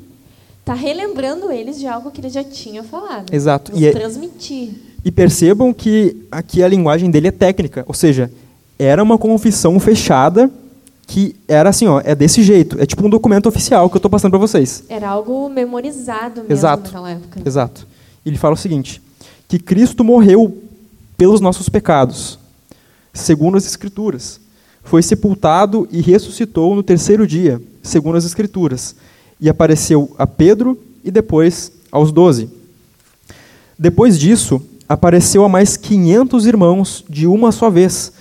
está 0.59 0.73
relembrando 0.73 1.51
eles 1.51 1.79
de 1.79 1.87
algo 1.87 2.11
que 2.11 2.21
ele 2.21 2.29
já 2.29 2.43
tinha 2.43 2.83
falado. 2.83 3.33
Exato. 3.33 3.71
e 3.73 3.87
é, 3.87 3.91
transmitir. 3.91 4.73
E 5.03 5.11
percebam 5.11 5.73
que 5.73 6.25
aqui 6.31 6.61
a 6.61 6.67
linguagem 6.67 7.09
dele 7.09 7.29
é 7.29 7.31
técnica, 7.31 7.83
ou 7.87 7.93
seja, 7.93 8.31
era 8.77 9.01
uma 9.01 9.17
confissão 9.17 9.79
fechada 9.79 10.51
que 11.05 11.35
era 11.47 11.69
assim, 11.69 11.87
ó, 11.87 12.01
é 12.03 12.15
desse 12.15 12.41
jeito, 12.41 12.79
é 12.81 12.85
tipo 12.85 13.05
um 13.05 13.09
documento 13.09 13.47
oficial 13.47 13.89
que 13.89 13.95
eu 13.95 13.99
estou 13.99 14.09
passando 14.09 14.31
para 14.31 14.39
vocês. 14.39 14.83
Era 14.89 15.09
algo 15.09 15.49
memorizado 15.49 16.41
mesmo 16.41 16.53
Exato. 16.53 16.83
naquela 16.83 17.11
época. 17.11 17.41
Exato. 17.45 17.87
Ele 18.25 18.37
fala 18.37 18.53
o 18.53 18.57
seguinte: 18.57 19.01
que 19.47 19.59
Cristo 19.59 20.03
morreu 20.03 20.61
pelos 21.17 21.41
nossos 21.41 21.69
pecados, 21.69 22.39
segundo 23.13 23.57
as 23.57 23.65
Escrituras. 23.65 24.41
Foi 24.85 25.01
sepultado 25.01 25.87
e 25.91 26.01
ressuscitou 26.01 26.75
no 26.75 26.83
terceiro 26.83 27.25
dia, 27.25 27.61
segundo 27.81 28.17
as 28.17 28.25
Escrituras 28.25 28.95
e 29.43 29.49
apareceu 29.49 30.15
a 30.17 30.25
Pedro 30.25 30.79
e 31.03 31.11
depois 31.11 31.69
aos 31.91 32.13
doze. 32.13 32.49
Depois 33.77 34.17
disso, 34.17 34.61
apareceu 34.87 35.43
a 35.43 35.49
mais 35.49 35.75
500 35.75 36.45
irmãos 36.45 37.03
de 37.09 37.27
uma 37.27 37.51
só 37.51 37.69
vez, 37.69 38.13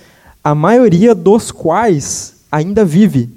a 0.43 0.53
maioria 0.53 1.15
dos 1.15 1.49
quais 1.49 2.32
ainda 2.53 2.85
vive, 2.85 3.27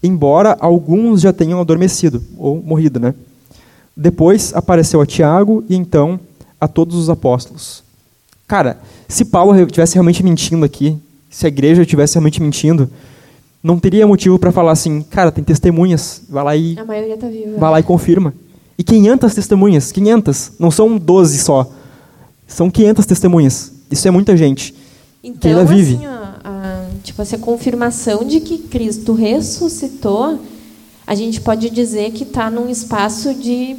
embora 0.00 0.56
alguns 0.60 1.20
já 1.20 1.32
tenham 1.32 1.60
adormecido 1.60 2.22
ou 2.38 2.62
morrido, 2.62 3.00
né? 3.00 3.12
Depois 3.96 4.52
apareceu 4.54 5.00
a 5.00 5.06
Tiago 5.06 5.64
e 5.68 5.74
então 5.74 6.20
a 6.60 6.68
todos 6.68 6.96
os 6.96 7.10
apóstolos. 7.10 7.82
Cara, 8.46 8.78
se 9.08 9.24
Paulo 9.24 9.56
estivesse 9.56 9.94
realmente 9.94 10.22
mentindo 10.22 10.64
aqui, 10.64 10.96
se 11.28 11.46
a 11.46 11.48
igreja 11.48 11.82
estivesse 11.82 12.14
realmente 12.14 12.40
mentindo, 12.40 12.88
não 13.62 13.78
teria 13.78 14.06
motivo 14.06 14.38
para 14.38 14.52
falar 14.52 14.72
assim, 14.72 15.02
cara, 15.02 15.32
tem 15.32 15.42
testemunhas, 15.42 16.22
vai 16.28 16.44
lá 16.44 16.56
e 16.56 16.78
a 16.78 16.84
maioria 16.84 17.16
tá 17.16 17.26
viva. 17.26 17.58
Vai 17.58 17.70
lá 17.72 17.80
e 17.80 17.82
confirma. 17.82 18.32
E 18.78 18.84
500 18.84 19.34
testemunhas, 19.34 19.90
500, 19.90 20.52
não 20.58 20.70
são 20.70 20.96
12 20.96 21.38
só. 21.38 21.70
São 22.46 22.70
500 22.70 23.06
testemunhas. 23.06 23.72
Isso 23.90 24.06
é 24.06 24.10
muita 24.10 24.36
gente. 24.36 24.74
Então, 25.22 25.40
que 25.40 25.48
ainda 25.48 25.64
vive. 25.64 25.94
Assim, 25.94 26.06
a, 26.06 26.23
tipo, 27.04 27.20
essa 27.20 27.38
confirmação 27.38 28.24
de 28.24 28.40
que 28.40 28.58
Cristo 28.58 29.12
ressuscitou, 29.12 30.40
a 31.06 31.14
gente 31.14 31.40
pode 31.40 31.68
dizer 31.68 32.10
que 32.12 32.24
está 32.24 32.50
num 32.50 32.68
espaço 32.68 33.34
de 33.34 33.76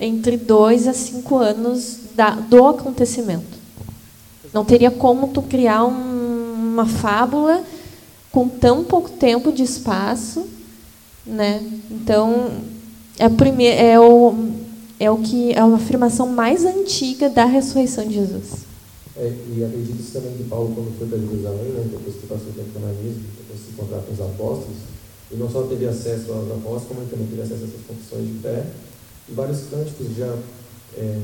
entre 0.00 0.36
dois 0.36 0.88
a 0.88 0.94
cinco 0.94 1.36
anos 1.36 1.98
da, 2.16 2.30
do 2.30 2.66
acontecimento. 2.66 3.54
Não 4.52 4.64
teria 4.64 4.90
como 4.90 5.28
tu 5.28 5.42
criar 5.42 5.84
um, 5.84 6.72
uma 6.72 6.86
fábula 6.86 7.62
com 8.32 8.48
tão 8.48 8.82
pouco 8.82 9.10
tempo 9.10 9.52
de 9.52 9.62
espaço, 9.62 10.46
né? 11.26 11.62
Então 11.90 12.50
é, 13.18 13.28
primeir, 13.28 13.78
é 13.78 14.00
o 14.00 14.34
é 14.98 15.10
o 15.10 15.18
que 15.18 15.52
é 15.52 15.62
uma 15.62 15.76
afirmação 15.76 16.28
mais 16.28 16.64
antiga 16.64 17.28
da 17.28 17.44
ressurreição 17.44 18.06
de 18.06 18.14
Jesus. 18.14 18.73
É, 19.16 19.32
e 19.54 19.64
acredito 19.64 20.12
também 20.12 20.36
que 20.36 20.44
Paulo, 20.44 20.74
quando 20.74 20.98
foi 20.98 21.06
para 21.06 21.18
Jerusalém, 21.18 21.70
né, 21.70 21.88
depois 21.90 22.16
que 22.16 22.26
passou 22.26 22.48
o 22.48 22.52
tempo 22.52 22.80
na 22.80 22.88
mesa, 22.88 23.20
depois 23.38 23.60
de 23.60 23.64
se 23.66 23.72
encontrar 23.72 24.00
com 24.00 24.12
os 24.12 24.20
apóstolos, 24.20 24.76
ele 25.30 25.40
não 25.40 25.50
só 25.50 25.62
teve 25.62 25.86
acesso 25.86 26.32
aos 26.32 26.50
apóstolos, 26.50 26.88
como 26.88 27.00
ele 27.00 27.10
também 27.10 27.26
teve 27.28 27.42
acesso 27.42 27.62
a 27.62 27.66
essas 27.66 27.86
confissões 27.86 28.26
de 28.26 28.38
fé 28.40 28.66
e 29.28 29.32
vários 29.32 29.60
cânticos 29.70 30.16
já 30.16 30.36
é, 30.96 31.20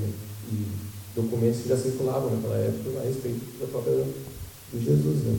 e 0.52 0.66
documentos 1.14 1.62
que 1.62 1.68
já 1.68 1.76
circulavam 1.76 2.30
naquela 2.30 2.56
época 2.56 3.00
a 3.00 3.04
respeito 3.04 3.40
da 3.60 3.66
própria 3.66 4.04
de 4.72 4.84
Jesus. 4.84 5.16
Né? 5.24 5.38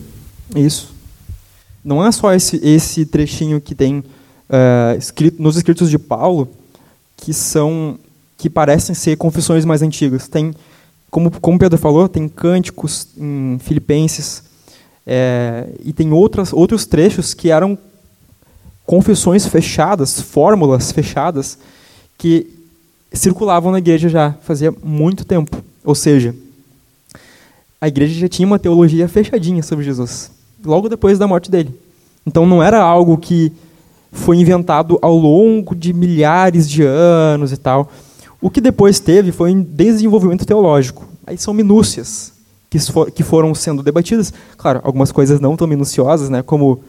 Isso. 0.56 0.94
não 1.84 2.06
é 2.06 2.12
só 2.12 2.34
esse, 2.34 2.58
esse 2.58 3.06
trechinho 3.06 3.62
que 3.62 3.74
tem 3.74 4.04
eh, 4.50 4.98
escrito, 5.00 5.42
nos 5.42 5.56
escritos 5.56 5.90
de 5.90 5.98
Paulo 5.98 6.50
que 7.16 7.34
são 7.34 7.98
que 8.38 8.50
parecem 8.50 8.96
ser 8.96 9.16
confissões 9.18 9.64
mais 9.64 9.82
antigas. 9.82 10.28
Tem, 10.28 10.54
como, 11.12 11.30
como 11.42 11.60
Pedro 11.60 11.78
falou, 11.78 12.08
tem 12.08 12.30
cânticos 12.30 13.10
em 13.18 13.60
Filipenses 13.60 14.44
é, 15.06 15.68
e 15.84 15.92
tem 15.92 16.14
outras, 16.14 16.54
outros 16.54 16.86
trechos 16.86 17.34
que 17.34 17.52
eram 17.52 17.78
confissões 18.86 19.46
fechadas, 19.46 20.22
fórmulas 20.22 20.92
fechadas 20.92 21.58
que 22.18 22.48
circulavam 23.12 23.74
na 23.74 23.80
igreja 23.80 24.08
já 24.08 24.34
fazia 24.42 24.74
muito 24.84 25.26
tempo. 25.26 25.62
Ou 25.84 25.94
seja, 25.94 26.34
a 27.80 27.90
igreja 27.90 28.18
já 28.18 28.30
tinha 28.30 28.48
uma 28.48 28.60
teologia 28.60 29.08
fechadinha 29.10 29.62
sobre 29.62 29.84
Jesus, 29.84 30.32
logo 30.64 30.88
depois 30.88 31.20
da 31.20 31.28
morte 31.28 31.52
dele. 31.52 31.78
Então 32.26 32.46
não 32.46 32.64
era 32.64 32.82
algo 32.82 33.18
que 33.18 33.52
foi 34.14 34.38
inventado 34.38 34.98
ao 35.02 35.18
longo 35.18 35.76
de 35.76 35.92
milhares 35.92 36.70
de 36.70 36.84
anos 36.84 37.52
e 37.52 37.58
tal. 37.58 37.92
O 38.42 38.50
que 38.50 38.60
depois 38.60 39.00
teve 39.00 39.32
foi 39.32 39.52
um 39.52 39.62
desenvolvimento 39.62 40.46
teológico. 40.46 41.08
Aí 41.28 41.38
são 41.38 41.54
minúcias 41.54 42.34
que, 42.70 42.80
for, 42.80 43.12
que 43.12 43.24
foram 43.24 43.54
sendo 43.54 43.84
debatidas. 43.84 44.34
Claro, 44.58 44.82
algumas 44.84 45.12
coisas 45.12 45.40
não 45.40 45.56
tão 45.56 45.68
minuciosas, 45.68 46.30
né, 46.30 46.42
como 46.42 46.84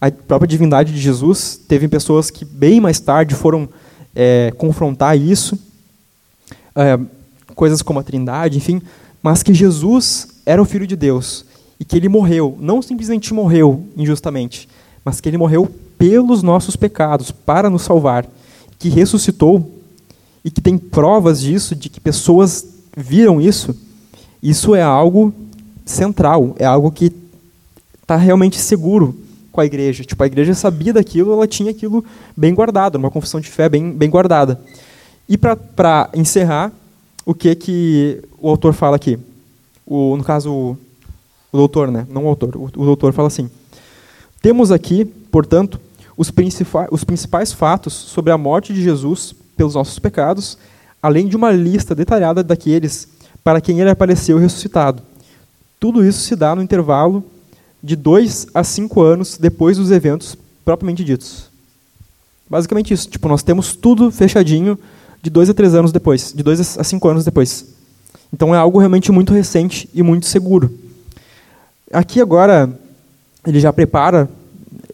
a 0.00 0.10
própria 0.10 0.46
divindade 0.46 0.92
de 0.92 1.00
Jesus. 1.00 1.58
Teve 1.66 1.88
pessoas 1.88 2.30
que 2.30 2.44
bem 2.44 2.80
mais 2.80 3.00
tarde 3.00 3.34
foram 3.34 3.68
é, 4.14 4.52
confrontar 4.58 5.18
isso. 5.18 5.58
É, 6.76 6.98
coisas 7.54 7.80
como 7.80 7.98
a 7.98 8.02
Trindade, 8.02 8.58
enfim. 8.58 8.82
Mas 9.22 9.42
que 9.42 9.54
Jesus 9.54 10.28
era 10.44 10.60
o 10.60 10.64
Filho 10.66 10.86
de 10.86 10.94
Deus 10.94 11.44
e 11.80 11.84
que 11.84 11.96
ele 11.96 12.08
morreu, 12.08 12.56
não 12.60 12.82
simplesmente 12.82 13.32
morreu 13.32 13.86
injustamente, 13.96 14.68
mas 15.04 15.20
que 15.20 15.28
ele 15.28 15.38
morreu 15.38 15.68
pelos 15.96 16.42
nossos 16.42 16.76
pecados, 16.76 17.30
para 17.30 17.70
nos 17.70 17.82
salvar, 17.82 18.26
que 18.78 18.88
ressuscitou 18.88 19.77
e 20.48 20.50
que 20.50 20.62
tem 20.62 20.78
provas 20.78 21.42
disso, 21.42 21.74
de 21.74 21.90
que 21.90 22.00
pessoas 22.00 22.66
viram 22.96 23.38
isso, 23.38 23.76
isso 24.42 24.74
é 24.74 24.80
algo 24.80 25.30
central, 25.84 26.56
é 26.58 26.64
algo 26.64 26.90
que 26.90 27.12
está 28.00 28.16
realmente 28.16 28.56
seguro 28.56 29.14
com 29.52 29.60
a 29.60 29.66
igreja. 29.66 30.04
Tipo, 30.04 30.22
a 30.22 30.26
igreja 30.26 30.54
sabia 30.54 30.94
daquilo, 30.94 31.34
ela 31.34 31.46
tinha 31.46 31.70
aquilo 31.70 32.02
bem 32.34 32.54
guardado, 32.54 32.96
uma 32.96 33.10
confissão 33.10 33.40
de 33.40 33.50
fé 33.50 33.68
bem, 33.68 33.92
bem 33.92 34.08
guardada. 34.08 34.58
E 35.28 35.36
para 35.36 36.08
encerrar, 36.14 36.72
o 37.26 37.34
que 37.34 37.54
que 37.54 38.22
o 38.38 38.48
autor 38.48 38.72
fala 38.72 38.96
aqui? 38.96 39.18
O, 39.84 40.16
no 40.16 40.24
caso, 40.24 40.50
o, 40.50 40.78
o 41.52 41.58
doutor, 41.58 41.90
né? 41.90 42.06
não 42.08 42.24
o 42.24 42.28
autor, 42.28 42.56
o, 42.56 42.64
o 42.64 42.84
doutor 42.86 43.12
fala 43.12 43.28
assim, 43.28 43.50
temos 44.40 44.72
aqui, 44.72 45.04
portanto, 45.04 45.78
os, 46.16 46.32
os 46.90 47.04
principais 47.04 47.52
fatos 47.52 47.92
sobre 47.92 48.32
a 48.32 48.38
morte 48.38 48.72
de 48.72 48.82
Jesus 48.82 49.34
pelos 49.58 49.74
nossos 49.74 49.98
pecados, 49.98 50.56
além 51.02 51.28
de 51.28 51.36
uma 51.36 51.50
lista 51.50 51.94
detalhada 51.94 52.42
daqueles 52.42 53.06
para 53.44 53.60
quem 53.60 53.80
ele 53.80 53.90
apareceu 53.90 54.38
ressuscitado. 54.38 55.02
Tudo 55.78 56.02
isso 56.02 56.20
se 56.20 56.34
dá 56.34 56.56
no 56.56 56.62
intervalo 56.62 57.22
de 57.82 57.94
dois 57.94 58.46
a 58.54 58.64
cinco 58.64 59.02
anos 59.02 59.36
depois 59.36 59.76
dos 59.76 59.90
eventos 59.90 60.36
propriamente 60.64 61.04
ditos. 61.04 61.50
Basicamente 62.48 62.94
isso. 62.94 63.08
Tipo, 63.08 63.28
nós 63.28 63.42
temos 63.42 63.76
tudo 63.76 64.10
fechadinho 64.10 64.78
de 65.22 65.28
dois 65.28 65.50
a 65.50 65.54
três 65.54 65.74
anos 65.74 65.92
depois, 65.92 66.32
de 66.32 66.42
dois 66.42 66.78
a 66.78 66.84
cinco 66.84 67.08
anos 67.08 67.24
depois. 67.24 67.66
Então 68.32 68.54
é 68.54 68.58
algo 68.58 68.78
realmente 68.78 69.12
muito 69.12 69.32
recente 69.34 69.88
e 69.92 70.02
muito 70.02 70.26
seguro. 70.26 70.72
Aqui 71.92 72.20
agora 72.20 72.70
ele 73.46 73.60
já 73.60 73.72
prepara 73.72 74.28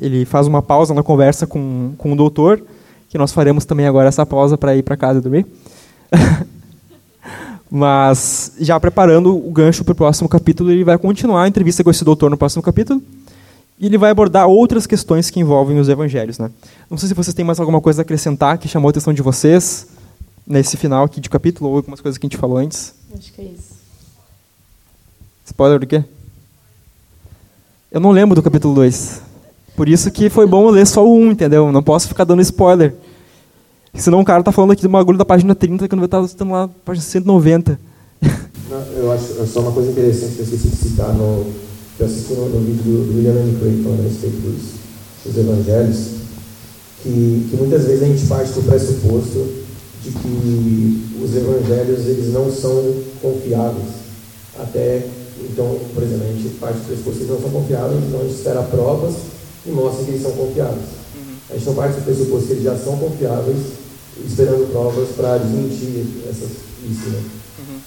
ele 0.01 0.25
faz 0.25 0.47
uma 0.47 0.63
pausa 0.63 0.93
na 0.93 1.03
conversa 1.03 1.47
com, 1.47 1.95
com 1.97 2.13
o 2.13 2.17
doutor, 2.17 2.63
que 3.15 3.19
nós 3.19 3.31
faremos 3.31 3.65
também 3.65 3.87
agora 3.87 4.09
essa 4.09 4.27
pausa 4.27 4.59
para 4.59 4.75
ir 4.75 4.83
para 4.83 4.97
casa 4.97 5.21
dormir. 5.21 5.47
Mas 7.71 8.55
já 8.59 8.79
preparando 8.81 9.37
o 9.37 9.53
gancho 9.53 9.85
para 9.85 9.93
o 9.93 9.95
próximo 9.95 10.29
capítulo, 10.29 10.69
ele 10.69 10.83
vai 10.83 10.99
continuar 10.99 11.45
a 11.45 11.49
entrevista 11.49 11.85
com 11.85 11.93
esse 11.93 12.05
doutor 12.05 12.29
no 12.29 12.37
próximo 12.37 12.61
capítulo. 12.61 13.01
E 13.79 13.87
ele 13.87 13.97
vai 13.97 14.11
abordar 14.11 14.49
outras 14.49 14.85
questões 14.85 15.31
que 15.31 15.39
envolvem 15.39 15.79
os 15.79 15.89
evangelhos. 15.89 16.41
Né? 16.41 16.51
Não 16.91 16.99
sei 16.99 17.09
se 17.09 17.15
vocês 17.15 17.33
têm 17.33 17.45
mais 17.45 17.61
alguma 17.61 17.81
coisa 17.81 18.01
a 18.01 18.03
acrescentar 18.03 18.59
que 18.59 18.67
chamou 18.67 18.89
a 18.89 18.91
atenção 18.91 19.13
de 19.13 19.23
vocês 19.23 19.87
nesse 20.45 20.77
final 20.77 21.05
aqui 21.05 21.21
de 21.21 21.31
capítulo, 21.31 21.71
ou 21.71 21.77
algumas 21.77 22.01
coisas 22.01 22.19
que 22.19 22.27
a 22.27 22.29
gente 22.29 22.37
falou 22.37 22.57
antes. 22.57 22.95
Acho 23.17 23.33
que 23.33 23.41
é 23.41 23.45
isso. 23.45 23.75
Spoiler 25.47 25.79
do 25.79 25.87
quê? 25.87 26.03
Eu 27.93 28.01
não 28.01 28.11
lembro 28.11 28.35
do 28.35 28.43
capítulo 28.43 28.75
2. 28.75 29.23
Por 29.77 29.89
isso 29.89 30.11
que 30.11 30.29
foi 30.29 30.49
bom 30.49 30.69
ler 30.69 30.85
só 30.85 31.07
o 31.07 31.17
1, 31.17 31.31
entendeu? 31.31 31.71
Não 31.71 31.83
posso 31.83 32.09
ficar 32.09 32.25
dando 32.25 32.43
spoiler. 32.43 33.04
Senão 33.95 34.21
o 34.21 34.25
cara 34.25 34.43
tá 34.43 34.51
falando 34.51 34.73
aqui 34.73 34.83
do 34.83 34.89
bagulho 34.89 35.17
da 35.17 35.25
página 35.25 35.55
30, 35.55 35.87
que 35.87 35.95
não 35.95 36.01
vai 36.01 36.07
estar 36.07 36.23
estando 36.23 36.51
lá 36.51 36.63
na 36.63 36.69
página 36.85 37.05
190. 37.05 37.79
Não, 38.69 38.81
eu 38.97 39.13
acho 39.13 39.41
é 39.41 39.47
só 39.47 39.61
uma 39.61 39.73
coisa 39.73 39.91
interessante 39.91 40.35
que 40.35 40.41
eu 40.41 40.45
esqueci 40.45 40.69
de 40.69 40.77
citar 40.77 41.15
no. 41.15 41.47
Que 41.97 42.03
eu 42.03 42.07
assisti 42.07 42.33
no, 42.33 42.49
no 42.49 42.61
vídeo 42.61 42.83
do, 42.83 43.13
do 43.13 43.17
William 43.17 43.59
Craig 43.61 43.83
falando 43.85 44.01
a 44.01 44.03
respeito 44.03 44.37
dos, 44.39 44.63
dos 45.25 45.39
evangelhos, 45.39 46.09
que, 47.03 47.47
que 47.51 47.57
muitas 47.57 47.85
vezes 47.85 48.03
a 48.03 48.07
gente 48.07 48.27
parte 48.27 48.53
do 48.53 48.63
pressuposto 48.63 49.47
de 50.03 50.11
que 50.11 51.23
os 51.23 51.37
evangelhos 51.37 52.07
eles 52.07 52.33
não 52.33 52.51
são 52.51 52.95
confiáveis. 53.23 54.05
Até, 54.59 55.07
então, 55.41 55.79
por 55.95 56.03
exemplo, 56.03 56.25
a 56.25 56.33
gente 56.33 56.49
parte 56.57 56.79
do 56.79 56.87
pressuposto 56.87 57.19
que 57.19 57.25
eles 57.25 57.31
não 57.31 57.41
são 57.41 57.61
confiáveis, 57.61 58.05
então 58.05 58.21
a 58.21 58.23
gente 58.25 58.35
espera 58.35 58.63
provas 58.63 59.15
e 59.65 59.71
mostra 59.71 60.05
que 60.05 60.11
eles 60.11 60.23
são 60.23 60.33
confiáveis. 60.33 60.89
Uhum. 61.15 61.35
A 61.51 61.53
gente 61.55 61.67
não 61.67 61.75
parte 61.75 61.95
do 61.95 62.05
pressuposto 62.05 62.47
que 62.47 62.53
eles 62.55 62.65
já 62.65 62.77
são 62.77 62.97
confiáveis, 62.99 63.84
esperando 64.27 64.71
provas 64.71 65.09
para 65.11 65.39
desmentir 65.39 66.07
essas, 66.29 66.51
isso. 66.85 67.09
Né? 67.09 67.23
Uhum. 67.59 67.79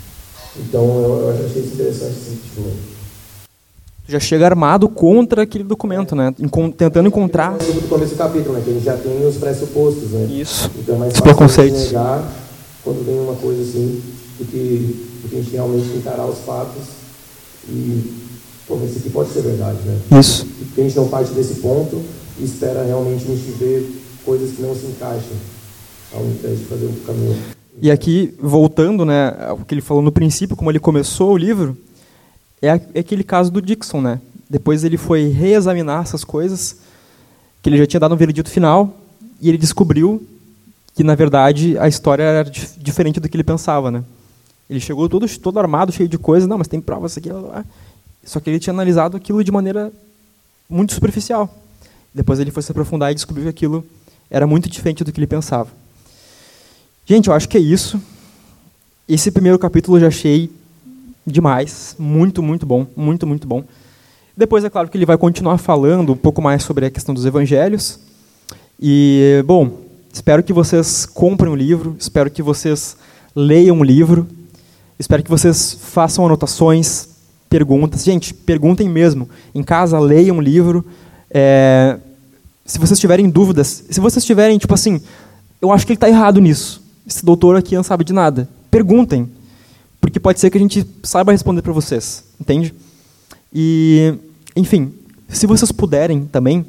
Então 0.61 1.01
eu, 1.01 1.19
eu 1.21 1.29
achei 1.29 1.61
isso 1.61 1.73
interessante. 1.73 2.11
Assim, 2.11 2.39
tipo, 2.43 2.69
já 4.07 4.19
chega 4.19 4.45
armado 4.45 4.87
contra 4.87 5.43
aquele 5.43 5.65
documento, 5.65 6.15
né? 6.15 6.33
Encon 6.39 6.71
tentando 6.71 7.07
encontrar. 7.07 7.51
No 7.51 7.81
começo 7.89 8.15
do 8.15 8.17
capítulo, 8.17 8.55
né? 8.55 8.61
Que 8.63 8.69
a 8.69 8.73
gente 8.73 8.85
já 8.85 8.95
tem 8.95 9.25
os 9.25 9.35
pressupostos, 9.35 10.11
né? 10.11 10.25
Isso. 10.31 10.71
Então 10.79 10.95
é 10.95 10.99
mais 10.99 11.13
os 11.13 11.19
fácil 11.19 11.35
preconceitos. 11.35 11.85
negar 11.87 12.33
quando 12.83 13.05
vem 13.05 13.19
uma 13.19 13.35
coisa 13.35 13.61
assim, 13.61 14.01
do 14.39 14.45
que, 14.45 15.05
do 15.21 15.29
que 15.29 15.35
a 15.35 15.39
gente 15.39 15.51
realmente 15.51 15.97
encarar 15.97 16.25
os 16.25 16.39
fatos 16.39 16.83
e 17.67 18.13
pô, 18.65 18.79
esse 18.85 18.99
aqui 18.99 19.09
pode 19.09 19.29
ser 19.31 19.41
verdade, 19.41 19.77
né? 19.85 19.99
Isso. 20.17 20.45
Porque 20.45 20.81
a 20.81 20.83
gente 20.85 20.95
não 20.95 21.09
parte 21.09 21.33
desse 21.33 21.55
ponto 21.55 22.01
e 22.39 22.45
espera 22.45 22.83
realmente 22.83 23.25
a 23.25 23.35
gente 23.35 23.51
ver 23.59 24.03
coisas 24.23 24.51
que 24.55 24.61
não 24.61 24.73
se 24.73 24.85
encaixam, 24.85 25.35
ao 26.13 26.25
invés 26.25 26.59
de 26.59 26.65
fazer 26.65 26.85
o 26.85 26.93
caminho. 27.05 27.38
E 27.81 27.91
aqui, 27.91 28.34
voltando 28.39 29.05
né, 29.05 29.35
ao 29.47 29.57
que 29.57 29.73
ele 29.73 29.81
falou 29.81 30.01
no 30.01 30.11
princípio, 30.11 30.55
como 30.55 30.71
ele 30.71 30.79
começou 30.79 31.34
o 31.34 31.38
livro, 31.38 31.77
é, 32.61 32.69
é 32.69 32.99
aquele 32.99 33.23
caso 33.23 33.51
do 33.51 33.61
Dixon. 33.61 34.01
Né? 34.01 34.19
Depois 34.49 34.84
ele 34.84 34.97
foi 34.97 35.27
reexaminar 35.27 36.01
essas 36.01 36.23
coisas, 36.23 36.77
que 37.61 37.69
ele 37.69 37.77
já 37.77 37.85
tinha 37.85 37.99
dado 37.99 38.15
um 38.15 38.17
veredito 38.17 38.49
final, 38.49 38.97
e 39.39 39.49
ele 39.49 39.57
descobriu 39.57 40.25
que, 40.95 41.03
na 41.03 41.13
verdade, 41.13 41.77
a 41.77 41.88
história 41.88 42.23
era 42.23 42.49
diferente 42.77 43.19
do 43.19 43.29
que 43.29 43.35
ele 43.35 43.43
pensava. 43.43 43.91
Né? 43.91 44.03
Ele 44.67 44.79
chegou 44.79 45.07
todo, 45.07 45.27
todo 45.38 45.59
armado, 45.59 45.91
cheio 45.91 46.09
de 46.09 46.17
coisas, 46.17 46.49
não, 46.49 46.57
mas 46.57 46.67
tem 46.67 46.81
provas 46.81 47.15
aqui, 47.17 47.31
lá, 47.31 47.39
lá. 47.39 47.65
Só 48.23 48.39
que 48.39 48.49
ele 48.49 48.59
tinha 48.59 48.73
analisado 48.73 49.15
aquilo 49.15 49.43
de 49.43 49.51
maneira 49.51 49.91
muito 50.67 50.93
superficial. 50.93 51.53
Depois 52.13 52.39
ele 52.39 52.49
foi 52.49 52.63
se 52.63 52.71
aprofundar 52.71 53.11
e 53.11 53.15
descobriu 53.15 53.43
que 53.43 53.49
aquilo 53.49 53.85
era 54.29 54.47
muito 54.47 54.67
diferente 54.67 55.03
do 55.03 55.11
que 55.11 55.19
ele 55.19 55.27
pensava. 55.27 55.69
Gente, 57.09 57.29
eu 57.29 57.34
acho 57.34 57.47
que 57.47 57.57
é 57.57 57.61
isso. 57.61 58.01
Esse 59.07 59.31
primeiro 59.31 59.57
capítulo 59.57 59.95
eu 59.95 60.01
já 60.01 60.07
achei 60.07 60.51
demais, 61.25 61.95
muito, 61.97 62.43
muito 62.43 62.65
bom, 62.65 62.85
muito, 62.97 63.25
muito 63.25 63.47
bom. 63.47 63.63
Depois 64.35 64.65
é 64.65 64.69
claro 64.69 64.89
que 64.89 64.97
ele 64.97 65.05
vai 65.05 65.17
continuar 65.17 65.57
falando 65.57 66.11
um 66.11 66.17
pouco 66.17 66.41
mais 66.41 66.63
sobre 66.63 66.85
a 66.85 66.91
questão 66.91 67.15
dos 67.15 67.25
evangelhos. 67.25 67.97
E, 68.77 69.41
bom, 69.47 69.79
espero 70.11 70.43
que 70.43 70.51
vocês 70.51 71.05
comprem 71.05 71.49
o 71.49 71.55
livro, 71.55 71.95
espero 71.97 72.29
que 72.29 72.43
vocês 72.43 72.97
leiam 73.34 73.79
o 73.79 73.85
livro, 73.85 74.27
espero 74.99 75.23
que 75.23 75.29
vocês 75.29 75.77
façam 75.79 76.25
anotações, 76.25 77.07
perguntas. 77.49 78.03
Gente, 78.03 78.34
perguntem 78.34 78.89
mesmo. 78.89 79.29
Em 79.55 79.63
casa, 79.63 79.97
leiam 79.97 80.39
um 80.39 80.41
livro. 80.41 80.84
É, 81.31 81.99
se 82.65 82.77
vocês 82.77 82.99
tiverem 82.99 83.29
dúvidas, 83.29 83.85
se 83.89 84.01
vocês 84.01 84.25
tiverem, 84.25 84.57
tipo 84.57 84.73
assim, 84.73 85.01
eu 85.61 85.71
acho 85.71 85.85
que 85.85 85.93
ele 85.93 85.97
está 85.97 86.09
errado 86.09 86.41
nisso. 86.41 86.85
Esse 87.07 87.23
doutor 87.25 87.55
aqui 87.55 87.75
não 87.75 87.84
sabe 87.84 88.03
de 88.03 88.13
nada. 88.13 88.49
Perguntem. 88.69 89.29
Porque 90.01 90.19
pode 90.19 90.39
ser 90.39 90.49
que 90.49 90.57
a 90.57 90.61
gente 90.61 90.85
saiba 91.03 91.31
responder 91.31 91.61
para 91.61 91.71
vocês. 91.71 92.25
Entende? 92.39 92.73
E, 93.53 94.13
enfim, 94.55 94.93
se 95.29 95.47
vocês 95.47 95.71
puderem 95.71 96.25
também, 96.25 96.65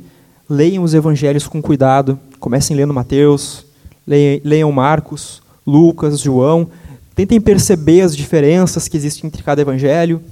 leiam 0.49 0.85
os 0.85 0.95
evangelhos 0.95 1.47
com 1.47 1.61
cuidado. 1.61 2.19
Comecem 2.39 2.77
lendo 2.77 2.95
Mateus, 2.95 3.67
leiam 4.07 4.71
Marcos, 4.71 5.43
Lucas, 5.67 6.21
João. 6.21 6.69
Tentem 7.15 7.41
perceber 7.41 8.03
as 8.03 8.17
diferenças 8.17 8.87
que 8.87 8.97
existem 8.97 9.27
entre 9.27 9.43
cada 9.43 9.61
evangelho 9.61 10.23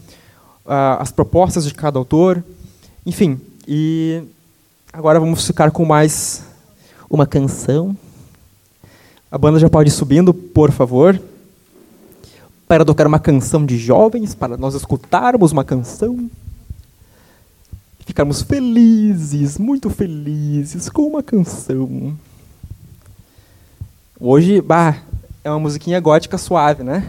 as 0.99 1.13
propostas 1.13 1.65
de 1.65 1.73
cada 1.73 1.97
autor, 1.97 2.43
enfim. 3.05 3.41
E 3.69 4.21
Agora 4.97 5.21
vamos 5.21 5.47
ficar 5.47 5.71
com 5.73 5.85
mais 5.85 6.43
uma 7.11 7.27
canção. 7.27 7.95
A 9.31 9.37
banda 9.37 9.59
já 9.59 9.69
pode 9.69 9.91
ir 9.91 9.93
subindo, 9.93 10.33
por 10.33 10.71
favor. 10.71 11.21
Para 12.69 12.85
tocar 12.85 13.07
uma 13.07 13.19
canção 13.19 13.67
de 13.67 13.77
jovens, 13.77 14.35
para 14.35 14.57
nós 14.57 14.75
escutarmos 14.75 15.53
uma 15.53 15.65
canção. 15.65 16.31
Ficarmos 18.01 18.43
felizes, 18.43 19.59
muito 19.59 19.91
felizes 19.91 20.89
com 20.89 21.03
uma 21.03 21.23
canção. 21.23 22.17
Hoje, 24.19 24.61
bah, 24.61 24.97
é 25.43 25.51
uma 25.51 25.61
musiquinha 25.61 26.01
gótica 26.01 26.39
suave, 26.39 26.83
né? 26.83 27.07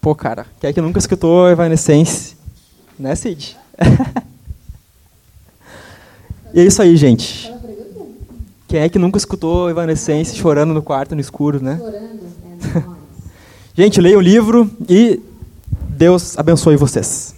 Pô, 0.00 0.14
cara, 0.14 0.46
quem 0.60 0.70
é 0.70 0.72
que 0.72 0.80
nunca 0.80 0.98
escutou 0.98 1.48
Evanescence? 1.48 2.36
Né, 2.98 3.14
Cid? 3.14 3.56
e 6.52 6.60
é 6.60 6.64
isso 6.64 6.82
aí, 6.82 6.96
gente. 6.96 7.53
Quem 8.66 8.80
é 8.80 8.88
que 8.88 8.98
nunca 8.98 9.18
escutou 9.18 9.68
Evanescence 9.70 10.36
chorando 10.36 10.72
no 10.72 10.82
quarto, 10.82 11.14
no 11.14 11.20
escuro, 11.20 11.62
né? 11.62 11.80
gente, 13.76 14.00
leia 14.00 14.18
o 14.18 14.20
livro 14.20 14.70
e 14.88 15.20
Deus 15.90 16.38
abençoe 16.38 16.76
vocês. 16.76 17.33